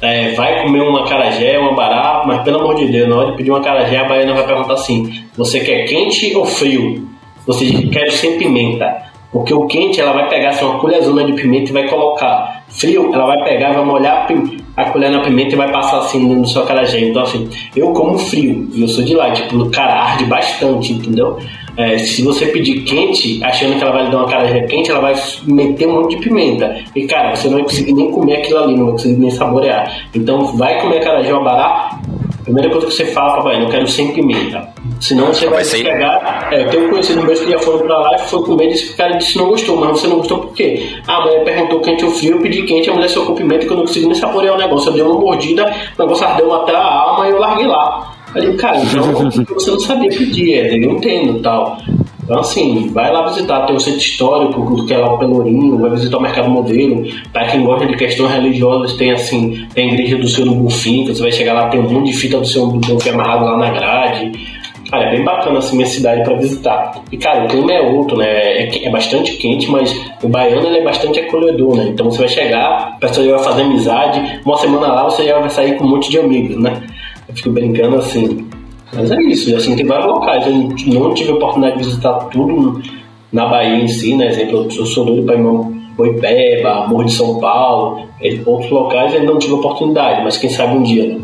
é, 0.00 0.32
vai 0.32 0.62
comer 0.62 0.82
uma 0.82 1.04
carajé, 1.04 1.58
uma 1.58 1.72
bará, 1.72 2.24
mas 2.26 2.42
pelo 2.42 2.60
amor 2.60 2.74
de 2.74 2.86
Deus, 2.86 3.08
na 3.08 3.16
hora 3.16 3.30
de 3.30 3.36
pedir 3.36 3.50
uma 3.50 3.60
carajé, 3.60 3.96
a 3.98 4.04
baiana 4.04 4.34
vai 4.34 4.46
perguntar 4.46 4.74
assim: 4.74 5.24
você 5.36 5.60
quer 5.60 5.84
quente 5.84 6.34
ou 6.36 6.44
frio? 6.44 7.08
Você 7.46 7.70
quer 7.88 8.10
sem 8.10 8.38
pimenta. 8.38 9.02
Porque 9.32 9.52
o 9.52 9.66
quente 9.66 10.00
ela 10.00 10.12
vai 10.12 10.28
pegar 10.28 10.50
assim, 10.50 10.64
uma 10.64 10.78
colherzona 10.78 11.24
de 11.24 11.32
pimenta 11.32 11.70
e 11.70 11.72
vai 11.72 11.88
colocar. 11.88 12.64
Frio, 12.68 13.12
ela 13.12 13.26
vai 13.26 13.42
pegar, 13.42 13.72
vai 13.72 13.84
molhar 13.84 14.28
a 14.76 14.84
colher 14.90 15.10
na 15.10 15.20
pimenta 15.20 15.54
e 15.54 15.56
vai 15.56 15.72
passar 15.72 15.98
assim 15.98 16.20
no 16.20 16.46
seu 16.46 16.64
carajé. 16.64 17.00
Então, 17.00 17.22
assim, 17.22 17.50
eu 17.74 17.92
como 17.92 18.16
frio, 18.16 18.68
eu 18.76 18.86
sou 18.86 19.04
de 19.04 19.12
lá, 19.14 19.32
tipo, 19.32 19.68
cara, 19.70 19.92
arde 19.92 20.24
bastante, 20.26 20.92
entendeu? 20.92 21.36
É, 21.76 21.98
se 21.98 22.22
você 22.22 22.46
pedir 22.46 22.82
quente, 22.82 23.42
achando 23.42 23.76
que 23.76 23.82
ela 23.82 23.92
vai 23.92 24.10
dar 24.10 24.18
uma 24.18 24.28
carajé 24.28 24.60
quente, 24.62 24.90
ela 24.90 25.00
vai 25.00 25.14
meter 25.44 25.88
um 25.88 26.02
monte 26.02 26.16
de 26.16 26.22
pimenta. 26.22 26.76
E, 26.94 27.06
cara, 27.06 27.34
você 27.34 27.48
não 27.48 27.54
vai 27.54 27.64
conseguir 27.64 27.92
nem 27.92 28.10
comer 28.10 28.36
aquilo 28.36 28.58
ali, 28.58 28.76
não 28.76 28.84
vai 28.84 28.92
conseguir 28.92 29.16
nem 29.16 29.30
saborear. 29.30 30.06
Então, 30.14 30.44
vai 30.56 30.80
comer 30.80 31.00
carajé 31.00 31.34
ou 31.34 31.42
bará, 31.42 31.98
primeira 32.44 32.70
coisa 32.70 32.86
que 32.86 32.92
você 32.92 33.06
fala, 33.06 33.36
papai, 33.36 33.60
não 33.60 33.70
quero 33.70 33.88
sem 33.88 34.12
pimenta. 34.12 34.68
Senão 35.00 35.26
você 35.26 35.46
vai, 35.48 35.64
vai 35.64 35.82
pegar. 35.82 36.48
É, 36.52 36.62
eu 36.62 36.70
tenho 36.70 36.86
um 36.86 36.90
conhecido 36.90 37.22
meu 37.22 37.34
que 37.34 37.50
já 37.50 37.58
foram 37.58 37.78
pra 37.80 37.98
lá 37.98 38.14
e 38.14 38.18
foi 38.20 38.42
comer 38.42 38.66
e 38.66 38.68
disse 38.72 38.86
que 38.86 38.92
o 38.92 38.96
cara 38.96 39.16
disse 39.16 39.32
que 39.32 39.38
não 39.38 39.48
gostou, 39.48 39.76
mas 39.76 39.90
você 39.90 40.06
não 40.06 40.16
gostou 40.18 40.38
por 40.38 40.52
quê? 40.52 40.90
A 41.06 41.20
mulher 41.22 41.44
perguntou 41.44 41.80
quente 41.80 42.04
ou 42.04 42.10
frio, 42.10 42.36
eu 42.36 42.40
pedi 42.40 42.62
quente, 42.62 42.88
a 42.90 42.94
mulher 42.94 43.08
só 43.08 43.24
com 43.24 43.34
pimenta 43.34 43.66
que 43.66 43.72
eu 43.72 43.76
não 43.76 43.84
consegui 43.84 44.06
nem 44.06 44.14
saborear 44.14 44.54
o 44.54 44.58
negócio. 44.58 44.90
Eu 44.90 44.94
dei 44.94 45.02
uma 45.02 45.18
mordida, 45.18 45.74
o 45.98 46.02
negócio 46.02 46.26
ardeu 46.26 46.54
até 46.54 46.76
a 46.76 46.84
alma 46.84 47.26
e 47.26 47.30
eu 47.30 47.38
larguei 47.38 47.66
lá. 47.66 48.13
Aí, 48.34 48.54
cara, 48.54 48.78
então 48.78 49.30
você 49.30 49.70
não 49.70 49.80
sabia 49.80 50.08
pedir, 50.08 50.54
é, 50.54 50.76
eu 50.76 50.90
entendo 50.92 51.40
tal. 51.40 51.78
Então, 52.24 52.40
assim, 52.40 52.88
vai 52.88 53.12
lá 53.12 53.28
visitar, 53.28 53.66
tem 53.66 53.76
o 53.76 53.80
centro 53.80 54.00
histórico, 54.00 54.86
que 54.86 54.94
é 54.94 54.96
lá 54.96 55.12
o 55.12 55.18
Pelourinho, 55.18 55.78
vai 55.78 55.90
visitar 55.90 56.16
o 56.16 56.22
Mercado 56.22 56.48
Modelo. 56.48 57.04
Para 57.32 57.46
quem 57.48 57.62
gosta 57.62 57.86
de 57.86 57.96
questões 57.96 58.32
religiosas, 58.32 58.94
tem 58.94 59.12
assim, 59.12 59.66
tem 59.74 59.90
a 59.90 59.92
igreja 59.92 60.16
do 60.16 60.26
Senhor 60.26 60.54
Bonfim, 60.54 61.04
que 61.04 61.14
você 61.14 61.22
vai 61.22 61.32
chegar 61.32 61.52
lá, 61.52 61.68
tem 61.68 61.80
um 61.80 61.90
monte 61.90 62.12
de 62.12 62.16
fita 62.16 62.38
do 62.38 62.46
Senhor 62.46 62.72
Bonfim 62.72 63.10
amarrado 63.10 63.44
lá 63.44 63.58
na 63.58 63.70
grade. 63.70 64.32
Cara, 64.90 65.04
é 65.08 65.10
bem 65.16 65.24
bacana 65.24 65.58
assim 65.58 65.76
minha 65.76 65.88
cidade 65.88 66.22
para 66.22 66.36
visitar. 66.36 66.92
E 67.10 67.16
cara, 67.16 67.44
o 67.44 67.48
clima 67.48 67.72
é 67.72 67.80
outro, 67.80 68.16
né? 68.16 68.26
É, 68.26 68.86
é, 68.86 68.90
bastante 68.90 69.32
quente, 69.32 69.70
mas 69.70 69.94
o 70.22 70.28
baiano 70.28 70.66
ele 70.66 70.78
é 70.78 70.84
bastante 70.84 71.20
acolhedor, 71.20 71.76
né? 71.76 71.88
Então 71.88 72.10
você 72.10 72.18
vai 72.18 72.28
chegar, 72.28 72.94
a 72.94 72.96
pessoa 73.00 73.36
vai 73.36 73.44
fazer 73.44 73.62
amizade, 73.62 74.40
uma 74.44 74.56
semana 74.56 74.86
lá 74.88 75.04
você 75.04 75.24
já 75.24 75.38
vai 75.38 75.50
sair 75.50 75.76
com 75.76 75.84
um 75.84 75.88
monte 75.88 76.10
de 76.10 76.18
amigos, 76.18 76.56
né? 76.56 76.80
Eu 77.28 77.34
fico 77.34 77.50
brincando 77.50 77.96
assim. 77.96 78.48
Mas 78.92 79.10
é 79.10 79.20
isso, 79.22 79.54
assim, 79.56 79.74
tem 79.74 79.86
vários 79.86 80.06
locais. 80.06 80.46
Eu 80.46 81.00
não 81.00 81.14
tive 81.14 81.30
a 81.30 81.34
oportunidade 81.34 81.78
de 81.78 81.84
visitar 81.84 82.12
tudo 82.26 82.80
na 83.32 83.46
Bahia 83.46 83.82
em 83.82 83.88
si, 83.88 84.14
né? 84.14 84.28
Exemplo, 84.28 84.68
eu 84.72 84.86
sou 84.86 85.04
doido 85.04 85.24
para 85.24 85.34
irmão 85.34 85.74
Boipeba, 85.96 86.86
Morro 86.86 87.04
de 87.04 87.12
São 87.12 87.38
Paulo, 87.38 88.08
outros 88.46 88.70
locais 88.70 89.12
eu 89.12 89.20
ainda 89.20 89.32
não 89.32 89.38
tive 89.38 89.54
oportunidade, 89.54 90.22
mas 90.22 90.36
quem 90.36 90.50
sabe 90.50 90.76
um 90.76 90.82
dia, 90.82 91.06
né? 91.06 91.20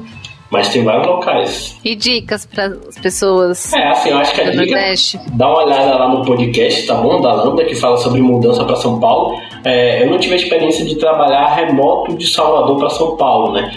Mas 0.50 0.68
tem 0.68 0.82
vários 0.82 1.06
locais. 1.06 1.78
E 1.84 1.94
dicas 1.94 2.44
para 2.44 2.76
as 2.88 2.98
pessoas? 2.98 3.72
É, 3.72 3.86
assim, 3.88 4.10
eu 4.10 4.18
acho 4.18 4.34
que 4.34 4.40
a 4.40 4.50
dica. 4.50 4.56
Nordeste. 4.56 5.20
Dá 5.34 5.48
uma 5.48 5.64
olhada 5.64 5.96
lá 5.96 6.08
no 6.08 6.24
podcast, 6.24 6.86
tá 6.88 6.94
bom? 6.94 7.20
Da 7.20 7.32
Lambda, 7.32 7.64
que 7.64 7.76
fala 7.76 7.96
sobre 7.98 8.20
mudança 8.20 8.64
para 8.64 8.74
São 8.74 8.98
Paulo. 8.98 9.40
É, 9.64 10.02
eu 10.02 10.10
não 10.10 10.18
tive 10.18 10.34
a 10.34 10.36
experiência 10.36 10.84
de 10.84 10.96
trabalhar 10.96 11.54
remoto 11.54 12.16
de 12.16 12.26
Salvador 12.26 12.78
para 12.78 12.90
São 12.90 13.16
Paulo, 13.16 13.52
né? 13.52 13.70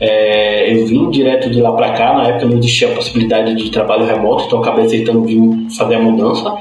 É, 0.00 0.72
eu 0.72 0.86
vim 0.86 1.10
direto 1.10 1.50
de 1.50 1.60
lá 1.60 1.72
para 1.72 1.92
cá, 1.92 2.14
na 2.14 2.28
época 2.28 2.46
não 2.46 2.58
existia 2.58 2.88
a 2.88 2.94
possibilidade 2.94 3.54
de 3.54 3.70
trabalho 3.70 4.06
remoto, 4.06 4.44
então 4.46 4.60
acabei 4.60 4.84
aceitando 4.84 5.22
vir 5.22 5.40
fazer 5.76 5.96
a 5.96 6.00
mudança. 6.00 6.56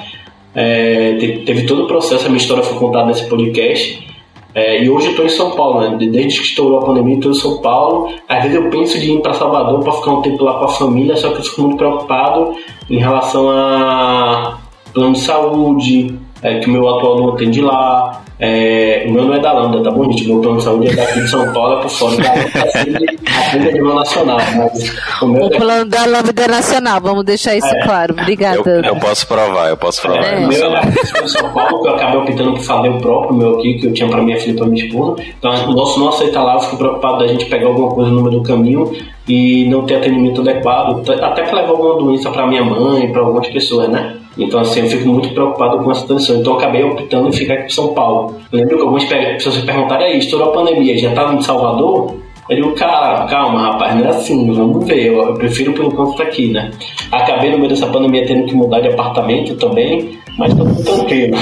É, 0.56 1.14
teve, 1.46 1.68
todo 1.68 1.84
o 1.84 1.88
processo, 1.88 2.26
a 2.26 2.30
minha 2.30 2.42
história 2.42 2.64
foi 2.64 2.78
contada 2.80 3.06
nesse 3.06 3.28
podcast. 3.28 4.08
É, 4.56 4.84
e 4.84 4.90
hoje 4.90 5.06
eu 5.06 5.12
estou 5.12 5.26
em 5.26 5.30
São 5.30 5.52
Paulo, 5.52 5.82
né? 5.82 5.98
Desde 6.00 6.40
que 6.40 6.48
estourou 6.48 6.80
a 6.80 6.86
pandemia, 6.86 7.16
estou 7.16 7.32
em 7.32 7.36
São 7.36 7.62
Paulo. 7.62 8.12
Às 8.28 8.42
vezes 8.42 8.58
eu 8.58 8.70
penso 8.72 9.00
de 9.00 9.12
ir 9.12 9.22
para 9.22 9.34
Salvador 9.34 9.82
para 9.82 9.92
ficar 9.92 10.12
um 10.14 10.22
tempo 10.24 10.44
lá 10.44 10.58
com 10.58 10.66
a 10.66 10.70
família, 10.70 11.16
só 11.16 11.30
que 11.30 11.38
eu 11.38 11.44
fico 11.44 11.62
muito 11.62 11.78
preocupado 11.78 12.56
em 12.90 12.98
relação 12.98 13.48
a 13.52 14.58
plano 14.92 15.14
de 15.14 15.20
saúde, 15.20 16.20
é, 16.42 16.60
que 16.60 16.70
o 16.70 16.72
meu 16.72 16.88
atual 16.88 17.18
não 17.18 17.30
atende 17.34 17.62
lá, 17.62 18.24
é, 18.40 19.06
o 19.08 19.12
meu 19.12 19.26
não 19.26 19.34
é 19.34 19.40
da 19.40 19.52
Lambda, 19.52 19.82
tá 19.82 19.90
bom, 19.90 20.04
gente? 20.12 20.28
Meu 20.28 20.40
plano 20.40 20.58
de 20.58 20.64
saúde 20.64 20.90
é 20.90 20.96
daqui 20.96 21.22
de 21.22 21.28
São 21.28 21.52
Paulo, 21.52 21.80
é 21.80 21.82
por 21.82 21.90
fora 21.90 22.18
da 22.18 22.34
Lambda, 22.34 22.64
assim, 22.66 23.68
a 23.68 23.72
nível 23.72 23.96
nacional. 23.96 24.38
Mas 24.56 24.96
o, 25.22 25.26
o 25.26 25.50
plano 25.50 25.90
da 25.90 26.06
Lambda 26.06 26.44
é 26.44 26.48
nacional, 26.48 27.02
vamos 27.02 27.26
deixar 27.26 27.56
isso 27.56 27.68
é. 27.68 27.84
claro. 27.84 28.14
Obrigada. 28.14 28.70
Eu, 28.70 28.84
eu, 28.84 28.96
posso 28.98 29.28
provar, 29.28 29.70
eu 29.70 29.78
posso 29.78 30.02
provar. 30.02 30.24
É. 30.24 30.46
O 30.46 30.48
meu 30.48 30.76
é 30.76 30.82
de 30.86 31.32
São 31.32 31.50
Paulo, 31.52 31.82
que 31.82 31.88
eu 31.88 31.96
acabei 31.96 32.20
optando 32.20 32.54
por 32.54 32.62
fazer 32.62 32.90
o 32.90 33.00
próprio 33.00 33.34
meu 33.34 33.58
aqui, 33.58 33.74
que 33.76 33.88
eu 33.88 33.94
tinha 33.94 34.08
pra 34.08 34.22
minha 34.22 34.38
filha 34.40 34.52
e 34.52 34.56
pra 34.56 34.68
minha 34.68 34.86
esposa. 34.86 35.24
Então, 35.40 35.52
o 35.70 35.74
nosso 35.74 36.00
não 36.00 36.10
aceita 36.10 36.42
lá, 36.44 36.54
eu 36.56 36.60
fico 36.60 36.78
preocupado 36.78 37.20
da 37.20 37.28
gente 37.28 37.46
pegar 37.46 37.68
alguma 37.68 37.90
coisa 37.90 38.12
no 38.12 38.22
meio 38.22 38.40
do 38.40 38.44
caminho 38.44 38.92
e 39.28 39.66
não 39.66 39.84
ter 39.84 39.96
atendimento 39.96 40.42
adequado, 40.42 41.02
até 41.10 41.42
para 41.42 41.62
levar 41.62 41.72
alguma 41.72 41.96
doença 41.96 42.30
para 42.30 42.46
minha 42.46 42.64
mãe, 42.64 43.12
para 43.12 43.22
algumas 43.22 43.48
pessoas, 43.48 43.90
né? 43.90 44.16
Então, 44.38 44.60
assim, 44.60 44.82
eu 44.82 44.88
fico 44.88 45.08
muito 45.08 45.30
preocupado 45.30 45.80
com 45.80 45.92
essa 45.92 46.06
transição. 46.06 46.40
Então, 46.40 46.54
eu 46.54 46.60
acabei 46.60 46.84
optando 46.84 47.28
em 47.28 47.34
ficar 47.34 47.56
aqui 47.56 47.66
em 47.66 47.70
São 47.70 47.94
Paulo. 47.94 48.36
Eu 48.52 48.60
lembro 48.60 48.76
que 48.78 48.82
algumas 48.82 49.04
pessoas 49.06 49.58
me 49.58 49.66
perguntaram: 49.66 50.06
aí, 50.06 50.18
estourou 50.20 50.50
a 50.50 50.54
pandemia, 50.54 50.98
já 50.98 51.12
tá 51.14 51.34
em 51.34 51.42
Salvador? 51.42 52.16
Eu 52.50 52.56
digo, 52.56 52.72
cara, 52.76 53.26
calma, 53.26 53.74
rapaz, 53.74 53.94
não 53.96 54.06
é 54.06 54.10
assim, 54.10 54.50
vamos 54.54 54.88
ver. 54.88 55.08
Eu, 55.08 55.34
prefiro 55.34 55.74
pelo 55.74 55.90
enquanto 55.90 56.12
estar 56.12 56.24
aqui, 56.24 56.48
né? 56.48 56.72
Acabei 57.12 57.52
no 57.52 57.58
meio 57.58 57.70
dessa 57.70 57.88
pandemia 57.88 58.26
tendo 58.26 58.46
que 58.46 58.56
mudar 58.56 58.80
de 58.80 58.88
apartamento 58.88 59.56
também, 59.56 60.18
mas 60.38 60.54
tô 60.54 60.64
tranquilo. 60.64 61.38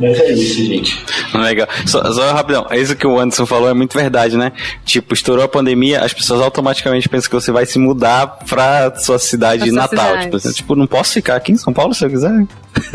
Mas 0.00 0.18
é 0.18 0.32
isso, 0.32 0.64
gente. 0.64 1.04
Legal. 1.34 1.68
Só, 1.86 2.02
só 2.12 2.32
rapidão, 2.32 2.66
é 2.70 2.80
isso 2.80 2.96
que 2.96 3.06
o 3.06 3.18
Anderson 3.18 3.44
falou 3.44 3.68
é 3.68 3.74
muito 3.74 3.96
verdade, 3.96 4.36
né? 4.36 4.52
Tipo, 4.84 5.12
estourou 5.12 5.44
a 5.44 5.48
pandemia, 5.48 6.00
as 6.00 6.14
pessoas 6.14 6.40
automaticamente 6.40 7.08
pensam 7.08 7.28
que 7.28 7.34
você 7.34 7.52
vai 7.52 7.66
se 7.66 7.78
mudar 7.78 8.26
pra 8.48 8.94
sua 8.96 9.18
cidade 9.18 9.64
pra 9.64 9.72
natal. 9.72 10.06
Cidade. 10.06 10.24
Tipo, 10.24 10.36
assim, 10.36 10.52
tipo, 10.52 10.74
não 10.74 10.86
posso 10.86 11.12
ficar 11.12 11.36
aqui 11.36 11.52
em 11.52 11.58
São 11.58 11.72
Paulo 11.72 11.92
se 11.94 12.04
eu 12.04 12.08
quiser. 12.08 12.46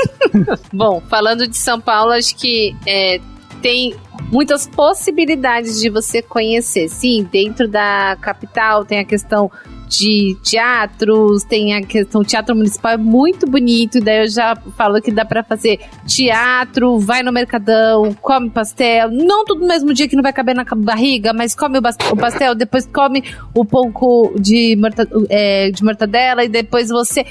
Bom, 0.74 1.02
falando 1.08 1.48
de 1.48 1.58
São 1.58 1.80
Paulo, 1.80 2.12
acho 2.12 2.36
que 2.36 2.76
é, 2.88 3.22
tem 3.62 3.96
muitas 4.32 4.68
possibilidades 4.68 5.80
de 5.80 5.90
você 5.90 6.22
conhecer. 6.22 6.90
Sim, 6.90 7.28
dentro 7.32 7.68
da 7.68 8.18
capital 8.20 8.84
tem 8.84 9.00
a 9.00 9.06
questão 9.06 9.52
de 9.98 10.36
teatros, 10.44 11.44
tem 11.44 11.74
a 11.74 11.82
questão, 11.82 12.22
o 12.22 12.26
teatro 12.26 12.56
municipal 12.56 12.94
é 12.94 12.98
muito 12.98 13.46
bonito, 13.50 14.00
daí 14.02 14.24
eu 14.24 14.30
já 14.30 14.56
falo 14.78 15.02
que 15.02 15.12
dá 15.12 15.24
para 15.24 15.44
fazer 15.44 15.80
teatro, 16.06 17.00
vai 17.00 17.24
no 17.24 17.32
mercadão, 17.32 18.14
come 18.22 18.50
pastel, 18.50 19.10
não 19.10 19.46
tudo 19.46 19.62
no 19.62 19.68
mesmo 19.68 19.94
dia 19.94 20.08
que 20.08 20.16
não 20.16 20.24
vai 20.24 20.34
caber 20.34 20.56
na 20.56 20.64
barriga, 20.64 21.34
mas 21.34 21.56
come 21.56 21.78
o 21.78 22.16
pastel, 22.18 22.56
depois 22.56 22.86
come 22.86 23.24
o 23.54 23.64
pouco 23.64 24.34
de, 24.38 24.76
morta, 24.76 25.08
é, 25.30 25.72
de 25.72 25.84
mortadela 25.84 26.44
e 26.44 26.50
depois 26.50 26.90
você 26.90 27.26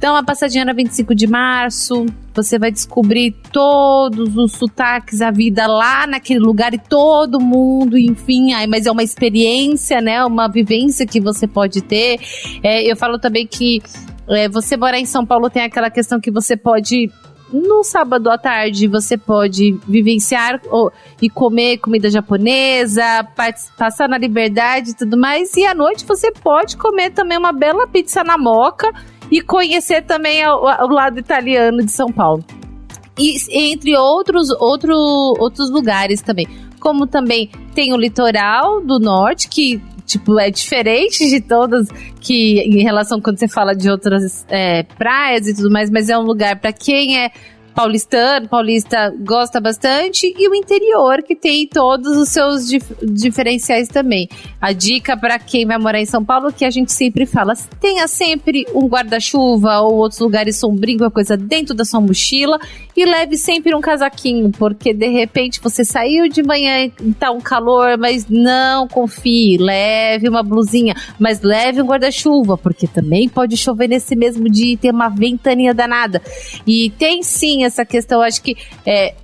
então, 0.00 0.16
a 0.16 0.22
passadinha 0.22 0.64
na 0.64 0.72
25 0.72 1.14
de 1.14 1.26
março, 1.26 2.06
você 2.34 2.58
vai 2.58 2.72
descobrir 2.72 3.32
todos 3.52 4.34
os 4.34 4.52
sotaques, 4.52 5.20
a 5.20 5.30
vida 5.30 5.66
lá 5.66 6.06
naquele 6.06 6.40
lugar 6.40 6.72
e 6.72 6.78
todo 6.78 7.38
mundo, 7.38 7.98
enfim, 7.98 8.54
aí, 8.54 8.66
mas 8.66 8.86
é 8.86 8.90
uma 8.90 9.02
experiência, 9.02 10.00
né? 10.00 10.24
Uma 10.24 10.48
vivência 10.48 11.06
que 11.06 11.20
você 11.20 11.46
pode 11.46 11.82
ter. 11.82 12.18
É, 12.62 12.90
eu 12.90 12.96
falo 12.96 13.18
também 13.18 13.46
que 13.46 13.82
é, 14.26 14.48
você 14.48 14.74
morar 14.74 14.98
em 14.98 15.04
São 15.04 15.26
Paulo 15.26 15.50
tem 15.50 15.64
aquela 15.64 15.90
questão 15.90 16.18
que 16.18 16.30
você 16.30 16.56
pode 16.56 17.10
no 17.52 17.84
sábado 17.84 18.30
à 18.30 18.38
tarde 18.38 18.86
você 18.86 19.18
pode 19.18 19.76
vivenciar 19.86 20.62
ou, 20.70 20.90
e 21.20 21.28
comer 21.28 21.76
comida 21.76 22.08
japonesa, 22.08 23.02
passar 23.76 24.08
na 24.08 24.16
liberdade 24.16 24.92
e 24.92 24.94
tudo 24.94 25.18
mais. 25.18 25.54
E 25.58 25.66
à 25.66 25.74
noite 25.74 26.06
você 26.06 26.32
pode 26.32 26.78
comer 26.78 27.10
também 27.10 27.36
uma 27.36 27.52
bela 27.52 27.86
pizza 27.86 28.24
na 28.24 28.38
moca 28.38 28.90
e 29.30 29.40
conhecer 29.40 30.02
também 30.02 30.46
o, 30.46 30.62
o 30.62 30.88
lado 30.88 31.18
italiano 31.18 31.84
de 31.84 31.90
São 31.90 32.10
Paulo. 32.10 32.44
E 33.18 33.36
entre 33.50 33.96
outros, 33.96 34.50
outro, 34.50 34.94
outros 35.38 35.70
lugares 35.70 36.22
também. 36.22 36.46
Como 36.80 37.06
também 37.06 37.50
tem 37.74 37.92
o 37.92 37.96
litoral 37.96 38.80
do 38.80 38.98
norte, 38.98 39.48
que 39.48 39.80
tipo, 40.06 40.40
é 40.40 40.50
diferente 40.50 41.28
de 41.28 41.40
todas 41.40 41.88
que 42.20 42.60
em 42.60 42.82
relação 42.82 43.20
quando 43.20 43.38
você 43.38 43.46
fala 43.46 43.74
de 43.76 43.88
outras 43.88 44.44
é, 44.48 44.82
praias 44.82 45.46
e 45.46 45.54
tudo 45.54 45.70
mais, 45.70 45.88
mas 45.90 46.08
é 46.08 46.18
um 46.18 46.22
lugar 46.22 46.58
para 46.58 46.72
quem 46.72 47.18
é 47.18 47.30
paulistano, 47.80 48.46
paulista 48.46 49.10
gosta 49.20 49.58
bastante, 49.58 50.34
e 50.36 50.48
o 50.48 50.54
interior, 50.54 51.22
que 51.22 51.34
tem 51.34 51.66
todos 51.66 52.14
os 52.14 52.28
seus 52.28 52.68
dif 52.68 52.94
diferenciais 53.02 53.88
também. 53.88 54.28
A 54.60 54.72
dica 54.72 55.16
para 55.16 55.38
quem 55.38 55.64
vai 55.64 55.78
morar 55.78 55.98
em 55.98 56.04
São 56.04 56.22
Paulo, 56.22 56.52
que 56.52 56.66
a 56.66 56.70
gente 56.70 56.92
sempre 56.92 57.24
fala, 57.24 57.54
tenha 57.80 58.06
sempre 58.06 58.66
um 58.74 58.86
guarda-chuva 58.86 59.80
ou 59.80 59.94
outros 59.94 60.20
lugares 60.20 60.56
sombrios, 60.56 61.00
uma 61.00 61.10
coisa 61.10 61.38
dentro 61.38 61.74
da 61.74 61.84
sua 61.84 62.02
mochila, 62.02 62.58
e 63.00 63.04
leve 63.06 63.36
sempre 63.38 63.74
um 63.74 63.80
casaquinho, 63.80 64.50
porque 64.50 64.92
de 64.92 65.08
repente 65.08 65.58
você 65.60 65.84
saiu 65.84 66.28
de 66.28 66.42
manhã 66.42 66.84
e 66.84 66.90
tá 67.14 67.30
um 67.30 67.40
calor, 67.40 67.96
mas 67.96 68.26
não 68.28 68.86
confie, 68.86 69.56
leve 69.56 70.28
uma 70.28 70.42
blusinha, 70.42 70.94
mas 71.18 71.40
leve 71.40 71.80
um 71.80 71.86
guarda-chuva, 71.86 72.58
porque 72.58 72.86
também 72.86 73.26
pode 73.26 73.56
chover 73.56 73.88
nesse 73.88 74.14
mesmo 74.14 74.50
dia 74.50 74.74
e 74.74 74.76
ter 74.76 74.90
uma 74.90 75.08
ventania 75.08 75.72
danada. 75.72 76.20
E 76.66 76.90
tem 76.98 77.22
sim 77.22 77.64
essa 77.64 77.86
questão, 77.86 78.20
acho 78.20 78.42
que 78.42 78.56
é, 78.84 79.14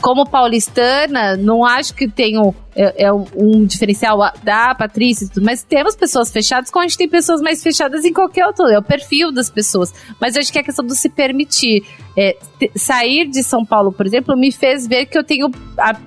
como 0.00 0.24
paulistana, 0.24 1.36
não 1.36 1.64
acho 1.64 1.94
que 1.94 2.08
tenho 2.08 2.54
é, 2.74 3.06
é 3.06 3.12
um, 3.12 3.64
diferencial 3.64 4.18
da 4.42 4.74
Patrícia, 4.74 5.28
mas 5.42 5.62
temos 5.62 5.96
pessoas 5.96 6.30
fechadas, 6.30 6.70
como 6.70 6.84
a 6.84 6.88
gente 6.88 6.96
tem 6.96 7.08
pessoas 7.08 7.40
mais 7.40 7.62
fechadas 7.62 8.04
em 8.04 8.12
qualquer 8.12 8.46
outro, 8.46 8.66
é 8.66 8.78
o 8.78 8.82
perfil 8.82 9.32
das 9.32 9.50
pessoas. 9.50 9.92
Mas 10.20 10.36
eu 10.36 10.40
acho 10.40 10.52
que 10.52 10.58
é 10.58 10.60
a 10.60 10.64
questão 10.64 10.86
do 10.86 10.94
se 10.94 11.08
permitir. 11.08 11.82
É, 12.16 12.36
sair 12.74 13.28
de 13.28 13.44
São 13.44 13.64
Paulo, 13.64 13.92
por 13.92 14.04
exemplo, 14.04 14.36
me 14.36 14.50
fez 14.50 14.88
ver 14.88 15.06
que 15.06 15.16
eu 15.16 15.22
tenho 15.22 15.50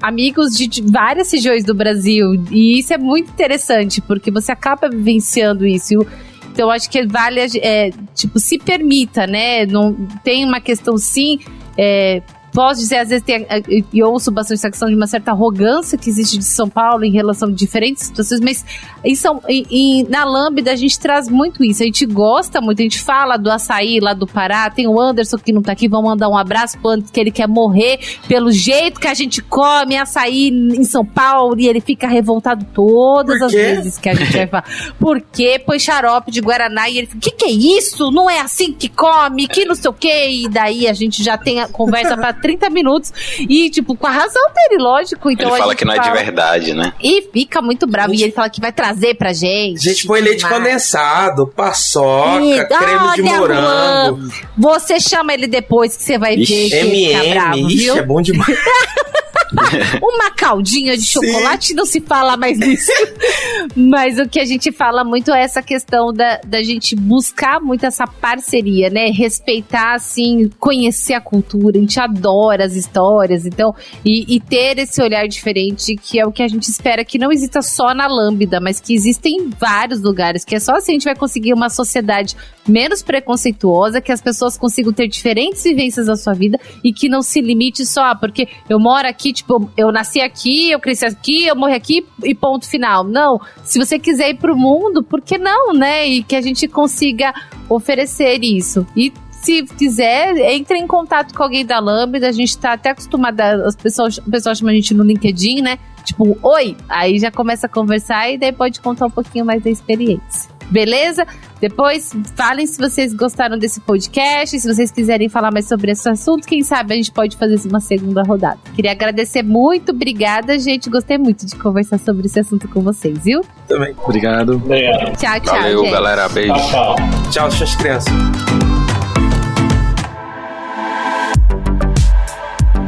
amigos 0.01 0.57
de, 0.57 0.67
de, 0.67 0.81
várias 0.81 1.31
regiões 1.31 1.63
do 1.63 1.73
Brasil, 1.73 2.33
e 2.51 2.79
isso 2.79 2.93
é 2.93 2.97
muito 2.97 3.31
interessante, 3.31 4.01
porque 4.01 4.29
você 4.29 4.51
acaba 4.51 4.89
vivenciando 4.89 5.65
isso. 5.65 6.05
Então, 6.51 6.69
acho 6.69 6.89
que 6.89 7.05
vale, 7.07 7.39
é, 7.61 7.91
tipo, 8.13 8.39
se 8.39 8.57
permita, 8.57 9.25
né? 9.25 9.65
Não 9.65 9.93
tem 10.21 10.43
uma 10.43 10.59
questão, 10.59 10.97
sim, 10.97 11.39
é, 11.77 12.21
posso 12.51 12.79
dizer, 12.81 12.97
às 12.97 13.09
vezes 13.09 13.23
tem, 13.23 13.45
e 13.91 14.03
ouço 14.03 14.31
bastante 14.31 14.59
essa 14.59 14.69
questão 14.69 14.89
de 14.89 14.95
uma 14.95 15.07
certa 15.07 15.31
arrogância 15.31 15.97
que 15.97 16.09
existe 16.09 16.37
de 16.37 16.45
São 16.45 16.69
Paulo 16.69 17.03
em 17.03 17.11
relação 17.11 17.49
a 17.49 17.51
diferentes 17.51 18.03
situações, 18.03 18.41
mas 18.41 18.65
em 19.03 19.15
São, 19.15 19.41
em, 19.47 19.65
em, 19.69 20.03
na 20.09 20.23
Lambda 20.23 20.71
a 20.71 20.75
gente 20.75 20.99
traz 20.99 21.27
muito 21.29 21.63
isso. 21.63 21.81
A 21.81 21.85
gente 21.85 22.05
gosta 22.05 22.61
muito, 22.61 22.79
a 22.79 22.83
gente 22.83 22.99
fala 22.99 23.37
do 23.37 23.49
açaí 23.49 23.99
lá 23.99 24.13
do 24.13 24.27
Pará. 24.27 24.69
Tem 24.69 24.87
o 24.87 24.99
Anderson 24.99 25.37
que 25.37 25.51
não 25.51 25.61
tá 25.61 25.71
aqui, 25.71 25.87
vamos 25.87 26.09
mandar 26.09 26.29
um 26.29 26.37
abraço 26.37 26.77
pro 26.79 26.91
Anderson, 26.91 27.11
que 27.11 27.19
ele 27.19 27.31
quer 27.31 27.47
morrer 27.47 27.99
pelo 28.27 28.51
jeito 28.51 28.99
que 28.99 29.07
a 29.07 29.13
gente 29.13 29.41
come 29.41 29.97
açaí 29.97 30.49
em 30.49 30.83
São 30.83 31.05
Paulo 31.05 31.59
e 31.59 31.67
ele 31.67 31.81
fica 31.81 32.07
revoltado 32.07 32.65
todas 32.73 33.41
as 33.41 33.51
vezes 33.51 33.97
que 33.97 34.09
a 34.09 34.13
gente 34.13 34.31
vai 34.31 34.47
falar. 34.47 34.65
Porque 34.99 35.59
põe 35.65 35.79
xarope 35.79 36.31
de 36.31 36.41
Guaraná 36.41 36.89
e 36.89 36.97
ele 36.97 37.07
fica: 37.07 37.19
que 37.19 37.31
que 37.31 37.45
é 37.45 37.51
isso? 37.51 38.11
Não 38.11 38.29
é 38.29 38.39
assim 38.39 38.71
que 38.73 38.89
come, 38.89 39.47
que 39.47 39.65
não 39.65 39.75
sei 39.75 39.89
o 39.89 39.93
quê. 39.93 40.29
E 40.29 40.49
daí 40.49 40.87
a 40.87 40.93
gente 40.93 41.23
já 41.23 41.37
tem 41.37 41.61
a 41.61 41.67
conversa 41.67 42.15
pra 42.15 42.33
30 42.41 42.69
minutos. 42.69 43.13
E, 43.39 43.69
tipo, 43.69 43.95
com 43.95 44.07
a 44.07 44.11
razão 44.11 44.41
dele, 44.53 44.81
lógico. 44.81 45.29
Então 45.29 45.49
ele 45.49 45.57
fala 45.57 45.75
que 45.75 45.85
não 45.85 45.93
é 45.93 45.99
de 45.99 46.11
verdade, 46.11 46.73
né? 46.73 46.93
E 47.01 47.21
fica 47.33 47.61
muito 47.61 47.87
bravo. 47.87 48.09
Gente, 48.11 48.21
e 48.21 48.23
ele 48.25 48.31
fala 48.31 48.49
que 48.49 48.59
vai 48.59 48.71
trazer 48.71 49.15
pra 49.15 49.33
gente. 49.33 49.87
A 49.87 49.93
gente 49.93 50.07
põe 50.07 50.21
leite 50.21 50.47
condensado, 50.47 51.47
paçoca, 51.47 52.43
e, 52.43 52.65
creme 52.65 53.15
de 53.15 53.21
morango. 53.21 54.29
Você 54.57 54.99
chama 54.99 55.33
ele 55.33 55.47
depois 55.47 55.95
que 55.95 56.03
você 56.03 56.17
vai 56.17 56.35
Ixi, 56.35 56.69
ver. 56.69 56.85
MM, 56.85 57.73
Ixi, 57.73 57.89
é 57.89 58.03
bom 58.03 58.21
demais. 58.21 58.57
uma 60.01 60.31
caldinha 60.31 60.95
de 60.97 61.05
chocolate, 61.05 61.67
Sim. 61.67 61.73
não 61.75 61.85
se 61.85 62.01
fala 62.01 62.37
mais 62.37 62.57
nisso. 62.57 62.91
Mas 63.75 64.17
o 64.17 64.27
que 64.27 64.39
a 64.39 64.45
gente 64.45 64.71
fala 64.71 65.03
muito 65.03 65.31
é 65.31 65.43
essa 65.43 65.61
questão 65.61 66.13
da, 66.13 66.39
da 66.45 66.63
gente 66.63 66.95
buscar 66.95 67.59
muito 67.59 67.85
essa 67.85 68.05
parceria, 68.07 68.89
né? 68.89 69.09
Respeitar, 69.09 69.95
assim, 69.95 70.49
conhecer 70.59 71.13
a 71.13 71.21
cultura, 71.21 71.77
a 71.77 71.81
gente 71.81 71.99
adora 71.99 72.65
as 72.65 72.75
histórias, 72.75 73.45
então, 73.45 73.73
e, 74.05 74.35
e 74.35 74.39
ter 74.39 74.77
esse 74.79 75.01
olhar 75.01 75.27
diferente, 75.27 75.95
que 75.95 76.19
é 76.19 76.25
o 76.25 76.31
que 76.31 76.43
a 76.43 76.47
gente 76.47 76.63
espera 76.63 77.03
que 77.03 77.17
não 77.17 77.31
exista 77.31 77.61
só 77.61 77.93
na 77.93 78.07
Lambda, 78.07 78.59
mas 78.59 78.79
que 78.79 78.93
existem 78.93 79.35
em 79.35 79.49
vários 79.49 80.01
lugares, 80.01 80.45
que 80.45 80.55
é 80.55 80.59
só 80.59 80.75
assim 80.75 80.93
a 80.93 80.95
gente 80.95 81.05
vai 81.05 81.15
conseguir 81.15 81.53
uma 81.53 81.69
sociedade 81.69 82.35
menos 82.67 83.01
preconceituosa, 83.01 84.01
que 84.01 84.11
as 84.11 84.21
pessoas 84.21 84.57
consigam 84.57 84.93
ter 84.93 85.07
diferentes 85.07 85.63
vivências 85.63 86.07
da 86.07 86.15
sua 86.15 86.33
vida 86.33 86.59
e 86.83 86.93
que 86.93 87.09
não 87.09 87.21
se 87.21 87.41
limite 87.41 87.85
só, 87.85 88.05
ah, 88.05 88.15
porque 88.15 88.47
eu 88.69 88.79
moro 88.79 89.07
aqui, 89.07 89.33
tipo, 89.41 89.69
eu 89.75 89.91
nasci 89.91 90.21
aqui, 90.21 90.71
eu 90.71 90.79
cresci 90.79 91.05
aqui, 91.05 91.47
eu 91.47 91.55
morri 91.55 91.73
aqui 91.73 92.05
e 92.23 92.33
ponto 92.33 92.67
final. 92.67 93.03
Não. 93.03 93.39
Se 93.63 93.79
você 93.79 93.99
quiser 93.99 94.29
ir 94.29 94.37
pro 94.37 94.55
mundo, 94.55 95.03
por 95.03 95.21
que 95.21 95.37
não, 95.37 95.73
né? 95.73 96.07
E 96.07 96.23
que 96.23 96.35
a 96.35 96.41
gente 96.41 96.67
consiga 96.67 97.33
oferecer 97.67 98.43
isso. 98.43 98.85
E 98.95 99.11
se 99.31 99.63
quiser, 99.63 100.37
entre 100.37 100.77
em 100.77 100.85
contato 100.85 101.33
com 101.33 101.43
alguém 101.43 101.65
da 101.65 101.79
Lambda. 101.79 102.27
A 102.27 102.31
gente 102.31 102.57
tá 102.57 102.73
até 102.73 102.91
acostumada, 102.91 103.65
as 103.65 103.75
pessoas, 103.75 104.17
o 104.19 104.29
pessoal 104.29 104.55
chama 104.55 104.71
a 104.71 104.75
gente 104.75 104.93
no 104.93 105.03
LinkedIn, 105.03 105.61
né? 105.61 105.79
Tipo, 106.05 106.37
oi! 106.43 106.77
Aí 106.87 107.17
já 107.17 107.31
começa 107.31 107.65
a 107.65 107.69
conversar 107.69 108.31
e 108.31 108.37
daí 108.37 108.51
pode 108.51 108.79
contar 108.79 109.07
um 109.07 109.11
pouquinho 109.11 109.45
mais 109.45 109.63
da 109.63 109.69
experiência. 109.69 110.49
Beleza? 110.69 111.25
Depois, 111.61 112.11
falem 112.35 112.65
se 112.65 112.79
vocês 112.79 113.13
gostaram 113.13 113.55
desse 113.55 113.79
podcast, 113.81 114.59
se 114.59 114.67
vocês 114.67 114.89
quiserem 114.89 115.29
falar 115.29 115.51
mais 115.51 115.67
sobre 115.67 115.91
esse 115.91 116.09
assunto, 116.09 116.47
quem 116.47 116.63
sabe 116.63 116.93
a 116.93 116.95
gente 116.95 117.11
pode 117.11 117.37
fazer 117.37 117.55
uma 117.69 117.79
segunda 117.79 118.23
rodada. 118.23 118.57
Queria 118.73 118.91
agradecer 118.91 119.43
muito, 119.43 119.91
obrigada, 119.91 120.57
gente. 120.57 120.89
Gostei 120.89 121.19
muito 121.19 121.45
de 121.45 121.55
conversar 121.55 121.99
sobre 121.99 122.25
esse 122.25 122.39
assunto 122.39 122.67
com 122.67 122.81
vocês, 122.81 123.19
viu? 123.23 123.41
Também. 123.67 123.95
Obrigado. 124.03 124.55
Obrigado. 124.55 125.15
Tchau, 125.17 125.39
tchau. 125.39 125.55
Valeu, 125.55 125.83
gente. 125.83 125.91
galera. 125.91 126.29
Beijo. 126.29 126.53
Tchau, 126.53 126.95
tchau. 126.95 126.95
Tchau, 127.29 127.51
suas 127.51 127.75
crianças. 127.75 128.11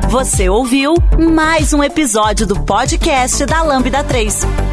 Você 0.10 0.50
ouviu 0.50 0.96
mais 1.32 1.74
um 1.74 1.84
episódio 1.84 2.48
do 2.48 2.60
podcast 2.60 3.46
da 3.46 3.62
Lambda 3.62 4.04
3. 4.04 4.73